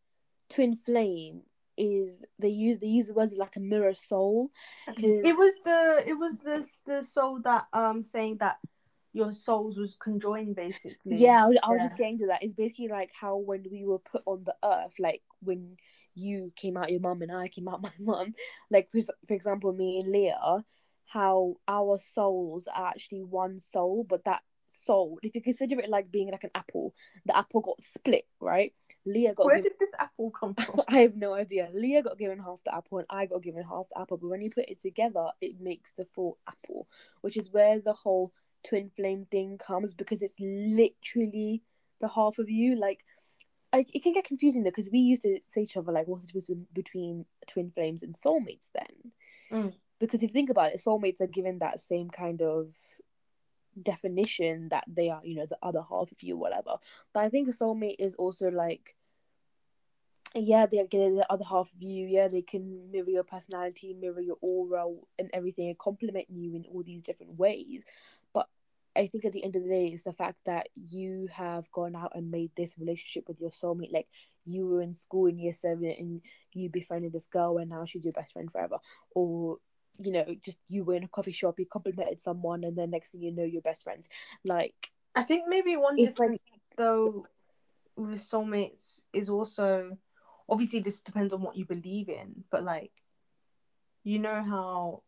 twin 0.49 0.77
flame 0.77 1.43
is 1.79 2.23
they 2.39 2.49
use 2.49 2.79
they 2.79 2.87
use 2.87 3.07
the 3.07 3.15
words 3.15 3.35
like 3.37 3.57
a 3.57 3.61
mirror 3.61 3.95
soul. 3.95 4.51
'Cause- 4.87 4.97
It 5.25 5.37
was 5.39 5.55
the 5.65 6.05
it 6.07 6.15
was 6.15 6.41
the 6.41 6.69
the 6.85 7.03
soul 7.03 7.41
that 7.41 7.67
um 7.73 8.03
saying 8.03 8.39
that 8.39 8.59
your 9.15 9.33
souls 9.33 9.77
was 9.79 9.95
conjoined 9.97 10.57
basically. 10.57 11.17
Yeah, 11.17 11.45
I 11.45 11.49
was, 11.49 11.59
I 11.63 11.69
was 11.69 11.79
Yeah. 11.79 11.89
just 11.89 11.97
getting 11.99 12.19
to 12.19 12.27
that. 12.29 12.43
It's 12.43 12.55
basically 12.55 12.89
like 12.89 13.11
how 13.13 13.37
when 13.37 13.65
we 13.71 13.85
were 13.85 13.99
put 13.99 14.23
on 14.27 14.45
the 14.45 14.57
earth, 14.65 14.95
like 14.99 15.23
when 15.43 15.77
you 16.15 16.51
came 16.57 16.77
out 16.77 16.91
your 16.91 17.01
mum 17.01 17.23
and 17.23 17.33
I 17.33 17.49
came 17.49 17.69
out 17.69 17.83
my 17.83 17.93
mum, 17.99 18.33
like 18.71 18.89
for, 18.93 19.01
for 19.27 19.35
example, 19.35 19.73
me 19.73 20.01
and 20.03 20.13
Leah, 20.13 20.65
how 21.07 21.57
our 21.69 21.99
souls 21.99 22.69
are 22.75 22.89
actually 22.89 23.23
one 23.23 23.61
soul, 23.61 24.07
but 24.09 24.25
that 24.25 24.43
soul, 24.69 25.19
if 25.23 25.35
you 25.35 25.43
consider 25.43 25.79
it 25.79 25.89
like 25.91 26.11
being 26.11 26.31
like 26.31 26.45
an 26.45 26.51
apple, 26.55 26.95
the 27.27 27.37
apple 27.37 27.61
got 27.61 27.83
split, 27.83 28.27
right? 28.41 28.73
Leah 29.05 29.35
got 29.35 29.47
Where 29.47 29.57
given, 29.57 29.73
did 29.73 29.79
this 29.81 29.95
apple 29.99 30.31
come 30.31 30.55
from? 30.61 30.81
I 30.89 31.01
have 31.01 31.17
no 31.17 31.35
idea. 31.35 31.69
Leah 31.73 32.03
got 32.03 32.19
given 32.19 32.39
half 32.39 32.61
the 32.65 32.75
apple 32.75 32.99
and 32.99 33.07
I 33.11 33.27
got 33.27 33.43
given 33.43 33.65
half 33.65 33.89
the 33.91 34.01
apple, 34.01 34.17
but 34.19 34.29
when 34.29 34.43
you 34.43 34.51
put 34.51 34.69
it 34.69 34.81
together, 34.81 35.27
it 35.41 35.61
makes 35.61 35.93
the 35.93 36.07
full 36.15 36.39
apple, 36.49 36.89
which 37.21 37.37
is 37.37 37.51
where 37.51 37.81
the 37.81 37.93
whole 37.93 38.33
twin 38.65 38.91
flame 38.97 39.27
thing 39.31 39.59
comes 39.59 39.93
because 39.93 40.23
it's 40.23 40.35
literally 40.39 41.63
the 42.01 42.09
half 42.09 42.39
of 42.39 42.49
you. 42.49 42.77
Like, 42.77 43.05
I, 43.73 43.87
it 43.93 44.03
can 44.03 44.13
get 44.13 44.25
confusing 44.25 44.63
though 44.63 44.71
because 44.71 44.91
we 44.91 44.99
used 44.99 45.23
to 45.23 45.39
say 45.49 45.63
to 45.63 45.71
each 45.71 45.77
other 45.77 45.93
like, 45.93 46.07
what's 46.07 46.23
the 46.23 46.33
difference 46.33 46.67
between 46.73 47.25
twin 47.47 47.71
flames 47.71 48.03
and 48.03 48.15
soulmates 48.15 48.69
then? 48.75 49.13
Mm. 49.51 49.75
Because 49.99 50.23
if 50.23 50.31
you 50.31 50.35
think 50.35 50.51
about 50.51 50.73
it, 50.73 50.83
soulmates 50.85 51.21
are 51.21 51.27
given 51.27 51.59
that 51.61 51.81
same 51.81 52.11
kind 52.11 52.43
of 52.43 52.75
definition 53.81 54.69
that 54.71 54.85
they 54.87 55.09
are, 55.09 55.21
you 55.25 55.37
know, 55.37 55.47
the 55.47 55.59
other 55.63 55.81
half 55.81 56.13
of 56.13 56.23
you, 56.23 56.37
whatever. 56.37 56.77
But 57.15 57.21
I 57.21 57.29
think 57.29 57.49
a 57.49 57.53
soulmate 57.53 57.97
is 57.99 58.15
also 58.17 58.51
like 58.51 58.97
yeah, 60.35 60.67
they 60.67 60.79
get 60.79 60.91
the 60.91 61.27
other 61.29 61.45
half 61.45 61.73
of 61.75 61.83
you. 61.83 62.07
Yeah, 62.07 62.29
they 62.29 62.43
can 62.43 62.91
mirror 62.91 63.11
your 63.11 63.23
personality, 63.23 63.95
mirror 63.95 64.21
your 64.21 64.39
aura, 64.41 64.87
and 65.19 65.31
everything, 65.33 65.69
and 65.69 65.79
complement 65.79 66.27
you 66.31 66.55
in 66.55 66.65
all 66.73 66.83
these 66.83 67.03
different 67.03 67.39
ways. 67.39 67.85
But 68.33 68.49
I 68.95 69.07
think 69.07 69.25
at 69.25 69.33
the 69.33 69.45
end 69.45 69.57
of 69.57 69.63
the 69.63 69.69
day, 69.69 69.87
it's 69.87 70.03
the 70.03 70.13
fact 70.13 70.37
that 70.45 70.69
you 70.75 71.29
have 71.33 71.71
gone 71.73 71.97
out 71.97 72.13
and 72.15 72.31
made 72.31 72.51
this 72.57 72.79
relationship 72.79 73.27
with 73.27 73.41
your 73.41 73.51
soulmate. 73.51 73.93
Like 73.93 74.09
you 74.45 74.67
were 74.67 74.83
in 74.83 74.95
school 74.95 75.27
in 75.27 75.39
year 75.39 75.55
seven 75.55 75.95
and 75.99 76.21
you 76.53 76.69
befriended 76.69 77.13
this 77.13 77.27
girl, 77.27 77.59
and 77.59 77.71
now 77.71 77.85
she's 77.85 78.05
your 78.05 78.13
best 78.13 78.33
friend 78.33 78.51
forever. 78.51 78.79
Or 79.15 79.59
you 79.99 80.13
know, 80.13 80.25
just 80.43 80.59
you 80.69 80.85
were 80.85 80.95
in 80.95 81.05
a 81.05 81.09
coffee 81.09 81.33
shop, 81.33 81.59
you 81.59 81.67
complimented 81.67 82.21
someone, 82.21 82.65
and 82.65 82.77
then 82.77 82.91
next 82.91 83.11
thing 83.11 83.23
you 83.23 83.33
know, 83.33 83.45
you're 83.45 83.63
best 83.63 83.85
friends. 83.85 84.09
Like 84.45 84.91
I 85.15 85.23
think 85.23 85.45
maybe 85.49 85.77
one 85.77 85.95
It's 85.99 86.15
difference 86.15 86.41
though 86.77 87.27
with 87.97 88.21
soulmates 88.21 89.01
is 89.13 89.29
also 89.29 89.99
obviously 90.49 90.81
this 90.81 91.01
depends 91.01 91.33
on 91.33 91.43
what 91.43 91.57
you 91.57 91.65
believe 91.65 92.09
in, 92.09 92.45
but 92.51 92.63
like 92.63 92.93
you 94.05 94.19
know 94.19 94.43
how 94.43 95.03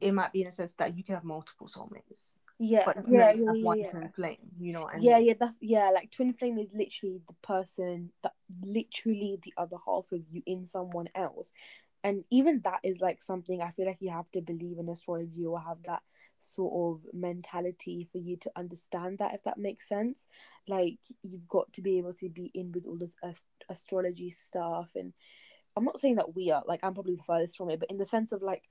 it 0.00 0.12
might 0.12 0.32
be 0.32 0.42
in 0.42 0.48
a 0.48 0.52
sense 0.52 0.72
that 0.78 0.96
you 0.96 1.04
can 1.04 1.14
have 1.14 1.24
multiple 1.24 1.68
soulmates, 1.68 2.28
yeah, 2.58 2.82
but 2.86 2.96
yeah, 3.08 3.32
yeah, 3.32 3.52
yeah, 3.52 3.64
one 3.64 3.78
yeah. 3.78 3.90
twin 3.90 4.12
flame. 4.14 4.36
You 4.60 4.72
know 4.72 4.82
what 4.82 4.94
I 4.94 4.98
yeah 5.00 5.18
yeah 5.18 5.34
that's 5.38 5.58
yeah 5.60 5.90
like 5.90 6.10
twin 6.10 6.32
flame 6.32 6.58
is 6.58 6.70
literally 6.72 7.20
the 7.26 7.34
person 7.42 8.10
that 8.22 8.32
literally 8.62 9.38
the 9.42 9.52
other 9.56 9.76
half 9.84 10.12
of 10.12 10.20
you 10.30 10.42
in 10.46 10.66
someone 10.66 11.08
else 11.14 11.52
and 12.04 12.22
even 12.30 12.60
that 12.62 12.80
is 12.84 13.00
like 13.00 13.22
something 13.22 13.62
i 13.62 13.70
feel 13.70 13.86
like 13.86 13.96
you 14.00 14.10
have 14.10 14.30
to 14.30 14.40
believe 14.40 14.78
in 14.78 14.88
astrology 14.88 15.44
or 15.44 15.58
have 15.58 15.82
that 15.84 16.02
sort 16.38 16.72
of 17.02 17.06
mentality 17.12 18.06
for 18.12 18.18
you 18.18 18.36
to 18.36 18.50
understand 18.54 19.18
that 19.18 19.34
if 19.34 19.42
that 19.42 19.58
makes 19.58 19.88
sense 19.88 20.28
like 20.68 20.98
you've 21.22 21.48
got 21.48 21.72
to 21.72 21.80
be 21.80 21.98
able 21.98 22.12
to 22.12 22.28
be 22.28 22.50
in 22.54 22.70
with 22.72 22.84
all 22.86 22.98
this 22.98 23.16
ast- 23.24 23.46
astrology 23.68 24.30
stuff 24.30 24.90
and 24.94 25.12
i'm 25.76 25.84
not 25.84 25.98
saying 25.98 26.16
that 26.16 26.36
we 26.36 26.50
are 26.50 26.62
like 26.68 26.80
i'm 26.82 26.94
probably 26.94 27.16
the 27.16 27.22
furthest 27.22 27.56
from 27.56 27.70
it 27.70 27.80
but 27.80 27.90
in 27.90 27.98
the 27.98 28.04
sense 28.04 28.30
of 28.30 28.42
like 28.42 28.62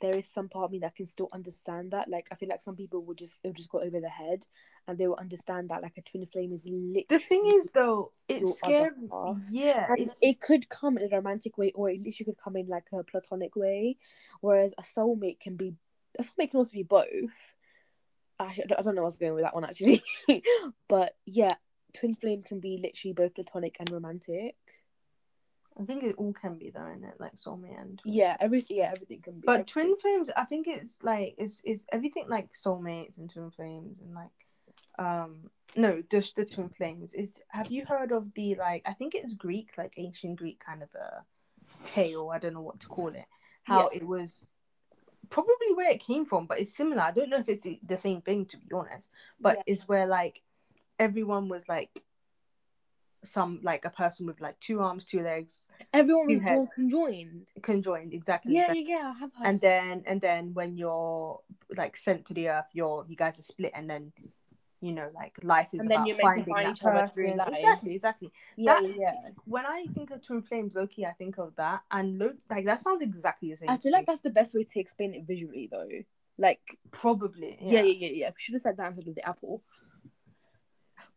there 0.00 0.16
is 0.16 0.28
some 0.28 0.48
part 0.48 0.64
of 0.66 0.70
me 0.72 0.78
that 0.80 0.94
can 0.94 1.06
still 1.06 1.28
understand 1.32 1.92
that. 1.92 2.08
Like 2.08 2.28
I 2.30 2.34
feel 2.34 2.48
like 2.48 2.62
some 2.62 2.76
people 2.76 3.02
would 3.04 3.18
just 3.18 3.36
it 3.42 3.48
would 3.48 3.56
just 3.56 3.70
go 3.70 3.80
over 3.80 4.00
their 4.00 4.10
head 4.10 4.46
and 4.86 4.98
they 4.98 5.06
will 5.08 5.16
understand 5.16 5.70
that 5.70 5.82
like 5.82 5.96
a 5.96 6.02
twin 6.02 6.26
flame 6.26 6.52
is 6.52 6.64
literally 6.66 7.06
The 7.08 7.18
thing 7.18 7.42
is 7.56 7.70
though, 7.70 8.12
it's 8.28 8.58
scary. 8.58 9.10
Yeah, 9.50 9.86
it 10.20 10.40
could 10.40 10.68
come 10.68 10.98
in 10.98 11.10
a 11.12 11.16
romantic 11.16 11.56
way 11.58 11.72
or 11.74 11.88
at 11.88 11.96
it 11.96 12.02
literally 12.04 12.32
could 12.32 12.38
come 12.42 12.56
in 12.56 12.68
like 12.68 12.84
a 12.92 13.02
platonic 13.04 13.56
way. 13.56 13.96
Whereas 14.40 14.74
a 14.78 14.82
soulmate 14.82 15.40
can 15.40 15.56
be 15.56 15.74
a 16.18 16.22
soulmate 16.22 16.50
can 16.50 16.58
also 16.58 16.72
be 16.72 16.82
both. 16.82 17.06
Actually, 18.38 18.64
I 18.64 18.66
don't- 18.66 18.78
I 18.78 18.82
don't 18.82 18.94
know 18.96 19.02
what's 19.02 19.18
going 19.18 19.34
with 19.34 19.44
that 19.44 19.54
one 19.54 19.64
actually. 19.64 20.02
but 20.88 21.16
yeah, 21.24 21.54
twin 21.94 22.14
flame 22.14 22.42
can 22.42 22.60
be 22.60 22.78
literally 22.82 23.14
both 23.14 23.34
platonic 23.34 23.76
and 23.80 23.90
romantic. 23.90 24.56
I 25.80 25.84
think 25.84 26.02
it 26.04 26.16
all 26.16 26.32
can 26.32 26.56
be 26.58 26.70
though 26.70 26.86
in 26.86 27.04
it, 27.04 27.14
like 27.18 27.36
soulmate 27.36 27.78
and 27.80 28.00
Yeah, 28.04 28.36
everything. 28.40 28.78
yeah, 28.78 28.90
everything 28.92 29.20
can 29.22 29.34
be. 29.40 29.46
But 29.46 29.52
everything. 29.60 29.72
twin 29.72 29.96
flames, 29.98 30.30
I 30.36 30.44
think 30.44 30.66
it's 30.66 30.98
like 31.02 31.34
it's 31.38 31.60
it's 31.64 31.84
everything 31.92 32.26
like 32.28 32.52
soulmates 32.54 33.18
and 33.18 33.30
twin 33.30 33.50
flames 33.50 34.00
and 34.00 34.14
like 34.14 34.30
um 34.98 35.50
no 35.76 36.02
just 36.10 36.36
the 36.36 36.44
twin 36.46 36.70
flames 36.70 37.12
is 37.12 37.42
have 37.48 37.70
you 37.70 37.84
heard 37.84 38.10
of 38.12 38.32
the 38.34 38.54
like 38.54 38.82
I 38.86 38.94
think 38.94 39.14
it's 39.14 39.34
Greek 39.34 39.72
like 39.76 39.92
ancient 39.98 40.36
Greek 40.36 40.58
kind 40.64 40.82
of 40.82 40.88
a 40.94 41.24
tale 41.84 42.30
I 42.32 42.38
don't 42.38 42.54
know 42.54 42.62
what 42.62 42.80
to 42.80 42.86
call 42.86 43.08
it 43.08 43.26
how 43.64 43.88
it 43.88 44.06
was 44.06 44.46
probably 45.28 45.74
where 45.74 45.90
it 45.90 46.00
came 46.00 46.24
from 46.24 46.46
but 46.46 46.58
it's 46.60 46.74
similar 46.74 47.02
I 47.02 47.10
don't 47.10 47.28
know 47.28 47.38
if 47.38 47.48
it's 47.48 47.66
the 47.86 47.96
same 47.96 48.22
thing 48.22 48.46
to 48.46 48.56
be 48.56 48.72
honest 48.72 49.08
but 49.38 49.56
Yeah. 49.56 49.62
it's 49.66 49.86
where 49.88 50.06
like 50.06 50.40
everyone 50.98 51.48
was 51.48 51.68
like 51.68 51.90
some 53.24 53.60
like 53.62 53.84
a 53.84 53.90
person 53.90 54.26
with 54.26 54.40
like 54.40 54.58
two 54.60 54.80
arms 54.80 55.04
two 55.04 55.22
legs 55.22 55.64
Everyone 55.92 56.28
was 56.28 56.40
born 56.40 56.68
conjoined. 56.74 57.46
conjoined 57.62 58.12
exactly 58.14 58.54
Yeah, 58.54 58.62
exactly 58.72 58.84
yeah, 58.88 58.98
yeah. 58.98 59.12
I 59.14 59.18
have 59.18 59.30
heard. 59.34 59.46
and 59.48 59.60
then 59.60 60.02
and 60.06 60.20
then 60.20 60.54
when 60.54 60.76
you're 60.76 61.40
like 61.76 61.96
sent 61.96 62.26
to 62.26 62.34
the 62.34 62.48
earth 62.50 62.66
you're 62.72 63.04
you 63.08 63.16
guys 63.16 63.38
are 63.38 63.42
split 63.42 63.72
and 63.74 63.88
then 63.90 64.12
you 64.80 64.92
know 64.92 65.08
like 65.14 65.32
life 65.42 65.68
is 65.72 65.80
And 65.80 65.90
then 65.90 65.96
about 65.98 66.06
you're 66.08 66.16
meant 66.18 66.34
to 66.34 66.44
finding 66.44 66.54
find 66.54 66.66
that 66.66 66.72
each 66.76 66.82
other 66.84 67.08
through 67.12 67.24
person 67.24 67.36
life. 67.38 67.48
exactly 67.54 67.94
exactly 67.94 68.32
yeah, 68.56 68.74
that's- 68.74 68.94
yeah. 68.98 69.14
when 69.46 69.64
i 69.66 69.86
think 69.94 70.10
of 70.10 70.24
twin 70.24 70.42
flames 70.42 70.74
loki 70.74 71.06
i 71.06 71.12
think 71.12 71.38
of 71.38 71.54
that 71.56 71.80
and 71.90 72.18
lo- 72.18 72.34
like 72.50 72.66
that 72.66 72.80
sounds 72.82 73.02
exactly 73.02 73.50
the 73.50 73.56
same 73.56 73.70
I 73.70 73.78
feel 73.78 73.92
like 73.92 74.06
that's 74.06 74.20
the 74.20 74.30
best 74.30 74.54
way 74.54 74.64
to 74.64 74.78
explain 74.80 75.14
it 75.14 75.24
visually, 75.26 75.68
though. 75.72 75.88
Like, 76.38 76.60
probably 76.92 77.56
yeah, 77.62 77.80
yeah. 77.80 77.82
yeah, 77.82 77.92
yeah, 78.08 78.08
yeah. 78.14 78.28
We 78.28 78.34
should 78.36 78.52
have 78.52 78.60
said 78.62 78.76
that 78.76 78.88
instead 78.88 79.08
of 79.08 79.14
the 79.14 79.26
apple. 79.26 79.62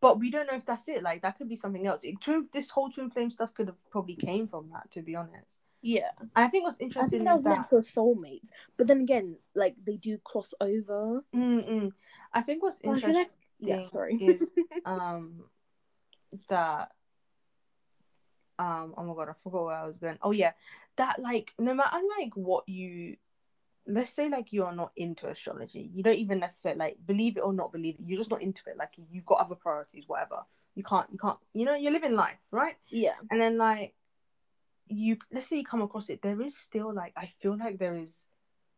But 0.02 0.20
we 0.20 0.30
don't 0.32 0.48
know 0.48 0.56
if 0.56 0.66
that's 0.66 0.88
it 0.88 1.04
like 1.04 1.22
that 1.22 1.38
could 1.38 1.50
be 1.50 1.56
something 1.56 1.86
else 1.88 2.04
it, 2.04 2.20
twin, 2.22 2.48
this 2.54 2.70
whole 2.70 2.90
twin 2.90 3.10
flame 3.10 3.30
stuff 3.32 3.54
could 3.54 3.68
have 3.68 3.90
probably 3.90 4.16
came 4.16 4.48
from 4.48 4.70
that 4.72 4.90
to 4.92 5.02
be 5.02 5.16
honest 5.16 5.60
Yeah, 5.82 6.12
i 6.36 6.48
think 6.48 6.64
what's 6.66 6.82
I 6.82 6.86
interesting 6.86 7.20
think 7.20 7.24
that 7.26 7.32
is 7.36 7.38
was 7.38 7.44
that 7.44 7.50
meant 7.50 7.70
for 7.70 7.80
soulmates, 7.80 8.50
but 8.78 8.88
then 8.88 9.02
again, 9.02 9.38
like 9.56 9.76
they 9.86 9.96
do 9.98 10.18
cross 10.24 10.54
over. 10.60 11.24
Mm-mm. 11.36 11.92
i 12.34 12.42
think 12.42 12.64
what's 12.64 12.78
I 12.80 12.82
feel 12.84 12.94
interesting 12.96 13.16
like, 13.16 13.32
yeah, 13.60 13.88
sorry. 13.88 14.16
is 14.16 14.50
um 14.86 15.44
that 16.50 16.92
um 18.60 18.94
oh 18.98 19.04
my 19.04 19.14
god 19.16 19.30
i 19.30 19.34
forgot 19.42 19.66
where 19.66 19.76
i 19.76 19.86
was 19.88 19.98
going 19.98 20.18
oh 20.22 20.32
yeah 20.32 20.52
that 20.98 21.20
like 21.20 21.54
no 21.58 21.74
matter 21.74 21.98
like 22.20 22.32
what 22.36 22.68
you 22.68 23.16
let's 23.90 24.12
say 24.12 24.30
like 24.30 24.54
you're 24.54 24.72
not 24.74 24.92
into 24.96 25.28
astrology 25.28 25.90
you 25.94 26.04
don't 26.04 26.18
even 26.18 26.40
necessarily 26.40 26.80
like 26.80 26.98
believe 27.06 27.38
it 27.38 27.42
or 27.42 27.54
not 27.54 27.72
believe 27.72 27.96
it 27.96 28.02
you're 28.04 28.20
just 28.20 28.30
not 28.30 28.42
into 28.42 28.62
it 28.68 28.78
like 28.78 28.92
you've 29.12 29.26
got 29.26 29.40
other 29.40 29.56
priorities 29.56 30.06
whatever. 30.08 30.38
You 30.76 30.84
can't 30.84 31.08
you 31.12 31.18
can't 31.18 31.38
you 31.54 31.66
know 31.66 31.76
you're 31.76 31.92
living 31.92 32.16
life 32.16 32.38
right? 32.52 32.76
Yeah, 32.90 33.16
and 33.30 33.42
then 33.42 33.58
like 33.58 33.94
you 34.88 35.18
let's 35.32 35.48
say 35.48 35.58
you 35.58 35.66
come 35.66 35.82
across 35.82 36.10
it 36.10 36.22
there 36.22 36.42
is 36.42 36.58
still 36.58 36.92
like 36.92 37.14
i 37.16 37.30
feel 37.42 37.56
like 37.56 37.78
there 37.78 37.96
is 37.96 38.24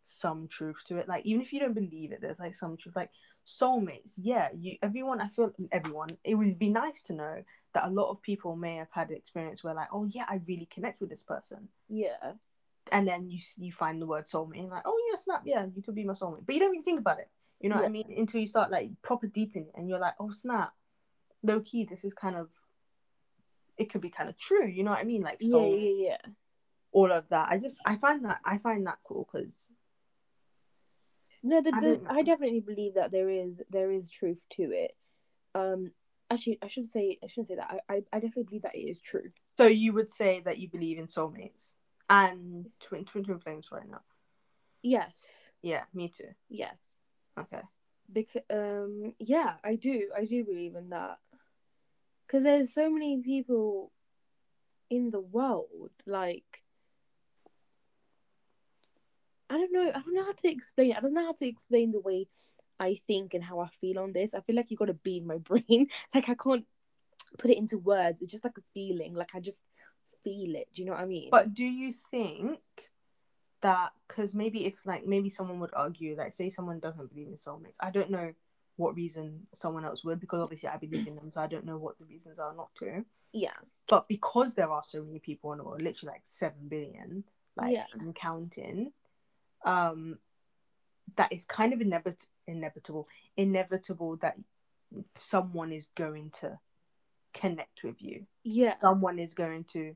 some 0.03 0.47
truth 0.47 0.77
to 0.87 0.97
it. 0.97 1.07
Like 1.07 1.25
even 1.25 1.41
if 1.41 1.53
you 1.53 1.59
don't 1.59 1.73
believe 1.73 2.11
it 2.11 2.21
there's 2.21 2.39
like 2.39 2.55
some 2.55 2.77
truth. 2.77 2.95
Like 2.95 3.11
soulmates 3.45 4.13
yeah 4.17 4.49
you 4.55 4.77
everyone 4.83 5.19
i 5.19 5.27
feel 5.27 5.51
everyone 5.71 6.09
it 6.23 6.35
would 6.35 6.59
be 6.59 6.69
nice 6.69 7.01
to 7.01 7.11
know 7.11 7.43
that 7.73 7.85
a 7.85 7.89
lot 7.89 8.11
of 8.11 8.21
people 8.21 8.55
may 8.55 8.75
have 8.75 8.91
had 8.91 9.09
an 9.09 9.15
experience 9.15 9.63
where 9.63 9.73
like 9.73 9.87
oh 9.91 10.05
yeah 10.05 10.25
i 10.29 10.39
really 10.47 10.67
connect 10.71 11.01
with 11.01 11.09
this 11.09 11.23
person. 11.23 11.67
Yeah, 11.89 12.33
and 12.91 13.07
then 13.07 13.29
you 13.29 13.39
you 13.57 13.71
find 13.71 14.01
the 14.01 14.05
word 14.05 14.25
soulmate 14.25 14.59
and 14.59 14.69
like 14.69 14.83
oh 14.85 14.97
yeah 15.09 15.17
snap 15.17 15.41
yeah 15.45 15.65
you 15.75 15.81
could 15.81 15.95
be 15.95 16.03
my 16.03 16.13
soulmate 16.13 16.45
but 16.45 16.55
you 16.55 16.61
don't 16.61 16.73
even 16.73 16.83
think 16.83 16.99
about 16.99 17.19
it 17.19 17.29
you 17.59 17.69
know 17.69 17.75
what 17.75 17.85
i 17.85 17.89
mean 17.89 18.13
until 18.17 18.41
you 18.41 18.47
start 18.47 18.71
like 18.71 18.89
proper 19.01 19.27
deep 19.27 19.55
in 19.55 19.63
it 19.63 19.71
and 19.75 19.87
you're 19.87 19.99
like 19.99 20.15
oh 20.19 20.31
snap 20.31 20.73
low 21.43 21.59
key 21.59 21.85
this 21.85 22.03
is 22.03 22.13
kind 22.13 22.35
of 22.35 22.49
it 23.77 23.91
could 23.91 24.01
be 24.01 24.09
kind 24.09 24.29
of 24.29 24.37
true 24.37 24.65
you 24.67 24.83
know 24.83 24.91
what 24.91 24.99
i 24.99 25.03
mean 25.03 25.21
like 25.21 25.41
soul 25.41 25.77
yeah, 25.77 26.09
yeah. 26.09 26.31
all 26.91 27.11
of 27.11 27.27
that 27.29 27.49
i 27.49 27.57
just 27.57 27.77
i 27.85 27.95
find 27.95 28.25
that 28.25 28.39
i 28.45 28.57
find 28.57 28.85
that 28.87 28.97
cool 29.03 29.27
because 29.31 29.67
No, 31.43 31.61
the, 31.61 31.71
I 31.73 31.81
the, 31.81 31.87
don't. 31.87 32.07
I 32.07 32.21
definitely 32.21 32.59
believe 32.59 32.93
that 32.95 33.11
there 33.11 33.29
is 33.29 33.61
there 33.69 33.91
is 33.91 34.09
truth 34.11 34.41
to 34.57 34.63
it. 34.71 34.95
Um, 35.55 35.91
actually, 36.29 36.59
I 36.61 36.67
should 36.67 36.87
say 36.87 37.17
I 37.23 37.27
shouldn't 37.27 37.47
say 37.47 37.55
that. 37.55 37.81
I, 37.89 37.93
I, 37.93 38.03
I 38.13 38.19
definitely 38.19 38.43
believe 38.43 38.61
that 38.61 38.75
it 38.75 38.85
is 38.89 38.99
true. 38.99 39.31
so 39.57 39.65
you 39.65 39.93
would 39.93 40.11
say 40.11 40.41
that 40.45 40.59
you 40.59 40.69
believe 40.69 40.99
in 40.99 41.07
soulmates 41.07 41.73
and 42.11 42.69
twin 42.79 43.05
twin 43.05 43.23
twin 43.23 43.39
flames 43.39 43.69
right 43.71 43.89
now 43.89 44.01
Yes, 44.83 45.43
yeah 45.61 45.83
me 45.93 46.09
too 46.09 46.29
yes. 46.49 46.99
okay 47.39 47.61
because 48.11 48.41
um 48.49 49.13
yeah 49.19 49.53
i 49.63 49.75
do 49.75 50.09
i 50.17 50.25
do 50.25 50.43
believe 50.43 50.75
in 50.75 50.89
that 50.89 51.17
because 52.31 52.43
there's 52.43 52.73
so 52.73 52.89
many 52.89 53.17
people 53.21 53.91
in 54.91 55.09
the 55.09 55.19
world. 55.19 55.91
Like, 56.05 56.63
I 59.49 59.57
don't 59.57 59.73
know. 59.73 59.89
I 59.89 59.99
don't 60.01 60.13
know 60.13 60.23
how 60.23 60.33
to 60.33 60.47
explain. 60.51 60.91
It. 60.91 60.97
I 60.97 60.99
don't 60.99 61.13
know 61.13 61.25
how 61.25 61.33
to 61.33 61.47
explain 61.47 61.91
the 61.91 61.99
way 61.99 62.27
I 62.79 62.99
think 63.07 63.33
and 63.33 63.43
how 63.43 63.59
I 63.59 63.67
feel 63.79 63.99
on 63.99 64.13
this. 64.13 64.33
I 64.33 64.41
feel 64.41 64.55
like 64.55 64.69
you 64.69 64.77
got 64.77 64.85
to 64.85 64.93
be 64.93 65.17
in 65.17 65.27
my 65.27 65.37
brain. 65.49 65.87
Like 66.13 66.29
I 66.29 66.35
can't 66.35 66.65
put 67.37 67.51
it 67.51 67.57
into 67.57 67.77
words. 67.79 68.21
It's 68.21 68.31
just 68.31 68.43
like 68.43 68.57
a 68.57 68.63
feeling. 68.73 69.13
Like 69.15 69.31
I 69.33 69.39
just 69.39 69.61
feel 70.23 70.55
it. 70.55 70.67
Do 70.73 70.81
you 70.81 70.85
know 70.87 70.93
what 70.93 71.01
I 71.01 71.05
mean? 71.05 71.29
But 71.31 71.53
do 71.53 71.63
you 71.65 71.93
think 72.11 72.59
that 73.61 73.91
because 74.07 74.33
maybe 74.33 74.65
if 74.65 74.73
like 74.85 75.05
maybe 75.05 75.29
someone 75.29 75.59
would 75.59 75.73
argue 75.73 76.15
like 76.17 76.33
say 76.33 76.49
someone 76.49 76.79
doesn't 76.79 77.13
believe 77.13 77.27
in 77.27 77.35
soulmates, 77.35 77.77
I 77.79 77.91
don't 77.91 78.09
know 78.09 78.33
what 78.77 78.95
reason 78.95 79.45
someone 79.53 79.85
else 79.85 80.03
would 80.03 80.19
because 80.19 80.41
obviously 80.41 80.69
I 80.69 80.77
believe 80.77 81.07
in 81.07 81.15
them, 81.15 81.29
so 81.31 81.41
I 81.41 81.47
don't 81.47 81.65
know 81.65 81.77
what 81.77 81.99
the 81.99 82.05
reasons 82.05 82.39
are 82.39 82.55
not 82.55 82.73
to. 82.75 83.05
yeah, 83.33 83.53
But 83.87 84.07
because 84.07 84.55
there 84.55 84.71
are 84.71 84.81
so 84.83 85.03
many 85.03 85.19
people 85.19 85.51
in 85.51 85.59
the 85.59 85.63
world, 85.63 85.81
literally 85.81 86.13
like 86.13 86.21
seven 86.23 86.67
billion, 86.67 87.23
like 87.55 87.73
Yeah. 87.73 87.85
and 87.93 88.15
counting, 88.15 88.91
um, 89.65 90.17
that 91.17 91.31
is 91.31 91.43
kind 91.43 91.73
of 91.73 91.79
inevit- 91.79 92.27
inevitable, 92.47 93.07
inevitable 93.37 94.15
that 94.17 94.37
someone 95.15 95.71
is 95.71 95.87
going 95.95 96.31
to 96.41 96.57
connect 97.33 97.83
with 97.83 98.01
you. 98.01 98.25
yeah, 98.43 98.75
Someone 98.81 99.19
is 99.19 99.33
going 99.33 99.65
to 99.65 99.95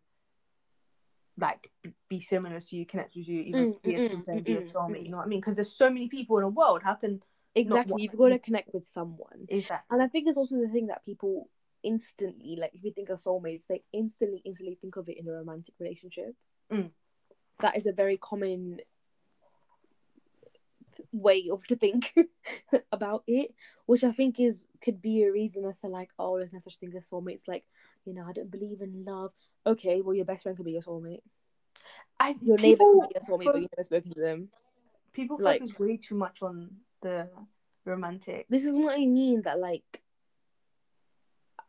like 1.37 1.69
be 2.09 2.21
similar 2.21 2.59
to 2.59 2.75
you, 2.75 2.85
connect 2.85 3.15
with 3.15 3.27
you, 3.27 3.41
even 3.41 3.73
Mm, 3.73 3.83
be 3.83 3.95
a 3.95 3.99
mm, 3.99 4.25
mm, 4.25 4.43
be 4.45 4.53
a 4.53 4.61
mm, 4.61 4.73
soulmate. 4.73 5.01
mm. 5.01 5.05
You 5.05 5.11
know 5.11 5.17
what 5.17 5.25
I 5.25 5.29
mean? 5.29 5.41
Because 5.41 5.55
there's 5.55 5.75
so 5.75 5.89
many 5.89 6.07
people 6.07 6.37
in 6.37 6.43
the 6.43 6.49
world. 6.49 6.81
How 6.83 6.95
can 6.95 7.21
exactly. 7.53 8.03
You've 8.03 8.17
got 8.17 8.29
to 8.29 8.39
connect 8.39 8.73
with 8.73 8.85
someone, 8.85 9.45
exactly? 9.49 9.93
and 9.93 10.01
I 10.01 10.07
think 10.07 10.27
it's 10.27 10.37
also 10.37 10.57
the 10.57 10.69
thing 10.69 10.87
that 10.87 11.05
people 11.05 11.49
instantly, 11.83 12.57
like, 12.59 12.71
if 12.73 12.83
you 12.83 12.91
think 12.91 13.09
of 13.09 13.19
soulmates, 13.19 13.67
they 13.69 13.83
instantly, 13.93 14.41
instantly 14.43 14.77
think 14.81 14.95
of 14.95 15.07
it 15.07 15.17
in 15.19 15.27
a 15.27 15.31
romantic 15.31 15.75
relationship. 15.79 16.35
Mm. 16.71 16.89
That 17.61 17.77
is 17.77 17.85
a 17.85 17.91
very 17.91 18.17
common 18.17 18.79
way 21.11 21.47
of 21.51 21.65
to 21.67 21.75
think 21.75 22.13
about 22.91 23.23
it, 23.27 23.53
which 23.85 24.03
I 24.03 24.11
think 24.11 24.39
is 24.39 24.63
could 24.81 25.01
be 25.01 25.23
a 25.23 25.31
reason 25.31 25.65
as 25.65 25.81
to 25.81 25.87
like, 25.87 26.11
oh, 26.19 26.37
there's 26.37 26.53
no 26.53 26.59
such 26.59 26.77
thing 26.77 26.93
as 26.95 27.09
soulmates. 27.09 27.47
Like, 27.47 27.65
you 28.05 28.13
know, 28.13 28.25
I 28.27 28.33
don't 28.33 28.51
believe 28.51 28.81
in 28.81 29.05
love. 29.05 29.31
Okay, 29.65 30.01
well, 30.01 30.13
your 30.13 30.25
best 30.25 30.43
friend 30.43 30.55
could 30.57 30.65
be 30.65 30.73
your 30.73 30.81
soulmate. 30.81 31.21
I 32.19 32.35
Your 32.41 32.57
neighbor 32.57 32.83
could 32.83 33.09
be 33.09 33.15
your 33.15 33.37
soulmate, 33.37 33.45
but 33.45 33.61
you've 33.61 33.71
never 33.75 33.83
spoken 33.83 34.13
to 34.13 34.19
them. 34.19 34.49
people 35.13 35.37
like- 35.39 35.61
focus 35.61 35.79
way 35.79 35.97
too 35.97 36.15
much 36.15 36.41
on 36.41 36.69
the 37.01 37.29
romantic. 37.85 38.45
This 38.49 38.65
is 38.65 38.75
what 38.75 38.97
I 38.97 39.05
mean. 39.05 39.41
That 39.43 39.59
like, 39.59 40.01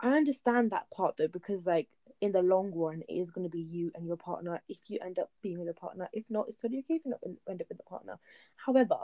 I 0.00 0.16
understand 0.16 0.72
that 0.72 0.90
part 0.90 1.16
though, 1.16 1.28
because 1.28 1.66
like 1.66 1.88
in 2.20 2.32
the 2.32 2.42
long 2.42 2.72
run, 2.74 3.02
it 3.08 3.12
is 3.12 3.30
going 3.30 3.44
to 3.44 3.50
be 3.50 3.60
you 3.60 3.90
and 3.94 4.06
your 4.06 4.16
partner. 4.16 4.60
If 4.68 4.78
you 4.88 4.98
end 5.04 5.18
up 5.18 5.30
being 5.42 5.58
with 5.58 5.68
a 5.68 5.74
partner, 5.74 6.08
if 6.12 6.24
not, 6.30 6.46
it's 6.48 6.56
totally 6.56 6.80
okay 6.80 6.94
if 6.94 7.04
you 7.04 7.10
not 7.10 7.20
end 7.48 7.60
up 7.60 7.68
with 7.68 7.80
a 7.80 7.88
partner. 7.88 8.18
However, 8.56 8.96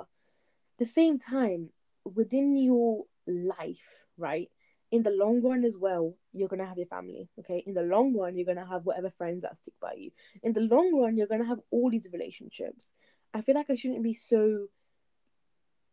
the 0.78 0.86
same 0.86 1.18
time 1.18 1.70
within 2.04 2.56
your 2.56 3.04
life, 3.26 3.88
right? 4.16 4.50
In 4.90 5.02
the 5.02 5.10
long 5.10 5.42
run 5.42 5.64
as 5.64 5.76
well, 5.76 6.14
you're 6.32 6.48
gonna 6.48 6.66
have 6.66 6.76
your 6.76 6.86
family. 6.86 7.28
Okay. 7.38 7.62
In 7.66 7.74
the 7.74 7.82
long 7.82 8.16
run, 8.16 8.36
you're 8.36 8.46
gonna 8.46 8.66
have 8.66 8.84
whatever 8.84 9.10
friends 9.10 9.42
that 9.42 9.56
stick 9.56 9.74
by 9.80 9.94
you. 9.96 10.10
In 10.42 10.52
the 10.52 10.60
long 10.60 10.94
run, 10.94 11.16
you're 11.16 11.26
gonna 11.26 11.46
have 11.46 11.60
all 11.70 11.90
these 11.90 12.08
relationships. 12.12 12.92
I 13.32 13.40
feel 13.40 13.54
like 13.54 13.70
I 13.70 13.74
shouldn't 13.74 14.02
be 14.02 14.14
so 14.14 14.66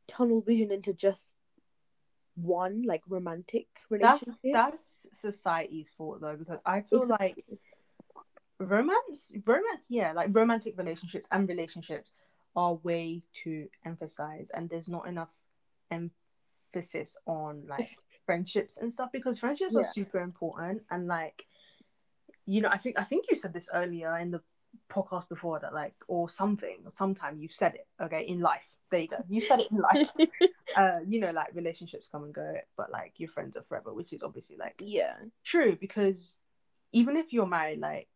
tunnel 0.08 0.42
vision 0.42 0.72
into 0.72 0.94
just 0.94 1.36
one 2.42 2.84
like 2.84 3.04
romantic 3.08 3.68
That's 3.90 4.24
relationship. 4.24 4.36
that's 4.54 5.08
that's 5.12 5.22
society's 5.22 5.90
fault 5.98 6.22
though, 6.22 6.36
because 6.36 6.62
I 6.66 6.82
feel 6.82 7.06
like 7.08 7.44
romance, 8.60 9.32
romance, 9.46 9.88
yeah, 9.90 10.12
like 10.14 10.30
romantic 10.32 10.78
relationships 10.78 11.28
and 11.32 11.48
relationships 11.48 12.12
are 12.56 12.76
way 12.76 13.24
too 13.34 13.68
emphasized, 13.86 14.52
and 14.54 14.70
there's 14.70 14.88
not 14.88 15.08
enough 15.08 15.30
emphasis 15.92 17.18
on 17.26 17.64
like 17.68 17.98
friendships 18.26 18.78
and 18.78 18.94
stuff 18.94 19.10
because 19.12 19.40
friendships 19.40 19.76
are 19.76 19.84
super 19.84 20.20
important 20.20 20.84
and 20.92 21.08
like 21.08 21.46
you 22.46 22.62
know 22.62 22.70
i 22.70 22.78
think 22.78 23.00
i 23.00 23.04
think 23.04 23.26
you 23.30 23.36
said 23.36 23.52
this 23.54 23.70
earlier 23.74 24.16
in 24.20 24.30
the 24.30 24.40
podcast 24.92 25.28
before 25.30 25.60
that 25.60 25.74
like 25.74 25.96
or 26.08 26.30
something 26.30 26.78
or 26.86 26.92
sometime 26.92 27.40
you've 27.40 27.52
said 27.52 27.74
it 27.74 27.88
okay 28.00 28.22
in 28.22 28.40
life 28.40 28.70
there 28.92 29.02
you 29.02 29.08
go 29.08 29.18
you 29.30 29.42
said 29.42 29.60
it 29.60 29.72
in 29.72 29.78
life 29.80 30.10
uh 30.76 31.00
you 31.08 31.20
know 31.20 31.32
like 31.32 31.48
relationships 31.54 32.10
come 32.12 32.24
and 32.24 32.34
go 32.34 32.54
but 32.78 32.92
like 32.92 33.14
your 33.18 33.30
friends 33.30 33.56
are 33.58 33.64
forever 33.64 33.94
which 33.94 34.14
is 34.14 34.24
obviously 34.24 34.56
like 34.58 34.76
yeah. 34.80 35.16
true 35.44 35.76
because 35.80 36.36
even 36.92 37.16
if 37.18 37.32
you're 37.34 37.46
married 37.46 37.80
like 37.80 38.08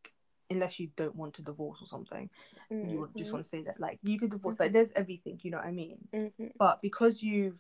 unless 0.50 0.80
you 0.80 0.90
don't 0.96 1.16
want 1.16 1.34
to 1.36 1.42
divorce 1.42 1.80
or 1.82 1.88
something 1.88 2.30
you 2.70 3.10
just 3.18 3.32
want 3.32 3.44
to 3.44 3.50
say 3.50 3.62
that 3.64 3.80
like 3.80 3.98
you 4.04 4.20
could 4.20 4.32
divorce 4.32 4.60
like 4.60 4.74
there's 4.74 4.92
everything 4.96 5.40
you 5.44 5.52
know 5.52 5.58
what 5.58 5.66
i 5.66 5.72
mean 5.72 5.98
Mhm. 6.14 6.52
but 6.58 6.82
because 6.82 7.22
you've 7.24 7.60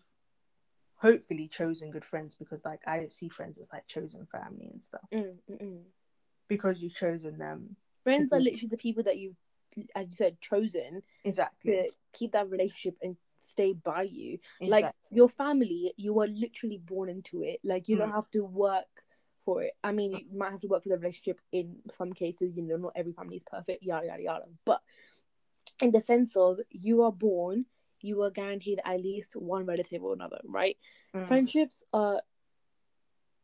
hopefully 0.95 1.47
chosen 1.47 1.91
good 1.91 2.05
friends 2.05 2.35
because 2.35 2.61
like 2.65 2.79
i 2.87 3.07
see 3.07 3.29
friends 3.29 3.57
as 3.57 3.67
like 3.73 3.85
chosen 3.87 4.25
family 4.31 4.69
and 4.71 4.83
stuff 4.83 5.01
Mm, 5.11 5.35
mm, 5.49 5.61
mm. 5.61 5.81
because 6.47 6.81
you've 6.81 6.95
chosen 6.95 7.37
them 7.37 7.75
Friends 8.03 8.31
to 8.31 8.35
are 8.37 8.39
literally 8.41 8.67
the 8.69 8.77
people 8.77 9.03
that 9.03 9.17
you, 9.17 9.35
as 9.95 10.07
you 10.09 10.15
said, 10.15 10.39
chosen 10.41 11.01
exactly, 11.23 11.71
to 11.73 11.89
keep 12.13 12.31
that 12.33 12.49
relationship 12.49 12.97
and 13.01 13.17
stay 13.41 13.73
by 13.73 14.03
you. 14.03 14.39
exactly. 14.59 14.69
Like 14.69 14.93
your 15.11 15.29
family, 15.29 15.93
you 15.97 16.13
were 16.13 16.27
literally 16.27 16.77
born 16.77 17.09
into 17.09 17.43
it. 17.43 17.59
Like 17.63 17.87
you 17.87 17.97
don't 17.97 18.11
Mm. 18.11 18.15
have 18.15 18.31
to 18.31 18.43
work 18.43 18.85
for 19.45 19.63
it. 19.63 19.73
I 19.83 19.91
mean, 19.91 20.11
you 20.13 20.37
might 20.37 20.51
have 20.51 20.61
to 20.61 20.67
work 20.67 20.83
for 20.83 20.89
the 20.89 20.97
relationship 20.97 21.39
in 21.51 21.77
some 21.89 22.13
cases. 22.13 22.55
You 22.55 22.63
know, 22.63 22.77
not 22.77 22.93
every 22.95 23.11
family 23.13 23.37
is 23.37 23.43
perfect. 23.43 23.83
Yada 23.83 24.07
yada 24.07 24.21
yada. 24.23 24.45
But 24.65 24.81
in 25.81 25.91
the 25.91 26.01
sense 26.01 26.35
of 26.37 26.59
you 26.69 27.01
are 27.03 27.11
born, 27.11 27.65
you 28.01 28.21
are 28.21 28.31
guaranteed 28.31 28.79
at 28.85 29.01
least 29.01 29.35
one 29.35 29.65
relative 29.65 30.03
or 30.03 30.13
another, 30.13 30.39
right? 30.45 30.77
Mm. 31.15 31.27
friendships 31.27 31.83
are 31.93 32.21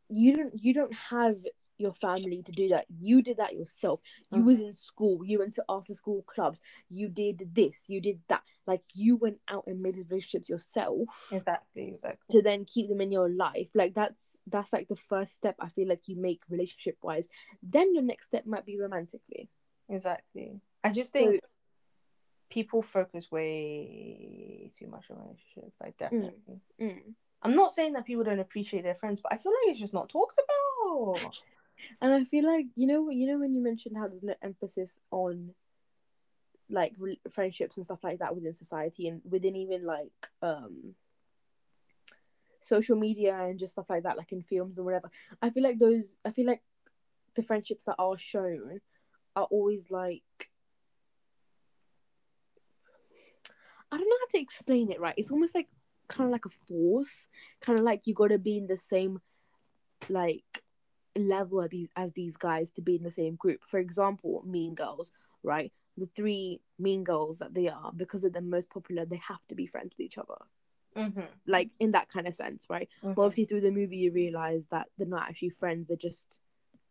you 0.08 0.34
don't 0.34 0.52
you 0.64 0.74
don't 0.74 0.94
have 0.94 1.36
your 1.80 1.94
family 1.94 2.42
to 2.42 2.52
do 2.52 2.68
that. 2.68 2.84
You 2.98 3.22
did 3.22 3.38
that 3.38 3.54
yourself. 3.54 4.00
You 4.30 4.42
Mm. 4.42 4.44
was 4.44 4.60
in 4.60 4.74
school. 4.74 5.24
You 5.24 5.38
went 5.38 5.54
to 5.54 5.64
after 5.68 5.94
school 5.94 6.22
clubs. 6.22 6.60
You 6.88 7.08
did 7.08 7.50
this. 7.54 7.88
You 7.88 8.00
did 8.00 8.20
that. 8.28 8.42
Like 8.66 8.82
you 8.94 9.16
went 9.16 9.40
out 9.48 9.64
and 9.66 9.80
made 9.82 9.94
these 9.94 10.08
relationships 10.10 10.48
yourself 10.48 11.28
exactly 11.32 11.88
exactly. 11.88 12.32
to 12.36 12.42
then 12.42 12.64
keep 12.64 12.88
them 12.88 13.00
in 13.00 13.10
your 13.10 13.28
life. 13.28 13.68
Like 13.74 13.94
that's 13.94 14.36
that's 14.46 14.72
like 14.72 14.88
the 14.88 14.96
first 14.96 15.32
step 15.34 15.56
i 15.60 15.68
feel 15.68 15.88
like 15.88 16.06
you 16.06 16.16
make 16.16 16.42
relationship 16.48 16.96
wise 17.02 17.26
then 17.62 17.94
your 17.94 18.02
next 18.02 18.26
step 18.26 18.46
might 18.46 18.64
be 18.66 18.78
romantically. 18.78 19.48
Exactly. 19.88 20.60
I 20.84 20.90
just 20.92 21.10
think 21.12 21.40
people 22.48 22.82
focus 22.82 23.30
way 23.30 24.70
too 24.78 24.86
much 24.88 25.04
on 25.10 25.18
relationships 25.18 25.76
like 25.82 25.96
definitely. 25.96 26.60
Mm. 26.80 27.14
i'm 27.42 27.54
not 27.54 27.70
saying 27.72 27.92
that 27.94 28.04
people 28.04 28.24
don't 28.24 28.40
appreciate 28.40 28.82
their 28.82 28.96
friends 28.96 29.20
but 29.22 29.32
i 29.32 29.36
feel 29.38 29.52
like 29.52 29.70
it's 29.72 29.80
just 29.80 29.94
not 29.94 30.08
talked 30.08 30.38
about 30.44 31.36
And 32.00 32.12
I 32.12 32.24
feel 32.24 32.46
like 32.46 32.66
you 32.74 32.86
know, 32.86 33.10
you 33.10 33.26
know 33.26 33.38
when 33.38 33.54
you 33.54 33.62
mentioned 33.62 33.96
how 33.96 34.06
there's 34.06 34.22
no 34.22 34.34
emphasis 34.42 34.98
on 35.10 35.54
like 36.68 36.92
re- 36.98 37.20
friendships 37.30 37.76
and 37.76 37.86
stuff 37.86 38.04
like 38.04 38.20
that 38.20 38.34
within 38.34 38.54
society 38.54 39.08
and 39.08 39.20
within 39.28 39.56
even 39.56 39.84
like 39.84 40.28
um 40.40 40.94
social 42.60 42.96
media 42.96 43.34
and 43.34 43.58
just 43.58 43.72
stuff 43.72 43.88
like 43.88 44.04
that, 44.04 44.16
like 44.16 44.32
in 44.32 44.42
films 44.42 44.78
and 44.78 44.84
whatever. 44.84 45.10
I 45.42 45.50
feel 45.50 45.62
like 45.62 45.78
those. 45.78 46.18
I 46.24 46.30
feel 46.30 46.46
like 46.46 46.62
the 47.34 47.42
friendships 47.42 47.84
that 47.84 47.96
are 47.98 48.18
shown 48.18 48.80
are 49.36 49.44
always 49.50 49.90
like. 49.90 50.22
I 53.92 53.96
don't 53.96 54.08
know 54.08 54.16
how 54.20 54.38
to 54.38 54.42
explain 54.42 54.92
it 54.92 55.00
right. 55.00 55.14
It's 55.16 55.32
almost 55.32 55.54
like 55.54 55.68
kind 56.06 56.28
of 56.28 56.32
like 56.32 56.44
a 56.44 56.48
force, 56.48 57.28
kind 57.60 57.78
of 57.78 57.84
like 57.84 58.06
you 58.06 58.14
got 58.14 58.28
to 58.28 58.38
be 58.38 58.56
in 58.56 58.68
the 58.68 58.78
same 58.78 59.20
like 60.08 60.62
level 61.16 61.60
as 61.62 61.70
these 61.70 61.88
as 61.96 62.12
these 62.12 62.36
guys 62.36 62.70
to 62.72 62.82
be 62.82 62.96
in 62.96 63.02
the 63.02 63.10
same 63.10 63.36
group. 63.36 63.60
For 63.66 63.78
example, 63.78 64.42
Mean 64.46 64.74
Girls, 64.74 65.12
right? 65.42 65.72
The 65.96 66.08
three 66.14 66.60
Mean 66.78 67.04
Girls 67.04 67.38
that 67.40 67.54
they 67.54 67.68
are, 67.68 67.92
because 67.94 68.22
they're 68.22 68.30
the 68.30 68.40
most 68.40 68.70
popular, 68.70 69.04
they 69.04 69.20
have 69.28 69.44
to 69.48 69.54
be 69.54 69.66
friends 69.66 69.92
with 69.96 70.04
each 70.06 70.18
other. 70.18 70.36
mm-hmm. 70.96 71.20
Like 71.46 71.70
in 71.78 71.92
that 71.92 72.08
kind 72.08 72.26
of 72.28 72.34
sense, 72.34 72.66
right? 72.70 72.88
But 73.02 73.22
obviously 73.22 73.44
through 73.46 73.62
the 73.62 73.70
movie 73.70 73.96
you 73.98 74.12
realise 74.12 74.66
that 74.66 74.86
they're 74.96 75.06
not 75.08 75.28
actually 75.28 75.50
friends, 75.50 75.88
they're 75.88 75.96
just 75.96 76.40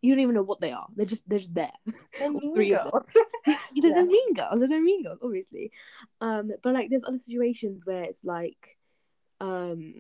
you 0.02 0.14
don't 0.14 0.22
even 0.22 0.36
know 0.36 0.44
what 0.44 0.62
they 0.62 0.72
are. 0.72 0.88
They're 0.96 1.06
just 1.06 1.28
they're 1.28 1.40
just 1.40 1.54
there. 1.54 1.72
three 2.56 2.74
of 2.74 2.92
them. 2.92 3.02
they're 3.46 3.58
Yeah. 3.92 4.02
the 4.02 4.06
mean 4.06 4.34
girls. 4.34 4.60
They're 4.60 4.68
the 4.70 4.80
mean 4.80 5.04
girls, 5.04 5.20
obviously. 5.22 5.72
Um, 6.22 6.52
but 6.64 6.74
like 6.74 6.90
there's 6.90 7.04
other 7.04 7.18
situations 7.18 7.86
where 7.86 8.04
it's 8.04 8.24
like, 8.24 8.78
um, 9.42 9.96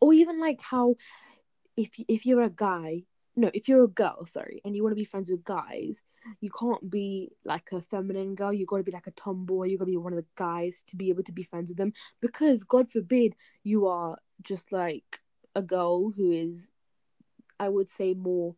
or 0.00 0.12
even 0.12 0.40
like 0.40 0.60
how 0.60 0.96
if 1.76 1.90
if 2.08 2.26
you're 2.26 2.42
a 2.42 2.50
guy, 2.50 3.02
no, 3.38 3.50
if 3.52 3.68
you're 3.68 3.84
a 3.84 3.88
girl, 3.88 4.24
sorry, 4.26 4.62
and 4.64 4.74
you 4.74 4.82
want 4.82 4.92
to 4.92 5.00
be 5.00 5.04
friends 5.04 5.30
with 5.30 5.44
guys, 5.44 6.02
you 6.40 6.50
can't 6.50 6.90
be 6.90 7.30
like 7.44 7.70
a 7.72 7.82
feminine 7.82 8.34
girl. 8.34 8.52
You 8.52 8.64
got 8.66 8.78
to 8.78 8.82
be 8.82 8.92
like 8.92 9.06
a 9.06 9.10
tomboy. 9.12 9.64
You 9.66 9.76
got 9.78 9.84
to 9.84 9.90
be 9.90 9.96
one 9.98 10.14
of 10.14 10.18
the 10.18 10.24
guys 10.36 10.82
to 10.88 10.96
be 10.96 11.10
able 11.10 11.22
to 11.24 11.32
be 11.32 11.42
friends 11.42 11.68
with 11.68 11.76
them 11.76 11.92
because 12.20 12.64
God 12.64 12.90
forbid 12.90 13.34
you 13.62 13.86
are 13.86 14.16
just 14.42 14.72
like 14.72 15.20
a 15.54 15.62
girl 15.62 16.10
who 16.12 16.30
is, 16.30 16.70
I 17.60 17.68
would 17.68 17.88
say, 17.90 18.14
more 18.14 18.56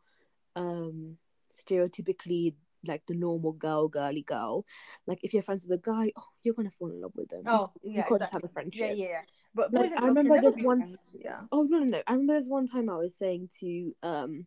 um 0.56 1.16
stereotypically 1.52 2.54
like 2.86 3.02
the 3.06 3.14
normal 3.14 3.52
girl, 3.52 3.88
girly 3.88 4.22
girl. 4.22 4.64
Like 5.06 5.18
if 5.22 5.34
you're 5.34 5.42
friends 5.42 5.66
with 5.68 5.80
a 5.80 5.82
guy, 5.82 6.12
oh, 6.16 6.24
you're 6.42 6.54
gonna 6.54 6.70
fall 6.70 6.90
in 6.90 7.00
love 7.00 7.12
with 7.16 7.28
them. 7.30 7.42
Oh, 7.46 7.72
you, 7.82 7.92
yeah, 7.92 7.98
you 7.98 8.04
can't 8.08 8.20
just 8.20 8.32
have 8.32 8.44
a 8.44 8.48
friendship. 8.48 8.80
Yeah, 8.80 8.92
yeah, 8.92 9.08
yeah. 9.08 9.20
But 9.54 9.72
Like, 9.72 9.92
I 9.96 10.06
remember 10.06 10.40
this 10.40 10.56
one- 10.56 10.82
friends, 10.82 10.98
Yeah. 11.12 11.40
Oh 11.50 11.62
no, 11.64 11.80
no, 11.80 11.86
no! 11.86 12.02
I 12.06 12.12
remember 12.12 12.34
there's 12.34 12.48
one 12.48 12.66
time 12.66 12.88
I 12.88 12.96
was 12.96 13.16
saying 13.16 13.48
to 13.60 13.94
um 14.02 14.46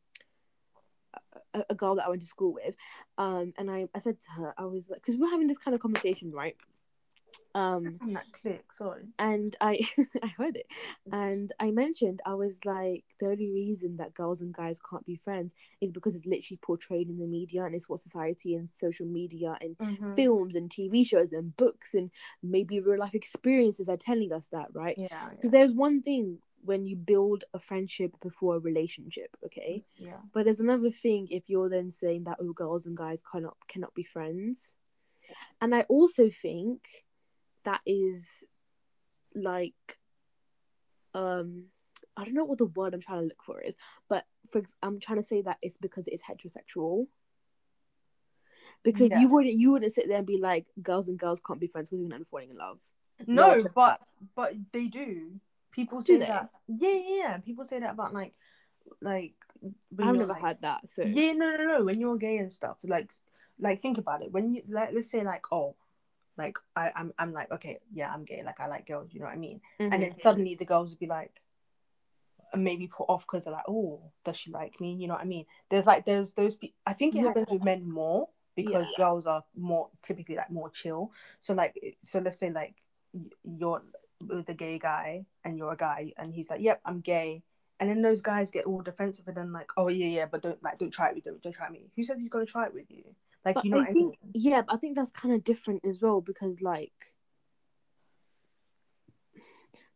a, 1.54 1.64
a 1.70 1.76
girl 1.76 1.96
that 1.96 2.06
I 2.06 2.10
went 2.10 2.22
to 2.22 2.28
school 2.28 2.54
with, 2.54 2.76
um, 3.18 3.54
and 3.58 3.70
I 3.72 3.88
I 3.96 4.00
said 4.00 4.22
to 4.22 4.32
her, 4.32 4.54
I 4.58 4.66
was 4.66 4.90
like, 4.90 5.02
because 5.02 5.16
we 5.16 5.22
we're 5.22 5.32
having 5.32 5.48
this 5.48 5.58
kind 5.58 5.76
of 5.76 5.82
conversation, 5.82 6.32
right? 6.32 6.56
Um, 7.54 7.98
And 8.02 8.16
that 8.16 8.32
click. 8.32 8.72
Sorry. 8.72 9.04
and 9.20 9.56
I 9.60 9.82
I 10.24 10.28
heard 10.28 10.56
it, 10.56 10.68
and 11.12 11.52
I 11.60 11.72
mentioned 11.72 12.22
I 12.26 12.34
was 12.36 12.64
like 12.64 13.04
the 13.20 13.28
only 13.28 13.52
reason 13.52 13.98
that 13.98 14.14
girls 14.14 14.40
and 14.40 14.54
guys 14.54 14.80
can't 14.90 15.06
be 15.06 15.16
friends 15.18 15.54
is 15.82 15.92
because 15.92 16.16
it's 16.16 16.26
literally 16.26 16.60
portrayed 16.62 17.10
in 17.10 17.18
the 17.20 17.28
media 17.28 17.66
and 17.66 17.76
it's 17.76 17.90
what 17.90 18.00
society 18.00 18.56
and 18.56 18.70
social 18.74 19.06
media 19.06 19.58
and 19.60 19.76
Mhm. 19.82 20.16
films 20.16 20.56
and 20.56 20.70
TV 20.70 21.06
shows 21.06 21.34
and 21.34 21.56
books 21.58 21.94
and 21.94 22.10
maybe 22.42 22.80
real 22.80 23.00
life 23.00 23.14
experiences 23.16 23.90
are 23.90 23.98
telling 23.98 24.32
us 24.32 24.48
that, 24.48 24.68
right? 24.74 24.98
Yeah. 24.98 25.30
Because 25.32 25.52
there's 25.52 25.74
one 25.74 26.02
thing 26.02 26.40
when 26.64 26.86
you 26.86 26.95
build 26.95 27.43
a 27.53 27.59
friendship 27.59 28.12
before 28.22 28.55
a 28.55 28.59
relationship, 28.59 29.36
okay? 29.45 29.84
Yeah. 29.97 30.18
But 30.34 30.45
there's 30.45 30.59
another 30.59 30.91
thing 30.91 31.28
if 31.32 31.49
you're 31.49 31.70
then 31.70 31.91
saying 31.91 32.24
that 32.26 32.38
oh 32.39 32.53
girls 32.53 32.86
and 32.86 32.95
guys 32.95 33.22
cannot 33.22 33.57
cannot 33.68 33.93
be 33.93 34.03
friends. 34.03 34.74
And 35.62 35.74
I 35.74 35.82
also 35.84 36.30
think 36.30 36.88
that 37.64 37.82
is 37.86 38.43
like 39.36 39.99
um 41.14 41.66
I 42.18 42.26
don't 42.26 42.34
know 42.34 42.43
what 42.45 42.57
the 42.57 42.66
word 42.66 42.93
I'm 42.93 43.01
trying 43.01 43.22
to 43.22 43.26
look 43.28 43.43
for 43.43 43.62
is, 43.62 43.76
but 44.09 44.26
for 44.51 44.59
ex- 44.59 44.76
I'm 44.84 44.99
trying 44.99 45.18
to 45.20 45.24
say 45.24 45.41
that 45.43 45.57
it's 45.62 45.78
because 45.78 46.07
it's 46.07 46.24
heterosexual. 46.24 47.07
Because 48.84 49.12
Yeah. 49.12 49.20
you 49.20 49.28
wouldn't 49.30 49.53
you 49.55 49.72
wouldn't 49.72 49.93
sit 49.93 50.07
there 50.07 50.18
and 50.18 50.28
be 50.28 50.38
like 50.38 50.66
girls 50.82 51.07
and 51.07 51.18
girls 51.18 51.39
can't 51.45 51.59
be 51.59 51.68
friends 51.68 51.89
because 51.89 51.99
you're 51.99 52.07
gonna 52.09 52.16
end 52.16 52.24
up 52.24 52.30
falling 52.30 52.49
in 52.49 52.57
love. 52.57 52.80
No, 53.28 53.62
No. 53.62 53.70
but 53.76 54.01
but 54.36 54.53
they 54.74 54.88
do. 54.88 55.39
People 55.72 56.01
say 56.01 56.17
that. 56.17 56.49
Yeah, 56.67 56.89
yeah, 56.91 57.15
yeah. 57.17 57.38
People 57.38 57.65
say 57.65 57.80
that 57.80 57.91
about 57.91 58.13
like, 58.13 58.34
like. 59.01 59.34
I've 59.99 60.15
never 60.15 60.26
like- 60.34 60.41
had 60.41 60.61
that. 60.63 60.89
So 60.89 61.03
Yeah, 61.03 61.34
no, 61.34 61.55
no, 61.55 61.65
no. 61.65 61.84
When 61.84 61.99
you're 61.99 62.17
gay 62.17 62.38
and 62.38 62.51
stuff, 62.51 62.78
like, 62.84 63.11
like 63.59 63.82
think 63.82 63.97
about 63.99 64.24
it. 64.24 64.32
When 64.32 64.53
you 64.55 64.63
like, 64.67 64.89
let's 64.93 65.09
say 65.11 65.24
like, 65.24 65.45
oh, 65.51 65.76
like 66.38 66.57
I, 66.76 66.91
I'm, 66.95 67.13
I'm 67.19 67.32
like, 67.32 67.51
okay, 67.51 67.80
yeah, 67.93 68.11
I'm 68.11 68.26
gay. 68.26 68.41
Like 68.43 68.59
I 68.59 68.67
like 68.67 68.88
girls. 68.88 69.09
You 69.13 69.19
know 69.19 69.28
what 69.28 69.36
I 69.36 69.38
mean? 69.38 69.61
Mhm. 69.80 69.93
And 69.93 70.01
then 70.03 70.15
suddenly 70.15 70.55
the 70.55 70.65
girls 70.65 70.89
would 70.89 70.99
be 70.99 71.05
like, 71.05 71.32
maybe 72.55 72.88
put 72.88 73.05
off 73.07 73.26
because 73.26 73.45
they're 73.45 73.53
like, 73.53 73.69
oh, 73.69 74.01
does 74.26 74.36
she 74.38 74.51
like 74.51 74.82
me? 74.82 74.93
You 74.93 75.07
know 75.07 75.13
what 75.13 75.22
I 75.22 75.26
mean? 75.26 75.45
There's 75.69 75.86
like, 75.86 76.05
there's 76.05 76.32
those. 76.32 76.57
I 76.86 76.93
think 76.93 77.15
it 77.15 77.19
Yeah. 77.19 77.28
happens 77.28 77.47
with 77.51 77.63
men 77.63 77.89
more 77.89 78.30
because 78.55 78.88
Yeah. 78.97 79.05
girls 79.05 79.26
are 79.28 79.43
more 79.55 79.89
typically 80.01 80.36
like 80.36 80.49
more 80.51 80.69
chill. 80.69 81.11
So 81.39 81.53
like, 81.53 81.76
so 82.03 82.19
let's 82.19 82.39
say 82.39 82.49
like 82.49 82.76
you're 83.43 83.82
with 84.28 84.49
a 84.49 84.53
gay 84.53 84.80
guy 84.80 85.26
and 85.43 85.57
you're 85.57 85.72
a 85.74 85.78
guy 85.78 86.13
and 86.17 86.34
he's 86.34 86.49
like, 86.49 86.61
yep, 86.61 86.82
I'm 86.86 86.99
gay. 87.01 87.43
And 87.80 87.89
then 87.89 88.01
those 88.01 88.22
guys 88.22 88.51
get 88.51 88.65
all 88.65 88.82
defensive 88.82 89.28
and 89.28 89.36
then 89.36 89.51
like, 89.51 89.72
oh 89.76 89.88
yeah, 89.88 90.05
yeah, 90.05 90.26
but 90.32 90.41
don't 90.43 90.61
like 90.63 90.78
don't 90.78 90.91
try 90.91 91.09
it 91.09 91.15
with 91.15 91.24
don't, 91.24 91.41
don't 91.41 91.53
try 91.53 91.69
me. 91.69 91.89
Who 91.95 92.03
says 92.03 92.19
he's 92.19 92.30
gonna 92.30 92.45
try 92.45 92.65
it 92.67 92.74
with 92.74 92.89
you? 92.89 93.03
Like 93.43 93.55
But 93.55 93.65
you 93.65 93.72
know 93.72 93.78
I 93.78 93.82
what 93.82 93.89
I 93.89 93.93
think 93.93 94.19
mean? 94.24 94.32
yeah, 94.34 94.61
but 94.61 94.74
I 94.76 94.78
think 94.78 94.95
that's 94.95 95.11
kind 95.11 95.34
of 95.34 95.43
different 95.43 95.84
as 95.86 95.99
well 95.99 96.22
because 96.22 96.61
like 96.61 97.13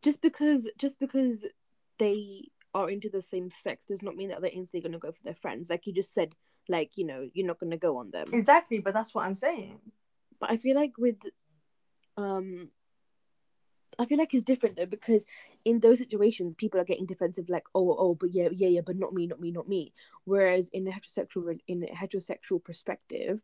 just 0.01 0.21
because 0.21 0.67
just 0.77 0.99
because 0.99 1.45
they 1.99 2.49
are 2.73 2.89
into 2.89 3.09
the 3.09 3.21
same 3.21 3.49
sex 3.63 3.85
does 3.85 4.01
not 4.01 4.15
mean 4.15 4.29
that 4.29 4.41
they're 4.41 4.51
instantly 4.51 4.81
gonna 4.81 4.99
go 4.99 5.11
for 5.11 5.23
their 5.23 5.35
friends. 5.35 5.69
Like 5.69 5.85
you 5.87 5.93
just 5.93 6.13
said, 6.13 6.35
like 6.67 6.91
you 6.95 7.05
know, 7.05 7.29
you're 7.33 7.47
not 7.47 7.59
gonna 7.59 7.77
go 7.77 7.97
on 7.97 8.11
them. 8.11 8.27
Exactly, 8.33 8.79
but 8.79 8.93
that's 8.93 9.13
what 9.13 9.25
I'm 9.25 9.35
saying. 9.35 9.79
But 10.39 10.51
I 10.51 10.57
feel 10.57 10.75
like 10.75 10.97
with 10.97 11.17
um 12.17 12.69
I 13.99 14.05
feel 14.05 14.17
like 14.17 14.33
it's 14.33 14.43
different 14.43 14.75
though 14.77 14.85
because 14.85 15.25
in 15.63 15.79
those 15.79 15.99
situations 15.99 16.55
people 16.57 16.79
are 16.79 16.85
getting 16.85 17.05
defensive 17.05 17.49
like 17.49 17.63
oh 17.73 17.95
oh 17.97 18.15
but 18.15 18.33
yeah 18.33 18.49
yeah 18.51 18.67
yeah 18.67 18.81
but 18.85 18.97
not 18.97 19.13
me 19.13 19.27
not 19.27 19.39
me 19.39 19.51
not 19.51 19.67
me. 19.69 19.93
Whereas 20.25 20.69
in 20.69 20.87
a 20.87 20.91
heterosexual 20.91 21.59
in 21.67 21.83
a 21.83 21.87
heterosexual 21.87 22.63
perspective 22.63 23.39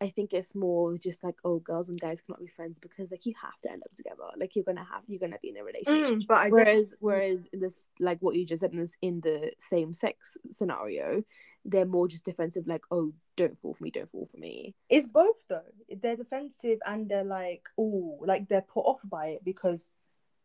I 0.00 0.10
think 0.10 0.32
it's 0.32 0.54
more 0.54 0.96
just 0.96 1.24
like 1.24 1.36
oh 1.44 1.58
girls 1.58 1.88
and 1.88 2.00
guys 2.00 2.20
cannot 2.20 2.40
be 2.40 2.46
friends 2.46 2.78
because 2.78 3.10
like 3.10 3.26
you 3.26 3.34
have 3.42 3.58
to 3.62 3.72
end 3.72 3.82
up 3.84 3.92
together. 3.96 4.24
Like 4.36 4.54
you're 4.54 4.64
gonna 4.64 4.86
have 4.90 5.02
you're 5.06 5.20
gonna 5.20 5.38
be 5.42 5.50
in 5.50 5.56
a 5.56 5.64
relationship. 5.64 6.18
Mm, 6.18 6.26
but 6.26 6.36
I 6.36 6.48
whereas 6.50 6.94
whereas 7.00 7.48
in 7.52 7.60
this 7.60 7.82
like 7.98 8.18
what 8.20 8.36
you 8.36 8.46
just 8.46 8.60
said 8.60 8.72
in 8.72 8.78
this 8.78 8.94
in 9.02 9.20
the 9.20 9.52
same 9.58 9.94
sex 9.94 10.36
scenario 10.50 11.22
they're 11.64 11.84
more 11.84 12.08
just 12.08 12.24
defensive 12.24 12.66
like 12.66 12.82
oh 12.90 13.12
don't 13.36 13.58
fall 13.58 13.74
for 13.74 13.84
me 13.84 13.90
don't 13.90 14.10
fall 14.10 14.28
for 14.30 14.38
me. 14.38 14.74
It's 14.88 15.06
both 15.06 15.36
though. 15.48 15.62
They're 15.88 16.16
defensive 16.16 16.78
and 16.84 17.08
they're 17.08 17.24
like, 17.24 17.68
oh, 17.78 18.18
like 18.24 18.48
they're 18.48 18.62
put 18.62 18.80
off 18.80 19.00
by 19.04 19.28
it 19.28 19.44
because 19.44 19.88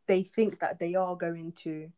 they 0.08 0.24
think 0.24 0.60
that 0.60 0.80
they 0.80 0.96
are 0.96 1.16
going 1.16 1.54
to 1.64 1.90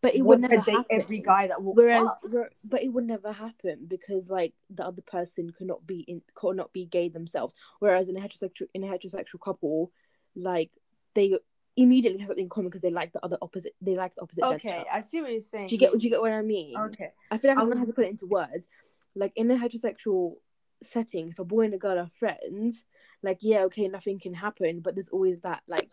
but 0.00 0.14
it 0.14 0.22
want 0.22 0.42
would 0.42 0.50
never 0.50 0.62
date 0.62 0.72
happen. 0.72 1.00
every 1.00 1.18
guy 1.20 1.48
that 1.48 1.62
walks 1.62 1.76
Whereas, 1.76 2.06
past. 2.22 2.50
but 2.64 2.82
it 2.82 2.88
would 2.88 3.06
never 3.06 3.32
happen 3.32 3.86
because 3.88 4.30
like 4.30 4.54
the 4.70 4.84
other 4.84 5.02
person 5.02 5.50
could 5.50 5.66
not 5.66 5.86
be 5.86 6.00
in, 6.00 6.22
could 6.34 6.56
not 6.56 6.72
be 6.72 6.86
gay 6.86 7.08
themselves. 7.08 7.54
Whereas 7.80 8.08
in 8.08 8.16
a 8.16 8.20
heterosexual 8.20 8.68
in 8.74 8.84
a 8.84 8.86
heterosexual 8.86 9.40
couple, 9.42 9.92
like 10.36 10.70
they 11.14 11.38
immediately 11.76 12.18
have 12.20 12.28
something 12.28 12.44
in 12.44 12.48
common 12.48 12.68
because 12.68 12.80
they 12.80 12.90
like 12.90 13.12
the 13.12 13.24
other 13.24 13.38
opposite. 13.40 13.74
They 13.80 13.96
like 13.96 14.14
the 14.14 14.22
opposite. 14.22 14.44
Okay, 14.44 14.70
gender. 14.70 14.84
I 14.92 15.00
see 15.00 15.20
what 15.20 15.32
you're 15.32 15.40
saying. 15.40 15.68
do 15.68 15.74
you 15.74 15.78
get? 15.78 15.92
Do 15.92 15.98
you 16.06 16.10
get 16.10 16.20
what 16.20 16.32
I 16.32 16.42
mean? 16.42 16.76
Okay. 16.76 17.10
I 17.30 17.38
feel 17.38 17.50
like 17.50 17.58
I'm 17.58 17.68
gonna 17.68 17.78
have 17.78 17.88
to 17.88 17.94
put 17.94 18.04
it 18.04 18.10
into 18.10 18.26
words. 18.26 18.68
Like 19.14 19.32
in 19.36 19.50
a 19.50 19.56
heterosexual 19.56 20.34
setting, 20.82 21.30
if 21.30 21.38
a 21.38 21.44
boy 21.44 21.62
and 21.62 21.74
a 21.74 21.78
girl 21.78 21.98
are 21.98 22.10
friends, 22.18 22.84
like 23.22 23.38
yeah, 23.40 23.62
okay, 23.64 23.88
nothing 23.88 24.18
can 24.18 24.34
happen, 24.34 24.80
but 24.80 24.94
there's 24.94 25.08
always 25.08 25.40
that 25.40 25.62
like 25.66 25.90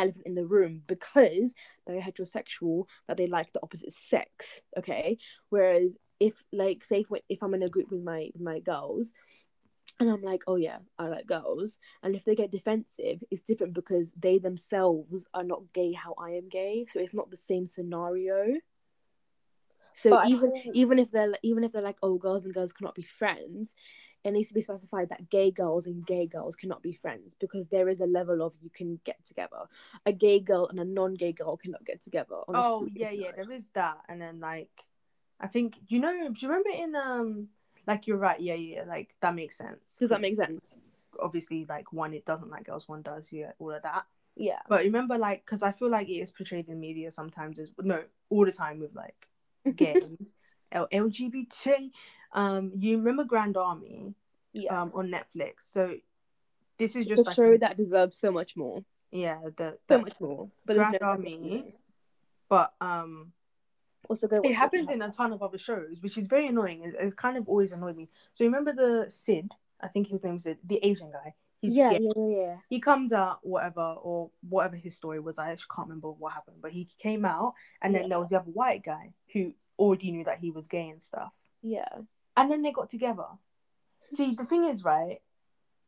elephant 0.00 0.26
in 0.26 0.34
the 0.34 0.46
room 0.46 0.82
because 0.86 1.54
they're 1.86 2.00
heterosexual 2.00 2.86
that 3.06 3.16
they 3.16 3.26
like 3.26 3.52
the 3.52 3.62
opposite 3.62 3.92
sex. 3.92 4.60
Okay, 4.78 5.18
whereas 5.48 5.96
if 6.18 6.42
like 6.52 6.84
say 6.84 7.00
if, 7.00 7.22
if 7.28 7.42
I'm 7.42 7.54
in 7.54 7.62
a 7.62 7.68
group 7.68 7.90
with 7.90 8.02
my 8.02 8.30
with 8.32 8.42
my 8.42 8.60
girls. 8.60 9.12
And 9.98 10.08
I'm 10.08 10.22
like, 10.22 10.44
oh 10.46 10.56
yeah, 10.56 10.78
I 10.98 11.08
like 11.08 11.26
girls. 11.26 11.76
And 12.02 12.16
if 12.16 12.24
they 12.24 12.34
get 12.34 12.50
defensive, 12.50 13.22
it's 13.30 13.42
different 13.42 13.74
because 13.74 14.10
they 14.18 14.38
themselves 14.38 15.26
are 15.34 15.44
not 15.44 15.74
gay 15.74 15.92
how 15.92 16.14
I 16.18 16.30
am 16.30 16.48
gay. 16.48 16.86
So 16.88 17.00
it's 17.00 17.12
not 17.12 17.30
the 17.30 17.36
same 17.36 17.66
scenario. 17.66 18.46
So 19.92 20.10
But 20.10 20.28
even 20.28 20.52
even 20.72 20.98
if 20.98 21.10
they're 21.10 21.34
even 21.42 21.64
if 21.64 21.72
they're 21.72 21.82
like, 21.82 21.98
oh, 22.02 22.16
girls 22.16 22.46
and 22.46 22.54
girls 22.54 22.72
cannot 22.72 22.94
be 22.94 23.02
friends, 23.02 23.74
it 24.24 24.32
needs 24.32 24.48
to 24.48 24.54
be 24.54 24.60
specified 24.60 25.08
that 25.08 25.30
gay 25.30 25.50
girls 25.50 25.86
and 25.86 26.06
gay 26.06 26.26
girls 26.26 26.54
cannot 26.56 26.82
be 26.82 26.92
friends 26.92 27.34
because 27.40 27.68
there 27.68 27.88
is 27.88 28.00
a 28.00 28.06
level 28.06 28.42
of 28.42 28.54
you 28.60 28.70
can 28.70 29.00
get 29.04 29.24
together. 29.24 29.62
A 30.04 30.12
gay 30.12 30.40
girl 30.40 30.66
and 30.68 30.78
a 30.78 30.84
non-gay 30.84 31.32
girl 31.32 31.56
cannot 31.56 31.84
get 31.84 32.02
together. 32.02 32.36
Oh 32.48 32.86
yeah, 32.94 33.10
yeah, 33.10 33.32
there 33.34 33.50
is 33.50 33.70
that, 33.70 33.98
and 34.08 34.20
then 34.20 34.40
like, 34.40 34.84
I 35.40 35.46
think 35.46 35.76
you 35.88 36.00
know. 36.00 36.12
Do 36.12 36.34
you 36.38 36.48
remember 36.48 36.70
in 36.70 36.94
um, 36.94 37.48
like 37.86 38.06
you're 38.06 38.18
right, 38.18 38.40
yeah, 38.40 38.54
yeah, 38.54 38.84
like 38.86 39.14
that 39.20 39.34
makes 39.34 39.56
sense. 39.56 39.96
Does 39.98 40.10
that 40.10 40.20
make 40.20 40.36
sense? 40.36 40.74
Obviously, 41.20 41.64
like 41.68 41.92
one 41.92 42.12
it 42.12 42.26
doesn't 42.26 42.50
like 42.50 42.66
girls, 42.66 42.88
one 42.88 43.02
does, 43.02 43.28
yeah, 43.30 43.52
all 43.58 43.72
of 43.72 43.82
that. 43.82 44.04
Yeah. 44.36 44.60
But 44.68 44.84
remember, 44.84 45.18
like, 45.18 45.44
because 45.44 45.62
I 45.62 45.72
feel 45.72 45.90
like 45.90 46.08
it 46.08 46.14
is 46.14 46.30
portrayed 46.30 46.68
in 46.68 46.80
media 46.80 47.10
sometimes 47.12 47.58
as 47.58 47.70
no, 47.78 48.04
all 48.28 48.44
the 48.44 48.52
time 48.52 48.80
with 48.80 48.94
like 48.94 49.28
games. 49.76 50.34
L- 50.72 50.88
LGBT. 50.92 51.90
Um, 52.32 52.72
you 52.76 52.98
remember 52.98 53.24
Grand 53.24 53.56
Army 53.56 54.14
Yeah. 54.52 54.80
um 54.82 54.92
on 54.94 55.08
Netflix? 55.08 55.62
So 55.62 55.96
this 56.78 56.96
is 56.96 57.06
just 57.06 57.20
a 57.20 57.24
like 57.24 57.34
show 57.36 57.56
that 57.58 57.76
deserves 57.76 58.16
so 58.16 58.30
much 58.30 58.56
more. 58.56 58.84
yeah, 59.10 59.40
the 59.56 59.78
So 59.88 59.98
much 59.98 60.20
more. 60.20 60.48
But 60.66 60.76
Grand 60.76 60.98
no 61.00 61.06
Army. 61.08 61.74
but 62.48 62.72
um 62.80 63.32
Also 64.08 64.26
go 64.28 64.40
it 64.42 64.54
happens 64.54 64.88
in 64.90 65.02
a 65.02 65.10
ton 65.10 65.32
of 65.32 65.42
other 65.42 65.58
shows, 65.58 66.02
which 66.02 66.16
is 66.16 66.26
very 66.26 66.46
annoying. 66.46 66.82
It, 66.84 66.94
it's 66.98 67.14
kind 67.14 67.36
of 67.36 67.48
always 67.48 67.72
annoyed 67.72 67.96
me. 67.96 68.08
So 68.34 68.44
you 68.44 68.50
remember 68.50 68.72
the 68.72 69.10
Sid? 69.10 69.52
I 69.80 69.88
think 69.88 70.08
his 70.08 70.22
name 70.24 70.36
is 70.36 70.44
Sid, 70.44 70.58
the 70.64 70.78
Asian 70.84 71.10
guy. 71.10 71.34
He's 71.60 71.76
yeah, 71.76 71.90
gay. 71.92 71.98
yeah, 72.02 72.12
yeah, 72.16 72.36
yeah. 72.42 72.56
He 72.70 72.80
comes 72.80 73.12
out, 73.12 73.40
whatever, 73.42 73.82
or 74.02 74.30
whatever 74.48 74.76
his 74.76 74.96
story 74.96 75.20
was. 75.20 75.38
I 75.38 75.50
actually 75.50 75.72
can't 75.76 75.88
remember 75.88 76.10
what 76.10 76.32
happened, 76.32 76.56
but 76.62 76.72
he 76.72 76.88
came 76.98 77.26
out, 77.26 77.52
and 77.82 77.94
then 77.94 78.02
Yeah. 78.04 78.08
there 78.08 78.20
was 78.20 78.30
the 78.30 78.40
other 78.40 78.50
white 78.50 78.82
guy 78.82 79.12
who 79.34 79.52
already 79.78 80.10
knew 80.10 80.24
that 80.24 80.38
he 80.38 80.50
was 80.50 80.68
gay 80.68 80.88
and 80.88 81.02
stuff. 81.02 81.32
Yeah. 81.62 81.88
And 82.40 82.50
then 82.50 82.62
they 82.62 82.72
got 82.72 82.88
together. 82.88 83.26
See, 84.10 84.34
the 84.34 84.44
thing 84.44 84.64
is, 84.64 84.82
right? 84.84 85.20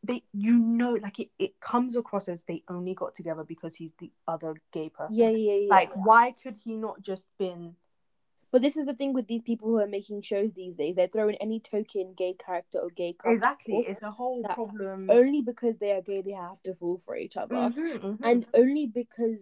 They, 0.05 0.25
you 0.33 0.53
know, 0.53 0.95
like 1.01 1.19
it, 1.21 1.31
it 1.39 1.61
comes 1.61 1.97
across 1.97 2.29
as 2.29 2.45
they 2.45 2.63
only 2.69 2.95
got 2.95 3.15
together 3.15 3.45
because 3.45 3.77
he's 3.77 3.93
the 3.99 4.11
other 4.27 4.55
gay 4.73 4.89
person. 4.91 5.17
Yeah, 5.17 5.31
yeah, 5.31 5.53
yeah. 5.55 5.71
Like, 5.71 5.93
why 5.95 6.35
could 6.43 6.57
he 6.63 6.75
not 6.75 7.03
just 7.03 7.29
been? 7.39 7.77
But 8.51 8.61
this 8.61 8.77
is 8.77 8.85
the 8.85 8.93
thing 8.95 9.15
with 9.15 9.29
these 9.29 9.43
people 9.43 9.69
who 9.69 9.79
are 9.79 9.87
making 9.87 10.23
shows 10.23 10.53
these 10.55 10.75
days. 10.75 10.95
They're 10.95 11.07
throwing 11.07 11.37
any 11.37 11.59
token 11.59 12.15
gay 12.17 12.35
character 12.35 12.81
or 12.81 12.91
gay 12.91 13.15
couple 13.15 13.33
Exactly, 13.33 13.85
it's 13.89 14.03
a 14.03 14.11
whole 14.11 14.43
problem. 14.45 15.09
only 15.09 15.41
because 15.41 15.79
they 15.79 15.93
are 15.93 16.03
gay 16.03 16.21
they 16.21 16.33
have 16.33 16.63
to 16.65 16.75
fall 16.75 17.01
for 17.03 17.17
each 17.17 17.39
other. 17.39 17.55
Mhm, 17.55 18.01
mhm. 18.03 18.19
And 18.23 18.47
only 18.53 18.87
because 18.87 19.41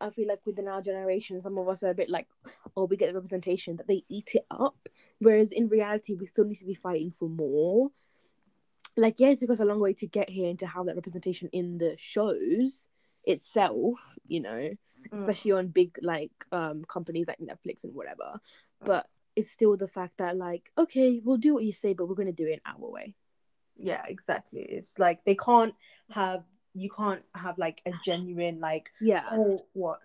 I 0.00 0.10
feel 0.10 0.28
like 0.28 0.40
within 0.46 0.68
our 0.68 0.82
generation, 0.82 1.40
some 1.40 1.58
of 1.58 1.68
us 1.68 1.82
are 1.82 1.90
a 1.90 1.94
bit 1.94 2.08
like, 2.10 2.28
oh, 2.76 2.84
we 2.84 2.96
get 2.96 3.08
the 3.08 3.14
representation 3.14 3.76
that 3.76 3.86
they 3.88 4.02
eat 4.08 4.30
it 4.34 4.46
up. 4.50 4.88
Whereas 5.18 5.52
in 5.52 5.68
reality, 5.68 6.14
we 6.14 6.26
still 6.26 6.44
need 6.44 6.56
to 6.58 6.64
be 6.64 6.74
fighting 6.74 7.12
for 7.12 7.28
more. 7.28 7.90
Like, 8.96 9.20
yeah, 9.20 9.28
it 9.28 9.40
took 9.40 9.50
us 9.50 9.60
a 9.60 9.64
long 9.64 9.80
way 9.80 9.92
to 9.94 10.06
get 10.06 10.30
here 10.30 10.50
and 10.50 10.58
to 10.58 10.66
have 10.66 10.86
that 10.86 10.96
representation 10.96 11.48
in 11.52 11.78
the 11.78 11.96
shows 11.96 12.86
itself, 13.24 14.18
you 14.26 14.40
know, 14.40 14.70
Mm. 15.00 15.14
especially 15.14 15.52
on 15.52 15.68
big 15.68 15.98
like 16.02 16.44
um 16.52 16.84
companies 16.84 17.26
like 17.26 17.38
Netflix 17.38 17.84
and 17.84 17.94
whatever. 17.94 18.38
But 18.84 19.06
it's 19.34 19.50
still 19.50 19.74
the 19.78 19.88
fact 19.88 20.18
that 20.18 20.36
like, 20.36 20.70
okay, 20.76 21.20
we'll 21.24 21.38
do 21.38 21.54
what 21.54 21.64
you 21.64 21.72
say, 21.72 21.94
but 21.94 22.06
we're 22.06 22.14
gonna 22.14 22.32
do 22.32 22.46
it 22.46 22.60
our 22.66 22.90
way. 22.90 23.14
Yeah, 23.78 24.04
exactly. 24.06 24.60
It's 24.60 24.98
like 24.98 25.24
they 25.24 25.34
can't 25.36 25.74
have 26.10 26.44
you 26.74 26.88
can't 26.90 27.22
have 27.34 27.58
like 27.58 27.80
a 27.86 27.90
genuine 28.04 28.60
like 28.60 28.90
Yeah. 29.00 29.24
oh 29.32 29.66
what 29.72 30.00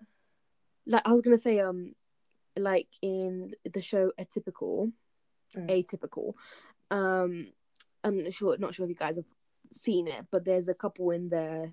like 0.86 1.02
I 1.04 1.12
was 1.12 1.20
gonna 1.20 1.38
say, 1.38 1.60
um, 1.60 1.94
like 2.56 2.88
in 3.02 3.54
the 3.72 3.82
show 3.82 4.12
Atypical, 4.20 4.92
Mm. 5.56 5.68
Atypical, 5.70 6.34
um, 6.90 7.52
I'm 8.02 8.24
not 8.24 8.32
sure, 8.32 8.56
not 8.58 8.74
sure 8.74 8.84
if 8.84 8.90
you 8.90 8.96
guys 8.96 9.16
have 9.16 9.24
seen 9.72 10.08
it, 10.08 10.26
but 10.30 10.44
there's 10.44 10.68
a 10.68 10.74
couple 10.74 11.10
in 11.12 11.28
there. 11.28 11.72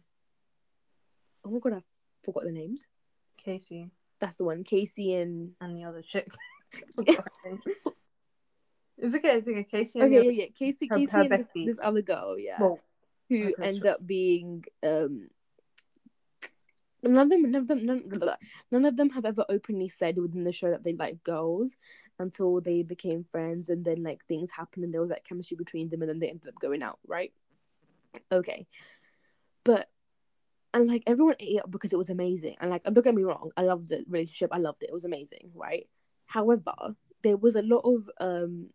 Oh 1.43 1.49
my 1.51 1.59
god, 1.59 1.73
I 1.73 1.83
forgot 2.23 2.43
the 2.43 2.51
names. 2.51 2.85
Casey 3.37 3.89
That's 4.19 4.35
the 4.35 4.45
one, 4.45 4.63
Casey 4.63 5.15
and 5.15 5.53
and 5.59 5.75
the 5.75 5.83
other 5.85 6.01
chick. 6.01 6.27
it's 6.97 7.17
okay, 9.15 9.37
it's 9.37 9.47
okay. 9.47 9.63
Casey 9.63 10.01
okay, 10.01 10.23
yeah, 10.25 10.31
yeah, 10.31 10.45
Casey, 10.57 10.87
her- 10.87 10.97
Casey 10.97 11.11
her 11.11 11.21
and 11.21 11.31
this, 11.31 11.49
this 11.53 11.79
other 11.81 12.01
girl, 12.01 12.37
yeah, 12.37 12.57
well, 12.61 12.79
who 13.29 13.53
okay, 13.53 13.63
end 13.63 13.81
sure. 13.83 13.91
up 13.91 14.05
being 14.05 14.65
um. 14.83 15.29
None 17.05 17.17
of 17.17 17.29
them, 17.29 17.51
none 17.51 17.55
of 17.55 17.67
them, 17.67 17.85
none, 17.85 18.35
none 18.71 18.85
of 18.85 18.95
them 18.95 19.09
have 19.09 19.25
ever 19.25 19.43
openly 19.49 19.89
said 19.89 20.17
within 20.17 20.45
the 20.45 20.53
show 20.53 20.71
that 20.71 20.85
they 20.85 20.93
like 20.93 21.21
girls 21.21 21.75
until 22.17 22.61
they 22.61 22.81
became 22.81 23.25
friends, 23.29 23.69
and 23.69 23.83
then 23.83 24.03
like 24.03 24.25
things 24.25 24.51
happened, 24.51 24.85
and 24.85 24.93
there 24.93 25.01
was 25.01 25.09
that 25.09 25.25
chemistry 25.25 25.57
between 25.57 25.89
them, 25.89 26.01
and 26.01 26.09
then 26.09 26.19
they 26.19 26.29
ended 26.29 26.47
up 26.47 26.59
going 26.59 26.81
out, 26.81 26.99
right? 27.05 27.33
Okay, 28.31 28.67
but 29.65 29.89
and 30.73 30.87
like 30.87 31.03
everyone 31.05 31.35
ate 31.41 31.59
up 31.59 31.69
because 31.69 31.91
it 31.91 31.97
was 31.97 32.09
amazing, 32.09 32.55
and 32.61 32.69
like 32.69 32.85
don't 32.85 33.03
get 33.03 33.13
me 33.13 33.23
wrong, 33.23 33.51
I 33.57 33.63
loved 33.63 33.89
the 33.89 34.05
relationship, 34.07 34.51
I 34.53 34.59
loved 34.59 34.81
it, 34.81 34.87
it 34.89 34.93
was 34.93 35.03
amazing, 35.03 35.51
right? 35.53 35.87
However, 36.25 36.73
there 37.21 37.35
was 37.35 37.55
a 37.55 37.61
lot 37.63 37.79
of 37.79 38.09
um 38.21 38.69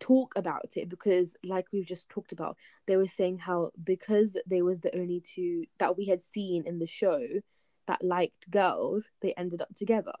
talk 0.00 0.32
about 0.36 0.76
it 0.76 0.88
because 0.88 1.36
like 1.44 1.66
we've 1.72 1.86
just 1.86 2.08
talked 2.08 2.32
about 2.32 2.56
they 2.86 2.96
were 2.96 3.06
saying 3.06 3.38
how 3.38 3.70
because 3.84 4.36
they 4.46 4.62
was 4.62 4.80
the 4.80 4.94
only 4.98 5.20
two 5.20 5.64
that 5.78 5.96
we 5.96 6.06
had 6.06 6.22
seen 6.22 6.66
in 6.66 6.78
the 6.78 6.86
show 6.86 7.20
that 7.86 8.02
liked 8.02 8.50
girls 8.50 9.10
they 9.20 9.32
ended 9.34 9.60
up 9.60 9.74
together 9.76 10.12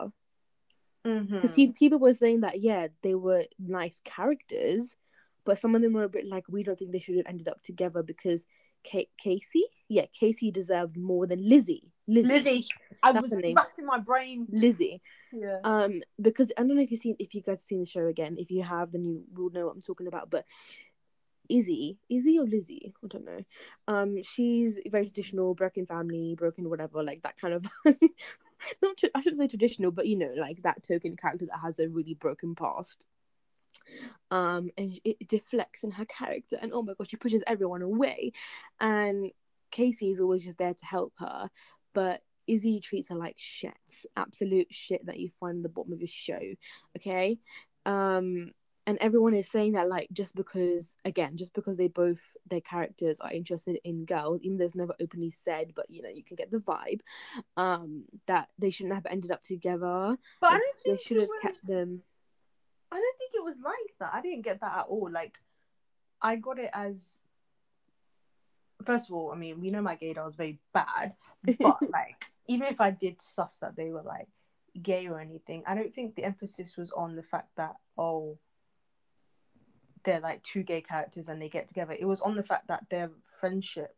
because 1.40 1.52
Mhm. 1.52 1.74
people 1.74 1.98
were 1.98 2.14
saying 2.14 2.40
that 2.40 2.60
yeah 2.60 2.88
they 3.02 3.14
were 3.14 3.44
nice 3.58 4.00
characters 4.04 4.96
but 5.44 5.58
some 5.58 5.74
of 5.74 5.80
them 5.82 5.94
were 5.94 6.04
a 6.04 6.08
bit 6.08 6.26
like 6.26 6.44
we 6.48 6.62
don't 6.62 6.78
think 6.78 6.92
they 6.92 6.98
should 6.98 7.16
have 7.16 7.26
ended 7.26 7.48
up 7.48 7.62
together 7.62 8.02
because 8.02 8.44
Ka- 8.88 9.10
casey? 9.18 9.64
Yeah 9.88 10.06
casey 10.12 10.50
deserved 10.50 10.96
more 10.96 11.26
than 11.26 11.48
lizzie. 11.48 11.92
Lizzie. 12.06 12.28
Lizzie, 12.28 12.68
I 13.02 13.12
That's 13.12 13.22
was 13.30 13.32
name. 13.36 13.56
my 13.86 13.98
brain. 13.98 14.46
lizzie. 14.50 15.00
Yeah. 15.32 15.58
um 15.64 16.02
because 16.20 16.50
i 16.58 16.62
don't 16.62 16.74
know 16.76 16.82
if 16.82 16.90
you've 16.90 17.00
seen 17.00 17.16
if 17.18 17.34
you 17.34 17.42
guys 17.42 17.62
seen 17.62 17.80
the 17.80 17.86
show 17.86 18.06
again. 18.06 18.36
If 18.38 18.50
you 18.50 18.62
have 18.62 18.92
then 18.92 19.04
you 19.04 19.24
will 19.34 19.50
know 19.50 19.66
what 19.66 19.74
i'm 19.74 19.82
talking 19.82 20.06
about. 20.08 20.30
But 20.30 20.44
izzy 21.48 21.98
izzy 22.08 22.38
or 22.38 22.44
lizzie? 22.46 22.94
I 23.04 23.06
don't 23.08 23.24
know. 23.24 23.40
Um 23.88 24.22
she's 24.22 24.78
very 24.90 25.06
traditional 25.06 25.54
broken 25.54 25.86
family 25.86 26.34
broken 26.36 26.68
whatever 26.70 27.02
like 27.02 27.22
that 27.22 27.38
kind 27.38 27.54
of 27.54 27.66
not 28.82 28.96
tr- 28.98 29.06
i 29.14 29.20
shouldn't 29.20 29.38
say 29.38 29.48
traditional 29.48 29.90
but 29.90 30.06
you 30.06 30.16
know 30.16 30.32
like 30.36 30.62
that 30.62 30.82
token 30.82 31.16
character 31.16 31.46
that 31.46 31.58
has 31.60 31.78
a 31.78 31.88
really 31.88 32.14
broken 32.14 32.54
past 32.54 33.04
um 34.30 34.70
and 34.76 34.98
it, 35.04 35.16
deflects 35.28 35.84
in 35.84 35.90
her 35.90 36.04
character 36.04 36.56
and 36.60 36.72
oh 36.72 36.82
my 36.82 36.92
god 36.96 37.08
she 37.08 37.16
pushes 37.16 37.42
everyone 37.46 37.82
away 37.82 38.32
and 38.80 39.30
casey 39.70 40.10
is 40.10 40.20
always 40.20 40.44
just 40.44 40.58
there 40.58 40.74
to 40.74 40.84
help 40.84 41.12
her 41.18 41.48
but 41.94 42.22
Izzy 42.50 42.80
treats 42.80 43.08
her 43.10 43.14
like 43.14 43.36
shit, 43.38 43.72
absolute 44.16 44.66
shit 44.70 45.06
that 45.06 45.20
you 45.20 45.28
find 45.28 45.58
in 45.58 45.62
the 45.62 45.68
bottom 45.68 45.92
of 45.92 46.00
your 46.00 46.08
show. 46.08 46.40
Okay, 46.96 47.38
um, 47.86 48.50
and 48.86 48.98
everyone 49.00 49.34
is 49.34 49.48
saying 49.48 49.72
that 49.72 49.88
like 49.88 50.08
just 50.12 50.34
because, 50.34 50.94
again, 51.04 51.36
just 51.36 51.54
because 51.54 51.76
they 51.76 51.86
both 51.86 52.20
their 52.48 52.60
characters 52.60 53.20
are 53.20 53.30
interested 53.30 53.78
in 53.84 54.04
girls, 54.04 54.40
even 54.42 54.58
though 54.58 54.64
it's 54.64 54.74
never 54.74 54.94
openly 55.00 55.30
said, 55.30 55.72
but 55.76 55.88
you 55.88 56.02
know 56.02 56.08
you 56.08 56.24
can 56.24 56.34
get 56.34 56.50
the 56.50 56.58
vibe, 56.58 57.00
um, 57.56 58.04
that 58.26 58.48
they 58.58 58.70
shouldn't 58.70 58.94
have 58.94 59.06
ended 59.06 59.30
up 59.30 59.42
together. 59.42 60.16
But 60.40 60.52
I 60.52 60.58
don't 60.58 60.78
think 60.82 60.98
they 60.98 61.02
should 61.04 61.18
have 61.18 61.28
was, 61.28 61.40
kept 61.40 61.66
them. 61.66 62.02
I 62.92 62.96
don't 62.96 63.18
think 63.18 63.32
it 63.34 63.44
was 63.44 63.56
like 63.64 63.94
that. 64.00 64.10
I 64.12 64.20
didn't 64.20 64.42
get 64.42 64.60
that 64.60 64.78
at 64.78 64.86
all. 64.88 65.10
Like, 65.10 65.38
I 66.20 66.36
got 66.36 66.58
it 66.58 66.70
as. 66.72 67.16
First 68.84 69.10
of 69.10 69.14
all, 69.14 69.30
I 69.30 69.36
mean, 69.36 69.60
we 69.60 69.70
know 69.70 69.82
my 69.82 69.96
gaydar 69.96 70.24
was 70.24 70.36
very 70.36 70.58
bad, 70.72 71.14
but 71.44 71.58
like, 71.90 72.24
even 72.48 72.66
if 72.66 72.80
I 72.80 72.90
did 72.90 73.20
suss 73.20 73.56
that 73.58 73.76
they 73.76 73.90
were 73.90 74.02
like 74.02 74.28
gay 74.80 75.06
or 75.06 75.20
anything, 75.20 75.62
I 75.66 75.74
don't 75.74 75.94
think 75.94 76.14
the 76.14 76.24
emphasis 76.24 76.76
was 76.76 76.90
on 76.92 77.14
the 77.14 77.22
fact 77.22 77.50
that 77.56 77.76
oh, 77.98 78.38
they're 80.04 80.20
like 80.20 80.42
two 80.42 80.62
gay 80.62 80.80
characters 80.80 81.28
and 81.28 81.40
they 81.40 81.48
get 81.48 81.68
together. 81.68 81.94
It 81.98 82.06
was 82.06 82.22
on 82.22 82.36
the 82.36 82.42
fact 82.42 82.68
that 82.68 82.86
their 82.88 83.10
friendship 83.38 83.94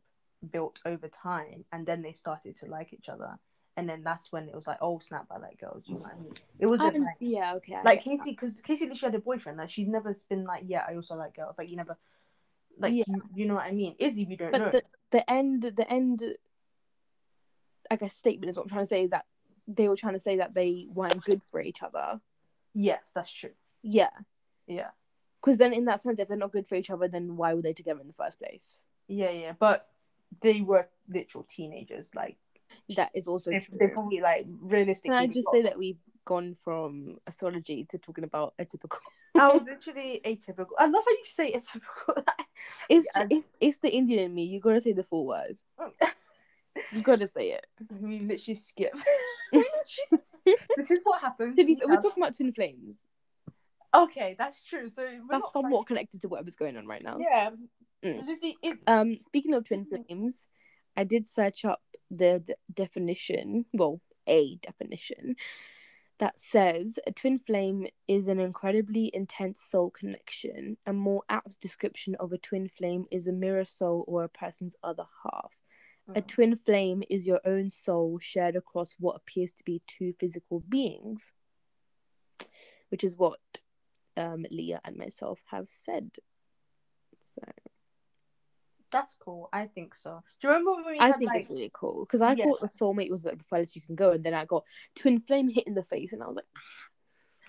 built 0.51 0.81
over 0.85 1.09
time, 1.09 1.65
and 1.73 1.87
then 1.87 2.03
they 2.03 2.13
started 2.13 2.59
to 2.59 2.67
like 2.67 2.93
each 2.93 3.09
other, 3.09 3.39
and 3.77 3.89
then 3.89 4.03
that's 4.05 4.31
when 4.33 4.49
it 4.49 4.55
was 4.55 4.67
like, 4.67 4.79
oh 4.81 4.99
snap, 4.99 5.27
I 5.31 5.39
like 5.39 5.59
girls. 5.61 5.85
You 5.87 5.95
know 5.95 6.01
what 6.01 6.13
I 6.15 6.21
mean? 6.21 6.33
It 6.59 6.67
wasn't 6.67 6.97
Um, 6.97 7.03
like 7.03 7.17
yeah, 7.21 7.55
okay. 7.57 7.75
I 7.77 7.83
like. 7.83 8.03
Casey, 8.03 8.31
because 8.33 8.61
Casey 8.61 8.87
literally 8.87 9.13
had 9.13 9.15
a 9.21 9.23
boyfriend. 9.25 9.59
Like 9.59 9.71
she's 9.71 9.89
never 9.89 10.15
been 10.29 10.45
like, 10.45 10.65
yeah, 10.67 10.85
I 10.89 10.95
also 10.97 11.15
like 11.17 11.35
girls. 11.37 11.55
Like 11.59 11.69
you 11.71 11.77
never, 11.77 11.97
like 12.79 12.93
Yeah. 12.95 13.05
you, 13.07 13.23
you 13.35 13.47
know 13.47 13.55
what 13.55 13.65
I 13.65 13.73
mean? 13.73 13.95
Izzy, 13.99 14.25
we 14.27 14.37
don't 14.37 14.53
know. 14.53 14.59
but 14.59 14.73
the 14.73 14.83
the 15.11 15.31
end 15.31 15.63
the 15.63 15.91
end 15.91 16.23
I 17.91 17.97
guess 17.97 18.15
statement 18.15 18.51
is 18.51 18.57
what 18.57 18.65
I'm 18.65 18.69
trying 18.71 18.85
to 18.85 18.89
say 18.89 19.03
is 19.03 19.11
that 19.11 19.27
they 19.69 19.89
were 19.89 19.97
trying 19.97 20.15
to 20.15 20.19
say 20.21 20.37
that 20.39 20.55
they 20.55 20.87
weren't 20.93 21.23
good 21.25 21.43
for 21.51 21.61
each 21.61 21.83
other. 21.83 22.21
yes, 22.75 23.03
that's 23.15 23.31
true. 23.33 23.51
Yeah. 23.83 24.11
Yeah, 24.67 24.91
Because 25.41 25.59
then 25.59 25.73
in 25.73 25.85
that 25.87 26.01
sense, 26.01 26.21
if 26.21 26.29
they're 26.29 26.37
not 26.37 26.53
good 26.53 26.69
for 26.69 26.77
each 26.77 26.89
other, 26.89 27.09
then 27.09 27.37
why 27.37 27.53
were 27.53 27.61
they 27.63 27.73
together 27.73 28.01
in 28.01 28.07
the 28.07 28.13
first 28.15 28.39
place? 28.39 28.83
yeah, 29.09 29.31
yeah. 29.31 29.53
But 29.59 29.89
they 30.41 30.61
were 30.63 30.89
literal 31.09 31.45
teenagers. 31.45 32.11
Like 32.15 32.37
That 32.97 33.11
is 33.15 33.27
also 33.27 33.51
they, 33.51 33.61
true. 33.61 33.79
they 33.79 33.89
probably 33.89 34.21
like 34.21 34.47
realistically. 34.61 35.11
Can 35.11 35.19
I 35.19 35.27
just 35.27 35.49
say 35.53 35.63
that 35.63 35.79
we've 35.79 35.99
gone 36.25 36.57
from 36.63 37.19
astrology 37.27 37.85
to 37.91 37.99
talking 37.99 38.25
about 38.25 38.55
Atypical 38.59 38.99
I 39.35 39.49
was 39.49 39.63
literally 39.67 40.21
atypical. 40.25 40.69
I 40.79 40.87
love 40.87 41.03
how 41.05 41.11
you 41.11 41.25
say 41.25 41.53
atypical. 41.53 42.23
it's, 42.89 43.09
Yeah. 43.17 43.27
it's 43.31 43.51
it's 43.61 43.79
the 43.79 43.91
Indian 43.91 44.21
in 44.27 44.35
me. 44.35 44.45
You 44.45 44.61
gotta 44.61 44.81
say 44.81 44.93
the 44.93 45.03
full 45.03 45.27
word. 45.27 45.59
You 46.93 47.03
gotta 47.03 47.27
say 47.27 47.51
it. 47.53 47.67
we 48.01 48.21
literally 48.21 48.55
skipped. 48.55 49.03
this 50.77 50.91
is 50.91 51.01
what 51.05 51.21
happens. 51.21 51.57
Be, 51.57 51.65
We 51.65 51.79
we're 51.85 51.93
have- 51.95 52.03
talking 52.03 52.23
about 52.23 52.37
twin 52.37 52.53
flames. 52.53 53.03
Okay, 53.95 54.37
that's 54.39 54.63
true. 54.63 54.89
So 54.95 55.07
That's 55.29 55.53
somewhat 55.53 55.79
like- 55.81 55.87
connected 55.87 56.23
to 56.23 56.29
whatever's 56.29 56.57
going 56.57 56.77
on 56.77 56.87
right 56.87 57.03
now. 57.03 57.19
yeah. 57.19 57.51
Mm. 58.05 58.27
Lizzie 58.27 58.57
is 58.63 58.79
Um, 58.87 59.17
speaking 59.17 59.55
of 59.55 59.65
twin 59.65 59.85
flames, 59.85 60.47
I 60.97 61.05
did 61.05 61.27
search 61.27 61.65
up 61.65 61.83
the, 62.11 62.43
d 62.47 62.55
definition, 62.73 63.67
well, 63.73 64.01
a 64.27 64.57
definition 64.57 65.37
that 66.19 66.39
says 66.39 66.99
a 67.07 67.13
twin 67.13 67.39
flame 67.39 67.87
is 68.07 68.29
an 68.29 68.39
incredibly 68.39 69.11
intense 69.13 69.61
soul 69.61 69.91
connection. 69.91 70.77
A 70.87 70.93
more 70.93 71.23
apt 71.29 71.61
description 71.61 72.15
of 72.21 72.33
a 72.33 72.39
twin 72.39 72.69
flame 72.69 73.07
is 73.11 73.27
a 73.27 73.33
mirror 73.33 73.65
soul 73.65 74.05
or 74.07 74.23
a 74.23 74.29
person's 74.29 74.77
other 74.85 75.07
half. 75.25 75.53
A 76.15 76.21
Mm. 76.21 76.29
twin 76.29 76.57
flame 76.57 77.03
is 77.09 77.27
your 77.27 77.41
own 77.45 77.71
soul 77.71 78.19
shared 78.21 78.55
across 78.57 78.95
what 78.99 79.17
appears 79.17 79.53
to 79.55 79.65
be 79.65 79.83
two 79.87 80.13
physical 80.21 80.61
beings, 80.61 81.33
which 82.91 83.03
is 83.03 83.17
what 83.17 83.41
um, 84.17 84.45
Leah 84.51 84.81
and 84.85 84.97
myself 84.97 85.41
have 85.51 85.69
said. 85.71 86.19
So 87.21 87.43
That's 88.93 89.17
cool. 89.19 89.49
I 89.53 89.67
think 89.67 89.95
so. 89.97 90.23
Do 90.41 90.49
you 90.49 90.53
remember 90.53 90.75
when 90.75 90.87
we 90.87 90.99
I 91.01 91.09
had 91.09 91.17
think 91.17 91.31
like 91.31 91.41
it's 91.41 91.51
really 91.51 91.71
cool 91.73 92.05
because 92.05 92.21
I 92.21 92.35
Yeah. 92.35 92.45
thought 92.45 92.61
the 92.61 92.69
soulmate 92.69 93.11
was 93.11 93.25
like 93.25 93.39
the 93.39 93.45
furthest 93.45 93.75
you 93.75 93.83
can 93.83 93.95
go, 93.97 94.11
and 94.13 94.23
then 94.23 94.35
I 94.35 94.45
got 94.45 94.65
twin 94.95 95.21
flame 95.21 95.49
hit 95.49 95.67
in 95.67 95.75
the 95.75 95.83
face, 95.83 96.13
and 96.13 96.23
I 96.23 96.27
was 96.27 96.37
like, 96.37 96.45
ah. 96.57 96.61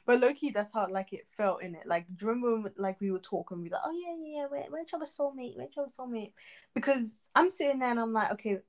but 0.05 0.21
Loki, 0.21 0.51
that's 0.51 0.73
how 0.73 0.87
like 0.89 1.11
it 1.13 1.27
felt 1.35 1.61
in 1.61 1.75
it. 1.75 1.85
Like, 1.85 2.07
do 2.07 2.13
you 2.25 2.27
remember 2.29 2.61
when, 2.61 2.73
like 2.77 2.99
we 3.01 3.11
were 3.11 3.19
talking, 3.19 3.61
we 3.61 3.69
were 3.69 3.73
like, 3.75 3.83
oh 3.85 3.91
yeah, 3.91 4.15
yeah, 4.17 4.41
yeah, 4.41 4.47
we're, 4.49 4.71
we're 4.71 4.81
each 4.81 4.93
other's 4.93 5.15
soulmate, 5.15 5.57
we're 5.57 5.65
each 5.65 5.77
other's 5.77 5.95
soulmate. 5.95 6.31
Because 6.73 7.27
I'm 7.35 7.51
sitting 7.51 7.79
there 7.79 7.91
and 7.91 7.99
I'm 7.99 8.13
like, 8.13 8.31
okay, 8.31 8.59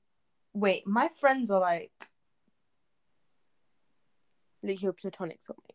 wait, 0.53 0.85
my 0.85 1.09
friends 1.19 1.49
are 1.51 1.61
like, 1.61 1.91
like 4.63 4.81
your 4.81 4.93
platonic 4.93 5.41
soulmates. 5.41 5.74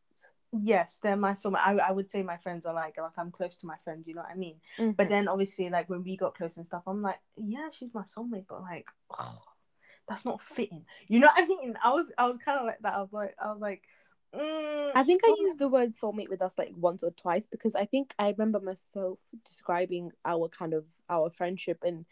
Yes, 0.53 0.99
they're 1.03 1.17
my 1.17 1.33
soulmate. 1.33 1.65
I, 1.65 1.77
I 1.79 1.93
would 1.93 2.11
say 2.11 2.23
my 2.23 2.37
friends 2.39 2.67
are 2.67 2.75
like, 2.75 2.97
like 2.99 3.13
I'm 3.19 3.31
close 3.31 3.59
to 3.59 3.67
my 3.67 3.77
friends, 3.85 4.07
you 4.07 4.15
know 4.15 4.23
what 4.23 4.31
I 4.31 4.37
mean? 4.37 4.57
But 4.97 5.05
Mhm. 5.05 5.09
then 5.09 5.29
obviously, 5.29 5.69
like 5.71 5.89
when 5.89 6.03
we 6.03 6.17
got 6.17 6.35
close 6.35 6.57
and 6.57 6.67
stuff, 6.67 6.83
I'm 6.87 7.03
like, 7.03 7.21
yeah, 7.37 7.69
she's 7.73 7.95
my 7.95 8.03
soulmate, 8.03 8.47
but 8.49 8.63
like, 8.63 8.87
that's 10.09 10.25
not 10.25 10.41
fitting. 10.43 10.85
You 11.09 11.21
know 11.21 11.29
what 11.29 11.43
I 11.43 11.47
mean? 11.47 11.77
I 11.83 11.91
was 11.91 12.13
I 12.19 12.27
was 12.27 12.39
kind 12.45 12.59
of 12.59 12.67
like 12.67 12.81
that. 12.83 12.95
I 12.95 13.01
was 13.01 13.13
like 13.13 13.35
I 13.43 13.53
was 13.53 13.61
like. 13.61 13.83
Mm, 14.33 14.93
I 14.95 15.03
think 15.03 15.23
I 15.25 15.35
used 15.41 15.59
the 15.59 15.69
word 15.69 15.91
soulmate 15.91 16.29
with 16.29 16.41
us 16.41 16.57
like 16.57 16.73
once 16.77 17.03
or 17.03 17.11
twice 17.11 17.47
because 17.47 17.75
I 17.75 17.85
think 17.85 18.15
I 18.17 18.29
remember 18.31 18.61
myself 18.61 19.19
describing 19.45 20.13
our 20.25 20.49
kind 20.49 20.73
of 20.73 20.85
our 21.09 21.31
friendship 21.31 21.79
and 21.83 22.07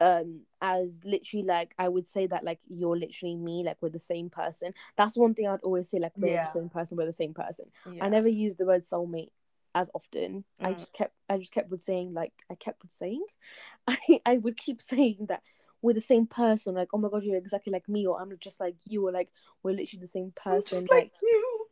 um 0.00 0.42
as 0.60 1.00
literally 1.04 1.44
like 1.44 1.74
I 1.78 1.88
would 1.88 2.06
say 2.06 2.26
that 2.26 2.44
like 2.44 2.60
you're 2.68 2.96
literally 2.98 3.34
me 3.36 3.64
like 3.64 3.78
we're 3.80 3.88
the 3.88 3.98
same 4.00 4.28
person. 4.30 4.74
That's 4.96 5.16
one 5.16 5.34
thing 5.34 5.46
I'd 5.48 5.60
always 5.62 5.88
say 5.88 5.98
like 5.98 6.12
we're 6.16 6.34
Yeah. 6.34 6.44
the 6.44 6.50
same 6.50 6.68
person, 6.68 6.96
we're 6.96 7.06
the 7.06 7.12
same 7.14 7.34
person. 7.34 7.66
Yeah. 7.90 8.04
I 8.04 8.08
never 8.08 8.28
used 8.28 8.58
the 8.58 8.66
word 8.66 8.82
soulmate 8.82 9.30
as 9.74 9.90
often. 9.94 10.44
I 10.60 10.72
Mm. 10.72 10.78
just 10.78 10.92
kept 10.92 11.14
I 11.28 11.38
just 11.38 11.52
kept 11.52 11.70
with 11.70 11.82
saying 11.82 12.12
like 12.12 12.32
I 12.50 12.54
kept 12.56 12.82
with 12.82 12.92
saying 12.92 13.24
I 13.88 13.98
I 14.26 14.36
would 14.38 14.56
keep 14.56 14.82
saying 14.82 15.26
that 15.28 15.42
we're 15.82 15.92
the 15.92 16.00
same 16.00 16.26
person, 16.26 16.74
like, 16.74 16.88
oh 16.94 16.98
my 16.98 17.08
god, 17.08 17.22
you're 17.22 17.36
exactly 17.36 17.72
like 17.72 17.88
me, 17.88 18.06
or 18.06 18.20
I'm 18.20 18.32
just 18.40 18.58
like 18.60 18.74
you, 18.86 19.06
or 19.06 19.12
like 19.12 19.30
we're 19.62 19.72
literally 19.72 20.00
the 20.00 20.08
same 20.08 20.32
person. 20.34 20.78
just 20.78 20.90
like 20.90 21.12
you. 21.22 21.66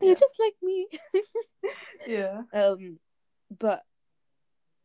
you're 0.00 0.10
Yeah. 0.10 0.18
just 0.20 0.34
like 0.38 0.54
me. 0.62 0.86
Yeah. 2.06 2.42
um 2.52 2.98
but 3.58 3.84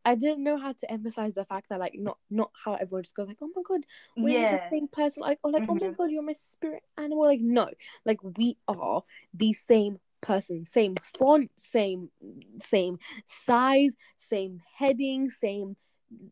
I 0.05 0.15
didn't 0.15 0.43
know 0.43 0.57
how 0.57 0.71
to 0.73 0.91
emphasize 0.91 1.33
the 1.33 1.45
fact 1.45 1.69
that 1.69 1.79
like 1.79 1.95
not 1.97 2.17
not 2.29 2.51
how 2.63 2.75
everyone 2.75 3.03
just 3.03 3.15
goes 3.15 3.27
like, 3.27 3.37
oh 3.41 3.49
my 3.55 3.61
god, 3.67 3.85
we're 4.15 4.39
Yeah. 4.39 4.57
the 4.57 4.69
same 4.69 4.87
person, 4.87 5.21
like 5.21 5.39
or 5.43 5.51
like, 5.51 5.63
oh 5.67 5.73
my 5.75 5.87
Mhm. 5.87 5.97
god, 5.97 6.11
you're 6.11 6.21
my 6.21 6.33
spirit 6.33 6.83
animal. 6.97 7.25
Like, 7.25 7.41
no, 7.41 7.67
like 8.05 8.19
we 8.37 8.57
are 8.67 9.03
the 9.33 9.53
same 9.53 9.99
person, 10.21 10.65
same 10.67 10.95
font, 11.01 11.51
same 11.55 12.11
same 12.59 12.99
size, 13.25 13.95
same 14.17 14.61
heading, 14.75 15.29
same 15.29 15.75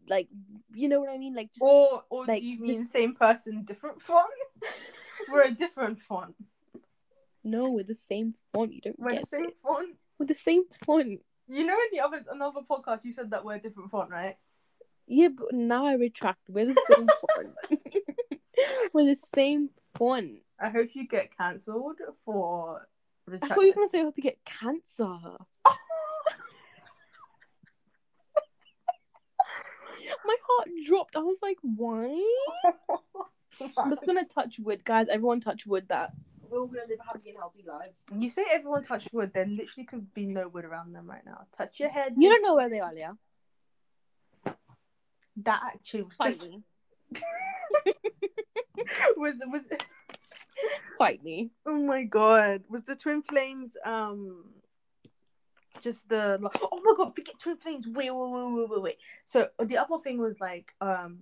like 0.07 0.27
you 0.73 0.87
know 0.87 0.99
what 0.99 1.09
I 1.09 1.17
mean? 1.17 1.33
Like 1.33 1.49
just 1.51 1.61
Or 1.63 2.03
or 2.09 2.25
like, 2.27 2.41
do 2.41 2.47
you 2.47 2.59
mean 2.59 2.75
just- 2.75 2.91
same 2.91 3.15
person, 3.15 3.63
different 3.63 4.01
font? 4.01 4.29
We're 5.31 5.43
a 5.45 5.51
different 5.51 5.99
font. 6.01 6.35
no, 7.43 7.69
we're 7.71 7.83
the 7.83 7.95
same 7.95 8.33
font. 8.53 8.73
You 8.73 8.81
don't 8.81 8.99
We're 8.99 9.11
get 9.11 9.21
the 9.21 9.27
same 9.27 9.45
it. 9.45 9.57
font. 9.63 9.95
We're 10.19 10.25
the 10.27 10.35
same 10.35 10.63
font. 10.85 11.21
You 11.47 11.65
know, 11.65 11.73
in 11.73 11.97
the 11.97 11.99
other 11.99 12.23
another 12.31 12.61
podcast, 12.69 13.03
you 13.03 13.13
said 13.13 13.31
that 13.31 13.43
we're 13.43 13.55
a 13.55 13.59
different 13.59 13.91
font, 13.91 14.09
right? 14.09 14.37
Yeah, 15.07 15.29
but 15.35 15.53
now 15.53 15.85
I 15.85 15.93
retract. 15.93 16.49
We're 16.49 16.67
the 16.67 16.81
same 16.89 17.07
font. 17.35 17.55
we're 18.93 19.05
the 19.05 19.15
same 19.35 19.69
font. 19.97 20.39
I 20.59 20.69
hope 20.69 20.89
you 20.93 21.07
get 21.07 21.35
cancelled 21.37 21.97
for. 22.23 22.87
I 23.29 23.37
thought 23.37 23.61
you 23.61 23.67
were 23.67 23.73
gonna 23.73 23.87
say 23.87 23.99
I 23.99 24.03
hope 24.03 24.17
you 24.17 24.23
get 24.23 24.43
cancer. 24.45 25.05
My 30.25 30.35
heart 30.47 30.69
dropped. 30.85 31.15
I 31.15 31.19
was 31.19 31.39
like, 31.41 31.57
why? 31.61 32.21
I'm 33.77 33.89
just 33.89 34.05
gonna 34.05 34.25
touch 34.25 34.59
wood, 34.59 34.83
guys. 34.83 35.07
Everyone 35.09 35.39
touch 35.39 35.65
wood 35.65 35.87
that 35.89 36.11
we're 36.53 36.59
all 36.61 36.67
gonna 36.67 36.81
live 36.87 36.99
happy 37.05 37.29
and 37.29 37.37
healthy 37.37 37.63
lives. 37.67 38.03
You 38.17 38.29
say 38.29 38.45
everyone 38.51 38.83
touch 38.83 39.07
wood, 39.11 39.31
there 39.33 39.45
literally 39.45 39.85
could 39.85 40.13
be 40.13 40.25
no 40.25 40.47
wood 40.47 40.65
around 40.65 40.93
them 40.93 41.07
right 41.09 41.25
now. 41.25 41.47
Touch 41.57 41.79
your 41.79 41.89
head. 41.89 42.13
You 42.17 42.29
don't 42.29 42.43
know 42.43 42.55
where 42.55 42.69
they 42.69 42.79
are, 42.79 42.93
Leah. 42.93 43.17
that 45.37 45.61
actually 45.73 46.03
was 46.03 46.15
Fight 46.15 46.39
the- 46.39 46.49
me. 46.49 46.63
was 49.17 49.35
was 49.47 49.63
Fight 50.97 51.23
me. 51.23 51.51
oh 51.65 51.83
my 51.83 52.03
god 52.03 52.63
was 52.69 52.83
the 52.83 52.95
twin 52.95 53.21
flames 53.23 53.75
um 53.85 54.45
just 55.81 56.07
the 56.07 56.37
like, 56.41 56.57
oh 56.61 56.79
my 56.83 56.93
god 56.95 57.13
forget 57.15 57.35
twin 57.39 57.57
flames 57.57 57.85
wait 57.87 58.11
wait 58.11 58.29
wait 58.31 58.53
wait 58.53 58.69
wait 58.69 58.81
wait 58.81 58.97
so 59.25 59.49
the 59.63 59.77
other 59.77 59.97
thing 60.03 60.17
was 60.19 60.39
like 60.39 60.71
um 60.81 61.19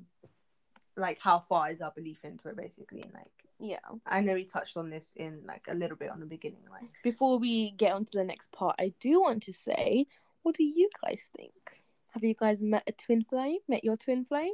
like 0.97 1.17
how 1.21 1.39
far 1.49 1.71
is 1.71 1.81
our 1.81 1.91
belief 1.91 2.19
into 2.23 2.49
it 2.49 2.57
basically 2.57 3.01
and 3.01 3.13
like 3.13 3.31
Yeah. 3.61 3.77
I 4.05 4.21
know 4.21 4.33
we 4.33 4.45
touched 4.45 4.75
on 4.75 4.89
this 4.89 5.13
in 5.15 5.41
like 5.45 5.65
a 5.69 5.75
little 5.75 5.95
bit 5.95 6.09
on 6.09 6.19
the 6.19 6.25
beginning 6.25 6.63
like 6.69 6.89
Before 7.03 7.37
we 7.37 7.71
get 7.71 7.93
on 7.93 8.05
to 8.05 8.11
the 8.13 8.23
next 8.23 8.51
part, 8.51 8.75
I 8.79 8.93
do 8.99 9.21
want 9.21 9.43
to 9.43 9.53
say, 9.53 10.07
what 10.41 10.55
do 10.55 10.63
you 10.63 10.89
guys 11.05 11.29
think? 11.37 11.83
Have 12.13 12.23
you 12.23 12.33
guys 12.33 12.61
met 12.61 12.83
a 12.87 12.91
twin 12.91 13.23
flame? 13.23 13.59
Met 13.69 13.83
your 13.83 13.97
twin 13.97 14.25
flame? 14.25 14.53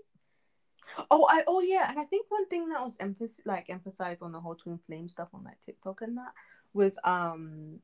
Oh, 1.10 1.28
I 1.30 1.44
oh 1.48 1.60
yeah, 1.60 1.90
and 1.90 2.00
I 2.00 2.06
think 2.06 2.28
one 2.30 2.48
thing 2.48 2.70
that 2.70 2.82
was 2.82 2.96
emphasis 3.00 3.42
like 3.46 3.70
emphasized 3.70 4.22
on 4.22 4.32
the 4.32 4.40
whole 4.40 4.56
twin 4.56 4.80
flame 4.86 5.10
stuff 5.10 5.30
on 5.34 5.44
like 5.44 5.58
TikTok 5.66 6.02
and 6.02 6.18
that 6.18 6.32
was 6.74 6.98
um 7.04 7.80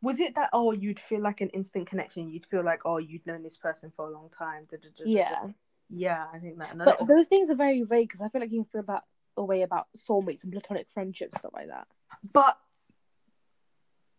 was 0.00 0.18
it 0.20 0.34
that 0.36 0.48
oh 0.52 0.72
you'd 0.72 1.00
feel 1.00 1.20
like 1.20 1.40
an 1.40 1.50
instant 1.50 1.86
connection, 1.86 2.30
you'd 2.30 2.46
feel 2.46 2.64
like 2.64 2.82
oh 2.84 2.98
you'd 2.98 3.26
known 3.26 3.42
this 3.42 3.56
person 3.56 3.92
for 3.94 4.08
a 4.08 4.10
long 4.10 4.30
time. 4.36 4.66
da, 4.70 4.76
da, 4.78 4.88
da. 4.96 5.04
Yeah. 5.04 5.48
Yeah, 5.90 6.26
I 6.32 6.38
think 6.38 6.58
that. 6.58 6.76
But 6.76 7.06
those 7.08 7.28
things 7.28 7.48
are 7.48 7.54
very 7.54 7.82
vague 7.82 8.08
because 8.08 8.20
I 8.20 8.28
feel 8.28 8.42
like 8.42 8.52
you 8.52 8.62
can 8.62 8.70
feel 8.70 8.82
that 8.94 9.04
away 9.38 9.62
about 9.62 9.86
soulmates 9.96 10.44
and 10.44 10.52
platonic 10.52 10.86
friendships, 10.92 11.38
stuff 11.38 11.52
like 11.54 11.68
that. 11.68 11.86
but 12.32 12.58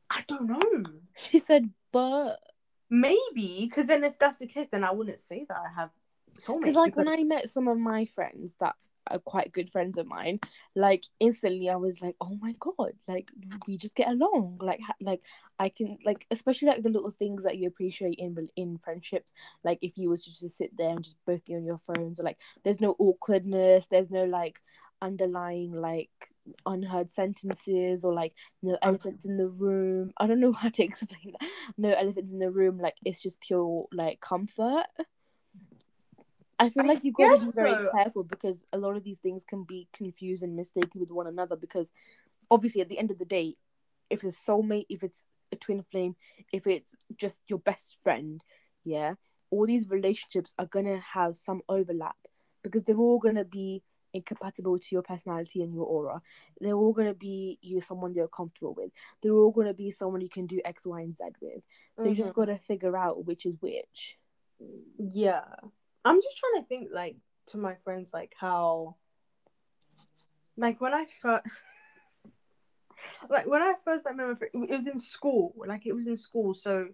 I 0.10 0.24
don't 0.28 0.48
know. 0.48 0.84
She 1.16 1.40
said, 1.40 1.70
but 1.92 2.40
Maybe 2.90 3.68
because 3.70 3.88
then 3.88 4.04
if 4.04 4.18
that's 4.18 4.40
the 4.40 4.48
case, 4.48 4.68
then 4.72 4.84
I 4.84 4.92
wouldn't 4.92 5.20
say 5.20 5.46
that 5.48 5.58
I 5.58 5.80
have 5.80 5.92
soulmates. 6.40 6.62
because 6.62 6.76
like 6.76 6.96
when 6.96 7.08
I 7.08 7.24
met 7.24 7.50
some 7.50 7.68
of 7.68 7.78
my 7.78 8.06
friends 8.06 8.56
that 8.60 8.76
are 9.12 9.20
quite 9.20 9.52
good 9.52 9.70
friends 9.70 9.98
of 9.98 10.08
mine, 10.08 10.40
like 10.76 11.06
instantly 11.20 11.70
I 11.70 11.76
was 11.76 12.02
like, 12.02 12.16
oh 12.20 12.36
my 12.42 12.56
god, 12.60 12.94
like 13.08 13.30
we 13.68 13.78
just 13.78 13.96
get 13.96 14.08
along. 14.08 14.58
Like 14.62 14.80
ha- 14.86 14.96
like 15.02 15.22
I 15.60 15.70
can 15.70 15.98
like 16.04 16.26
especially 16.32 16.70
like 16.70 16.82
the 16.82 16.90
little 16.90 17.12
things 17.12 17.44
that 17.44 17.58
you 17.58 17.68
appreciate 17.68 18.16
in 18.18 18.50
in 18.56 18.80
friendships. 18.80 19.34
Like 19.64 19.78
if 19.84 19.98
you 19.98 20.10
was 20.10 20.26
just 20.26 20.40
to 20.42 20.50
sit 20.50 20.76
there 20.76 20.90
and 20.90 21.04
just 21.04 21.18
both 21.28 21.46
be 21.46 21.56
on 21.56 21.66
your 21.66 21.78
phones, 21.80 22.20
or 22.20 22.24
like 22.24 22.40
there's 22.64 22.82
no 22.82 22.96
awkwardness, 22.98 23.86
there's 23.88 24.10
no 24.10 24.26
like 24.26 24.62
underlying 25.02 25.74
like 25.74 26.10
unheard 26.66 27.10
sentences 27.10 28.04
or 28.04 28.14
like 28.14 28.34
no 28.62 28.78
elephants 28.82 29.26
in 29.26 29.38
the 29.38 29.48
room. 29.48 30.12
I 30.18 30.28
don't 30.28 30.40
know 30.40 30.54
how 30.62 30.70
to 30.70 30.84
explain 30.84 31.34
that. 31.40 31.50
No 31.78 31.92
elephants 31.92 32.32
in 32.32 32.40
the 32.40 32.52
room. 32.52 32.80
Like 32.80 32.96
it's 33.04 33.22
just 33.22 33.40
pure 33.40 33.86
like 33.92 34.20
comfort. 34.20 34.86
I 36.60 36.68
feel 36.68 36.86
like 36.86 37.04
you've 37.04 37.16
gotta 37.16 37.40
be 37.40 37.52
very 37.56 37.86
so. 37.86 37.92
careful 37.94 38.24
because 38.24 38.66
a 38.74 38.78
lot 38.78 38.98
of 38.98 39.04
these 39.04 39.20
things 39.20 39.44
can 39.48 39.64
be 39.64 39.88
confused 39.94 40.44
and 40.44 40.58
mistaken 40.58 41.00
with 41.00 41.10
one 41.10 41.28
another. 41.28 41.56
Because 41.56 41.90
obviously, 42.52 42.82
at 42.82 42.90
the 42.90 43.00
end 43.00 43.12
of 43.12 43.18
the 43.18 43.26
day, 43.26 43.56
if 44.10 44.24
it's 44.24 44.38
a 44.38 44.52
soulmate, 44.52 44.86
if 44.90 45.02
it's 45.02 45.24
a 45.54 45.56
twin 45.56 45.84
flame, 45.84 46.16
if 46.52 46.68
it's 46.68 46.96
just 47.16 47.40
your 47.48 47.60
best 47.60 47.98
friend, 48.04 48.42
yeah, 48.84 49.14
all 49.52 49.66
these 49.66 49.90
relationships 49.90 50.54
are 50.60 50.66
gonna 50.66 51.00
have 51.14 51.38
some 51.38 51.62
overlap 51.70 52.18
because 52.62 52.84
they're 52.84 52.98
all 52.98 53.20
gonna 53.20 53.46
be 53.46 53.82
incompatible 54.14 54.78
to 54.80 54.88
your 54.92 55.02
personality 55.02 55.62
and 55.62 55.74
your 55.74 55.86
aura. 55.86 56.22
They're 56.60 56.74
all 56.76 56.94
gonna 56.94 57.14
be 57.14 57.58
you 57.62 57.82
someone 57.82 58.14
you're 58.14 58.28
comfortable 58.28 58.74
with. 58.74 58.92
They're 59.22 59.34
all 59.34 59.52
gonna 59.52 59.74
be 59.74 59.92
someone 59.92 60.22
you 60.22 60.30
can 60.30 60.48
do 60.48 60.60
X, 60.66 60.86
Y, 60.86 61.02
and 61.02 61.18
Z 61.18 61.24
with. 61.42 61.64
So 61.98 62.08
you 62.08 62.16
just 62.16 62.32
Mhm. 62.32 62.36
gotta 62.36 62.58
figure 62.58 62.98
out 62.98 63.26
which 63.26 63.46
is 63.46 63.56
which. 63.62 64.20
Yeah. 64.98 65.46
I'm 66.06 66.22
just 66.22 66.38
trying 66.38 66.62
to 66.64 66.68
think 66.68 66.90
like 66.92 67.18
to 67.48 67.58
my 67.58 67.76
friends 67.76 68.14
like 68.14 68.34
how 68.40 68.96
like 70.58 70.82
when 70.82 70.94
I 70.94 71.06
first 71.22 71.46
like 73.30 73.46
when 73.46 73.62
I 73.62 73.76
first 73.84 74.06
like 74.06 74.16
my 74.16 74.34
friend, 74.36 74.66
it 74.70 74.76
was 74.76 74.88
in 74.88 75.00
school. 75.00 75.54
Like 75.56 75.86
it 75.86 75.94
was 75.94 76.08
in 76.08 76.18
school, 76.18 76.54
so 76.54 76.90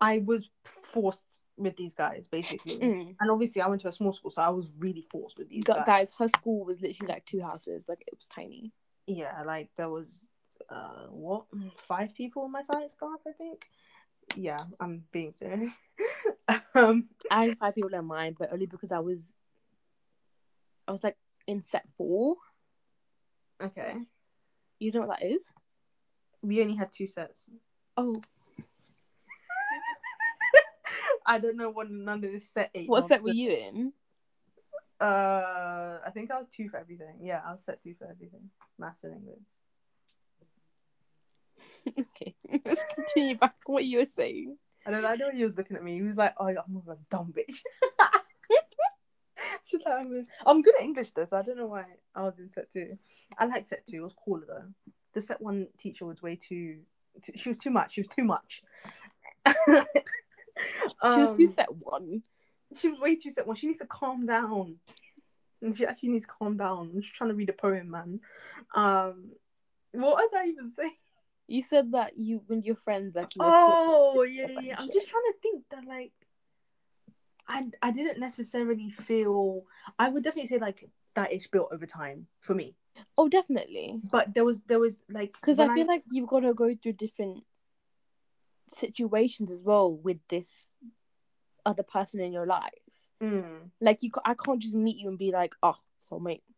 I 0.00 0.18
was 0.18 0.48
forced 0.92 1.40
with 1.56 1.76
these 1.76 1.94
guys 1.94 2.26
basically. 2.26 2.78
Mm. 2.78 3.16
And 3.20 3.30
obviously 3.30 3.62
I 3.62 3.66
went 3.68 3.80
to 3.82 3.88
a 3.88 3.92
small 3.92 4.12
school, 4.12 4.30
so 4.30 4.42
I 4.42 4.50
was 4.50 4.68
really 4.78 5.06
forced 5.10 5.38
with 5.38 5.48
these 5.48 5.64
Gu- 5.64 5.72
guys. 5.74 5.86
guys, 5.86 6.12
her 6.18 6.28
school 6.28 6.64
was 6.64 6.80
literally 6.80 7.12
like 7.12 7.24
two 7.24 7.40
houses. 7.40 7.86
Like 7.88 8.02
it 8.06 8.14
was 8.16 8.26
tiny. 8.26 8.72
Yeah, 9.06 9.42
like 9.44 9.70
there 9.76 9.88
was 9.88 10.24
uh 10.68 11.06
what 11.10 11.44
five 11.76 12.14
people 12.14 12.44
in 12.44 12.52
my 12.52 12.62
science 12.62 12.92
class, 12.98 13.24
I 13.26 13.32
think. 13.32 13.66
Yeah, 14.34 14.64
I'm 14.80 15.04
being 15.12 15.32
serious. 15.32 15.70
um 16.74 17.08
I 17.30 17.44
had 17.46 17.58
five 17.58 17.74
people 17.74 17.94
in 17.94 18.04
mine, 18.04 18.36
but 18.38 18.52
only 18.52 18.66
because 18.66 18.92
I 18.92 18.98
was, 18.98 19.34
I 20.88 20.90
was 20.90 21.04
like 21.04 21.16
in 21.46 21.62
set 21.62 21.84
four. 21.96 22.36
okay. 23.62 23.94
You 24.78 24.92
know 24.92 25.00
what 25.00 25.20
that 25.20 25.26
is? 25.26 25.50
We 26.42 26.60
only 26.60 26.76
had 26.76 26.92
two 26.92 27.06
sets. 27.06 27.48
Oh, 27.96 28.20
I 31.26 31.38
don't 31.38 31.56
know 31.56 31.70
what 31.70 31.90
none 31.90 32.24
of 32.24 32.30
this 32.32 32.48
set 32.48 32.70
eight. 32.74 32.88
what 32.88 33.04
set 33.04 33.22
were 33.22 33.30
you 33.32 33.50
in? 33.50 33.92
Uh, 35.00 35.98
I 36.06 36.10
think 36.14 36.30
I 36.30 36.38
was 36.38 36.48
two 36.48 36.68
for 36.68 36.78
everything. 36.78 37.16
Yeah, 37.20 37.40
I 37.46 37.52
was 37.52 37.64
set 37.64 37.82
two 37.82 37.94
for 37.98 38.04
everything. 38.08 38.48
Maths 38.78 39.04
and 39.04 39.14
English. 39.16 39.42
okay, 42.16 42.34
let's 42.64 42.82
continue 42.94 43.36
back. 43.36 43.56
What 43.66 43.84
you 43.84 43.98
were 43.98 44.06
saying? 44.06 44.56
I 44.86 44.90
don't. 44.92 45.04
I 45.04 45.16
know 45.16 45.30
he 45.32 45.42
was 45.44 45.56
looking 45.56 45.76
at 45.76 45.82
me. 45.84 45.94
He 45.94 46.02
was 46.02 46.16
like, 46.16 46.34
"Oh, 46.38 46.46
I'm 46.46 46.82
a 46.88 46.96
dumb 47.10 47.34
bitch." 47.36 47.56
She's 49.64 49.80
like, 49.84 49.94
I'm, 49.98 50.12
a- 50.12 50.48
I'm 50.48 50.62
good 50.62 50.74
at 50.76 50.82
English 50.84 51.10
though, 51.10 51.24
so 51.24 51.36
I 51.36 51.42
don't 51.42 51.58
know 51.58 51.66
why 51.66 51.84
I 52.14 52.22
was 52.22 52.38
in 52.38 52.48
set 52.50 52.70
two. 52.72 52.96
I 53.36 53.46
like 53.46 53.66
set 53.66 53.84
two. 53.86 53.96
It 53.96 54.02
was 54.02 54.14
cooler 54.24 54.44
though. 54.46 54.92
The 55.12 55.20
set 55.20 55.40
one 55.42 55.66
teacher 55.78 56.06
was 56.06 56.22
way 56.22 56.36
too. 56.36 56.78
t- 57.22 57.36
she 57.36 57.48
was 57.48 57.58
too 57.58 57.70
much. 57.70 57.94
She 57.94 58.00
was 58.00 58.08
too 58.08 58.22
much. 58.24 58.62
She 61.14 61.20
was 61.20 61.36
too 61.36 61.44
Um, 61.44 61.48
set 61.48 61.74
one. 61.74 62.22
She 62.74 62.88
was 62.88 62.98
way 62.98 63.16
too 63.16 63.30
set 63.30 63.46
one. 63.46 63.56
She 63.56 63.66
needs 63.68 63.78
to 63.80 63.86
calm 63.86 64.26
down. 64.26 64.76
She 65.74 65.86
actually 65.86 66.10
needs 66.10 66.24
to 66.26 66.32
calm 66.38 66.56
down. 66.56 66.90
I'm 66.94 67.00
just 67.00 67.14
trying 67.14 67.30
to 67.30 67.36
read 67.36 67.48
a 67.48 67.52
poem, 67.52 67.90
man. 67.90 68.20
Um, 68.74 69.32
what 69.92 70.16
was 70.16 70.30
I 70.34 70.46
even 70.46 70.68
saying? 70.68 70.92
You 71.48 71.62
said 71.62 71.92
that 71.92 72.16
you 72.16 72.42
when 72.46 72.62
your 72.62 72.76
friends 72.76 73.14
like 73.14 73.34
you 73.36 73.42
Oh 73.44 74.26
yeah, 74.28 74.46
yeah. 74.48 74.60
yeah. 74.60 74.76
I'm 74.78 74.90
just 74.90 75.08
trying 75.08 75.22
to 75.24 75.34
think 75.40 75.64
that 75.70 75.84
like, 75.86 76.12
I 77.48 77.66
I 77.80 77.92
didn't 77.92 78.18
necessarily 78.18 78.90
feel. 78.90 79.62
I 79.98 80.08
would 80.08 80.24
definitely 80.24 80.48
say 80.48 80.58
like 80.58 80.88
that 81.14 81.32
is 81.32 81.46
built 81.46 81.70
over 81.72 81.86
time 81.86 82.26
for 82.40 82.54
me. 82.54 82.74
Oh, 83.16 83.28
definitely. 83.28 84.00
But 84.10 84.34
there 84.34 84.44
was 84.44 84.58
there 84.66 84.80
was 84.80 85.02
like 85.08 85.34
Because 85.34 85.60
I 85.60 85.72
feel 85.74 85.86
like 85.86 86.04
you've 86.10 86.28
got 86.28 86.40
to 86.40 86.54
go 86.54 86.74
through 86.74 86.94
different 86.94 87.44
situations 88.68 89.50
as 89.50 89.62
well 89.62 89.92
with 89.92 90.18
this 90.28 90.68
other 91.64 91.82
person 91.82 92.20
in 92.20 92.32
your 92.32 92.46
life. 92.46 92.70
Mm. 93.22 93.70
Like 93.80 94.02
you, 94.02 94.10
I 94.24 94.34
can't 94.34 94.60
just 94.60 94.74
meet 94.74 94.96
you 94.98 95.08
and 95.08 95.18
be 95.18 95.32
like, 95.32 95.54
oh, 95.62 95.76
soulmate. 96.10 96.42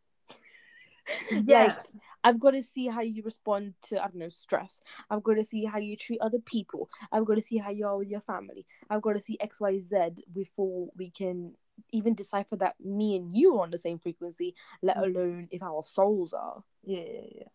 Yeah. 1.30 1.60
Like 1.60 1.76
I've 2.22 2.38
got 2.40 2.50
to 2.50 2.62
see 2.62 2.86
how 2.88 3.00
you 3.00 3.22
respond 3.22 3.74
to 3.88 3.96
I 3.98 4.08
don't 4.08 4.16
know 4.16 4.28
stress. 4.28 4.82
I've 5.08 5.22
got 5.22 5.34
to 5.34 5.44
see 5.44 5.64
how 5.64 5.78
you 5.78 5.96
treat 5.96 6.20
other 6.20 6.38
people. 6.38 6.90
I've 7.10 7.24
got 7.24 7.36
to 7.36 7.42
see 7.42 7.56
how 7.56 7.70
you 7.70 7.86
are 7.86 7.96
with 7.96 8.08
your 8.08 8.20
family. 8.20 8.66
I've 8.90 9.00
got 9.00 9.14
to 9.14 9.20
see 9.20 9.38
X, 9.40 9.58
Y, 9.60 9.78
Z 9.78 9.96
before 10.32 10.88
we 10.98 11.10
can 11.10 11.54
even 11.92 12.14
decipher 12.14 12.56
that 12.56 12.74
me 12.84 13.16
and 13.16 13.34
you 13.34 13.56
are 13.56 13.62
on 13.62 13.70
the 13.70 13.78
same 13.78 13.98
frequency. 13.98 14.54
Let 14.82 14.98
Mm. 14.98 15.02
alone 15.04 15.48
if 15.50 15.62
our 15.62 15.82
souls 15.84 16.34
are. 16.34 16.62
yeah, 16.84 17.00
yeah, 17.00 17.26
yeah. 17.36 17.48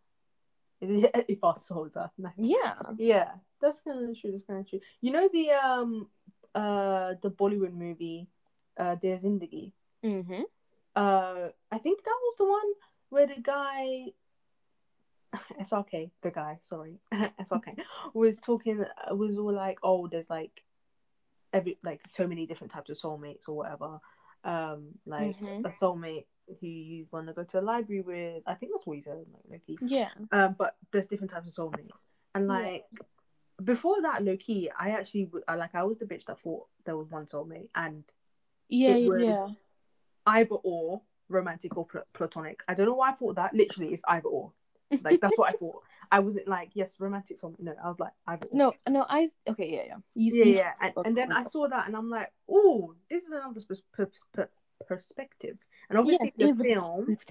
if 1.28 1.44
our 1.44 1.58
souls 1.58 1.96
are 1.96 2.12
nice. 2.18 2.34
Yeah. 2.38 2.76
Yeah, 2.98 3.32
that's 3.62 3.82
kind 3.82 4.10
of 4.10 4.20
true. 4.20 4.32
That's 4.32 4.46
kind 4.46 4.60
of 4.60 4.70
true. 4.70 4.80
You 5.02 5.12
know 5.12 5.30
the 5.32 5.52
um 5.52 6.08
uh 6.54 7.16
the 7.22 7.32
Bollywood 7.32 7.74
movie, 7.74 8.28
uh, 8.78 8.96
Dear 8.96 9.18
Zindagi. 9.18 9.72
Mm-hmm. 10.04 10.42
Uh, 10.96 11.50
I 11.72 11.78
think 11.80 12.04
that 12.04 12.18
was 12.22 12.38
the 12.38 12.46
one 12.46 12.72
where 13.10 13.28
the 13.28 13.42
guy, 13.42 14.08
SRK, 15.62 16.12
the 16.22 16.32
guy, 16.32 16.60
sorry, 16.62 17.00
SRK, 17.14 17.78
was 18.14 18.38
talking. 18.38 18.84
Was 19.12 19.38
all 19.38 19.54
like, 19.54 19.80
oh, 19.84 20.08
there's 20.08 20.30
like 20.30 20.64
every 21.52 21.78
like 21.84 22.02
so 22.08 22.28
many 22.28 22.46
different 22.46 22.72
types 22.72 22.90
of 22.90 22.98
soulmates 22.98 23.48
or 23.48 23.56
whatever. 23.56 24.00
Um, 24.44 25.00
like 25.06 25.38
Mhm. 25.40 25.66
a 25.66 25.70
soulmate 25.70 26.26
who 26.60 26.68
you 26.68 27.08
want 27.12 27.28
to 27.28 27.34
go 27.34 27.44
to 27.44 27.60
a 27.60 27.62
library 27.62 28.02
with. 28.02 28.44
I 28.46 28.54
think 28.56 28.74
that's 28.74 28.86
what 28.86 28.98
he 28.98 29.02
said. 29.02 29.26
Like, 29.32 29.44
Loki. 29.50 29.78
Yeah. 29.82 30.10
Um, 30.32 30.56
but 30.58 30.76
there's 30.92 31.08
different 31.08 31.32
types 31.32 31.48
of 31.48 31.54
soulmates, 31.54 32.04
and 32.36 32.48
Yeah. 32.48 32.54
like 32.58 32.86
before 33.64 34.02
that, 34.02 34.24
low 34.24 34.36
key, 34.36 34.70
I 34.78 34.90
actually 34.92 35.32
like 35.48 35.74
I 35.76 35.84
was 35.84 35.98
the 36.00 36.06
bitch 36.06 36.26
that 36.26 36.40
thought 36.40 36.68
there 36.84 36.98
was 36.98 37.10
one 37.10 37.26
soulmate, 37.28 37.70
and 37.76 38.04
Yeah. 38.68 38.96
Yeah. 38.98 39.48
either 40.28 40.56
or 40.56 41.02
romantic 41.30 41.78
or 41.78 41.86
pl- 41.86 42.04
platonic. 42.14 42.64
I 42.68 42.74
don't 42.74 42.88
know 42.88 42.96
why 42.96 43.10
I 43.12 43.14
thought 43.14 43.36
that. 43.36 43.54
Literally, 43.54 43.94
it's 43.94 44.04
either 44.08 44.28
or. 44.28 44.54
Like 45.02 45.22
that's 45.22 45.38
what 45.38 45.54
I 45.54 45.58
thought. 45.58 45.84
I 46.14 46.20
wasn't 46.20 46.48
like 46.48 46.70
yes, 46.76 47.00
romantic 47.00 47.42
soulmate. 47.42 47.60
No, 47.60 47.74
I 47.84 47.88
was 47.90 48.00
like 48.00 48.12
or. 48.28 48.38
No, 48.52 48.74
no, 48.88 49.04
I 49.10 49.28
okay, 49.50 49.74
yeah, 49.74 49.84
yeah. 49.88 49.98
You, 50.14 50.36
yeah, 50.36 50.46
you- 50.46 50.56
yeah. 50.58 50.72
And, 50.80 50.94
and 51.06 51.18
then 51.18 51.32
I 51.32 51.44
saw 51.44 51.68
that, 51.68 51.88
and 51.88 51.96
I'm 51.96 52.08
like, 52.10 52.32
oh, 52.48 52.94
this 53.10 53.24
is 53.24 53.30
another 53.30 53.60
per- 54.32 54.50
perspective. 54.88 55.58
And 55.90 55.98
obviously, 55.98 56.32
Yes, 56.38 56.52
it's 56.52 56.60
a 56.60 56.64
film. 56.64 57.18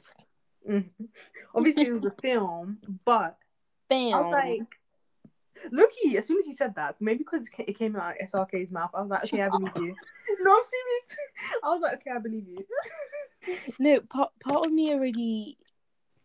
Mhm. 0.68 0.91
obviously, 1.55 1.87
it 1.87 1.93
was 1.93 2.05
a 2.05 2.14
film, 2.22 2.78
but 3.05 3.37
Bam. 3.89 4.14
I 4.14 4.20
was 4.20 4.33
like, 4.33 4.78
Loki, 5.72 6.16
as 6.18 6.26
soon 6.26 6.39
as 6.39 6.47
he 6.47 6.53
said 6.53 6.74
that, 6.76 6.97
maybe 7.01 7.18
because 7.18 7.49
it 7.59 7.68
it 7.68 7.78
came 7.78 7.95
out 7.97 8.14
of 8.20 8.28
SRK's 8.28 8.70
mouth, 8.72 8.91
I 8.95 9.01
was 9.03 9.11
like, 9.11 9.24
okay, 9.24 9.43
I 9.43 9.49
believe 9.49 9.76
you. 9.76 9.95
No, 10.41 10.57
I'm 10.57 10.62
serious. 10.64 11.16
I 11.64 11.68
was 11.68 11.80
like, 11.83 11.95
okay, 11.95 12.11
I 12.11 12.18
believe 12.18 12.47
you. 12.49 12.64
no, 13.78 14.01
part 14.01 14.30
part 14.41 14.66
of 14.66 14.72
me 14.72 14.93
already 14.93 15.59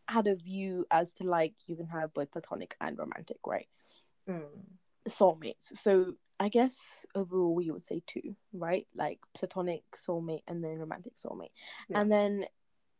had 0.07 0.27
a 0.27 0.35
view 0.35 0.85
as 0.91 1.11
to 1.13 1.23
like 1.23 1.53
you 1.67 1.75
can 1.75 1.87
have 1.87 2.13
both 2.13 2.31
platonic 2.31 2.75
and 2.81 2.97
romantic, 2.97 3.37
right? 3.45 3.67
Mm. 4.29 4.41
Soulmates. 5.07 5.75
So 5.75 6.13
I 6.39 6.49
guess 6.49 7.05
overall 7.15 7.61
you 7.61 7.73
would 7.73 7.83
say 7.83 8.01
two, 8.05 8.35
right? 8.53 8.87
Like 8.95 9.19
platonic 9.33 9.83
soulmate 9.95 10.43
and 10.47 10.63
then 10.63 10.77
romantic 10.77 11.13
soulmate, 11.15 11.51
Yeah. 11.89 12.01
and 12.01 12.11
then 12.11 12.45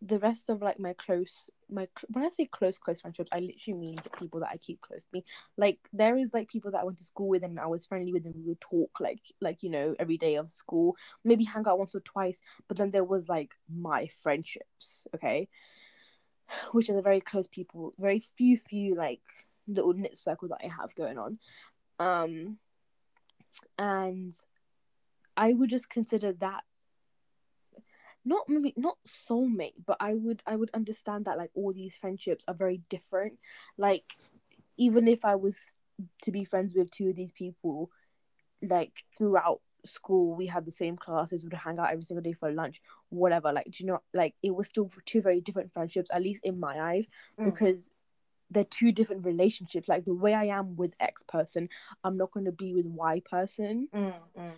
the 0.02 0.20
rest 0.20 0.48
of 0.50 0.62
like 0.62 0.80
my 0.80 0.94
close 0.94 1.50
my 1.70 1.88
when 2.10 2.24
I 2.24 2.30
say 2.30 2.46
close 2.46 2.78
close 2.78 3.02
friendships, 3.02 3.32
I 3.34 3.40
literally 3.40 3.80
mean 3.80 3.96
the 4.04 4.12
people 4.12 4.40
that 4.42 4.50
I 4.52 4.58
keep 4.58 4.80
close 4.82 5.04
to 5.04 5.10
me. 5.12 5.24
Like 5.58 5.80
there 5.92 6.18
is 6.18 6.32
like 6.34 6.50
people 6.50 6.72
that 6.72 6.82
I 6.82 6.84
went 6.84 7.00
to 7.00 7.04
school 7.04 7.28
with 7.28 7.44
and 7.44 7.60
I 7.60 7.66
was 7.66 7.86
friendly 7.88 8.14
with 8.14 8.26
and 8.26 8.36
we 8.36 8.44
would 8.44 8.62
talk 8.62 9.00
like 9.00 9.22
like 9.42 9.64
you 9.64 9.70
know 9.70 9.96
every 10.00 10.18
day 10.18 10.36
of 10.36 10.52
school, 10.52 10.96
maybe 11.24 11.44
hang 11.44 11.68
out 11.68 11.80
once 11.80 11.96
or 11.96 12.00
twice. 12.02 12.40
But 12.68 12.78
then 12.78 12.92
there 12.92 13.04
was 13.04 13.28
like 13.28 13.52
my 13.74 14.08
friendships, 14.22 15.06
okay, 15.16 15.50
which 16.72 16.90
are 16.90 16.96
the 16.96 17.02
very 17.02 17.22
close 17.22 17.48
people, 17.48 17.94
very 17.98 18.20
few 18.38 18.58
few 18.58 18.96
like 18.96 19.22
little 19.68 19.94
knit 19.94 20.18
circle 20.18 20.48
that 20.50 20.62
I 20.64 20.68
have 20.68 20.96
going 20.96 21.18
on, 21.18 21.40
um, 22.00 22.58
and 23.78 24.34
I 25.36 25.54
would 25.54 25.70
just 25.70 25.90
consider 25.90 26.34
that 26.34 26.64
not 28.26 28.50
maybe 28.50 28.74
not 28.76 28.98
soulmate 29.08 29.76
but 29.86 29.96
i 30.02 30.14
would 30.14 30.44
i 30.46 30.54
would 30.54 30.70
understand 30.74 31.24
that 31.24 31.38
like 31.38 31.50
all 31.54 31.72
these 31.72 31.96
friendships 31.96 32.44
are 32.48 32.54
very 32.54 32.82
different. 32.90 33.40
Like 33.78 34.04
even 34.78 35.08
if 35.08 35.24
i 35.24 35.36
was 35.36 35.58
to 36.24 36.32
be 36.32 36.44
friends 36.44 36.74
with 36.76 36.92
two 36.92 37.10
of 37.10 37.16
these 37.16 37.32
people 37.32 37.90
like 38.62 39.04
throughout 39.18 39.62
school 39.88 40.36
we 40.36 40.46
had 40.46 40.66
the 40.66 40.72
same 40.72 40.96
classes 40.98 41.44
would 41.44 41.54
hang 41.54 41.80
out 41.80 41.90
every 41.92 42.04
single 42.04 42.22
day 42.24 42.34
for 42.34 42.52
lunch 42.52 42.82
whatever 43.10 43.52
like 43.52 43.66
do 43.72 43.84
you 43.84 43.88
know 43.88 44.00
like 44.14 44.36
it 44.44 44.54
was 44.56 44.68
still 44.68 44.90
two 45.06 45.22
very 45.22 45.42
different 45.42 45.74
friendships 45.74 46.10
at 46.14 46.22
least 46.22 46.42
in 46.44 46.60
my 46.60 46.80
eyes 46.92 47.08
Mm. 47.40 47.46
because 47.46 47.92
they're 48.50 48.64
two 48.64 48.92
different 48.94 49.26
relationships 49.26 49.90
like 49.90 50.06
the 50.06 50.14
way 50.14 50.34
i 50.34 50.46
am 50.46 50.76
with 50.76 50.94
x 51.00 51.24
person 51.24 51.68
i'm 52.04 52.16
not 52.18 52.32
going 52.32 52.46
to 52.46 52.52
be 52.52 52.74
with 52.74 52.86
y 52.86 53.22
person 53.30 53.88
Mm, 53.94 54.14
mm. 54.40 54.54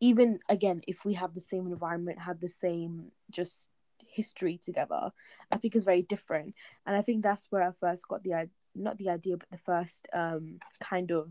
even 0.00 0.40
again 0.48 0.80
if 0.88 1.04
we 1.04 1.14
have 1.14 1.32
the 1.34 1.40
same 1.40 1.66
environment 1.66 2.18
have 2.20 2.40
the 2.40 2.48
same 2.48 3.12
just 3.30 3.68
history 4.04 4.58
together 4.64 5.12
i 5.52 5.56
think 5.56 5.76
is 5.76 5.84
very 5.84 6.02
different 6.02 6.54
and 6.86 6.96
i 6.96 7.02
think 7.02 7.22
that's 7.22 7.46
where 7.50 7.62
i 7.62 7.70
first 7.80 8.08
got 8.08 8.22
the 8.24 8.34
idea 8.34 8.50
not 8.74 8.98
the 8.98 9.08
idea 9.10 9.36
but 9.36 9.48
the 9.50 9.58
first 9.58 10.08
um 10.12 10.58
kind 10.80 11.12
of 11.12 11.28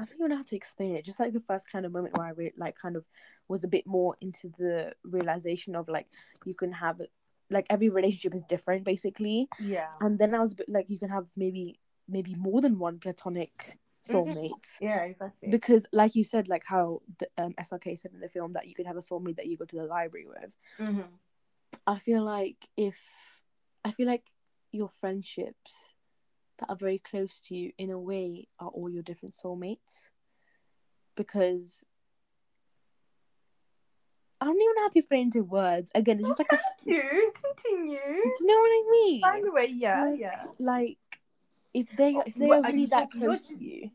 i 0.00 0.04
don't 0.04 0.16
even 0.18 0.30
know 0.30 0.36
how 0.36 0.42
to 0.42 0.56
explain 0.56 0.96
it 0.96 1.04
just 1.04 1.20
like 1.20 1.32
the 1.32 1.40
first 1.40 1.70
kind 1.70 1.84
of 1.86 1.92
moment 1.92 2.16
where 2.16 2.26
i 2.26 2.30
re- 2.30 2.52
like 2.56 2.76
kind 2.78 2.96
of 2.96 3.04
was 3.48 3.64
a 3.64 3.68
bit 3.68 3.86
more 3.86 4.16
into 4.20 4.48
the 4.58 4.92
realization 5.04 5.74
of 5.76 5.88
like 5.88 6.06
you 6.44 6.54
can 6.54 6.72
have 6.72 7.00
like 7.50 7.66
every 7.68 7.88
relationship 7.88 8.34
is 8.34 8.44
different 8.44 8.84
basically 8.84 9.48
Yeah. 9.58 9.88
and 10.00 10.18
then 10.18 10.34
i 10.34 10.40
was 10.40 10.52
a 10.52 10.56
bit 10.56 10.68
like 10.68 10.88
you 10.88 10.98
can 10.98 11.10
have 11.10 11.26
maybe 11.36 11.78
maybe 12.08 12.34
more 12.34 12.60
than 12.60 12.78
one 12.78 12.98
platonic 12.98 13.78
Mhm. 14.08 14.12
soulmates 14.12 14.70
Yeah, 14.80 15.02
exactly. 15.02 15.50
because 15.50 15.86
like 15.92 16.14
you 16.14 16.24
said 16.24 16.48
like 16.48 16.64
how 16.64 17.02
the 17.18 17.28
um, 17.36 17.52
SRK 17.60 17.98
said 18.00 18.12
in 18.14 18.20
the 18.20 18.30
film 18.30 18.52
that 18.52 18.66
you 18.66 18.74
could 18.74 18.86
have 18.86 18.96
a 18.96 19.00
soulmate 19.00 19.36
that 19.36 19.46
you 19.46 19.56
go 19.58 19.66
to 19.66 19.76
the 19.76 19.84
library 19.84 20.26
with 20.26 20.52
Mhm. 20.78 21.08
I 21.86 21.98
feel 21.98 22.22
like 22.24 22.56
if 22.76 22.98
I 23.84 23.90
feel 23.92 24.06
like 24.06 24.24
your 24.72 24.88
friendships 24.88 25.94
that 26.60 26.70
are 26.70 26.76
very 26.76 26.98
close 26.98 27.40
to 27.46 27.56
you 27.56 27.72
in 27.78 27.90
a 27.90 27.98
way 27.98 28.46
are 28.58 28.68
all 28.68 28.88
your 28.88 29.02
different 29.02 29.34
soulmates 29.34 30.08
because 31.16 31.84
I 34.40 34.46
don't 34.46 34.56
even 34.56 34.74
know 34.76 34.82
how 34.82 34.88
to 34.88 34.98
explain 34.98 35.22
into 35.26 35.42
words 35.44 35.90
again 35.94 36.18
it's 36.20 36.28
just 36.28 36.38
like 36.38 36.52
a, 36.52 36.58
You 36.84 37.32
continue. 37.42 37.98
do 37.98 38.32
you 38.40 38.46
know 38.46 38.58
what 38.58 38.70
I 38.70 38.88
mean 38.90 39.20
By 39.20 39.40
the 39.42 39.52
way, 39.52 39.66
yeah, 39.66 40.04
Like- 40.04 40.18
yeah. 40.20 40.44
like 40.58 40.98
if 41.74 41.86
they 41.96 42.14
Oh, 42.16 42.22
if 42.26 42.34
they 42.34 42.46
what 42.46 42.58
are 42.64 42.68
really 42.68 42.82
you 42.82 42.86
that 42.88 43.10
close 43.10 43.44
just- 43.44 43.58
to 43.60 43.64
you 43.64 43.90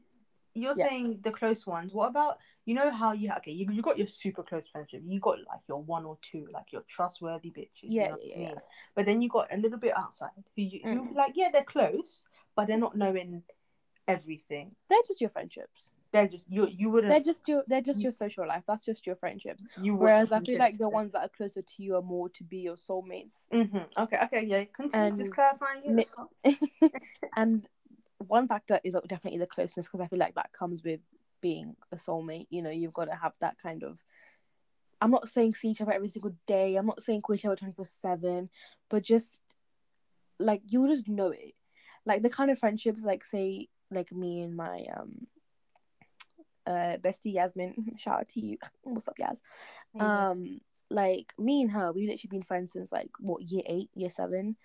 You're 0.58 0.74
Yeah. 0.78 0.88
saying 0.88 1.20
the 1.22 1.32
close 1.34 1.68
ones. 1.68 1.92
What 1.94 2.08
about 2.12 2.38
you 2.64 2.74
know 2.76 2.90
how 2.90 3.12
you 3.12 3.30
okay? 3.40 3.52
You 3.52 3.66
you 3.74 3.82
got 3.82 3.98
your 3.98 4.08
super 4.08 4.42
close 4.42 4.66
friendship. 4.72 5.02
You 5.04 5.20
got 5.20 5.40
like 5.52 5.60
your 5.68 5.82
one 5.84 6.06
or 6.06 6.18
two, 6.22 6.48
like 6.50 6.72
your 6.72 6.84
trustworthy 6.84 7.52
bitches. 7.52 7.84
you 7.92 8.00
Yeah, 8.00 8.06
know 8.08 8.12
what 8.14 8.24
I 8.24 8.28
yeah, 8.28 8.38
mean? 8.38 8.48
yeah. 8.56 8.62
But 8.96 9.06
then 9.06 9.22
you 9.22 9.28
got 9.28 9.52
a 9.52 9.58
little 9.58 9.78
bit 9.78 9.94
outside 9.98 10.32
who 10.56 10.62
you 10.62 10.80
you 10.80 11.02
Mm. 11.12 11.14
like. 11.14 11.34
Yeah, 11.36 11.50
they're 11.52 11.66
close, 11.66 12.26
but 12.56 12.68
they're 12.68 12.78
not 12.78 12.96
knowing 12.96 13.44
everything. 14.08 14.76
they're 14.90 15.00
just 15.08 15.20
your 15.22 15.30
friendships 15.32 15.92
They're 16.12 16.28
just 16.28 16.46
you. 16.48 16.68
You 16.68 16.90
wouldn't. 16.92 17.12
they're 17.12 17.20
just 17.34 17.48
your 17.48 17.64
they're 17.68 17.82
just 17.82 18.00
You- 18.00 18.04
your 18.06 18.12
social 18.12 18.48
life 18.48 18.64
that's 18.68 18.86
just 18.86 19.06
your 19.08 19.16
friendships 19.16 19.64
you 19.82 19.96
Whereas 19.96 20.32
I 20.32 20.40
feel 20.42 20.60
like 20.60 20.78
the 20.78 20.88
ones 20.90 21.12
that 21.14 21.24
are 21.26 21.30
closer 21.30 21.62
to 21.62 21.84
you 21.84 21.96
are 21.96 22.02
more 22.02 22.30
to 22.30 22.44
be 22.44 22.58
your 22.60 22.76
soulmates. 22.76 23.50
Mhm. 23.52 23.88
Okay. 23.98 24.18
Okay. 24.26 24.44
Yeah. 24.46 24.64
Continue. 24.66 25.06
And 25.08 25.20
just 25.20 25.34
clarifying. 25.34 26.06
And 27.36 27.68
one 28.20 28.48
factor 28.48 28.80
is 28.84 28.96
definitely 29.08 29.40
the 29.40 29.48
closeness 29.48 29.88
because 29.88 30.00
I 30.02 30.08
feel 30.08 30.20
like 30.20 30.36
that 30.36 30.54
comes 30.54 30.84
with 30.84 31.02
being 31.42 31.76
a 31.92 31.96
soulmate. 31.98 32.48
You 32.50 32.62
know, 32.62 32.70
you've 32.70 32.94
got 32.94 33.06
to 33.06 33.16
have 33.16 33.34
that 33.42 33.58
kind 33.62 33.84
of. 33.84 34.00
I'm 35.02 35.12
not 35.12 35.28
saying 35.28 35.56
see 35.56 35.70
each 35.70 35.82
other 35.82 35.92
every 35.92 36.08
single 36.10 36.34
day. 36.48 36.76
I'm 36.78 36.86
not 36.86 37.04
saying 37.04 37.22
call 37.24 37.36
each 37.36 37.46
other 37.46 37.56
24 37.58 37.84
7, 37.86 38.50
but 38.90 39.04
just 39.04 39.42
like 40.40 40.62
you'll 40.70 40.88
just 40.88 41.08
know 41.10 41.28
it. 41.30 41.55
Like 42.06 42.22
the 42.22 42.30
kind 42.30 42.52
of 42.52 42.60
friendships, 42.60 43.04
like 43.04 43.24
say, 43.24 43.68
like 43.92 44.12
me 44.12 44.42
and 44.42 44.56
my 44.56 44.86
um 44.96 45.28
uh 46.68 46.98
bestie 46.98 47.34
Yasmin, 47.34 47.94
shout 47.98 48.22
out 48.22 48.30
to 48.30 48.40
you. 48.40 48.58
What's 48.84 49.08
up, 49.08 49.20
Yas? 49.20 49.42
Yeah. 49.94 50.30
um 50.30 50.60
like 50.90 51.34
me 51.38 51.62
and 51.64 51.72
her, 51.72 51.92
we've 51.92 52.10
literally 52.10 52.38
been 52.38 52.44
friends 52.44 52.74
since 52.74 52.92
like 52.92 53.10
what 53.20 53.42
year 53.42 53.64
eight, 53.66 53.90
year 53.96 54.10
seven. 54.10 54.56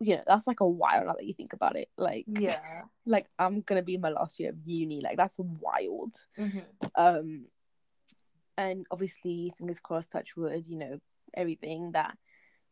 You 0.00 0.16
know, 0.16 0.22
that's 0.26 0.48
like 0.48 0.58
a 0.60 0.68
while 0.68 1.06
now 1.06 1.12
that 1.12 1.24
you 1.24 1.34
think 1.34 1.52
about 1.52 1.76
it. 1.76 1.88
Like, 1.96 2.24
Yeah. 2.26 2.82
like 3.06 3.26
I'm 3.38 3.60
gonna 3.60 3.82
be 3.82 3.94
in 3.94 4.00
my 4.00 4.10
last 4.10 4.40
year 4.40 4.50
of 4.50 4.56
uni. 4.64 5.00
Like 5.00 5.16
that's 5.16 5.38
wild. 5.38 6.16
Mm-hmm. 6.36 6.58
Um, 6.96 7.46
and 8.56 8.86
obviously, 8.90 9.52
fingers 9.56 9.80
crossed, 9.80 10.10
touch 10.10 10.36
wood. 10.36 10.66
You 10.66 10.76
know, 10.76 10.98
everything 11.34 11.92
that 11.92 12.16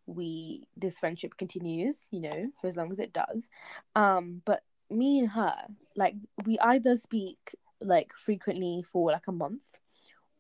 we 0.07 0.67
this 0.77 0.99
friendship 0.99 1.37
continues. 1.37 2.07
You 2.11 2.21
know, 2.21 2.51
for 2.61 2.67
as 2.67 2.77
long 2.77 2.91
as 2.93 2.99
it 2.99 3.13
does. 3.13 3.49
Um, 3.95 4.43
but 4.45 4.63
me 4.91 5.19
and 5.19 5.31
her, 5.31 5.57
like, 5.97 6.15
we 6.45 6.59
either 6.59 6.97
speak 6.97 7.55
like 7.81 8.13
frequently 8.15 8.85
for 8.93 9.11
like 9.11 9.27
a 9.27 9.33
month, 9.33 9.79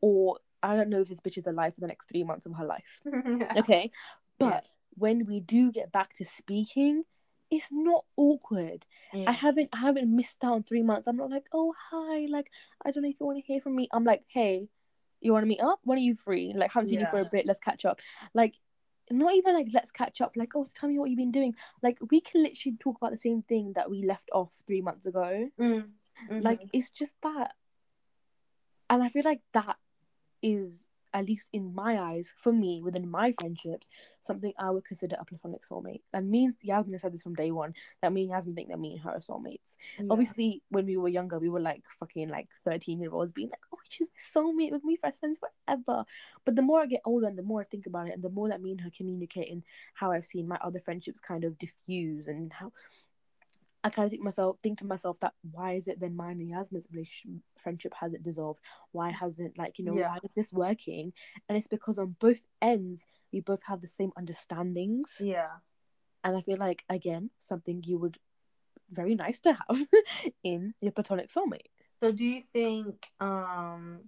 or 0.00 0.38
I 0.62 0.76
don't 0.76 0.90
know 0.90 1.00
if 1.00 1.08
this 1.08 1.20
bitch 1.20 1.38
is 1.38 1.46
alive 1.46 1.74
for 1.74 1.80
the 1.80 1.86
next 1.88 2.08
three 2.08 2.24
months 2.24 2.46
of 2.46 2.54
her 2.54 2.64
life. 2.64 3.00
Okay, 3.58 3.90
but 4.38 4.66
when 4.94 5.26
we 5.26 5.40
do 5.40 5.72
get 5.72 5.92
back 5.92 6.12
to 6.14 6.24
speaking, 6.24 7.04
it's 7.50 7.68
not 7.70 8.04
awkward. 8.16 8.86
Yeah. 9.12 9.28
I 9.28 9.32
haven't 9.32 9.68
I 9.72 9.78
haven't 9.78 10.14
missed 10.14 10.42
out 10.44 10.54
on 10.54 10.62
three 10.62 10.82
months. 10.82 11.06
I'm 11.06 11.16
not 11.16 11.30
like, 11.30 11.46
oh 11.52 11.74
hi, 11.90 12.26
like 12.30 12.50
I 12.84 12.90
don't 12.90 13.02
know 13.02 13.08
if 13.08 13.16
you 13.20 13.26
want 13.26 13.38
to 13.38 13.44
hear 13.44 13.60
from 13.60 13.76
me. 13.76 13.88
I'm 13.92 14.04
like, 14.04 14.24
hey, 14.28 14.68
you 15.20 15.32
want 15.32 15.44
to 15.44 15.48
meet 15.48 15.60
up? 15.60 15.80
When 15.84 15.98
are 15.98 16.02
you 16.02 16.14
free? 16.14 16.52
Like 16.54 16.72
haven't 16.72 16.88
seen 16.88 17.00
you 17.00 17.06
for 17.10 17.20
a 17.20 17.24
bit. 17.24 17.46
Let's 17.46 17.60
catch 17.60 17.84
up. 17.84 18.00
Like 18.34 18.54
not 19.12 19.34
even 19.34 19.54
like 19.54 19.68
let's 19.72 19.90
catch 19.90 20.20
up. 20.20 20.32
Like 20.36 20.52
oh, 20.54 20.66
tell 20.74 20.88
me 20.88 20.98
what 20.98 21.10
you've 21.10 21.18
been 21.18 21.30
doing. 21.30 21.54
Like 21.82 21.98
we 22.10 22.20
can 22.20 22.42
literally 22.42 22.76
talk 22.78 22.96
about 22.96 23.12
the 23.12 23.18
same 23.18 23.42
thing 23.42 23.72
that 23.74 23.90
we 23.90 24.02
left 24.02 24.28
off 24.32 24.50
three 24.66 24.80
months 24.80 25.06
ago. 25.06 25.48
Mm. 25.60 25.90
Mhm. 26.30 26.42
Like 26.42 26.60
it's 26.72 26.90
just 26.90 27.14
that, 27.22 27.54
and 28.90 29.02
I 29.02 29.08
feel 29.08 29.24
like 29.24 29.40
that 29.52 29.76
is 30.42 30.86
at 31.14 31.26
least 31.26 31.48
in 31.52 31.74
my 31.74 32.00
eyes, 32.00 32.32
for 32.36 32.52
me, 32.52 32.80
within 32.82 33.10
my 33.10 33.34
friendships, 33.38 33.88
something 34.20 34.52
I 34.58 34.70
would 34.70 34.84
consider 34.84 35.16
a 35.18 35.24
platonic 35.24 35.62
soulmate. 35.62 36.02
And 36.12 36.30
me 36.30 36.46
and 36.46 36.54
Yasmin 36.62 36.98
said 36.98 37.12
this 37.12 37.22
from 37.22 37.34
day 37.34 37.50
one 37.50 37.74
that 38.00 38.12
me 38.12 38.22
and 38.22 38.30
Yasmin 38.30 38.54
think 38.54 38.68
that 38.68 38.80
me 38.80 38.92
and 38.92 39.00
her 39.02 39.10
are 39.10 39.20
soulmates. 39.20 39.76
Yeah. 39.98 40.06
Obviously, 40.10 40.62
when 40.70 40.86
we 40.86 40.96
were 40.96 41.08
younger, 41.08 41.38
we 41.38 41.48
were 41.48 41.60
like 41.60 41.82
fucking 42.00 42.28
like 42.28 42.48
13 42.64 43.00
year 43.00 43.12
olds 43.12 43.32
being 43.32 43.50
like, 43.50 43.60
oh, 43.74 43.78
she's 43.88 44.08
my 44.34 44.40
soulmate 44.40 44.72
with 44.72 44.84
me 44.84 44.98
best 45.02 45.20
friends 45.20 45.38
forever. 45.38 46.04
But 46.44 46.56
the 46.56 46.62
more 46.62 46.80
I 46.80 46.86
get 46.86 47.02
older 47.04 47.26
and 47.26 47.38
the 47.38 47.42
more 47.42 47.60
I 47.60 47.64
think 47.64 47.86
about 47.86 48.08
it, 48.08 48.14
and 48.14 48.22
the 48.22 48.30
more 48.30 48.48
that 48.48 48.62
me 48.62 48.72
and 48.72 48.80
her 48.80 48.90
communicate, 48.96 49.50
and 49.50 49.62
how 49.94 50.12
I've 50.12 50.24
seen 50.24 50.48
my 50.48 50.58
other 50.62 50.80
friendships 50.80 51.20
kind 51.20 51.44
of 51.44 51.58
diffuse, 51.58 52.28
and 52.28 52.52
how 52.52 52.72
I 53.84 53.90
kind 53.90 54.06
of 54.06 54.10
think 54.10 54.22
myself, 54.22 54.58
think 54.62 54.78
to 54.78 54.86
myself 54.86 55.18
that 55.20 55.34
why 55.50 55.72
is 55.72 55.88
it 55.88 55.98
then 55.98 56.14
mine 56.14 56.38
and 56.40 56.48
Yasmin's 56.48 56.86
relationship 56.92 57.42
friendship 57.58 57.94
hasn't 57.94 58.22
dissolved? 58.22 58.60
Why 58.92 59.10
hasn't 59.10 59.58
like 59.58 59.78
you 59.78 59.84
know 59.84 59.96
Yeah. 59.96 60.08
why 60.08 60.18
is 60.22 60.30
this 60.34 60.52
working? 60.52 61.12
And 61.48 61.58
it's 61.58 61.66
because 61.66 61.98
on 61.98 62.16
both 62.20 62.40
ends 62.60 63.04
we 63.32 63.40
both 63.40 63.62
have 63.64 63.80
the 63.80 63.88
same 63.88 64.12
understandings, 64.16 65.20
yeah. 65.20 65.48
and 66.22 66.36
I 66.36 66.42
feel 66.42 66.58
like 66.58 66.84
again 66.88 67.30
something 67.38 67.82
you 67.84 67.98
would 67.98 68.18
very 68.90 69.14
nice 69.14 69.40
to 69.40 69.52
have 69.54 69.86
in 70.44 70.74
your 70.80 70.92
platonic 70.92 71.28
soulmate. 71.30 71.70
So 72.00 72.12
do 72.12 72.24
you 72.24 72.42
think 72.42 73.06
um 73.20 74.00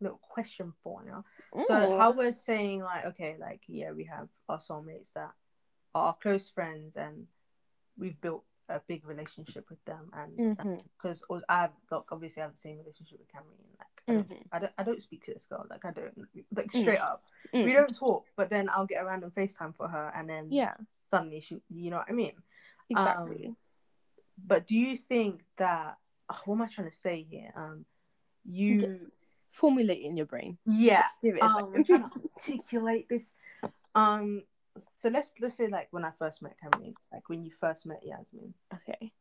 little 0.00 0.20
question 0.28 0.72
for 0.82 1.02
now? 1.04 1.24
So 1.66 1.98
how 1.98 2.10
we're 2.12 2.32
saying 2.32 2.82
like 2.82 3.06
okay, 3.06 3.36
like 3.40 3.62
yeah, 3.68 3.92
we 3.92 4.04
have 4.04 4.28
our 4.48 4.58
soulmates 4.58 5.12
that 5.14 5.30
are 5.94 6.06
our 6.08 6.16
close 6.20 6.50
friends 6.50 6.96
and 6.96 7.26
we've 7.96 8.20
built 8.20 8.44
a 8.68 8.80
big 8.88 9.06
relationship 9.06 9.66
with 9.68 9.84
them 9.84 10.10
and 10.14 10.56
because 10.96 11.22
I 11.48 11.62
have 11.62 11.72
like 11.90 12.02
obviously 12.10 12.42
I 12.42 12.46
have 12.46 12.54
the 12.54 12.60
same 12.60 12.78
relationship 12.78 13.18
with 13.18 13.28
Cameron. 13.30 13.58
Like 13.78 13.88
I 14.08 14.12
don't, 14.12 14.28
Mhm. 14.30 14.46
I 14.52 14.58
don't 14.58 14.72
I 14.78 14.82
don't 14.84 15.02
speak 15.02 15.24
to 15.24 15.34
this 15.34 15.46
girl. 15.46 15.66
Like 15.68 15.84
I 15.84 15.90
don't 15.92 16.16
like 16.54 16.72
Mm. 16.72 16.80
straight 16.80 16.98
up. 17.00 17.22
Mm. 17.54 17.64
We 17.66 17.72
don't 17.72 17.94
talk, 17.96 18.24
but 18.36 18.48
then 18.50 18.68
I'll 18.70 18.86
get 18.86 19.02
a 19.02 19.04
random 19.06 19.30
FaceTime 19.36 19.74
for 19.76 19.88
her 19.88 20.12
and 20.16 20.28
then 20.28 20.48
yeah, 20.50 20.74
suddenly 21.10 21.40
she 21.40 21.60
you 21.68 21.90
know 21.90 21.98
what 21.98 22.06
I 22.08 22.12
mean? 22.12 22.32
exactly. 22.90 23.54
But 24.46 24.66
do 24.66 24.76
you 24.78 24.96
think 24.96 25.44
that 25.58 25.96
oh, 26.30 26.40
what 26.46 26.54
am 26.56 26.62
I 26.62 26.68
trying 26.68 26.90
to 26.90 26.96
say 26.96 27.22
here? 27.28 27.52
Um 27.56 27.84
you 28.46 29.10
Formulate 29.50 30.02
in 30.02 30.16
your 30.16 30.26
brain. 30.26 30.58
yeah 30.66 31.04
Give 31.22 31.36
it 31.36 31.42
a 31.42 31.44
um, 31.44 31.56
I'm 31.56 31.84
second. 31.84 31.84
trying 31.84 32.10
to 32.10 32.30
articulate 32.36 33.08
this. 33.08 33.34
Um, 33.94 34.42
so 34.92 35.08
let's 35.08 35.34
let's 35.40 35.56
say 35.56 35.68
like 35.68 35.88
when 35.90 36.04
I 36.04 36.10
first 36.18 36.42
met 36.42 36.56
Cameron, 36.60 36.94
like 37.12 37.28
when 37.28 37.44
you 37.44 37.50
first 37.52 37.86
met 37.86 38.00
Yasmin. 38.04 38.54
okay. 38.72 39.12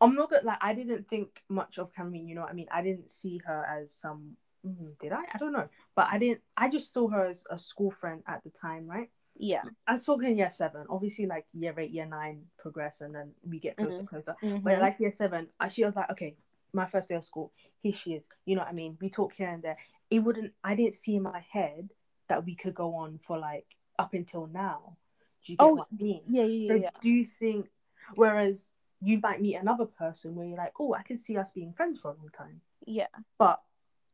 I'm 0.00 0.14
not 0.14 0.30
gonna 0.30 0.42
like 0.44 0.58
I 0.60 0.74
didn't 0.74 1.08
think 1.08 1.42
much 1.48 1.78
of 1.78 1.94
Cameron. 1.94 2.26
You 2.28 2.34
know 2.34 2.40
what 2.42 2.50
I 2.50 2.54
mean? 2.54 2.68
I 2.72 2.82
didn't 2.82 3.12
see 3.12 3.40
her 3.46 3.64
as 3.64 3.94
some. 3.94 4.36
mm, 4.66 4.98
did 5.00 5.12
I? 5.12 5.22
I 5.32 5.38
don't 5.38 5.52
know. 5.52 5.68
But 5.94 6.08
I 6.10 6.18
didn't. 6.18 6.40
I 6.56 6.70
just 6.70 6.92
saw 6.92 7.08
her 7.08 7.26
as 7.26 7.44
a 7.50 7.58
school 7.58 7.90
friend 7.92 8.22
at 8.26 8.42
the 8.42 8.50
time, 8.50 8.86
right? 8.88 9.10
Yeah. 9.36 9.62
I 9.86 9.94
saw 9.96 10.18
her 10.18 10.24
in 10.26 10.36
year 10.36 10.50
seven. 10.50 10.86
Obviously, 10.90 11.26
like 11.26 11.46
year 11.52 11.74
eight, 11.78 11.90
year 11.92 12.06
nine 12.06 12.42
progress, 12.58 13.00
and 13.00 13.14
then 13.14 13.32
we 13.48 13.60
get 13.60 13.76
closer, 13.76 14.00
and 14.00 14.08
closer. 14.08 14.36
Mhm. 14.42 14.62
But 14.64 14.80
like 14.80 14.98
year 14.98 15.12
seven, 15.12 15.48
I 15.60 15.68
she 15.68 15.84
was 15.84 15.94
like, 15.94 16.10
okay, 16.10 16.36
my 16.72 16.86
first 16.86 17.08
day 17.08 17.14
of 17.14 17.24
school, 17.24 17.52
here 17.80 17.92
she 17.92 18.14
is. 18.14 18.26
You 18.44 18.56
know 18.56 18.62
what 18.62 18.70
I 18.70 18.74
mean? 18.74 18.98
We 19.00 19.08
talk 19.08 19.34
here 19.34 19.48
and 19.48 19.62
there. 19.62 19.78
It 20.10 20.18
wouldn't. 20.18 20.52
I 20.64 20.74
didn't 20.74 20.96
see 20.96 21.14
in 21.16 21.22
my 21.22 21.44
head 21.50 21.90
that 22.28 22.44
we 22.44 22.56
could 22.56 22.74
go 22.74 22.96
on 22.96 23.20
for 23.22 23.38
like 23.38 23.66
up 24.02 24.14
until 24.14 24.46
now. 24.46 24.96
Do 25.44 25.52
you 25.52 25.58
get 25.58 25.64
Oh, 25.64 25.74
what 25.74 25.88
I 25.92 26.02
mean? 26.02 26.22
yeah, 26.26 26.44
yeah, 26.44 26.68
So 26.68 26.74
yeah, 26.74 26.90
do 27.00 27.08
you 27.08 27.24
think? 27.24 27.68
Whereas 28.14 28.70
you 29.00 29.18
might 29.20 29.40
meet 29.40 29.56
another 29.56 29.86
person 29.86 30.34
where 30.34 30.46
you're 30.46 30.56
like, 30.58 30.74
oh, 30.78 30.94
I 30.94 31.02
can 31.02 31.18
see 31.18 31.36
us 31.36 31.50
being 31.52 31.72
friends 31.72 31.98
for 32.00 32.10
a 32.12 32.14
long 32.14 32.30
time, 32.36 32.60
Yeah. 32.86 33.08
but 33.38 33.60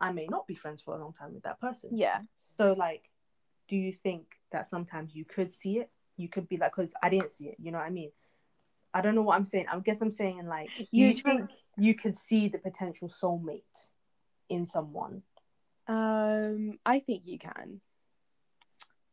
I 0.01 0.13
may 0.13 0.27
not 0.27 0.47
be 0.47 0.55
friends 0.55 0.81
for 0.83 0.95
a 0.95 0.99
long 0.99 1.13
time 1.13 1.35
with 1.35 1.43
that 1.43 1.61
person. 1.61 1.91
Yeah. 1.97 2.21
So 2.57 2.73
like, 2.73 3.11
do 3.69 3.77
you 3.77 3.93
think 3.93 4.37
that 4.53 4.69
sometimes 4.69 5.15
you 5.15 5.25
could 5.25 5.53
see 5.53 5.79
it? 5.79 5.91
You 6.17 6.29
could 6.29 6.49
be 6.49 6.57
like, 6.57 6.75
because 6.75 6.95
I 7.03 7.11
didn't 7.11 7.33
see 7.33 7.49
it. 7.49 7.57
You 7.59 7.71
know 7.73 7.79
what 7.79 7.87
I 7.87 7.91
mean? 7.91 8.13
I 8.95 9.03
don't 9.03 9.15
know 9.15 9.23
what 9.23 9.37
I'm 9.37 9.45
saying. 9.45 9.67
I 9.71 9.79
guess 9.81 10.01
I'm 10.01 10.11
saying 10.11 10.47
like, 10.47 10.71
do 10.77 10.87
You 10.91 11.09
you 11.09 11.15
think 11.15 11.51
you 11.77 11.95
could 11.95 12.17
see 12.17 12.49
the 12.49 12.59
potential 12.59 13.09
soulmate 13.09 13.91
in 14.49 14.65
someone? 14.65 15.23
Um, 15.87 16.79
I 16.87 17.01
think 17.01 17.27
you 17.27 17.39
can, 17.39 17.81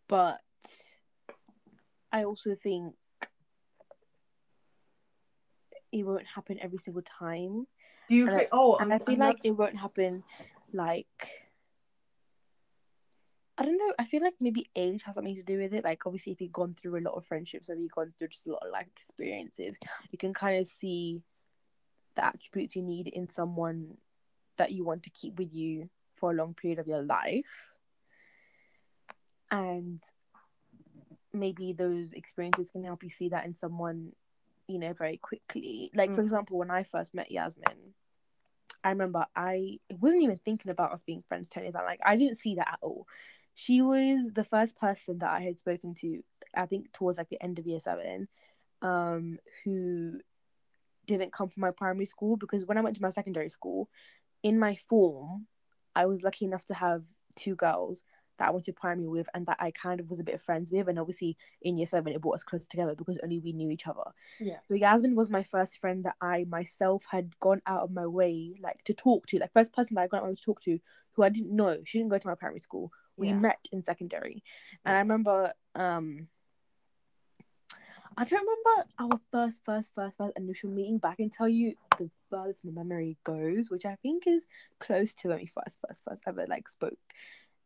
but 0.07 0.41
I 2.11 2.23
also 2.23 2.55
think 2.55 2.95
it 5.91 6.03
won't 6.03 6.27
happen 6.27 6.57
every 6.61 6.77
single 6.77 7.01
time, 7.03 7.67
Do 8.09 8.15
you 8.15 8.27
And 8.27 8.35
I- 8.35 8.37
think? 8.39 8.49
Oh, 8.51 8.77
and 8.77 8.93
I'm, 8.93 9.01
I 9.01 9.03
feel 9.03 9.13
I'm 9.15 9.19
like 9.19 9.37
not- 9.37 9.45
it 9.45 9.51
won't 9.51 9.77
happen 9.77 10.23
like. 10.73 11.27
I 13.57 13.63
don't 13.63 13.77
know. 13.77 13.93
I 13.97 14.03
feel 14.03 14.21
like 14.21 14.33
maybe 14.41 14.69
age 14.75 15.03
has 15.03 15.15
something 15.15 15.35
to 15.35 15.41
do 15.43 15.57
with 15.57 15.73
it. 15.73 15.85
Like, 15.85 16.05
obviously, 16.05 16.33
if 16.33 16.41
you've 16.41 16.51
gone 16.51 16.73
through 16.73 16.97
a 16.97 17.05
lot 17.07 17.13
of 17.13 17.25
friendships, 17.25 17.69
or 17.69 17.75
you've 17.75 17.91
gone 17.91 18.13
through 18.17 18.27
just 18.27 18.47
a 18.47 18.51
lot 18.51 18.63
of 18.65 18.71
life 18.73 18.87
experiences, 18.97 19.77
you 20.11 20.17
can 20.17 20.33
kind 20.33 20.59
of 20.59 20.67
see 20.67 21.21
the 22.15 22.25
attributes 22.25 22.75
you 22.75 22.81
need 22.81 23.07
in 23.07 23.29
someone 23.29 23.95
that 24.57 24.71
you 24.73 24.83
want 24.83 25.03
to 25.03 25.09
keep 25.11 25.37
with 25.39 25.53
you 25.53 25.89
for 26.17 26.31
a 26.31 26.33
long 26.35 26.53
period 26.53 26.79
of 26.79 26.87
your 26.87 27.01
life. 27.03 27.45
And 29.49 30.01
maybe 31.35 31.73
those 31.73 32.13
experiences 32.13 32.71
can 32.71 32.83
help 32.83 33.03
you 33.03 33.09
see 33.09 33.29
that 33.29 33.45
in 33.45 33.53
someone, 33.53 34.11
you 34.67 34.79
know, 34.79 34.93
very 34.93 35.17
quickly. 35.17 35.91
Like, 35.93 36.11
for 36.13 36.21
Mm. 36.21 36.25
example, 36.25 36.57
when 36.57 36.71
I 36.71 36.83
first 36.83 37.13
met 37.13 37.31
Yasmin, 37.31 37.93
I 38.83 38.89
remember 38.89 39.25
I 39.35 39.79
wasn't 39.99 40.23
even 40.23 40.37
thinking 40.37 40.71
about 40.71 40.91
us 40.91 41.03
being 41.03 41.23
friends 41.27 41.49
10 41.49 41.63
years. 41.63 41.75
I'm 41.75 41.85
like, 41.85 42.01
I 42.05 42.15
didn't 42.15 42.37
see 42.37 42.55
that 42.55 42.73
at 42.73 42.79
all. 42.81 43.07
She 43.55 43.81
was 43.81 44.31
the 44.33 44.43
first 44.43 44.77
person 44.77 45.19
that 45.19 45.31
I 45.31 45.41
had 45.41 45.57
spoken 45.59 45.93
to, 45.95 46.23
I 46.55 46.65
think, 46.65 46.91
towards 46.91 47.17
like 47.17 47.29
the 47.29 47.41
end 47.41 47.57
of 47.57 47.65
year 47.65 47.79
seven, 47.79 48.27
um, 48.81 49.39
who 49.63 50.19
didn't 51.05 51.31
come 51.33 51.49
from 51.49 51.61
my 51.61 51.71
primary 51.71 52.05
school 52.05 52.35
because 52.37 52.65
when 52.65 52.77
I 52.77 52.81
went 52.81 52.95
to 52.97 53.01
my 53.01 53.09
secondary 53.09 53.49
school, 53.49 53.89
in 54.43 54.59
my 54.59 54.75
form, 54.75 55.47
I 55.95 56.05
was 56.05 56.23
lucky 56.23 56.45
enough 56.45 56.65
to 56.65 56.73
have 56.73 57.03
two 57.35 57.55
girls 57.55 58.03
that 58.37 58.47
I 58.47 58.51
went 58.51 58.65
to 58.65 58.73
primary 58.73 59.07
with 59.07 59.27
and 59.33 59.45
that 59.45 59.57
I 59.59 59.71
kind 59.71 59.99
of 59.99 60.09
was 60.09 60.19
a 60.19 60.23
bit 60.23 60.35
of 60.35 60.41
friends 60.41 60.71
with. 60.71 60.87
And 60.87 60.99
obviously 60.99 61.37
in 61.61 61.77
year 61.77 61.85
seven, 61.85 62.13
it 62.13 62.21
brought 62.21 62.35
us 62.35 62.43
close 62.43 62.67
together 62.67 62.95
because 62.95 63.19
only 63.23 63.39
we 63.39 63.53
knew 63.53 63.69
each 63.69 63.87
other. 63.87 64.03
Yeah. 64.39 64.57
So 64.67 64.75
Yasmin 64.75 65.15
was 65.15 65.29
my 65.29 65.43
first 65.43 65.79
friend 65.79 66.03
that 66.05 66.15
I 66.21 66.45
myself 66.49 67.05
had 67.09 67.37
gone 67.39 67.61
out 67.65 67.83
of 67.83 67.91
my 67.91 68.05
way 68.05 68.55
like 68.61 68.83
to 68.85 68.93
talk 68.93 69.27
to, 69.27 69.39
like 69.39 69.53
first 69.53 69.73
person 69.73 69.95
that 69.95 70.01
I 70.01 70.07
got 70.07 70.17
out 70.17 70.23
of 70.23 70.25
my 70.25 70.29
way 70.31 70.35
to 70.35 70.41
talk 70.41 70.61
to 70.61 70.79
who 71.13 71.23
I 71.23 71.29
didn't 71.29 71.55
know. 71.55 71.77
She 71.85 71.97
didn't 71.97 72.11
go 72.11 72.17
to 72.17 72.27
my 72.27 72.35
primary 72.35 72.59
school. 72.59 72.91
We 73.17 73.27
Yeah. 73.29 73.35
met 73.39 73.67
in 73.71 73.81
secondary. 73.81 74.43
And 74.83 74.93
Yeah. 74.93 74.97
I 74.97 74.99
remember 74.99 75.53
um 75.75 76.27
I 78.17 78.23
don't 78.23 78.39
remember 78.39 78.89
our 78.97 79.19
first, 79.29 79.61
first, 79.65 79.91
first, 79.93 80.15
first 80.17 80.37
initial 80.37 80.69
meeting, 80.69 80.99
but 80.99 81.09
I 81.09 81.15
can 81.15 81.29
tell 81.29 81.49
you 81.49 81.75
the 81.97 82.09
furthest 82.29 82.63
my 82.63 82.71
memory 82.71 83.17
goes, 83.25 83.69
which 83.69 83.85
I 83.85 83.95
think 83.95 84.25
is 84.25 84.45
close 84.79 85.13
to 85.15 85.27
when 85.29 85.39
we 85.39 85.47
first, 85.47 85.79
first, 85.85 86.01
first 86.07 86.21
ever 86.25 86.45
like 86.47 86.69
spoke. 86.69 86.97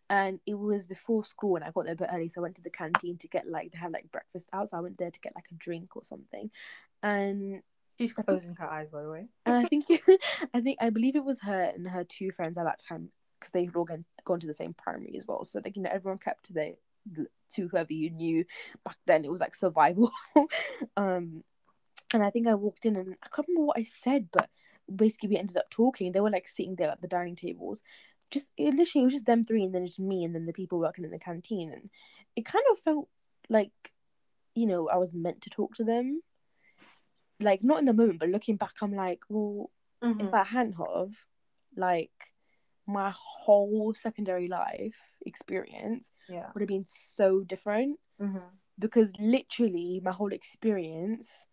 And 0.10 0.40
it 0.48 0.58
was 0.58 0.88
before 0.88 1.24
school, 1.24 1.56
and 1.56 1.64
I 1.64 1.72
got 1.72 1.86
there 1.86 1.94
a 1.94 1.98
bit 1.98 2.10
early, 2.12 2.30
so 2.30 2.42
I 2.42 2.44
went 2.44 2.56
to 2.56 2.64
the 2.64 2.70
canteen 2.70 3.18
to 3.20 3.28
get 3.28 3.48
like 3.48 3.72
they 3.72 3.78
have 3.78 3.92
like 3.92 4.12
breakfast 4.12 4.50
out. 4.54 4.70
So 4.70 4.78
I 4.78 4.82
went 4.82 4.98
there 4.98 5.12
to 5.12 5.20
get 5.20 5.34
like 5.36 5.46
a 5.52 5.56
drink 5.56 5.96
or 5.96 6.04
something, 6.04 6.50
and 7.04 7.62
She's 8.00 8.14
closing 8.14 8.56
her 8.56 8.66
eyes, 8.72 8.88
by 8.90 9.04
the 9.04 9.10
way. 9.10 9.28
and 9.46 9.56
I 9.56 9.66
think 9.66 9.86
I 10.54 10.62
think 10.62 10.78
I 10.82 10.90
believe 10.90 11.16
it 11.16 11.24
was 11.24 11.42
her 11.42 11.72
and 11.76 11.88
her 11.88 12.04
two 12.04 12.32
friends 12.32 12.58
at 12.58 12.64
that 12.64 12.82
time 12.88 13.10
because 13.40 13.52
they 13.52 13.66
had 13.66 13.76
all 13.76 13.86
gone, 13.86 14.06
gone 14.26 14.40
to 14.40 14.48
the 14.48 14.54
same 14.54 14.74
primary 14.74 15.16
as 15.18 15.28
well. 15.28 15.44
So 15.44 15.62
like 15.64 15.76
you 15.76 15.84
know 15.84 15.92
everyone 15.92 16.18
kept 16.18 16.46
to 16.46 16.54
their 16.54 16.74
to 17.52 17.68
whoever 17.68 17.94
you 17.94 18.10
knew 18.10 18.46
back 18.86 18.98
then. 19.06 19.26
It 19.26 19.32
was 19.32 19.42
like 19.42 19.56
survival. 19.56 20.12
um, 20.98 21.44
and 22.14 22.24
I 22.24 22.30
think 22.30 22.48
I 22.48 22.56
walked 22.56 22.86
in 22.86 22.96
and 22.96 23.16
I 23.24 23.28
can't 23.34 23.48
remember 23.48 23.68
what 23.68 23.80
I 23.80 23.84
said, 23.84 24.30
but 24.32 24.50
basically 24.94 25.30
we 25.30 25.38
ended 25.38 25.58
up 25.58 25.70
talking. 25.70 26.12
They 26.12 26.22
were 26.22 26.30
like 26.30 26.48
sitting 26.48 26.76
there 26.76 26.90
at 26.90 27.02
the 27.02 27.08
dining 27.08 27.36
tables. 27.36 27.84
Just 28.32 28.50
it 28.58 28.74
literally 28.76 29.02
it 29.04 29.06
was 29.06 29.14
just 29.14 29.26
them 29.26 29.44
three 29.44 29.64
and 29.64 29.74
then 29.74 29.86
just 29.86 30.00
me 30.00 30.24
and 30.24 30.34
then 30.36 30.46
the 30.46 30.54
people 30.54 30.80
working 30.80 31.04
in 31.06 31.12
the 31.12 31.20
canteen 31.20 31.72
and 31.72 31.90
it 32.36 32.46
kind 32.46 32.64
of 32.72 32.80
felt 32.80 33.10
like 33.50 33.72
you 34.56 34.66
know 34.68 34.88
I 34.90 34.98
was 34.98 35.14
meant 35.14 35.42
to 35.44 35.50
talk 35.50 35.74
to 35.76 35.84
them 35.84 36.22
like 37.40 37.64
not 37.64 37.80
in 37.80 37.86
the 37.86 37.94
moment 37.94 38.20
but 38.20 38.30
looking 38.30 38.58
back 38.58 38.74
I'm 38.82 38.94
like 38.94 39.24
well 39.30 39.72
Mhm. 40.04 40.28
if 40.28 40.34
I 40.34 40.44
hadn't 40.44 40.74
have 40.74 41.14
like 41.76 42.34
my 42.86 43.12
whole 43.16 43.94
secondary 43.94 44.48
life 44.48 44.98
experience 45.26 46.12
yeah. 46.28 46.50
would 46.54 46.62
have 46.62 46.68
been 46.68 46.86
so 46.88 47.42
different 47.44 48.00
Mm-hmm. 48.22 48.50
because 48.78 49.14
literally 49.18 50.02
my 50.04 50.12
whole 50.12 50.34
experience 50.34 51.46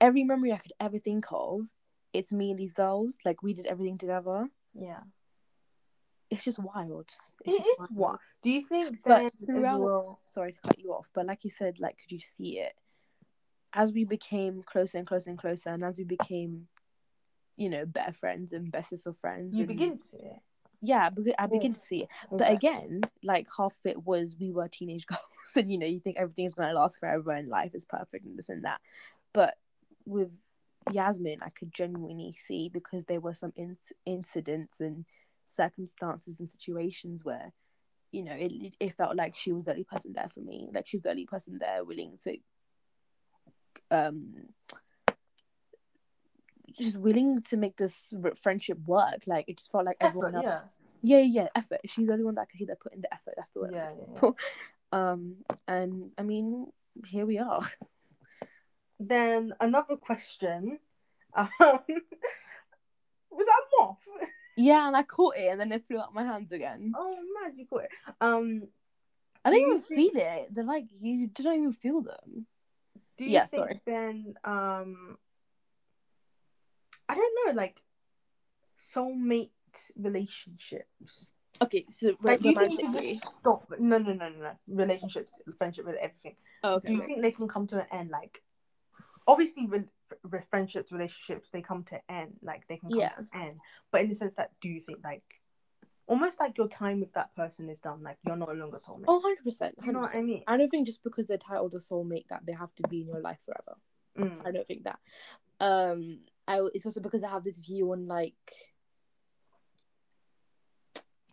every 0.00 0.24
memory 0.24 0.52
I 0.52 0.58
could 0.58 0.72
ever 0.80 0.98
think 0.98 1.26
of 1.30 1.60
it's 2.12 2.32
me 2.32 2.50
and 2.50 2.58
these 2.58 2.72
girls 2.72 3.16
like 3.24 3.42
we 3.44 3.54
did 3.54 3.66
everything 3.66 3.96
together 3.98 4.48
Yeah. 4.74 5.00
It's 6.30 6.44
just 6.44 6.58
wild 6.58 7.10
It 7.44 7.52
it's 7.54 7.66
is 7.66 7.74
just 7.78 7.92
what? 7.92 8.18
Do 8.42 8.50
you 8.50 8.66
think 8.66 8.98
as 9.06 9.30
throughout- 9.46 9.80
well? 9.80 10.20
sorry 10.26 10.52
to 10.52 10.60
cut 10.60 10.78
you 10.78 10.92
off, 10.92 11.10
but 11.14 11.26
like 11.26 11.44
you 11.44 11.50
said, 11.50 11.78
like 11.80 11.98
could 11.98 12.12
you 12.12 12.20
see 12.20 12.58
it 12.60 12.74
as 13.72 13.92
we 13.92 14.04
became 14.04 14.62
closer 14.62 14.98
and 14.98 15.06
closer 15.06 15.30
and 15.30 15.38
closer, 15.38 15.70
and 15.70 15.84
as 15.84 15.96
we 15.98 16.04
became, 16.04 16.68
you 17.56 17.68
know, 17.68 17.84
better 17.84 18.12
friends 18.12 18.52
and 18.52 18.70
bestest 18.70 19.06
of 19.06 19.16
friends, 19.18 19.56
You 19.56 19.62
and- 19.64 19.68
begin 19.68 19.98
to 19.98 20.02
see 20.04 20.16
it. 20.18 20.40
yeah, 20.80 21.10
I 21.38 21.46
begin 21.46 21.70
Yeah. 21.70 21.74
to 21.74 21.80
see 21.80 22.02
it. 22.04 22.08
But 22.30 22.52
Exactly. 22.52 22.56
again, 22.56 23.00
like 23.22 23.48
half 23.56 23.72
of 23.74 23.86
it 23.86 24.04
was 24.04 24.36
we 24.38 24.52
were 24.52 24.68
teenage 24.68 25.06
girls, 25.08 25.56
and 25.56 25.70
you 25.72 25.78
know, 25.78 25.86
you 25.86 25.98
think 26.00 26.16
everything's 26.18 26.54
gonna 26.54 26.72
last 26.72 26.98
forever 27.00 27.32
and 27.32 27.48
life 27.48 27.74
is 27.74 27.84
perfect 27.84 28.24
and 28.26 28.38
this 28.38 28.48
and 28.48 28.64
that, 28.64 28.80
but 29.32 29.56
with 30.06 30.30
Yasmin, 30.92 31.38
I 31.42 31.48
could 31.48 31.72
genuinely 31.72 32.32
see 32.32 32.68
because 32.68 33.06
there 33.06 33.20
were 33.20 33.32
some 33.34 33.52
in- 33.56 33.78
incidents 34.04 34.80
and 34.80 35.06
circumstances 35.54 36.40
and 36.40 36.50
situations 36.50 37.24
where, 37.24 37.52
you 38.12 38.22
know, 38.22 38.34
it 38.34 38.74
it 38.80 38.94
felt 38.94 39.16
like 39.16 39.36
she 39.36 39.52
was 39.52 39.66
the 39.66 39.72
only 39.72 39.84
person 39.84 40.12
there 40.12 40.28
for 40.28 40.40
me. 40.40 40.68
Like 40.72 40.86
she 40.86 40.96
was 40.96 41.04
the 41.04 41.10
only 41.10 41.26
person 41.26 41.58
there 41.60 41.84
willing 41.84 42.16
to, 42.24 42.36
um, 43.90 44.34
just 46.78 46.96
willing 46.96 47.42
to 47.42 47.56
make 47.56 47.76
this 47.76 48.12
friendship 48.42 48.78
work. 48.86 49.24
Like 49.26 49.46
it 49.48 49.58
just 49.58 49.72
felt 49.72 49.86
like 49.86 49.96
everyone 50.00 50.34
Effort, 50.34 50.46
else. 50.46 50.64
Yeah, 51.02 51.18
yeah, 51.18 51.42
yeah, 51.42 51.48
effort. 51.54 51.80
She's 51.86 52.06
the 52.06 52.12
only 52.12 52.24
one 52.24 52.34
that 52.36 52.48
could 52.48 52.66
that 52.68 52.80
put 52.80 52.94
in 52.94 53.02
the 53.02 53.12
effort. 53.12 53.34
That's 53.36 53.50
the 53.50 53.60
word. 53.60 53.74
I'm 53.74 53.74
Yeah, 53.74 53.92
yeah. 54.22 54.30
Um, 54.92 55.38
and 55.66 56.12
I 56.16 56.22
mean, 56.22 56.68
here 57.04 57.26
we 57.26 57.38
are. 57.38 57.60
Then 59.00 59.52
another 59.60 59.96
question. 59.96 60.78
Um, 61.34 61.48
was 61.58 61.80
that? 63.46 63.62
Yeah, 64.56 64.86
and 64.86 64.96
I 64.96 65.02
caught 65.02 65.36
it, 65.36 65.48
and 65.50 65.60
then 65.60 65.72
it 65.72 65.84
flew 65.86 65.98
out 65.98 66.14
my 66.14 66.22
hands 66.24 66.52
again. 66.52 66.92
Oh 66.96 67.16
man, 67.42 67.58
you 67.58 67.66
caught 67.66 67.84
it. 67.84 67.90
Um, 68.20 68.68
I 69.44 69.50
Do 69.50 69.56
didn't 69.56 69.68
you 69.68 69.74
even 69.74 69.82
think- 69.82 70.12
feel 70.12 70.22
it. 70.22 70.54
They're 70.54 70.64
like 70.64 70.86
you 71.00 71.26
don't 71.26 71.54
even 71.58 71.72
feel 71.72 72.02
them. 72.02 72.46
do 73.18 73.24
you 73.24 73.30
Yeah, 73.30 73.46
think 73.46 73.62
sorry. 73.62 73.80
then 73.84 74.34
um 74.44 75.18
I 77.08 77.14
don't 77.14 77.34
know, 77.46 77.52
like 77.60 77.82
soulmate 78.78 79.50
relationships. 79.96 81.28
Okay, 81.62 81.84
so 81.88 82.16
Like, 82.22 82.40
do 82.40 82.48
you 82.50 82.54
think 82.58 82.80
you 82.80 82.92
just 82.92 83.26
stop? 83.40 83.70
No, 83.78 83.98
no, 83.98 84.12
no, 84.12 84.28
no, 84.28 84.38
no. 84.40 84.50
Relationships, 84.66 85.38
friendship, 85.56 85.86
with 85.86 85.96
everything. 85.96 86.36
Oh, 86.64 86.80
Do 86.80 86.92
you 86.92 87.02
think 87.06 87.22
they 87.22 87.30
can 87.30 87.46
come 87.46 87.66
to 87.68 87.78
an 87.80 87.86
end? 87.92 88.10
Like, 88.10 88.42
obviously, 89.26 89.66
re- 89.66 89.88
re- 90.22 90.42
friendships, 90.50 90.92
relationships, 90.92 91.50
they 91.50 91.62
come 91.62 91.82
to 91.84 92.00
end. 92.10 92.34
Like, 92.42 92.66
they 92.68 92.76
can 92.76 92.90
come 92.90 92.98
Yeah. 93.00 93.10
to 93.10 93.26
end. 93.34 93.58
But 93.90 94.02
in 94.02 94.08
the 94.08 94.14
sense 94.14 94.34
that, 94.36 94.52
do 94.60 94.68
you 94.68 94.80
think 94.80 94.98
like, 95.04 95.22
almost 96.06 96.38
like 96.38 96.58
your 96.58 96.68
time 96.68 97.00
with 97.00 97.12
that 97.14 97.34
person 97.34 97.68
is 97.70 97.80
done? 97.80 98.02
Like, 98.02 98.18
you're 98.26 98.36
no 98.36 98.46
longer 98.46 98.78
soulmate. 98.78 99.04
Oh, 99.08 99.16
100 99.16 99.42
percent. 99.44 99.74
you 99.84 99.92
know 99.92 100.00
what 100.00 100.14
I 100.14 100.22
mean? 100.22 100.42
I 100.46 100.56
don't 100.56 100.68
think 100.68 100.86
just 100.86 101.02
because 101.02 101.26
they're 101.26 101.38
titled 101.38 101.74
a 101.74 101.78
soulmate 101.78 102.28
that 102.28 102.44
they 102.46 102.52
have 102.52 102.74
to 102.76 102.88
be 102.88 103.00
in 103.02 103.08
your 103.08 103.20
life 103.20 103.38
forever. 103.44 103.78
Mm. 104.18 104.46
I 104.46 104.50
don't 104.52 104.66
think 104.66 104.84
that. 104.84 104.98
Um, 105.60 106.20
I 106.46 106.60
it's 106.74 106.84
also 106.86 107.00
because 107.00 107.24
I 107.24 107.30
have 107.30 107.42
this 107.44 107.58
view 107.58 107.90
on 107.92 108.06
like 108.06 108.34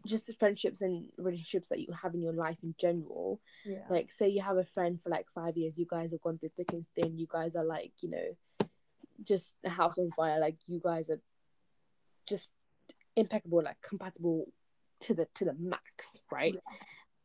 just 0.05 0.31
friendships 0.39 0.81
and 0.81 1.09
relationships 1.17 1.69
that 1.69 1.79
you 1.79 1.87
have 2.01 2.15
in 2.15 2.21
your 2.21 2.33
life 2.33 2.57
in 2.63 2.73
general. 2.79 3.39
Yeah. 3.65 3.83
Like, 3.89 4.11
say 4.11 4.27
you 4.29 4.41
have 4.41 4.57
a 4.57 4.63
friend 4.63 4.99
for 4.99 5.09
like 5.09 5.27
five 5.33 5.57
years, 5.57 5.77
you 5.77 5.85
guys 5.87 6.11
have 6.11 6.21
gone 6.21 6.37
through 6.39 6.51
thick 6.57 6.73
and 6.73 6.85
thin. 6.95 7.17
You 7.19 7.27
guys 7.29 7.55
are 7.55 7.63
like, 7.63 7.91
you 8.01 8.09
know, 8.09 8.35
just 9.23 9.55
a 9.63 9.69
house 9.69 9.97
on 9.97 10.11
fire. 10.11 10.39
Like, 10.39 10.57
you 10.67 10.79
guys 10.83 11.09
are 11.09 11.21
just 12.27 12.49
impeccable, 13.15 13.61
like 13.63 13.81
compatible 13.81 14.47
to 15.01 15.13
the 15.13 15.27
to 15.35 15.45
the 15.45 15.55
max, 15.59 16.19
right? 16.31 16.55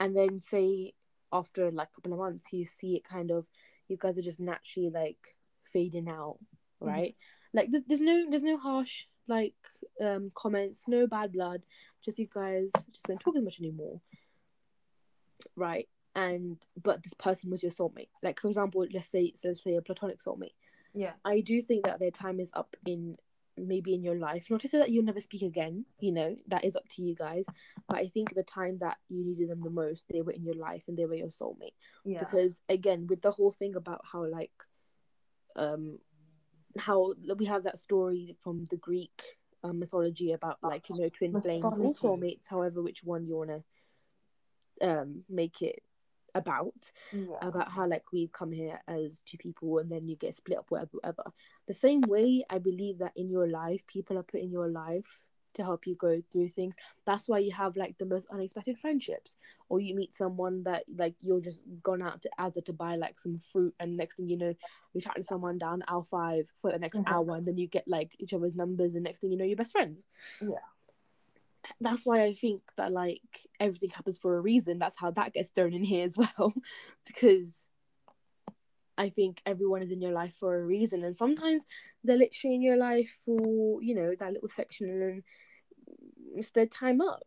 And 0.00 0.16
then 0.16 0.40
say 0.40 0.94
after 1.32 1.70
like 1.70 1.88
a 1.92 1.94
couple 1.96 2.12
of 2.12 2.18
months, 2.18 2.52
you 2.52 2.66
see 2.66 2.96
it 2.96 3.04
kind 3.04 3.30
of, 3.30 3.46
you 3.88 3.96
guys 3.96 4.16
are 4.18 4.22
just 4.22 4.40
naturally 4.40 4.90
like 4.90 5.36
fading 5.72 6.08
out, 6.08 6.38
right? 6.80 7.16
Like, 7.52 7.70
th- 7.70 7.84
there's 7.86 8.00
no 8.00 8.28
there's 8.30 8.44
no 8.44 8.56
harsh 8.56 9.04
like 9.28 9.54
um 10.02 10.30
comments, 10.34 10.86
no 10.86 11.06
bad 11.06 11.32
blood. 11.32 11.64
Just 12.04 12.18
you 12.18 12.28
guys 12.32 12.70
just 12.90 13.06
don't 13.06 13.20
talk 13.20 13.36
as 13.36 13.42
much 13.42 13.60
anymore, 13.60 14.00
right? 15.56 15.88
And 16.14 16.58
but 16.82 17.02
this 17.02 17.14
person 17.14 17.50
was 17.50 17.62
your 17.62 17.72
soulmate. 17.72 18.08
Like 18.22 18.40
for 18.40 18.48
example, 18.48 18.86
let's 18.92 19.10
say 19.10 19.32
so 19.34 19.48
let's 19.48 19.62
say 19.62 19.74
a 19.74 19.82
platonic 19.82 20.20
soulmate. 20.20 20.54
Yeah. 20.96 21.12
I 21.24 21.40
do 21.40 21.60
think 21.62 21.84
that 21.84 22.00
their 22.00 22.10
time 22.10 22.40
is 22.40 22.50
up 22.54 22.74
in 22.86 23.16
maybe 23.56 23.94
in 23.94 24.02
your 24.02 24.18
life. 24.18 24.46
Not 24.50 24.60
to 24.60 24.68
say 24.68 24.78
that 24.78 24.90
you'll 24.90 25.04
never 25.04 25.20
speak 25.20 25.42
again, 25.42 25.84
you 26.00 26.12
know, 26.12 26.36
that 26.48 26.64
is 26.64 26.76
up 26.76 26.88
to 26.90 27.02
you 27.02 27.14
guys. 27.14 27.44
But 27.88 27.98
I 27.98 28.06
think 28.06 28.34
the 28.34 28.42
time 28.42 28.78
that 28.80 28.98
you 29.08 29.24
needed 29.24 29.50
them 29.50 29.62
the 29.62 29.70
most, 29.70 30.04
they 30.10 30.22
were 30.22 30.32
in 30.32 30.44
your 30.44 30.54
life 30.54 30.84
and 30.88 30.96
they 30.96 31.06
were 31.06 31.14
your 31.14 31.28
soulmate. 31.28 31.74
Yeah. 32.04 32.20
Because 32.20 32.60
again, 32.68 33.06
with 33.08 33.22
the 33.22 33.30
whole 33.30 33.50
thing 33.50 33.76
about 33.76 34.02
how 34.10 34.26
like 34.26 34.52
um 35.56 35.98
how 36.78 37.14
we 37.38 37.46
have 37.46 37.62
that 37.62 37.78
story 37.78 38.36
from 38.42 38.66
the 38.70 38.76
Greek 38.76 39.22
um, 39.64 39.78
mythology 39.78 40.32
about 40.32 40.58
like, 40.62 40.88
you 40.90 41.00
know, 41.00 41.08
twin 41.08 41.40
flames 41.40 41.78
or 41.78 41.92
soulmates, 41.94 42.48
however 42.48 42.82
which 42.82 43.02
one 43.02 43.26
you 43.26 43.36
wanna 43.36 43.64
um 44.82 45.24
make 45.30 45.62
it 45.62 45.82
about 46.34 46.90
yeah. 47.12 47.36
about 47.42 47.70
how 47.70 47.86
like 47.86 48.04
we 48.12 48.28
come 48.32 48.52
here 48.52 48.80
as 48.88 49.20
two 49.20 49.38
people 49.38 49.78
and 49.78 49.90
then 49.90 50.06
you 50.08 50.16
get 50.16 50.34
split 50.34 50.58
up 50.58 50.66
whatever 50.70 50.90
whatever 50.92 51.24
the 51.66 51.74
same 51.74 52.00
way 52.02 52.44
i 52.50 52.58
believe 52.58 52.98
that 52.98 53.12
in 53.16 53.30
your 53.30 53.48
life 53.48 53.80
people 53.86 54.18
are 54.18 54.22
put 54.22 54.40
in 54.40 54.50
your 54.50 54.68
life 54.68 55.22
to 55.54 55.64
help 55.64 55.86
you 55.86 55.94
go 55.94 56.20
through 56.30 56.48
things 56.50 56.74
that's 57.06 57.30
why 57.30 57.38
you 57.38 57.50
have 57.50 57.76
like 57.78 57.96
the 57.96 58.04
most 58.04 58.26
unexpected 58.30 58.78
friendships 58.78 59.36
or 59.70 59.80
you 59.80 59.94
meet 59.94 60.14
someone 60.14 60.62
that 60.64 60.84
like 60.98 61.14
you're 61.20 61.40
just 61.40 61.64
gone 61.82 62.02
out 62.02 62.20
to 62.20 62.28
Asda 62.38 62.62
to 62.66 62.74
buy 62.74 62.96
like 62.96 63.18
some 63.18 63.40
fruit 63.52 63.74
and 63.80 63.96
next 63.96 64.16
thing 64.16 64.28
you 64.28 64.36
know 64.36 64.52
you're 64.92 65.00
chatting 65.00 65.22
to 65.22 65.26
someone 65.26 65.56
down 65.56 65.82
aisle 65.88 66.06
five 66.10 66.44
for 66.60 66.70
the 66.70 66.78
next 66.78 66.98
Mhm. 66.98 67.10
hour 67.10 67.36
and 67.36 67.46
then 67.46 67.56
you 67.56 67.68
get 67.68 67.88
like 67.88 68.14
each 68.18 68.34
other's 68.34 68.54
numbers 68.54 68.94
and 68.94 69.04
next 69.04 69.20
thing 69.20 69.30
you 69.30 69.38
know 69.38 69.46
you're 69.46 69.56
best 69.56 69.72
friends 69.72 70.02
Yeah. 70.42 70.58
That's 71.80 72.04
why 72.06 72.22
I 72.22 72.34
think 72.34 72.62
that 72.76 72.92
like 72.92 73.46
everything 73.60 73.90
happens 73.90 74.18
for 74.18 74.36
a 74.36 74.40
reason. 74.40 74.78
That's 74.78 74.96
how 74.98 75.10
that 75.12 75.32
gets 75.32 75.50
thrown 75.50 75.72
in 75.72 75.84
here 75.84 76.04
as 76.06 76.16
well, 76.38 76.54
because 77.06 77.60
I 78.98 79.10
think 79.10 79.42
everyone 79.44 79.82
is 79.82 79.90
in 79.90 80.00
your 80.00 80.12
life 80.12 80.34
for 80.38 80.56
a 80.56 80.64
reason, 80.64 81.04
and 81.04 81.14
sometimes 81.14 81.64
they're 82.04 82.16
literally 82.16 82.54
in 82.56 82.62
your 82.62 82.76
life 82.76 83.14
for 83.24 83.82
you 83.82 83.94
know 83.94 84.14
that 84.18 84.32
little 84.32 84.48
section, 84.48 84.88
and 84.88 85.02
then 85.02 85.22
it's 86.34 86.50
their 86.50 86.66
time 86.66 87.00
up. 87.00 87.22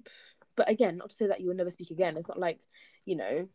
But 0.56 0.70
again, 0.70 0.98
not 0.98 1.10
to 1.12 1.16
say 1.16 1.28
that 1.28 1.40
you 1.42 1.48
will 1.48 1.56
never 1.56 1.72
speak 1.72 1.92
again. 1.92 2.18
It's 2.18 2.28
not 2.28 2.40
like 2.40 2.62
you 3.06 3.16
know 3.16 3.48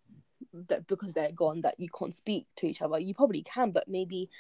that 0.69 0.87
because 0.87 1.13
they're 1.13 1.33
gone 1.33 1.63
that 1.63 1.79
you 1.79 1.89
can't 1.91 2.15
speak 2.15 2.47
to 2.57 2.67
each 2.67 2.83
other. 2.83 2.99
You 2.99 3.15
probably 3.15 3.43
can, 3.43 3.71
but 3.73 3.89
maybe 3.89 4.31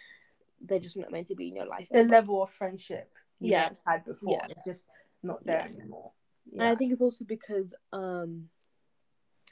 they're 0.60 0.78
just 0.78 0.96
not 0.96 1.10
meant 1.10 1.26
to 1.26 1.34
be 1.34 1.48
in 1.48 1.56
your 1.56 1.66
life. 1.66 1.88
the 1.90 2.04
level 2.04 2.42
of 2.42 2.50
friendship 2.50 3.12
you 3.40 3.50
Yeah. 3.50 3.70
had 3.86 4.04
before 4.04 4.32
Yeah. 4.40 4.46
it's 4.50 4.64
just 4.64 4.86
not 5.22 5.44
there 5.44 5.68
Yeah. 5.68 5.76
anymore. 5.78 6.12
And 6.52 6.62
I 6.62 6.74
think 6.74 6.92
it's 6.92 7.00
also 7.00 7.24
because 7.24 7.74
um 7.92 8.48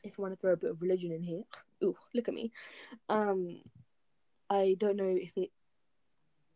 if 0.05 0.19
I 0.19 0.23
want 0.23 0.35
to 0.35 0.41
throw 0.41 0.53
a 0.53 0.57
bit 0.57 0.71
of 0.71 0.83
religion 0.83 1.13
in 1.13 1.23
here, 1.23 1.43
ooh, 1.85 1.97
look 2.15 2.29
at 2.29 2.35
me. 2.35 2.53
Um 3.09 3.61
I 4.51 4.77
don't 4.79 4.97
know 4.97 5.17
if 5.17 5.33
it 5.37 5.51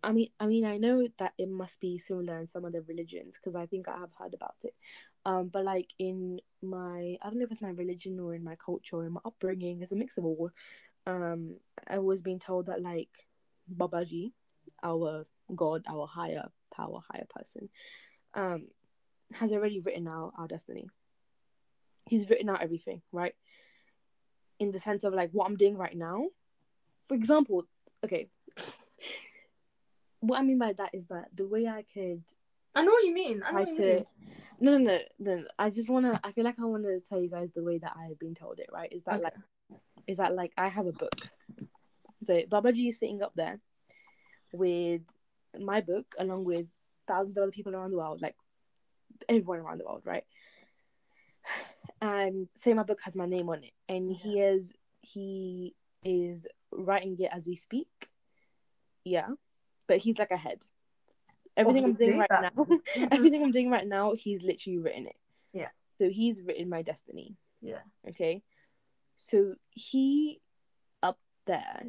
I 0.03 0.13
mean 0.13 0.29
I 0.39 0.47
mean 0.47 0.65
I 0.65 0.77
know 0.77 1.07
that 1.19 1.33
it 1.39 1.49
must 1.49 1.81
be 1.81 1.99
similar 1.99 2.39
in 2.39 2.47
some 2.47 2.65
other 2.65 2.83
religions 2.83 3.37
because 3.37 3.57
I 3.57 3.67
think 3.67 3.89
I 3.89 3.99
have 3.99 4.13
heard 4.19 4.35
about 4.35 4.57
it. 4.63 4.75
Um 5.25 5.49
but 5.49 5.65
like 5.65 5.89
in 5.99 6.41
my 6.63 7.17
I 7.23 7.29
don't 7.29 7.39
know 7.39 7.45
if 7.45 7.51
it's 7.53 7.63
my 7.63 7.71
religion 7.71 8.21
or 8.21 8.35
in 8.35 8.45
my 8.45 8.57
culture 8.57 8.97
or 8.97 9.07
in 9.07 9.13
my 9.13 9.21
upbringing, 9.25 9.83
it's 9.83 9.93
a 9.93 9.97
mix 9.97 10.19
of 10.19 10.25
all. 10.25 10.51
Um 11.07 11.57
I 11.89 11.99
was 11.99 12.23
being 12.23 12.39
told 12.39 12.67
that 12.67 12.83
like 12.83 13.11
Babaji, 13.75 14.33
our 14.83 15.27
God, 15.55 15.85
our 15.89 16.07
higher 16.07 16.49
power, 16.75 17.01
higher 17.11 17.27
person, 17.35 17.69
um 18.35 18.69
has 19.35 19.53
already 19.53 19.81
written 19.81 20.07
out 20.09 20.33
our 20.39 20.47
destiny. 20.47 20.89
he's 22.09 22.29
written 22.31 22.49
out 22.49 22.63
everything, 22.63 23.03
right? 23.13 23.35
In 24.59 24.71
the 24.73 24.79
sense 24.79 25.05
of 25.05 25.13
like 25.13 25.31
what 25.33 25.47
I'm 25.47 25.57
doing 25.57 25.77
right 25.77 25.97
now. 25.97 26.27
For 27.09 27.15
example, 27.15 27.67
okay. 28.05 28.29
what 30.21 30.39
I 30.39 30.43
mean 30.43 30.59
by 30.59 30.73
that 30.75 30.91
is 30.95 31.07
that 31.09 31.27
the 31.35 31.47
way 31.47 31.67
I 31.67 31.83
could 31.93 32.23
I 32.75 32.83
know 32.85 32.93
what 32.93 33.05
you 33.05 33.15
mean. 33.15 33.43
I 33.45 33.53
know 33.53 33.59
what 33.61 33.69
you 33.73 33.81
mean. 33.85 34.05
no 34.61 34.79
no 34.79 34.85
no 34.85 34.99
no 35.19 35.45
I 35.59 35.71
just 35.71 35.89
wanna 35.91 36.19
I 36.25 36.33
feel 36.33 36.45
like 36.45 36.59
I 36.61 36.65
wanna 36.65 37.01
tell 37.01 37.21
you 37.21 37.29
guys 37.31 37.51
the 37.55 37.63
way 37.65 37.79
that 37.79 37.95
I've 37.99 38.19
been 38.19 38.35
told 38.35 38.59
it, 38.61 38.69
right? 38.73 38.93
Is 38.93 39.03
that 39.05 39.15
Okay. 39.17 39.25
like 39.25 39.35
is 40.07 40.19
that 40.19 40.35
like 40.35 40.53
I 40.57 40.69
have 40.69 40.87
a 40.87 40.93
book. 40.93 41.17
So 42.25 42.41
Babaji 42.43 42.89
is 42.89 42.99
sitting 42.99 43.23
up 43.23 43.33
there 43.35 43.61
with 44.53 45.03
my 45.61 45.81
book 45.81 46.15
along 46.19 46.45
with 46.45 46.67
thousands 47.07 47.37
of 47.37 47.43
other 47.43 47.53
people 47.53 47.75
around 47.75 47.91
the 47.91 47.97
world, 47.99 48.21
like 48.23 48.37
everyone 49.29 49.61
around 49.61 49.79
the 49.79 49.85
world, 49.85 50.03
right? 50.05 50.25
And 52.01 52.49
say 52.57 52.75
my 52.75 52.83
book 52.83 53.01
has 53.05 53.15
my 53.15 53.27
name 53.27 53.49
on 53.49 53.63
it, 53.63 53.73
and 53.89 54.11
he 54.13 54.41
is 54.41 54.75
he 55.01 55.75
is 56.05 56.47
writing 56.73 57.17
it 57.19 57.31
as 57.33 57.47
we 57.47 57.55
speak. 57.55 58.09
Yeah, 59.05 59.29
but 59.87 59.99
he's 59.99 60.19
like 60.19 60.31
ahead. 60.31 60.63
Everything 61.57 61.85
I'm 61.85 61.93
doing 61.95 62.19
right 62.19 62.31
now, 62.31 62.67
everything 63.11 63.43
I'm 63.43 63.51
doing 63.51 63.71
right 63.71 63.87
now, 63.87 64.13
he's 64.15 64.43
literally 64.43 64.79
written 64.79 65.07
it. 65.07 65.17
Yeah. 65.53 65.69
So 65.99 66.11
he's 66.11 66.43
written 66.43 66.69
my 66.69 66.83
destiny. 66.83 67.37
Yeah. 67.63 67.81
Okay. 68.09 68.43
So 69.17 69.55
he 69.71 70.41
up 71.03 71.19
there 71.47 71.83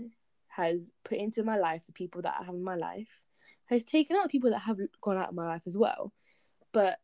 has 0.48 0.92
put 1.04 1.18
into 1.18 1.44
my 1.44 1.58
life 1.58 1.84
the 1.86 1.94
people 1.94 2.22
that 2.22 2.36
I 2.40 2.44
have 2.44 2.56
in 2.56 2.64
my 2.64 2.76
life, 2.76 3.24
has 3.66 3.84
taken 3.84 4.16
out 4.16 4.30
people 4.30 4.50
that 4.52 4.60
have 4.60 4.80
gone 5.02 5.18
out 5.18 5.30
of 5.30 5.36
my 5.36 5.46
life 5.46 5.62
as 5.68 5.78
well. 5.78 6.14
But 6.72 6.98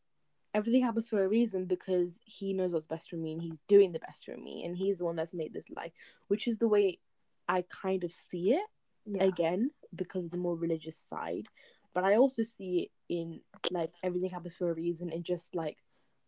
everything 0.54 0.84
happens 0.84 1.10
for 1.10 1.24
a 1.24 1.28
reason 1.28 1.66
because 1.66 2.20
he 2.26 2.54
knows 2.54 2.74
what's 2.74 2.86
best 2.86 3.10
for 3.10 3.16
me 3.16 3.34
and 3.34 3.42
he's 3.42 3.60
doing 3.68 3.92
the 3.92 4.00
best 4.00 4.26
for 4.26 4.38
me 4.38 4.64
and 4.66 4.78
he's 4.78 4.98
the 4.98 5.06
one 5.06 5.16
that's 5.16 5.34
made 5.34 5.54
this 5.54 5.70
life, 5.76 5.92
which 6.28 6.48
is 6.48 6.58
the 6.58 6.68
way 6.68 7.00
I 7.48 7.64
kind 7.70 8.04
of 8.04 8.12
see 8.12 8.54
it 8.54 8.64
Yeah. 9.06 9.24
again 9.24 9.72
because 9.96 10.26
of 10.26 10.32
the 10.32 10.38
more 10.38 10.56
religious 10.56 10.98
side. 10.98 11.48
But 11.94 12.04
I 12.04 12.16
also 12.16 12.44
see 12.44 12.84
it 12.84 12.92
in 13.14 13.42
like 13.72 13.92
everything 14.04 14.30
happens 14.30 14.56
for 14.56 14.70
a 14.70 14.74
reason 14.74 15.10
and 15.10 15.24
just 15.24 15.56
like 15.56 15.78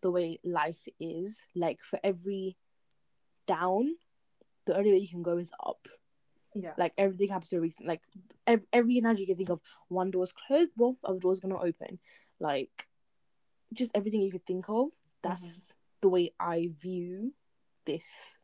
the 0.02 0.12
way 0.12 0.40
life 0.44 0.88
is. 1.00 1.42
Like 1.56 1.82
for 1.82 2.00
every 2.04 2.58
down, 3.48 3.96
the 4.66 4.78
only 4.78 4.92
way 4.92 4.98
you 4.98 5.08
can 5.08 5.24
go 5.24 5.38
is 5.38 5.52
up. 5.64 5.88
Yeah. 6.54 6.74
Like 6.78 6.94
everything 6.98 7.30
happens 7.30 7.50
for 7.50 7.58
a 7.58 7.62
reason. 7.62 7.86
Like 7.86 8.02
every, 8.48 8.68
every 8.74 8.98
analogy 8.98 9.22
you 9.22 9.28
can 9.28 9.38
think 9.38 9.50
of, 9.50 9.62
one 9.90 10.12
door's 10.12 10.32
closed, 10.32 10.72
well, 10.78 10.98
other 11.04 11.20
door's 11.20 11.40
gonna 11.40 11.60
open. 11.60 12.00
Like 12.40 12.88
just 13.74 13.92
everything 13.96 14.22
you 14.22 14.32
could 14.32 14.46
think 14.46 14.66
of. 14.70 14.90
That's 15.22 15.74
the 16.02 16.10
way 16.10 16.34
I 16.40 16.72
view 16.80 17.34
this 17.86 18.38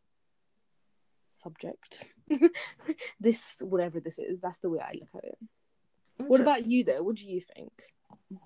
subject. 1.29 2.09
this 3.19 3.55
whatever 3.59 3.99
this 3.99 4.19
is, 4.19 4.41
that's 4.41 4.59
the 4.59 4.69
way 4.69 4.79
I 4.79 4.93
look 4.99 5.09
at 5.15 5.23
it. 5.25 5.37
What 6.17 6.39
about 6.41 6.65
you 6.65 6.83
though? 6.83 7.03
What 7.03 7.15
do 7.15 7.29
you 7.29 7.41
think? 7.41 7.71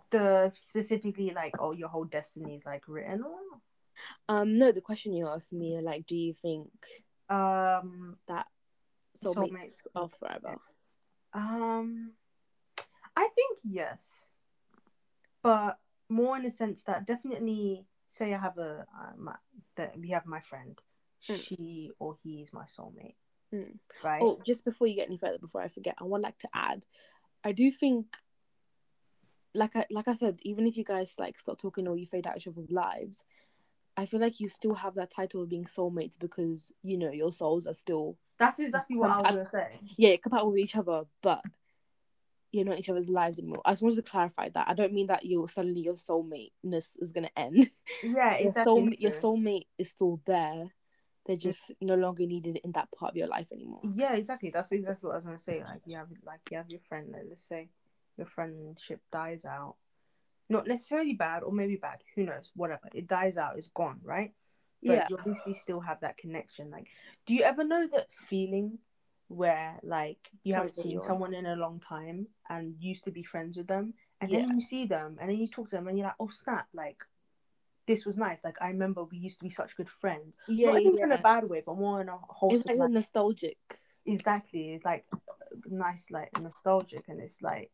the 0.10 0.52
specifically 0.56 1.31
like 1.31 1.56
oh 1.60 1.72
your 1.72 1.89
whole 1.89 2.06
destiny 2.06 2.56
is 2.56 2.65
like 2.65 2.84
written 2.88 3.22
on? 3.23 3.61
Um, 4.27 4.57
no, 4.57 4.72
the 4.72 4.81
question 4.81 5.14
you 5.14 5.27
asked 5.27 5.53
me, 5.53 5.80
like, 5.81 6.06
do 6.06 6.15
you 6.18 6.34
think 6.34 6.69
Um, 7.30 8.18
that 8.27 8.47
soulmates, 9.15 9.85
Soulmates. 9.85 9.88
are 9.95 10.10
forever? 10.10 10.57
um, 11.34 12.11
I 13.15 13.27
think 13.35 13.60
yes, 13.64 14.38
but 15.41 15.77
more 16.15 16.37
in 16.37 16.43
the 16.43 16.49
sense 16.49 16.83
that 16.83 17.05
definitely 17.05 17.85
say 18.09 18.33
I 18.33 18.37
have 18.37 18.57
a 18.57 18.85
uh, 18.99 19.11
my, 19.17 19.35
that 19.75 19.99
we 19.99 20.09
have 20.09 20.25
my 20.25 20.39
friend, 20.39 20.79
Mm. 21.29 21.39
she 21.43 21.91
or 21.99 22.15
he 22.23 22.41
is 22.43 22.53
my 22.53 22.65
soulmate, 22.65 23.15
Mm. 23.53 23.79
right? 24.03 24.21
Oh, 24.21 24.39
just 24.45 24.63
before 24.63 24.87
you 24.87 24.95
get 24.95 25.07
any 25.07 25.17
further, 25.17 25.39
before 25.39 25.61
I 25.61 25.67
forget, 25.69 25.95
I 25.99 26.03
would 26.05 26.21
like 26.21 26.37
to 26.39 26.49
add, 26.53 26.85
I 27.43 27.51
do 27.51 27.71
think, 27.71 28.05
like 29.53 29.75
I 29.75 29.85
like 29.89 30.07
I 30.07 30.15
said, 30.15 30.39
even 30.43 30.67
if 30.67 30.77
you 30.77 30.83
guys 30.83 31.15
like 31.17 31.39
stop 31.39 31.59
talking 31.59 31.87
or 31.87 31.97
you 31.97 32.05
fade 32.05 32.27
out 32.27 32.37
each 32.37 32.47
other's 32.47 32.69
lives, 32.71 33.23
I 33.97 34.05
feel 34.05 34.19
like 34.19 34.39
you 34.39 34.49
still 34.49 34.75
have 34.75 34.95
that 34.95 35.11
title 35.11 35.41
of 35.43 35.49
being 35.49 35.65
soulmates 35.65 36.17
because 36.19 36.71
you 36.83 36.97
know 36.97 37.11
your 37.11 37.33
souls 37.33 37.65
are 37.67 37.73
still 37.73 38.17
That's 38.37 38.59
exactly 38.59 38.97
what 38.97 39.09
I 39.11 39.21
was 39.21 39.35
gonna 39.37 39.49
say. 39.49 39.79
yeah 39.97 40.15
compatible 40.17 40.51
with 40.51 40.59
each 40.59 40.75
other, 40.75 41.03
but 41.21 41.41
you're 42.51 42.65
not 42.65 42.80
each 42.80 42.89
other's 42.89 43.09
lives 43.09 43.38
anymore. 43.39 43.61
I 43.65 43.72
just 43.72 43.84
wanted 43.84 43.97
to 43.97 44.09
clarify 44.09 44.49
that. 44.49 44.67
I 44.69 44.73
don't 44.73 44.93
mean 44.93 45.07
that 45.07 45.26
you 45.26 45.47
suddenly 45.47 45.81
your 45.81 45.95
soulmateness 45.95 46.97
is 47.01 47.11
gonna 47.11 47.30
end. 47.35 47.69
Yeah, 48.03 48.38
your 48.39 48.47
exactly. 48.49 48.63
soul 48.63 48.89
your 48.97 49.11
soulmate 49.11 49.67
is 49.77 49.89
still 49.89 50.22
there. 50.26 50.73
They're 51.26 51.35
just 51.35 51.72
no 51.81 51.95
longer 51.95 52.26
needed 52.26 52.59
in 52.63 52.72
that 52.73 52.89
part 52.97 53.11
of 53.11 53.17
your 53.17 53.27
life 53.27 53.47
anymore. 53.51 53.81
Yeah, 53.84 54.13
exactly. 54.13 54.51
That's 54.51 54.72
exactly 54.72 55.07
what 55.07 55.13
I 55.13 55.17
was 55.17 55.26
gonna 55.26 55.39
say. 55.39 55.63
Like 55.63 55.81
you 55.85 55.97
have 55.97 56.07
like 56.26 56.41
you 56.51 56.57
have 56.57 56.69
your 56.69 56.81
friend. 56.88 57.09
Like, 57.11 57.23
let's 57.27 57.43
say 57.43 57.69
your 58.17 58.27
friendship 58.27 59.01
dies 59.11 59.43
out, 59.43 59.76
not 60.49 60.67
necessarily 60.67 61.13
bad 61.13 61.43
or 61.43 61.51
maybe 61.51 61.76
bad. 61.76 61.99
Who 62.15 62.23
knows? 62.23 62.51
Whatever. 62.55 62.89
It 62.93 63.07
dies 63.07 63.38
out. 63.38 63.57
It's 63.57 63.69
gone. 63.69 63.99
Right. 64.03 64.34
But 64.84 64.93
Yeah. 64.93 65.07
you 65.09 65.17
obviously 65.17 65.55
still 65.55 65.80
have 65.80 65.99
that 66.01 66.15
connection. 66.17 66.69
Like, 66.69 66.88
do 67.26 67.34
you 67.34 67.41
ever 67.41 67.63
know 67.63 67.88
that 67.93 68.07
feeling 68.13 68.77
where 69.27 69.80
like 69.84 70.30
you 70.43 70.53
haven't 70.53 70.73
seen 70.73 71.02
someone 71.02 71.34
in 71.34 71.45
a 71.45 71.56
long 71.56 71.80
time 71.80 72.27
and 72.49 72.76
used 72.80 73.03
to 73.06 73.11
be 73.11 73.23
friends 73.23 73.57
with 73.57 73.68
them, 73.68 73.93
and 74.22 74.30
Yeah. 74.31 74.39
then 74.41 74.56
you 74.56 74.61
see 74.61 74.85
them 74.85 75.18
and 75.19 75.30
then 75.30 75.38
you 75.38 75.47
talk 75.47 75.69
to 75.69 75.76
them 75.76 75.88
and 75.88 75.97
you're 75.97 76.07
like, 76.07 76.15
oh 76.19 76.30
snap, 76.30 76.68
like. 76.73 77.03
This 77.88 78.03
was 78.03 78.18
nice. 78.18 78.39
Like 78.43 78.60
I 78.64 78.69
remember, 78.69 79.03
we 79.03 79.19
used 79.19 79.38
to 79.38 79.43
be 79.45 79.52
such 79.52 79.77
good 79.77 79.91
friends. 79.91 80.34
Yeah, 80.47 80.72
Not 80.72 80.81
even 80.81 81.03
in 81.03 81.11
a 81.11 81.19
bad 81.19 81.47
way, 81.47 81.61
but 81.64 81.77
more 81.77 82.02
in 82.02 82.10
a 82.10 82.18
whole 82.18 82.52
It's 82.52 82.65
like 82.65 82.80
like, 82.80 82.89
nostalgic. 82.89 83.57
exactly 84.07 84.73
it's 84.73 84.84
like 84.85 85.06
nice 85.68 86.10
like 86.11 86.31
nostalgic 86.41 87.03
and 87.07 87.19
it's 87.22 87.41
like 87.43 87.69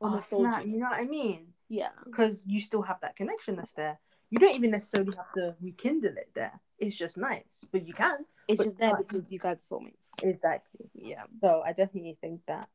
oh, 0.00 0.08
nostalgic. 0.08 0.52
snap, 0.54 0.66
you 0.66 0.78
know 0.78 0.86
what 0.88 0.98
i 1.00 1.04
mean 1.04 1.48
Yeah. 1.68 1.90
because 2.04 2.44
you 2.46 2.60
still 2.60 2.82
have 2.82 3.00
that 3.02 3.16
connection 3.16 3.56
that's 3.56 3.72
there 3.72 3.98
you 4.30 4.38
don't 4.38 4.54
even 4.54 4.70
necessarily 4.70 5.16
have 5.16 5.32
to 5.32 5.56
rekindle 5.60 6.16
it 6.16 6.30
there 6.34 6.60
it's 6.78 6.96
just 6.96 7.18
nice 7.18 7.64
but 7.72 7.86
you 7.86 7.92
can 7.92 8.18
It's 8.50 8.58
But 8.58 8.64
just 8.64 8.78
there 8.78 8.96
because 8.96 9.30
you 9.32 9.38
guys 9.38 9.70
are 9.70 9.78
soulmates. 9.78 10.10
exactly 10.22 10.90
Yeah. 10.94 11.24
so 11.40 11.62
i 11.64 11.72
definitely 11.72 12.16
think 12.20 12.40
that 12.46 12.68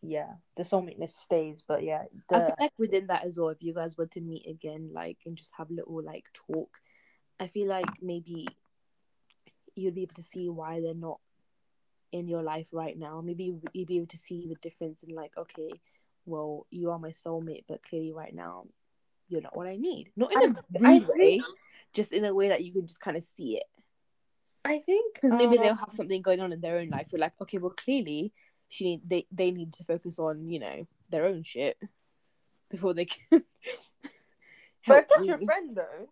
yeah 0.00 0.34
the 0.56 0.62
soulmateness 0.64 1.10
stays 1.10 1.62
but 1.66 1.82
yeah 1.82 2.02
I 2.30 2.38
the 2.38 2.46
feel 2.46 2.56
like 2.60 2.72
within 2.78 3.06
that 3.08 3.24
as 3.24 3.38
well, 3.38 3.50
if 3.50 3.62
you 3.62 3.72
guys 3.74 3.96
were 3.96 4.06
to 4.06 4.20
meet 4.20 4.46
again, 4.46 4.90
like 4.92 5.18
and 5.26 5.36
just 5.36 5.52
have 5.58 5.70
a 5.70 5.74
little 5.74 6.02
like 6.02 6.26
talk, 6.32 6.80
I 7.38 7.46
feel 7.46 7.68
like 7.68 7.90
maybe 8.00 8.48
you'd 9.76 9.94
be 9.94 10.02
able 10.02 10.14
to 10.14 10.22
see 10.22 10.48
why 10.48 10.80
they're 10.80 10.94
not 10.94 11.20
in 12.12 12.28
your 12.28 12.42
life 12.42 12.68
right 12.72 12.98
now. 12.98 13.20
Maybe 13.20 13.54
you'd 13.72 13.86
be 13.88 13.96
able 13.96 14.06
to 14.08 14.16
see 14.16 14.46
the 14.48 14.56
difference 14.56 15.02
in 15.02 15.14
like, 15.14 15.36
okay, 15.36 15.70
well, 16.26 16.66
you 16.70 16.90
are 16.90 16.98
my 16.98 17.10
soulmate, 17.10 17.64
but 17.68 17.82
clearly 17.82 18.12
right 18.12 18.34
now 18.34 18.66
you're 19.28 19.40
not 19.42 19.56
what 19.56 19.66
I 19.66 19.76
need. 19.76 20.10
Not 20.16 20.32
in 20.32 20.42
a 20.42 20.44
I- 20.44 20.88
I 20.88 20.98
rude 20.98 21.08
way, 21.08 21.40
just 21.92 22.12
in 22.12 22.24
a 22.24 22.34
way 22.34 22.48
that 22.48 22.62
you 22.64 22.72
can 22.72 22.86
just 22.86 23.00
kind 23.00 23.16
of 23.16 23.24
see 23.24 23.56
it. 23.58 23.64
I 24.64 24.78
think 24.78 25.14
because 25.14 25.32
maybe 25.32 25.56
um, 25.56 25.62
they'll 25.62 25.74
have 25.74 25.92
something 25.92 26.22
going 26.22 26.40
on 26.40 26.52
in 26.52 26.60
their 26.60 26.78
own 26.78 26.88
life. 26.88 27.06
You're 27.10 27.20
like, 27.20 27.32
okay, 27.40 27.58
well, 27.58 27.74
clearly 27.76 28.32
she 28.68 28.84
need 28.84 29.02
they 29.08 29.26
they 29.30 29.50
need 29.50 29.72
to 29.74 29.84
focus 29.84 30.18
on 30.18 30.48
you 30.48 30.58
know 30.58 30.86
their 31.10 31.26
own 31.26 31.42
shit 31.42 31.76
before 32.70 32.94
they 32.94 33.04
can. 33.04 33.20
but 34.86 35.04
if 35.04 35.08
that's 35.08 35.26
your 35.26 35.38
friend 35.38 35.76
though 35.76 36.08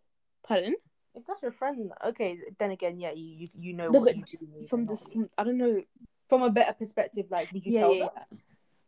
Pardon? 0.47 0.75
if 1.15 1.27
that's 1.27 1.43
your 1.43 1.53
friend 1.53 1.91
okay 2.05 2.39
then 2.59 2.71
again 2.71 2.99
yeah 3.01 3.13
you 3.13 3.25
you, 3.25 3.49
you 3.59 3.73
know 3.73 3.91
No, 3.91 4.01
what 4.01 4.17
you 4.17 4.23
do 4.25 4.39
From 4.69 4.87
this, 4.87 5.05
from 5.05 5.29
I 5.39 5.45
don't 5.45 5.59
know. 5.59 5.81
from 6.29 6.43
a 6.43 6.51
better 6.51 6.73
perspective 6.73 7.27
like 7.31 7.51
would 7.53 7.65
you 7.65 7.73
Yeah, 7.73 7.81
tell 7.81 7.95
yeah, 7.95 8.05
them 8.05 8.11
yeah. 8.17 8.39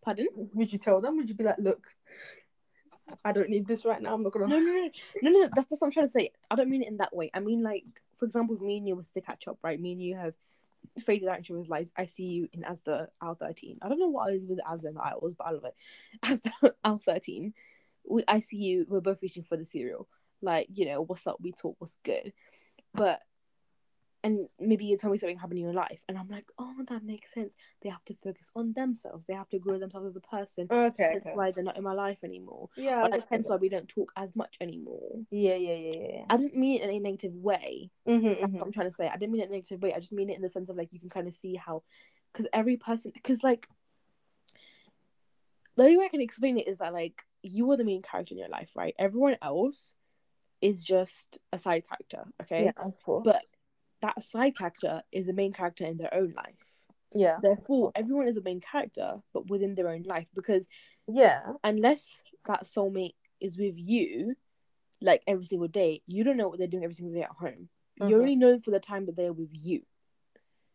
Pardon? 0.04 0.28
would 0.54 0.72
you 0.72 0.78
tell 0.78 1.00
them? 1.00 1.16
Would 1.16 1.28
you 1.28 1.34
be 1.34 1.44
like, 1.44 1.58
look, 1.58 1.86
I 3.24 3.32
don't 3.32 3.48
need 3.48 3.66
this 3.66 3.84
right 3.84 4.00
now. 4.00 4.14
I'm 4.14 4.22
not 4.22 4.32
gonna. 4.32 4.46
No, 4.46 4.58
no, 4.58 4.72
no, 4.72 4.90
no, 5.22 5.30
no. 5.30 5.48
That's 5.54 5.70
what 5.70 5.82
I'm 5.82 5.90
trying 5.90 6.06
to 6.06 6.12
say. 6.12 6.30
I 6.50 6.54
don't 6.54 6.70
mean 6.70 6.82
it 6.82 6.88
in 6.88 6.98
that 6.98 7.14
way. 7.14 7.30
I 7.34 7.40
mean 7.40 7.62
like, 7.62 7.84
for 8.18 8.24
example, 8.24 8.56
me 8.60 8.78
and 8.78 8.88
you 8.88 8.96
was 8.96 9.10
to 9.10 9.20
catch 9.20 9.48
up, 9.48 9.58
right? 9.62 9.80
Me 9.80 9.92
and 9.92 10.02
you 10.02 10.16
have 10.16 10.34
faded 11.04 11.28
out 11.28 11.38
into 11.38 11.56
his 11.56 11.68
lives. 11.68 11.92
I 11.96 12.06
see 12.06 12.24
you 12.24 12.48
in 12.52 12.64
as 12.64 12.82
the 12.82 13.08
Al 13.22 13.34
thirteen. 13.34 13.78
I 13.82 13.88
don't 13.88 13.98
know 13.98 14.08
what 14.08 14.28
I 14.28 14.32
was 14.32 14.42
with 14.44 14.60
as 14.70 14.84
in 14.84 14.96
I 14.98 15.14
was, 15.20 15.34
but 15.34 15.46
I 15.46 15.50
love 15.50 15.64
it. 15.64 15.74
As 16.22 16.40
the 16.40 16.74
Al 16.84 16.98
thirteen, 16.98 17.54
we 18.08 18.24
I 18.28 18.40
see 18.40 18.58
you. 18.58 18.86
We're 18.88 19.00
both 19.00 19.22
reaching 19.22 19.42
for 19.44 19.56
the 19.56 19.64
cereal. 19.64 20.08
Like 20.40 20.68
you 20.74 20.86
know, 20.86 21.02
what's 21.02 21.26
up? 21.26 21.38
We 21.40 21.52
talk. 21.52 21.76
What's 21.78 21.98
good? 22.02 22.32
But 22.94 23.20
and 24.24 24.48
maybe 24.60 24.84
you 24.84 24.96
tell 24.96 25.10
me 25.10 25.18
something 25.18 25.38
happened 25.38 25.58
in 25.58 25.64
your 25.64 25.74
life, 25.74 26.00
and 26.08 26.16
I'm 26.16 26.28
like, 26.28 26.46
oh, 26.58 26.74
that 26.88 27.02
makes 27.02 27.32
sense. 27.32 27.54
They 27.82 27.88
have 27.88 28.04
to 28.04 28.16
focus 28.22 28.50
on 28.54 28.72
themselves. 28.72 29.26
They 29.26 29.34
have 29.34 29.48
to 29.50 29.58
grow 29.58 29.78
themselves 29.78 30.08
as 30.08 30.16
a 30.16 30.20
person. 30.20 30.68
Okay. 30.70 31.10
That's 31.14 31.26
okay. 31.26 31.34
why 31.34 31.50
they're 31.50 31.64
not 31.64 31.76
in 31.76 31.84
my 31.84 31.92
life 31.92 32.18
anymore. 32.22 32.68
Yeah. 32.76 33.02
Like 33.02 33.28
hence 33.28 33.48
why 33.48 33.56
we 33.56 33.68
don't 33.68 33.88
talk 33.88 34.12
as 34.16 34.34
much 34.36 34.56
anymore. 34.60 35.20
Yeah, 35.30 35.56
yeah, 35.56 35.74
yeah, 35.74 35.96
yeah. 36.08 36.24
I 36.30 36.36
didn't 36.36 36.56
mean 36.56 36.80
it 36.80 36.88
in 36.88 36.90
a 36.90 36.98
negative 37.00 37.34
way. 37.34 37.90
Mm-hmm, 38.08 38.40
That's 38.40 38.52
what 38.52 38.66
I'm 38.66 38.72
trying 38.72 38.88
to 38.90 38.94
say. 38.94 39.08
I 39.08 39.16
didn't 39.16 39.32
mean 39.32 39.42
it 39.42 39.46
in 39.46 39.50
a 39.50 39.56
negative 39.56 39.82
way. 39.82 39.92
I 39.92 39.98
just 39.98 40.12
mean 40.12 40.30
it 40.30 40.36
in 40.36 40.42
the 40.42 40.48
sense 40.48 40.70
of 40.70 40.76
like 40.76 40.92
you 40.92 41.00
can 41.00 41.10
kind 41.10 41.26
of 41.26 41.34
see 41.34 41.56
how, 41.56 41.82
because 42.32 42.46
every 42.52 42.76
person, 42.76 43.10
because 43.12 43.42
like 43.42 43.68
the 45.76 45.84
only 45.84 45.96
way 45.96 46.04
I 46.04 46.08
can 46.08 46.20
explain 46.20 46.58
it 46.58 46.68
is 46.68 46.78
that 46.78 46.92
like 46.92 47.24
you 47.42 47.70
are 47.72 47.76
the 47.76 47.84
main 47.84 48.02
character 48.02 48.34
in 48.34 48.38
your 48.38 48.48
life, 48.48 48.70
right? 48.76 48.94
Everyone 48.98 49.36
else 49.42 49.92
is 50.60 50.84
just 50.84 51.38
a 51.52 51.58
side 51.58 51.84
character, 51.88 52.24
okay? 52.42 52.66
Yeah, 52.66 52.72
of 52.76 52.94
course. 53.02 53.24
But 53.24 53.44
that 54.02 54.22
side 54.22 54.56
character 54.56 55.02
is 55.12 55.26
the 55.26 55.32
main 55.32 55.52
character 55.52 55.84
in 55.84 55.96
their 55.96 56.12
own 56.14 56.32
life. 56.36 56.54
yeah, 57.14 57.38
Therefore, 57.42 57.92
everyone 57.94 58.28
is 58.28 58.36
a 58.36 58.42
main 58.42 58.60
character, 58.60 59.20
but 59.32 59.48
within 59.48 59.74
their 59.74 59.88
own 59.88 60.02
life. 60.02 60.26
Because 60.34 60.66
yeah, 61.08 61.52
unless 61.64 62.10
that 62.46 62.64
soulmate 62.64 63.14
is 63.40 63.56
with 63.58 63.74
you, 63.76 64.34
like 65.00 65.22
every 65.26 65.44
single 65.44 65.68
day, 65.68 66.02
you 66.06 66.24
don't 66.24 66.36
know 66.36 66.48
what 66.48 66.58
they're 66.58 66.66
doing 66.68 66.84
every 66.84 66.94
single 66.94 67.14
day 67.14 67.22
at 67.22 67.30
home. 67.30 67.68
Mhm. 68.00 68.08
You 68.08 68.18
only 68.18 68.36
know 68.36 68.58
for 68.58 68.70
the 68.70 68.80
time 68.80 69.06
that 69.06 69.16
they're 69.16 69.32
with 69.32 69.50
you. 69.52 69.82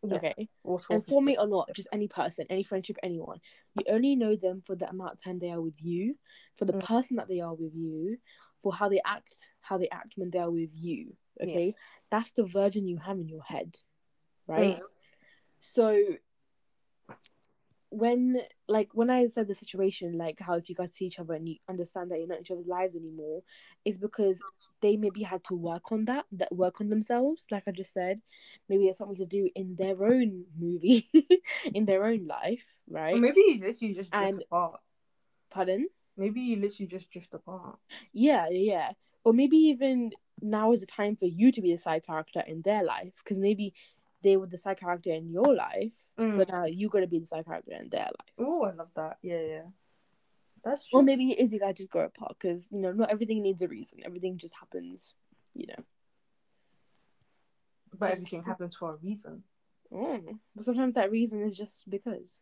Yeah. 0.02 0.16
Okay. 0.16 0.48
And 0.90 1.02
soulmate 1.02 1.38
or 1.38 1.48
not, 1.48 1.68
just 1.74 1.88
any 1.92 2.08
person, 2.08 2.46
any 2.48 2.62
friendship, 2.62 2.96
anyone. 3.02 3.40
You 3.74 3.84
only 3.88 4.16
know 4.16 4.36
them 4.36 4.62
for 4.66 4.74
the 4.76 4.88
amount 4.88 5.12
of 5.14 5.22
time 5.22 5.38
they 5.38 5.50
are 5.50 5.60
with 5.60 5.82
you, 5.82 6.16
for 6.56 6.64
the 6.66 6.72
Mm. 6.74 6.84
person 6.84 7.16
that 7.16 7.28
they 7.28 7.40
are 7.40 7.54
with 7.54 7.74
you, 7.74 8.18
for 8.62 8.72
how 8.72 8.88
they 8.88 9.00
act, 9.04 9.50
how 9.60 9.76
they 9.76 9.88
act 9.90 10.14
when 10.16 10.30
they 10.30 10.38
are 10.38 10.50
with 10.50 10.70
you. 10.72 11.16
Okay. 11.42 11.74
That's 12.10 12.30
the 12.32 12.44
version 12.44 12.88
you 12.88 12.98
have 12.98 13.18
in 13.18 13.28
your 13.28 13.42
head. 13.42 13.76
Right? 14.46 14.80
Mm. 14.80 14.82
So 15.60 15.96
when 17.90 18.38
like 18.68 18.90
when 18.92 19.08
I 19.08 19.26
said 19.28 19.48
the 19.48 19.54
situation, 19.54 20.18
like 20.18 20.40
how 20.40 20.54
if 20.54 20.68
you 20.68 20.74
guys 20.74 20.94
see 20.94 21.06
each 21.06 21.18
other 21.18 21.34
and 21.34 21.48
you 21.48 21.56
understand 21.68 22.10
that 22.10 22.18
you're 22.18 22.28
not 22.28 22.38
in 22.38 22.42
each 22.42 22.50
other's 22.50 22.66
lives 22.66 22.96
anymore, 22.96 23.42
is 23.84 23.96
because 23.98 24.40
they 24.80 24.96
maybe 24.96 25.22
had 25.22 25.42
to 25.44 25.54
work 25.54 25.90
on 25.90 26.04
that, 26.04 26.26
that 26.32 26.54
work 26.54 26.80
on 26.80 26.88
themselves, 26.88 27.46
like 27.50 27.64
I 27.66 27.72
just 27.72 27.92
said. 27.92 28.20
Maybe 28.68 28.86
it's 28.86 28.98
something 28.98 29.16
to 29.16 29.26
do 29.26 29.48
in 29.54 29.74
their 29.76 30.04
own 30.04 30.44
movie, 30.58 31.08
in 31.74 31.86
their 31.86 32.04
own 32.04 32.26
life, 32.26 32.64
right? 32.88 33.14
Or 33.14 33.18
maybe 33.18 33.40
you 33.40 33.60
literally 33.60 33.94
just 33.94 34.10
drift 34.10 34.26
And- 34.32 34.42
apart. 34.42 34.80
Pardon? 35.50 35.88
Maybe 36.16 36.40
you 36.40 36.56
literally 36.56 36.88
just 36.88 37.10
drift 37.10 37.32
apart. 37.32 37.78
Yeah, 38.12 38.48
yeah, 38.50 38.72
yeah. 38.72 38.90
Or 39.24 39.32
maybe 39.32 39.56
even 39.56 40.10
now 40.40 40.72
is 40.72 40.80
the 40.80 40.86
time 40.86 41.16
for 41.16 41.26
you 41.26 41.52
to 41.52 41.60
be 41.60 41.72
the 41.72 41.78
side 41.78 42.04
character 42.06 42.42
in 42.46 42.62
their 42.62 42.82
life, 42.82 43.12
because 43.22 43.38
maybe 43.38 43.74
they 44.22 44.36
were 44.36 44.46
the 44.46 44.58
side 44.58 44.78
character 44.78 45.10
in 45.10 45.30
your 45.30 45.54
life, 45.54 45.92
but 46.16 46.48
now 46.48 46.64
you 46.64 46.88
got 46.88 47.00
to 47.00 47.06
be 47.06 47.20
the 47.20 47.26
side 47.26 47.44
character 47.44 47.72
in 47.72 47.88
their 47.88 48.04
life. 48.04 48.34
Oh, 48.38 48.64
I 48.64 48.72
love 48.72 48.90
that. 48.96 49.18
Yeah, 49.22 49.40
yeah. 49.40 49.62
That's 50.64 50.88
true. 50.88 51.00
Or 51.00 51.02
maybe 51.02 51.30
it 51.32 51.38
is 51.38 51.52
you 51.52 51.60
guys 51.60 51.76
just 51.76 51.90
grow 51.90 52.04
apart 52.04 52.36
because 52.38 52.66
you 52.70 52.80
know 52.80 52.92
not 52.92 53.10
everything 53.10 53.42
needs 53.42 53.62
a 53.62 53.68
reason. 53.68 54.00
Everything 54.04 54.38
just 54.38 54.54
happens, 54.54 55.14
you 55.54 55.66
know. 55.68 55.84
but 57.98 58.12
everything 58.12 58.42
happens 58.42 58.76
for 58.76 58.94
a 58.94 58.96
reason. 58.96 59.42
Mm. 59.92 60.38
But 60.54 60.64
sometimes 60.64 60.94
that 60.94 61.10
reason 61.10 61.42
is 61.42 61.56
just 61.56 61.88
because. 61.88 62.40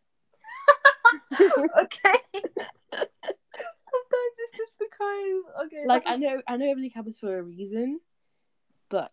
okay. 1.41 2.41
Just 4.57 4.73
because 4.79 5.65
okay. 5.65 5.83
Like 5.85 6.03
I 6.05 6.17
know, 6.17 6.41
I 6.47 6.57
know 6.57 6.69
everything 6.69 6.91
happens 6.91 7.19
for 7.19 7.37
a 7.37 7.43
reason, 7.43 7.99
but 8.89 9.11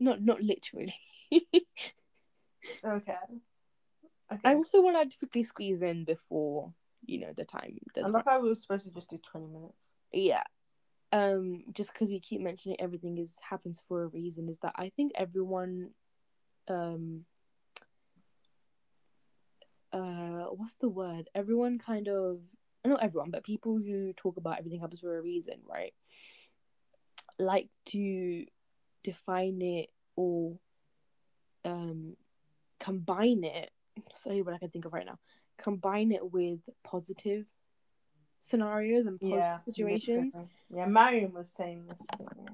not 0.00 0.20
not 0.22 0.40
literally. 0.42 0.94
Okay. 2.84 3.14
Okay. 4.32 4.40
I 4.44 4.54
also 4.54 4.80
want 4.82 5.10
to 5.10 5.18
quickly 5.18 5.44
squeeze 5.44 5.82
in 5.82 6.04
before 6.04 6.72
you 7.06 7.20
know 7.20 7.32
the 7.36 7.44
time 7.44 7.78
does. 7.94 8.04
I 8.06 8.08
love 8.08 8.24
how 8.26 8.40
we 8.40 8.48
were 8.48 8.54
supposed 8.54 8.84
to 8.86 8.90
just 8.90 9.10
do 9.10 9.18
twenty 9.18 9.46
minutes. 9.46 9.78
yeah 10.12 10.42
um 11.12 11.64
just 11.72 11.92
because 11.92 12.08
we 12.10 12.18
keep 12.18 12.40
mentioning 12.40 12.80
everything 12.80 13.18
is 13.18 13.36
happens 13.48 13.82
for 13.86 14.02
a 14.02 14.06
reason 14.08 14.48
is 14.48 14.58
that 14.58 14.72
i 14.76 14.90
think 14.96 15.12
everyone 15.14 15.90
um 16.68 17.24
uh 19.92 20.46
what's 20.56 20.76
the 20.76 20.88
word 20.88 21.28
everyone 21.34 21.78
kind 21.78 22.08
of 22.08 22.40
not 22.90 23.02
everyone 23.02 23.30
but 23.30 23.44
people 23.44 23.78
who 23.78 24.12
talk 24.14 24.36
about 24.36 24.58
everything 24.58 24.80
happens 24.80 25.00
for 25.00 25.16
a 25.16 25.22
reason 25.22 25.54
right 25.68 25.94
like 27.38 27.68
to 27.86 28.44
define 29.04 29.60
it 29.62 29.90
or 30.16 30.58
um 31.64 32.16
combine 32.80 33.44
it 33.44 33.70
sorry 34.14 34.42
what 34.42 34.54
i 34.54 34.58
can 34.58 34.70
think 34.70 34.84
of 34.84 34.92
right 34.92 35.06
now 35.06 35.18
combine 35.58 36.10
it 36.12 36.32
with 36.32 36.60
positive 36.82 37.46
scenarios 38.40 39.06
and 39.06 39.20
positive 39.20 39.38
Yeah. 39.38 39.58
situations. 39.60 40.34
Yeah, 40.74 40.86
Marion 40.86 41.32
was 41.32 41.52
saying 41.52 41.86
this. 41.86 42.04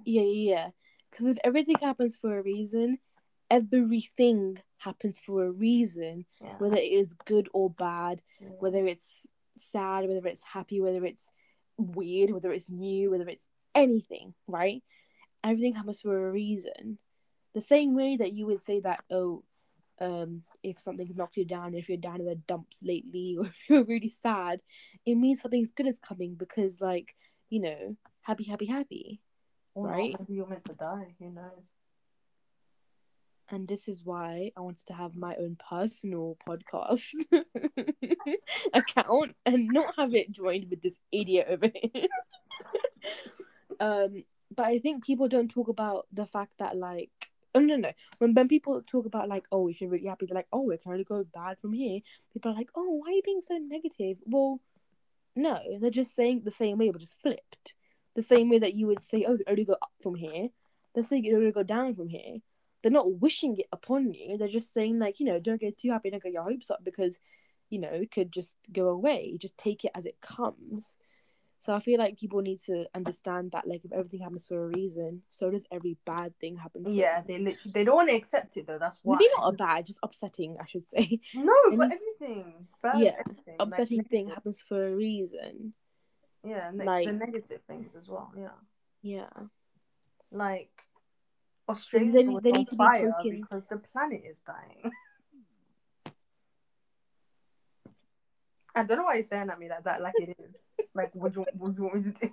yeah, 0.05 0.21
yeah, 0.23 0.51
yeah. 0.53 0.71
Because 1.11 1.29
if 1.29 1.39
everything 1.43 1.77
happens 1.81 2.19
for 2.19 2.37
a 2.39 2.43
reason, 2.43 2.99
everything 3.51 4.59
happens 4.77 5.19
for 5.19 5.47
a 5.47 5.51
reason, 5.51 6.27
Yeah. 6.43 6.59
whether 6.59 6.77
it 6.77 6.93
is 6.93 7.15
good 7.25 7.49
or 7.55 7.71
bad, 7.71 8.23
yeah. 8.39 8.49
whether 8.59 8.87
it's 8.87 9.27
sad, 9.61 10.09
whether 10.09 10.27
it's 10.27 10.45
happy, 10.45 10.81
whether 10.81 11.05
it's 11.05 11.31
weird, 11.77 12.31
whether 12.31 12.53
it's 12.53 12.71
new, 12.71 13.11
whether 13.11 13.29
it's 13.29 13.47
anything, 13.75 14.35
right? 14.47 14.83
Everything 15.45 15.75
happens 15.75 16.01
for 16.01 16.29
a 16.29 16.33
reason. 16.33 16.99
The 17.55 17.61
same 17.61 17.95
way 17.95 18.17
that 18.17 18.33
you 18.33 18.47
would 18.47 18.61
say 18.61 18.81
that, 18.81 19.05
oh, 19.11 19.45
um, 20.01 20.43
if 20.63 20.81
something's 20.81 21.17
knocked 21.17 21.37
you 21.37 21.45
down, 21.45 21.75
if 21.75 21.89
you're 21.89 21.99
down 21.99 22.21
in 22.21 22.27
the 22.27 22.35
dumps 22.35 22.81
lately, 22.83 23.37
or 23.41 23.47
if 23.47 23.69
you're 23.69 23.85
really 23.85 24.09
sad, 24.09 24.61
it 25.07 25.15
means 25.15 25.41
something's 25.41 25.73
good 25.73 25.87
is 25.87 25.99
coming 25.99 26.35
because, 26.35 26.81
like, 26.81 27.15
you 27.51 27.61
know, 27.61 27.97
happy, 28.23 28.45
happy, 28.45 28.67
happy. 28.67 29.23
Or 29.75 29.89
right? 29.89 30.17
Maybe 30.19 30.35
you're 30.35 30.47
meant 30.47 30.65
to 30.67 30.75
die. 30.75 31.15
Who 31.19 31.31
knows? 31.31 31.65
And 33.51 33.67
this 33.67 33.89
is 33.89 34.03
why 34.05 34.53
I 34.57 34.61
wanted 34.61 34.87
to 34.87 34.93
have 34.93 35.17
my 35.17 35.35
own 35.37 35.57
personal 35.69 36.37
podcast 36.47 37.01
account 38.75 39.37
and 39.47 39.69
not 39.69 39.95
have 39.97 40.15
it 40.15 40.31
joined 40.31 40.67
with 40.69 40.83
this 40.83 40.99
idiot 41.11 41.47
over 41.49 41.71
here. 41.75 42.09
um, 43.81 44.25
but 44.55 44.67
I 44.67 44.79
think 44.79 45.05
people 45.05 45.29
don't 45.29 45.51
talk 45.51 45.69
about 45.69 46.07
the 46.13 46.27
fact 46.27 46.53
that 46.59 46.77
like 46.77 47.11
oh 47.55 47.61
no 47.61 47.77
no. 47.77 47.93
When 48.19 48.35
when 48.35 48.49
people 48.49 48.83
talk 48.83 49.07
about 49.07 49.29
like 49.29 49.47
oh 49.51 49.69
if 49.69 49.81
you're 49.81 49.91
really 49.91 50.09
happy 50.09 50.27
they're 50.27 50.35
like 50.35 50.49
oh 50.53 50.71
it 50.71 50.83
can 50.83 50.93
only 50.93 51.05
go 51.05 51.25
bad 51.35 51.59
from 51.59 51.73
here. 51.73 52.01
People 52.33 52.53
are 52.53 52.55
like 52.55 52.71
oh 52.75 53.01
why 53.03 53.09
are 53.09 53.13
you 53.13 53.23
being 53.25 53.43
so 53.43 53.57
negative? 53.57 54.19
Well 54.27 54.61
no 55.35 55.59
they're 55.81 55.91
just 55.91 56.15
saying 56.15 56.43
the 56.45 56.51
same 56.51 56.79
way 56.79 56.91
but 56.91 57.01
just 57.01 57.21
flipped. 57.23 57.75
The 58.15 58.23
same 58.23 58.51
way 58.51 58.59
that 58.59 58.75
you 58.75 58.87
would 58.89 59.03
say 59.03 59.25
oh 59.27 59.35
it 59.35 59.39
can 59.39 59.53
only 59.53 59.65
go 59.65 59.77
up 59.81 59.93
from 60.03 60.17
here. 60.17 60.49
They're 60.95 61.05
saying 61.05 61.25
it 61.25 61.29
can 61.29 61.39
only 61.39 61.53
go 61.53 61.63
down 61.63 61.95
from 61.95 62.09
here 62.09 62.39
they're 62.83 62.93
not 62.93 63.21
wishing 63.21 63.57
it 63.57 63.67
upon 63.73 64.13
you. 64.13 64.37
They're 64.39 64.49
just 64.49 64.73
saying 64.73 64.99
like, 64.99 65.21
you 65.21 65.27
know, 65.27 65.39
don't 65.41 65.61
get 65.61 65.79
too 65.79 65.91
happy, 65.91 66.11
don't 66.11 66.23
get 66.23 66.33
your 66.33 66.45
hopes 66.45 66.71
up 66.71 66.85
because, 66.85 67.19
you 67.71 67.79
know, 67.81 67.89
it 67.89 68.11
could 68.11 68.31
just 68.33 68.57
go 68.73 68.89
away. 68.89 69.37
Just 69.39 69.59
take 69.59 69.85
it 69.85 69.91
as 69.95 70.07
it 70.07 70.21
comes. 70.21 70.97
So 71.61 71.75
I 71.75 71.81
feel 71.81 71.99
like 71.99 72.17
people 72.17 72.41
need 72.41 72.61
to 72.67 72.87
understand 72.95 73.51
that 73.51 73.67
like 73.67 73.85
if 73.85 73.91
everything 73.91 74.21
happens 74.21 74.47
for 74.47 74.65
a 74.65 74.69
reason, 74.69 75.23
so 75.29 75.51
does 75.51 75.65
every 75.73 75.97
bad 76.07 76.39
thing 76.39 76.57
happen. 76.57 76.85
For 76.85 76.91
Yeah, 76.91 77.21
they 77.27 77.39
literally 77.39 77.73
they 77.75 77.83
don't 77.83 77.97
want 77.97 78.11
to 78.11 78.15
accept 78.15 78.57
it 78.57 78.69
though. 78.69 78.79
That's 78.79 79.01
why. 79.03 79.17
Maybe 79.17 79.29
not 79.37 79.55
a 79.55 79.57
bad, 79.57 79.85
just 79.85 79.99
upsetting, 80.05 80.57
I 80.61 80.67
should 80.67 80.87
say. 80.87 81.19
No, 81.35 81.53
but 81.77 81.91
everything. 81.93 82.69
Bad 82.81 83.01
Yeah, 83.01 83.17
everything. 83.19 83.57
like, 83.59 83.69
upsetting 83.69 84.05
thing 84.05 84.27
negative. 84.27 84.35
happens 84.37 84.63
for 84.69 84.87
a 84.87 84.95
reason. 84.95 85.73
Yeah, 86.47 86.71
like- 86.73 87.07
the 87.09 87.13
negative 87.15 87.63
things 87.67 87.97
as 87.97 88.09
well. 88.09 88.33
Yeah, 88.37 88.51
Yeah. 89.03 89.29
like 90.31 90.71
Australia 91.69 92.13
they 92.13 92.23
they 92.43 92.53
need 92.53 92.69
to 92.69 92.75
be 92.75 92.77
fire 92.77 93.13
taken- 93.23 93.41
because 93.43 93.67
the 93.67 93.77
planet 93.77 94.23
is 94.25 94.39
dying. 94.47 94.91
I 98.75 98.83
don't 98.85 98.99
know 98.99 99.05
why 99.05 99.15
you're 99.17 99.25
saying 99.25 99.51
at 99.51 99.59
me 99.59 99.69
like 99.69 99.85
that, 99.85 100.01
like 100.01 100.15
it 100.19 100.37
is. 100.39 100.55
Like, 100.95 101.13
what 101.15 101.35
do 101.35 101.41
you, 101.41 101.47
what 101.55 101.75
do 101.75 101.83
you 101.83 101.89
want 101.89 102.07
me 102.07 102.13
to 102.13 102.27
do? 102.27 102.33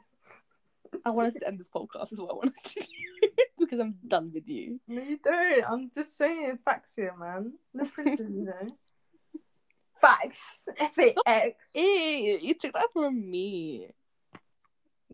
I 1.03 1.09
want 1.09 1.29
us 1.29 1.33
to 1.35 1.47
end 1.47 1.59
this 1.59 1.69
podcast 1.69 2.13
is 2.13 2.19
what 2.19 2.29
I 2.31 2.33
want 2.33 2.53
to 2.63 2.79
do. 2.79 2.85
because 3.59 3.79
I'm 3.79 3.95
done 4.07 4.31
with 4.33 4.47
you. 4.47 4.79
No, 4.87 5.01
you 5.01 5.17
don't. 5.23 5.63
I'm 5.67 5.91
just 5.95 6.15
saying 6.17 6.59
facts 6.63 6.93
here, 6.95 7.13
man. 7.19 7.53
The 7.73 7.85
princes, 7.85 8.29
you 8.31 8.45
know. 8.45 8.67
Facts. 10.01 10.59
F 10.77 10.97
A 10.99 11.15
X. 11.25 11.71
You 11.73 12.53
took 12.53 12.73
that 12.73 12.89
from 12.93 13.29
me. 13.31 13.87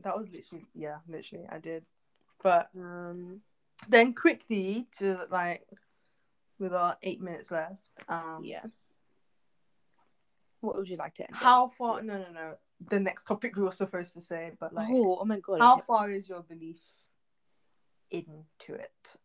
That 0.03 0.17
was 0.17 0.27
literally, 0.29 0.65
yeah, 0.73 0.97
literally, 1.07 1.45
I 1.49 1.59
did. 1.59 1.85
But 2.43 2.69
Um 2.75 3.41
then 3.89 4.13
quickly 4.13 4.87
to 4.99 5.27
like, 5.29 5.67
with 6.59 6.73
our 6.73 6.97
eight 7.03 7.21
minutes 7.21 7.51
left, 7.51 7.89
um, 8.07 8.41
yes. 8.43 8.69
What 10.61 10.75
would 10.75 10.87
you 10.87 10.97
like 10.97 11.15
to 11.15 11.23
end? 11.23 11.35
how 11.35 11.71
far? 11.77 12.01
No, 12.01 12.17
no, 12.17 12.31
no. 12.33 12.53
The 12.89 12.99
next 12.99 13.23
topic 13.23 13.55
we 13.55 13.63
were 13.63 13.71
supposed 13.71 14.13
to 14.13 14.21
say, 14.21 14.51
but 14.59 14.73
like, 14.73 14.89
oh, 14.91 15.19
oh 15.21 15.25
my 15.25 15.39
god. 15.39 15.59
how 15.59 15.73
okay. 15.73 15.83
far 15.87 16.11
is 16.11 16.29
your 16.29 16.41
belief 16.41 16.81
into 18.11 18.35
it? 18.69 19.15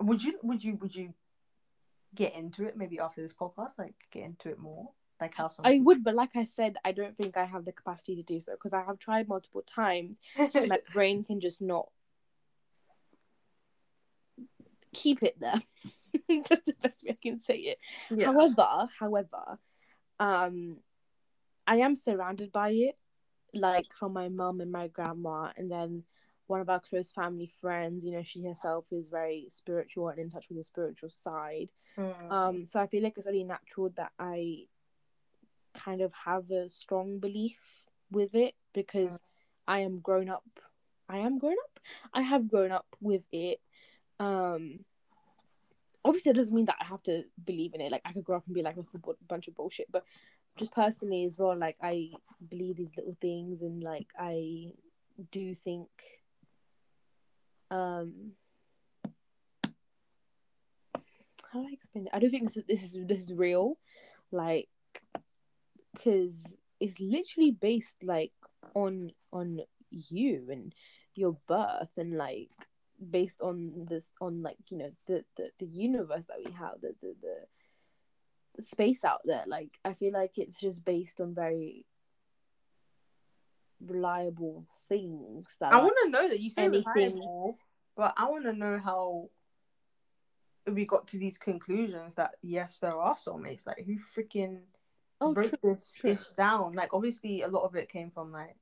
Would 0.00 0.22
you, 0.22 0.38
would 0.42 0.62
you, 0.62 0.76
would 0.76 0.94
you 0.94 1.14
get 2.14 2.34
into 2.34 2.64
it 2.64 2.76
maybe 2.76 2.98
after 2.98 3.22
this 3.22 3.32
podcast? 3.32 3.78
Like, 3.78 3.94
get 4.10 4.24
into 4.24 4.50
it 4.50 4.58
more, 4.58 4.90
like 5.20 5.34
how. 5.34 5.50
I 5.64 5.80
would, 5.82 6.04
but 6.04 6.14
like 6.14 6.36
I 6.36 6.44
said, 6.44 6.76
I 6.84 6.92
don't 6.92 7.16
think 7.16 7.36
I 7.36 7.44
have 7.44 7.64
the 7.64 7.72
capacity 7.72 8.16
to 8.16 8.22
do 8.22 8.40
so 8.40 8.52
because 8.52 8.74
I 8.74 8.82
have 8.82 8.98
tried 8.98 9.28
multiple 9.28 9.62
times. 9.62 10.20
and 10.36 10.68
my 10.68 10.80
brain 10.92 11.24
can 11.24 11.40
just 11.40 11.62
not 11.62 11.88
keep 14.94 15.22
it 15.22 15.36
there. 15.40 15.60
That's 16.28 16.62
the 16.66 16.74
best 16.82 17.02
way 17.04 17.12
I 17.12 17.18
can 17.22 17.38
say 17.38 17.56
it. 17.56 17.78
yeah. 18.10 18.26
However, 18.26 18.88
however, 18.98 19.58
um, 20.20 20.78
I 21.66 21.76
am 21.76 21.96
surrounded 21.96 22.52
by 22.52 22.70
it, 22.70 22.98
like 23.54 23.86
from 23.98 24.12
my 24.12 24.28
mum 24.28 24.60
and 24.60 24.70
my 24.70 24.88
grandma, 24.88 25.50
and 25.56 25.70
then 25.70 26.04
one 26.46 26.60
of 26.60 26.68
our 26.68 26.80
close 26.80 27.10
family 27.10 27.52
friends. 27.60 28.04
You 28.04 28.12
know, 28.12 28.22
she 28.22 28.42
herself 28.42 28.84
is 28.90 29.08
very 29.08 29.46
spiritual 29.50 30.08
and 30.08 30.18
in 30.18 30.30
touch 30.30 30.48
with 30.48 30.58
the 30.58 30.64
spiritual 30.64 31.10
side. 31.10 31.70
Mm. 31.96 32.30
Um, 32.30 32.66
so 32.66 32.80
I 32.80 32.86
feel 32.86 33.02
like 33.02 33.14
it's 33.16 33.26
only 33.26 33.44
natural 33.44 33.90
that 33.96 34.12
I 34.18 34.66
kind 35.74 36.02
of 36.02 36.12
have 36.12 36.50
a 36.50 36.68
strong 36.68 37.18
belief 37.18 37.58
with 38.10 38.34
it 38.34 38.54
because 38.74 39.20
I 39.66 39.80
am 39.80 40.00
grown 40.00 40.28
up. 40.28 40.44
I 41.08 41.18
am 41.18 41.38
grown 41.38 41.56
up. 41.64 41.80
I 42.12 42.22
have 42.22 42.48
grown 42.48 42.72
up 42.72 42.86
with 43.00 43.22
it. 43.32 43.60
Um, 44.22 44.84
obviously, 46.04 46.30
it 46.30 46.36
doesn't 46.36 46.54
mean 46.54 46.66
that 46.66 46.76
I 46.80 46.84
have 46.84 47.02
to 47.04 47.24
believe 47.44 47.74
in 47.74 47.80
it. 47.80 47.90
Like 47.90 48.02
I 48.04 48.12
could 48.12 48.22
grow 48.24 48.36
up 48.36 48.46
and 48.46 48.54
be 48.54 48.62
like, 48.62 48.76
"This 48.76 48.88
is 48.88 48.94
a 48.94 49.24
bunch 49.26 49.48
of 49.48 49.56
bullshit," 49.56 49.90
but 49.90 50.04
just 50.56 50.72
personally 50.72 51.24
as 51.24 51.36
well, 51.36 51.56
like 51.56 51.76
I 51.82 52.12
believe 52.48 52.76
these 52.76 52.96
little 52.96 53.16
things, 53.20 53.62
and 53.62 53.82
like 53.82 54.06
I 54.16 54.74
do 55.32 55.54
think, 55.54 55.88
um, 57.70 58.32
how 61.52 61.60
do 61.60 61.68
I 61.68 61.72
explain 61.72 62.06
it? 62.06 62.12
I 62.12 62.20
don't 62.20 62.30
think 62.30 62.44
this 62.44 62.56
is 62.56 62.64
this 62.68 62.82
is 62.84 63.06
this 63.06 63.18
is 63.24 63.32
real, 63.34 63.76
like, 64.30 64.68
because 65.94 66.54
it's 66.78 67.00
literally 67.00 67.50
based 67.50 67.96
like 68.04 68.32
on 68.74 69.10
on 69.32 69.62
you 69.90 70.46
and 70.48 70.72
your 71.14 71.36
birth 71.48 71.90
and 71.96 72.16
like 72.16 72.52
based 73.10 73.40
on 73.42 73.86
this 73.88 74.10
on 74.20 74.42
like 74.42 74.58
you 74.68 74.78
know 74.78 74.90
the 75.06 75.24
the, 75.36 75.50
the 75.58 75.66
universe 75.66 76.24
that 76.26 76.38
we 76.44 76.52
have 76.52 76.80
the, 76.80 76.94
the 77.00 77.14
the 77.20 77.36
the 78.56 78.62
space 78.62 79.02
out 79.02 79.20
there 79.24 79.44
like 79.46 79.78
i 79.84 79.94
feel 79.94 80.12
like 80.12 80.36
it's 80.36 80.60
just 80.60 80.84
based 80.84 81.20
on 81.20 81.34
very 81.34 81.84
reliable 83.86 84.66
things 84.88 85.56
that 85.60 85.72
I 85.72 85.78
want 85.78 85.96
to 86.04 86.10
know 86.10 86.28
that 86.28 86.40
you 86.40 86.50
say 86.50 86.64
anything- 86.64 86.84
reliable, 86.94 87.58
but 87.96 88.14
I 88.16 88.28
want 88.30 88.44
to 88.44 88.52
know 88.52 88.78
how 88.78 89.30
we 90.66 90.84
got 90.84 91.08
to 91.08 91.18
these 91.18 91.38
conclusions 91.38 92.14
that 92.14 92.36
yes, 92.42 92.78
there 92.78 92.96
are 92.96 93.16
soulmates. 93.16 93.66
Like 93.66 93.84
who 93.84 93.96
freaking 93.96 94.60
oh 95.20 95.34
wrote 95.34 95.48
true, 95.48 95.58
this 95.62 95.96
true. 96.00 96.10
ish 96.10 96.28
down? 96.36 96.72
Like 96.72 96.94
obviously, 96.94 97.42
a 97.42 97.48
lot 97.48 97.64
of 97.64 97.74
it 97.74 97.88
came 97.88 98.10
from 98.10 98.32
like 98.32 98.56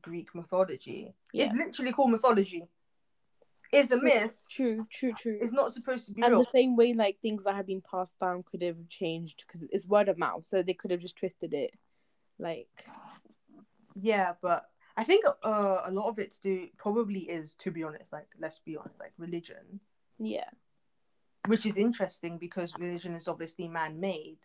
Greek 0.00 0.34
mythology. 0.34 1.14
Yeah. 1.32 1.46
It's 1.46 1.56
literally 1.56 1.92
called 1.92 2.12
mythology. 2.12 2.64
It's 3.72 3.92
a 3.92 4.00
myth. 4.00 4.32
true 4.48 4.86
true 4.90 5.12
true. 5.12 5.38
It's 5.40 5.52
not 5.52 5.72
supposed 5.72 6.06
to 6.06 6.12
be 6.12 6.22
and 6.22 6.32
real. 6.32 6.42
the 6.42 6.50
same 6.50 6.76
way 6.76 6.92
like 6.92 7.18
things 7.20 7.44
that 7.44 7.54
have 7.54 7.66
been 7.66 7.82
passed 7.82 8.18
down 8.18 8.42
could 8.42 8.62
have 8.62 8.88
changed 8.88 9.44
because 9.46 9.64
it's 9.70 9.86
word 9.86 10.08
of 10.08 10.18
mouth 10.18 10.46
so 10.46 10.62
they 10.62 10.74
could 10.74 10.90
have 10.90 11.00
just 11.00 11.16
twisted 11.16 11.54
it 11.54 11.72
like 12.38 12.86
Yeah, 13.94 14.32
but 14.42 14.64
I 14.96 15.04
think 15.04 15.24
uh, 15.44 15.82
a 15.84 15.90
lot 15.90 16.08
of 16.08 16.18
it 16.18 16.32
to 16.32 16.40
do 16.40 16.68
probably 16.76 17.20
is, 17.20 17.54
to 17.56 17.70
be 17.70 17.84
honest, 17.84 18.12
like 18.12 18.28
let's 18.38 18.58
be 18.58 18.76
honest, 18.76 18.98
like 18.98 19.12
religion, 19.18 19.80
yeah. 20.18 20.48
Which 21.46 21.64
is 21.64 21.78
interesting 21.78 22.36
because 22.36 22.74
religion 22.78 23.14
is 23.14 23.26
obviously 23.26 23.66
man-made, 23.66 24.38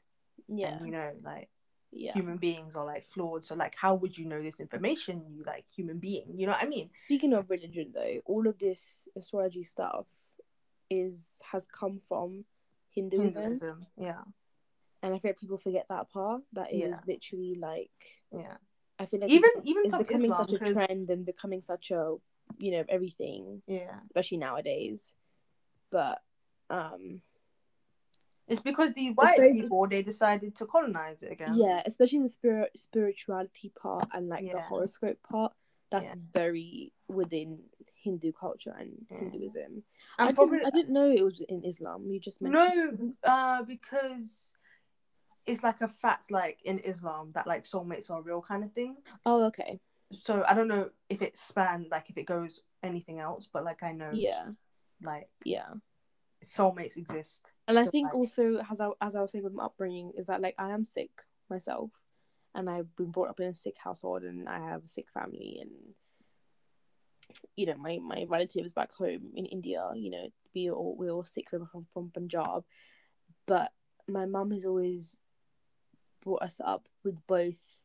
yeah. 0.48 0.78
and 0.78 0.86
you 0.86 0.92
know, 0.92 1.12
like 1.24 1.50
yeah 1.92 2.14
human 2.14 2.38
beings 2.38 2.76
are 2.76 2.86
like 2.86 3.06
flawed. 3.14 3.46
So 3.46 3.56
like, 3.56 3.76
how 3.76 3.96
would 3.96 4.18
you 4.18 4.26
know 4.26 4.42
this 4.42 4.60
information? 4.60 5.24
You 5.30 5.44
like 5.46 5.66
human 5.76 5.98
being, 6.00 6.34
you 6.38 6.46
know 6.46 6.52
what 6.54 6.64
I 6.64 6.68
mean? 6.68 6.90
Speaking 7.06 7.34
of 7.34 7.50
religion, 7.50 7.92
though, 7.94 8.20
all 8.26 8.48
of 8.48 8.58
this 8.60 9.08
astrology 9.16 9.64
stuff 9.64 10.06
is 10.90 11.42
has 11.52 11.66
come 11.68 12.00
from 12.08 12.46
Hinduism, 12.92 13.42
Hinduism, 13.42 13.86
yeah, 13.98 14.22
and 15.02 15.14
I 15.14 15.20
feel 15.20 15.30
like 15.32 15.40
people 15.40 15.58
forget 15.58 15.86
that 15.90 16.10
part. 16.10 16.42
That 16.54 16.72
is 16.74 16.80
Yeah. 16.82 17.00
literally 17.08 17.56
like 17.56 17.92
yeah. 18.32 18.58
I 18.98 19.06
feel 19.08 19.20
like 19.20 19.30
Even 19.30 19.50
it's, 19.56 19.66
even 19.68 19.84
it's 19.86 19.98
becoming 19.98 20.32
Islam, 20.32 20.48
such 20.48 20.54
a 20.54 20.60
'cause- 20.60 20.74
trend 20.74 21.10
and 21.10 21.26
becoming 21.26 21.62
such 21.62 21.92
a 21.92 22.16
you 22.58 22.72
know 22.72 22.86
everything, 22.88 23.62
yeah, 23.68 24.00
especially 24.06 24.38
nowadays. 24.38 25.14
But 25.90 26.22
um 26.70 27.22
it's 28.48 28.62
because 28.62 28.94
the 28.94 29.10
white 29.12 29.40
people 29.54 29.88
they 29.88 30.02
decided 30.04 30.56
to 30.56 30.66
colonize 30.66 31.24
it 31.24 31.32
again. 31.32 31.56
yeah, 31.58 31.82
especially 31.86 32.20
the 32.20 32.30
spirit 32.30 32.72
spirituality 32.76 33.72
part 33.80 34.06
and 34.14 34.30
like 34.30 34.44
the 34.52 34.60
horoscope 34.62 35.18
part. 35.24 35.54
That's 35.92 36.08
Yeah. 36.08 36.16
very 36.34 36.94
within 37.08 37.60
Hindu 37.96 38.32
culture 38.34 38.76
and 38.78 39.06
Yeah. 39.10 39.20
Hinduism. 39.20 39.84
and 40.20 40.30
I, 40.30 40.32
probably 40.34 40.58
didn't, 40.58 40.74
I 40.74 40.78
didn't 40.78 40.94
know 40.94 41.10
it 41.12 41.24
was 41.24 41.42
in 41.42 41.64
Islam. 41.64 42.10
You 42.10 42.20
just 42.20 42.42
mentioned 42.42 43.16
No, 43.24 43.32
uh, 43.32 43.62
because 43.64 44.52
it's 45.46 45.62
like 45.64 45.82
a 45.82 45.88
fact, 45.88 46.32
like 46.32 46.60
in 46.64 46.80
Islam, 46.80 47.32
that 47.34 47.46
like 47.46 47.64
soulmates 47.66 48.10
are 48.10 48.22
real 48.22 48.42
kind 48.42 48.64
of 48.64 48.72
thing. 48.74 48.98
Oh, 49.26 49.44
okay. 49.46 49.80
So 50.12 50.44
I 50.48 50.54
don't 50.56 50.68
know 50.68 50.90
if 51.10 51.22
it 51.22 51.38
spanned, 51.38 51.88
like 51.92 52.10
if 52.10 52.18
it 52.18 52.26
goes 52.26 52.62
anything 52.84 53.20
else, 53.20 53.48
but 53.52 53.64
like 53.64 53.84
I 53.84 53.92
know, 53.92 54.12
Yeah, 54.14 54.50
like 55.02 55.30
yeah. 55.44 55.70
Soulmates 56.44 56.98
exist. 56.98 57.46
And 57.68 57.80
I 57.80 57.86
think 57.86 58.08
like- 58.08 58.16
also, 58.16 58.58
as 58.70 58.82
I 58.82 58.90
as 59.02 59.16
I 59.16 59.22
was 59.22 59.32
saying 59.32 59.44
with 59.44 59.54
my 59.54 59.66
upbringing, 59.66 60.12
is 60.16 60.28
that 60.28 60.42
like 60.42 60.56
I 60.58 60.72
am 60.72 60.86
Sikh 60.86 61.22
myself, 61.50 61.92
and 62.54 62.70
I've 62.70 62.96
been 62.96 63.12
brought 63.12 63.30
up 63.30 63.40
in 63.40 63.48
a 63.48 63.56
Sikh 63.56 63.78
household, 63.78 64.24
and 64.24 64.48
I 64.48 64.60
have 64.60 64.84
a 64.84 64.88
Sikh 64.88 65.10
family, 65.12 65.60
and 65.62 65.72
you 67.56 67.66
know 67.66 67.76
my 67.78 68.00
my 68.00 68.26
relatives 68.30 68.74
back 68.74 68.92
home 68.94 69.32
in 69.36 69.46
India, 69.46 69.90
you 69.96 70.12
know 70.12 70.28
we 70.54 70.70
all 70.70 70.96
we're 70.98 71.12
all 71.12 71.26
Sikh 71.26 71.50
from 71.50 71.68
from, 71.68 71.88
from 71.92 72.12
Punjab, 72.12 72.64
but 73.46 73.72
my 74.08 74.26
mum 74.26 74.52
has 74.52 74.66
always 74.66 75.18
brought 76.22 76.44
us 76.44 76.62
up 76.64 76.88
with 77.04 77.26
both 77.26 77.82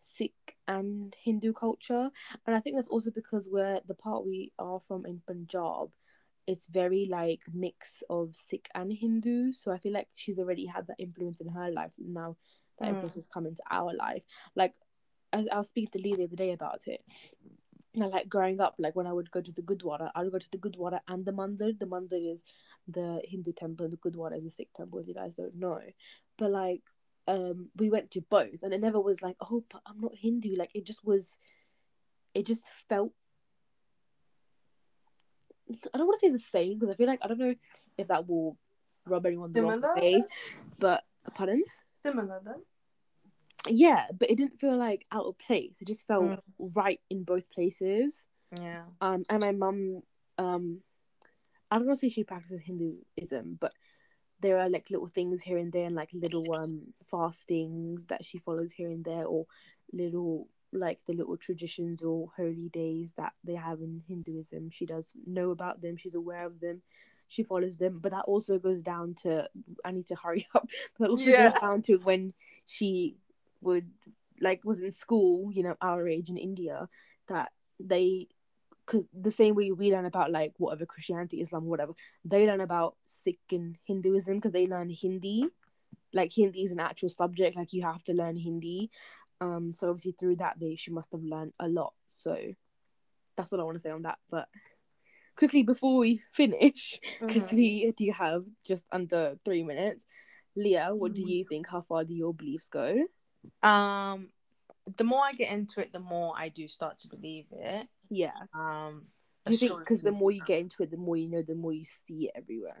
Sikh 0.00 0.56
and 0.66 1.14
Hindu 1.14 1.52
culture, 1.52 2.10
and 2.46 2.56
I 2.56 2.60
think 2.60 2.76
that's 2.76 2.88
also 2.88 3.12
because 3.12 3.48
we're 3.48 3.80
the 3.86 3.94
part 3.94 4.26
we 4.26 4.52
are 4.58 4.80
from 4.80 5.06
in 5.06 5.22
Punjab 5.26 5.90
it's 6.46 6.66
very 6.66 7.06
like 7.10 7.40
mix 7.52 8.02
of 8.10 8.36
Sikh 8.36 8.68
and 8.74 8.92
Hindu. 8.92 9.52
So 9.52 9.72
I 9.72 9.78
feel 9.78 9.92
like 9.92 10.08
she's 10.14 10.38
already 10.38 10.66
had 10.66 10.86
that 10.88 10.96
influence 10.98 11.40
in 11.40 11.48
her 11.48 11.70
life. 11.70 11.92
And 11.98 12.14
now 12.14 12.36
that 12.78 12.86
Mm. 12.86 12.94
influence 12.94 13.14
has 13.14 13.26
come 13.26 13.46
into 13.46 13.62
our 13.70 13.94
life. 13.94 14.22
Like 14.54 14.74
as 15.32 15.46
I 15.48 15.58
was 15.58 15.68
speaking 15.68 15.90
to 15.92 15.98
Lee 15.98 16.14
the 16.14 16.24
other 16.24 16.36
day 16.36 16.52
about 16.52 16.86
it. 16.86 17.04
And 17.94 18.10
like 18.10 18.28
growing 18.28 18.60
up, 18.60 18.74
like 18.78 18.96
when 18.96 19.06
I 19.06 19.12
would 19.12 19.30
go 19.30 19.40
to 19.42 19.52
the 19.52 19.62
Gurdwara, 19.62 20.10
I 20.14 20.22
would 20.22 20.32
go 20.32 20.38
to 20.38 20.50
the 20.50 20.58
Gurdwara 20.58 21.00
and 21.08 21.24
the 21.24 21.32
Mandir. 21.32 21.78
The 21.78 21.86
Mandir 21.86 22.32
is 22.32 22.42
the 22.88 23.20
Hindu 23.24 23.52
temple, 23.52 23.84
and 23.84 23.92
the 23.92 23.98
Gurdwara 23.98 24.36
is 24.38 24.44
the 24.44 24.50
Sikh 24.50 24.72
temple. 24.74 24.98
If 25.00 25.08
you 25.08 25.14
guys 25.14 25.34
don't 25.34 25.54
know, 25.54 25.80
but 26.38 26.50
like 26.50 26.82
um, 27.28 27.68
we 27.76 27.90
went 27.90 28.10
to 28.12 28.22
both, 28.22 28.62
and 28.62 28.72
it 28.72 28.80
never 28.80 28.98
was 28.98 29.20
like, 29.20 29.36
oh, 29.42 29.62
but 29.70 29.82
I'm 29.84 30.00
not 30.00 30.16
Hindu. 30.16 30.56
Like 30.56 30.70
it 30.74 30.84
just 30.84 31.04
was, 31.04 31.36
it 32.34 32.46
just 32.46 32.64
felt 32.88 33.12
I 35.70 35.98
don't 35.98 36.06
want 36.06 36.20
to 36.20 36.26
say 36.26 36.32
the 36.32 36.38
same 36.38 36.78
because 36.78 36.94
I 36.94 36.96
feel 36.96 37.06
like 37.06 37.20
I 37.22 37.28
don't 37.28 37.38
know 37.38 37.54
if 37.98 38.08
that 38.08 38.28
will 38.28 38.56
rub 39.06 39.26
anyone 39.26 39.52
the 39.52 39.62
wrong 39.62 39.82
way. 39.96 40.24
But 40.78 41.04
pardon? 41.34 41.62
Similar 42.02 42.40
then. 42.44 42.62
Yeah, 43.68 44.06
but 44.18 44.28
it 44.30 44.36
didn't 44.36 44.58
feel 44.58 44.76
like 44.76 45.06
out 45.12 45.26
of 45.26 45.38
place. 45.38 45.76
It 45.80 45.86
just 45.86 46.06
felt 46.06 46.24
Mm. 46.24 46.42
right 46.58 47.00
in 47.10 47.22
both 47.22 47.48
places. 47.50 48.24
Yeah. 48.50 48.84
Um, 49.00 49.24
and 49.30 49.40
my 49.40 49.52
mum, 49.52 50.02
um, 50.38 50.82
I 51.70 51.78
don't 51.78 51.86
want 51.86 52.00
to 52.00 52.06
say 52.06 52.10
she 52.10 52.24
practices 52.24 52.60
Hinduism, 52.60 53.58
but 53.60 53.72
there 54.40 54.58
are 54.58 54.68
like 54.68 54.90
little 54.90 55.06
things 55.06 55.42
here 55.42 55.58
and 55.58 55.72
there, 55.72 55.86
and 55.86 55.94
like 55.94 56.10
little 56.12 56.52
um 56.52 56.92
fastings 57.08 58.04
that 58.06 58.24
she 58.24 58.38
follows 58.38 58.72
here 58.72 58.90
and 58.90 59.04
there, 59.04 59.24
or 59.26 59.46
little 59.92 60.48
like 60.72 61.00
the 61.06 61.12
little 61.12 61.36
traditions 61.36 62.02
or 62.02 62.30
holy 62.36 62.68
days 62.70 63.12
that 63.16 63.32
they 63.44 63.54
have 63.54 63.80
in 63.80 64.02
Hinduism. 64.08 64.70
She 64.70 64.86
does 64.86 65.12
know 65.26 65.50
about 65.50 65.82
them. 65.82 65.96
She's 65.96 66.14
aware 66.14 66.46
of 66.46 66.60
them. 66.60 66.82
She 67.28 67.42
follows 67.42 67.76
them, 67.76 67.98
but 68.02 68.12
that 68.12 68.24
also 68.26 68.58
goes 68.58 68.82
down 68.82 69.14
to 69.22 69.48
I 69.84 69.90
need 69.90 70.06
to 70.06 70.16
hurry 70.16 70.46
up. 70.54 70.68
But 70.98 71.04
that 71.04 71.10
also 71.10 71.24
Yeah. 71.30 71.50
goes 71.50 71.60
down 71.60 71.82
to 71.82 71.96
when 71.96 72.32
she 72.66 73.16
would 73.60 73.90
like 74.40 74.64
was 74.64 74.80
in 74.80 74.92
school, 74.92 75.50
you 75.52 75.62
know, 75.62 75.76
our 75.80 76.08
age 76.08 76.28
in 76.30 76.36
India, 76.36 76.88
that 77.28 77.52
they 77.78 78.28
because 78.84 79.06
the 79.14 79.30
same 79.30 79.54
way 79.54 79.70
we 79.70 79.92
learn 79.92 80.06
about 80.06 80.32
like 80.32 80.54
whatever 80.58 80.84
Christianity, 80.86 81.40
Islam, 81.40 81.66
whatever, 81.66 81.92
they 82.24 82.46
learn 82.46 82.60
about 82.60 82.96
Sikh 83.06 83.38
and 83.52 83.78
Hinduism 83.84 84.36
because 84.38 84.52
they 84.52 84.66
learn 84.66 84.90
Hindi. 84.90 85.46
Like 86.12 86.32
Hindi 86.32 86.64
is 86.64 86.72
an 86.72 86.80
actual 86.80 87.08
subject, 87.08 87.56
like 87.56 87.72
you 87.72 87.82
have 87.82 88.02
to 88.04 88.12
learn 88.12 88.36
Hindi. 88.36 88.90
Um, 89.42 89.74
so 89.74 89.90
obviously 89.90 90.14
through 90.18 90.36
that 90.36 90.58
day 90.58 90.76
she 90.76 90.90
must 90.90 91.10
have 91.12 91.22
learned 91.22 91.52
a 91.58 91.68
lot. 91.68 91.94
So 92.08 92.36
that's 93.36 93.50
what 93.52 93.60
I 93.60 93.64
want 93.64 93.76
to 93.76 93.80
say 93.80 93.90
on 93.90 94.02
that. 94.02 94.18
But 94.30 94.48
quickly 95.36 95.62
before 95.62 95.98
we 95.98 96.22
finish, 96.32 97.00
because 97.20 97.44
Mhm. 97.50 97.56
we 97.56 97.92
do 97.96 98.12
have 98.12 98.44
just 98.64 98.84
under 98.92 99.38
three 99.44 99.62
minutes, 99.62 100.06
Leah, 100.54 100.94
what 100.94 101.14
do 101.14 101.22
you 101.22 101.44
think? 101.44 101.68
How 101.68 101.80
far 101.80 102.04
do 102.04 102.14
your 102.14 102.34
beliefs 102.34 102.68
go? 102.68 103.06
Um, 103.62 104.30
the 104.96 105.04
more 105.04 105.22
I 105.24 105.32
get 105.32 105.52
into 105.52 105.80
it, 105.80 105.92
the 105.92 106.00
more 106.00 106.34
I 106.36 106.48
do 106.50 106.68
start 106.68 106.98
to 107.00 107.08
believe 107.08 107.46
it. 107.52 107.88
Yeah. 108.10 108.36
Um, 108.52 109.06
Do 109.46 109.52
you 109.52 109.58
think 109.58 109.78
because 109.80 110.02
the 110.02 110.12
more 110.12 110.30
you 110.30 110.42
get 110.42 110.60
into 110.60 110.82
it, 110.82 110.90
the 110.90 110.96
more 110.96 111.16
you 111.16 111.28
know, 111.30 111.42
the 111.42 111.54
more 111.54 111.72
you 111.72 111.84
see 111.84 112.26
it 112.26 112.32
everywhere? 112.34 112.80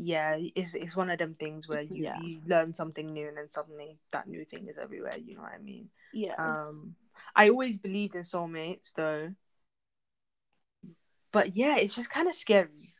Yeah, 0.00 0.36
it's 0.54 0.74
it's 0.74 0.94
one 0.96 1.10
of 1.10 1.18
them 1.18 1.34
things 1.34 1.68
where 1.68 1.82
you 1.82 2.04
Yeah. 2.04 2.20
you 2.20 2.40
learn 2.46 2.72
something 2.72 3.12
new 3.12 3.26
and 3.28 3.36
then 3.36 3.50
suddenly 3.50 3.98
that 4.12 4.28
new 4.28 4.44
thing 4.44 4.66
is 4.68 4.78
everywhere. 4.78 5.16
You 5.18 5.34
know 5.34 5.42
what 5.42 5.52
I 5.54 5.58
mean? 5.58 5.90
Yeah. 6.12 6.34
Um, 6.38 6.94
I 7.34 7.48
always 7.48 7.78
believed 7.78 8.14
in 8.14 8.22
soulmates 8.22 8.92
though. 8.94 9.34
but 11.32 11.56
yeah, 11.56 11.76
it's 11.76 11.94
just 11.94 12.10
kind 12.10 12.28
of 12.28 12.34
scary. 12.34 12.94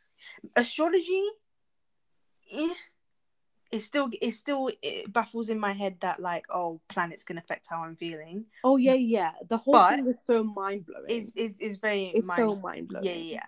Astrology, 0.55 1.23
eh, 2.53 2.73
it 3.71 3.79
still 3.81 4.09
it 4.21 4.31
still 4.33 4.69
it 4.81 5.11
baffles 5.11 5.49
in 5.49 5.59
my 5.59 5.71
head 5.73 5.97
that 6.01 6.19
like 6.19 6.45
oh 6.49 6.81
planets 6.89 7.23
can 7.23 7.37
affect 7.37 7.67
how 7.69 7.83
I'm 7.83 7.95
feeling. 7.95 8.45
Oh 8.63 8.77
yeah, 8.77 8.93
yeah. 8.93 9.31
The 9.47 9.57
whole 9.57 9.73
But 9.73 9.95
thing 9.95 10.07
is 10.07 10.21
so 10.23 10.43
mind 10.43 10.85
blowing. 10.85 11.09
Is 11.09 11.31
is 11.35 11.59
is 11.59 11.77
very 11.77 12.05
It's 12.13 12.27
mind- 12.27 12.51
so 12.51 12.55
mind 12.59 12.87
blowing. 12.89 13.05
yeah, 13.05 13.13
yeah. 13.13 13.45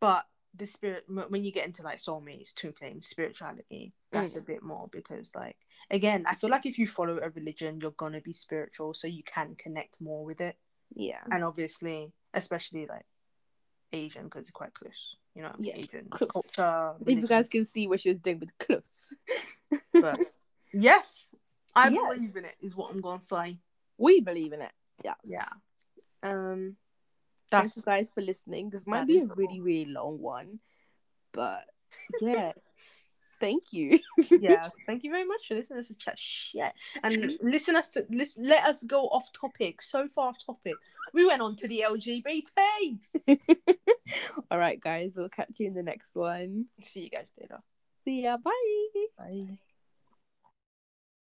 But 0.00 0.26
the 0.56 0.66
spirit 0.66 1.04
when 1.08 1.42
you 1.44 1.50
get 1.52 1.66
into 1.66 1.82
like 1.82 1.98
soulmates, 1.98 2.54
twin 2.54 2.72
flames, 2.72 3.06
spirituality, 3.06 3.92
that's 4.12 4.34
Mm. 4.34 4.38
a 4.38 4.42
bit 4.42 4.62
more 4.62 4.88
because 4.92 5.34
like 5.34 5.56
again, 5.90 6.24
I 6.28 6.34
feel 6.36 6.50
like 6.50 6.64
if 6.66 6.78
you 6.78 6.86
follow 6.86 7.18
a 7.18 7.30
religion, 7.30 7.80
you're 7.80 7.90
gonna 7.92 8.20
be 8.20 8.32
spiritual, 8.32 8.94
so 8.94 9.06
you 9.08 9.22
can 9.24 9.54
connect 9.56 10.00
more 10.00 10.24
with 10.24 10.40
it. 10.40 10.56
Yeah. 10.94 11.22
And 11.30 11.42
obviously, 11.44 12.12
especially 12.32 12.86
like 12.86 13.04
Asian 13.92 14.24
because 14.24 14.42
it's 14.42 14.50
quite 14.50 14.74
close. 14.74 15.16
You 15.34 15.42
know, 15.42 15.54
Yeah, 15.58 15.74
Asian 15.76 16.08
close. 16.08 16.30
culture. 16.30 16.94
If 17.06 17.18
you 17.20 17.26
guys 17.26 17.48
can 17.48 17.64
see 17.64 17.88
what 17.88 18.00
she 18.00 18.10
was 18.10 18.20
doing 18.20 18.38
with 18.40 18.56
close. 18.58 19.12
but 19.92 20.18
yes, 20.72 21.34
I 21.74 21.88
Yes. 21.88 22.14
believe 22.16 22.36
in 22.36 22.44
it. 22.44 22.56
Is 22.60 22.76
what 22.76 22.92
I'm 22.94 23.00
gonna 23.00 23.20
say. 23.20 23.58
we 23.98 24.20
believe 24.20 24.52
in 24.52 24.62
it. 24.62 24.72
Yes. 25.04 25.16
Yeah, 25.24 25.48
Um 26.22 26.76
that's 27.54 27.74
thanks 27.74 27.76
you 27.76 27.82
guys 27.82 28.10
for 28.14 28.20
listening. 28.20 28.70
This 28.70 28.86
might 28.86 29.06
be 29.06 29.18
a 29.18 29.22
all. 29.22 29.34
really, 29.36 29.60
really 29.60 29.90
long 29.90 30.20
one. 30.20 30.60
But 31.32 31.64
yeah. 32.20 32.52
Thank 33.40 33.72
you. 33.72 33.98
yeah. 34.30 34.68
Thank 34.86 35.04
you 35.04 35.10
very 35.10 35.26
much 35.26 35.48
for 35.48 35.54
listening 35.54 35.84
to 35.84 35.94
chat 35.96 36.18
shit 36.18 36.72
and 37.02 37.36
listen 37.42 37.76
us 37.76 37.88
to 37.90 38.06
listen. 38.08 38.48
Let 38.48 38.64
us 38.64 38.82
go 38.82 39.06
off 39.08 39.30
topic. 39.32 39.82
So 39.82 40.08
far 40.08 40.28
off 40.28 40.36
topic. 40.44 40.74
We 41.12 41.26
went 41.26 41.42
on 41.42 41.56
to 41.56 41.68
the 41.68 41.84
LGBT. 41.86 43.38
All 44.50 44.58
right, 44.58 44.80
guys, 44.80 45.14
we'll 45.16 45.28
catch 45.28 45.58
you 45.58 45.66
in 45.66 45.74
the 45.74 45.82
next 45.82 46.14
one. 46.14 46.66
See 46.80 47.00
you 47.00 47.10
guys 47.10 47.32
later. 47.38 47.58
See 48.04 48.22
ya. 48.22 48.38
Bye. 48.38 48.52
Bye. 49.18 49.58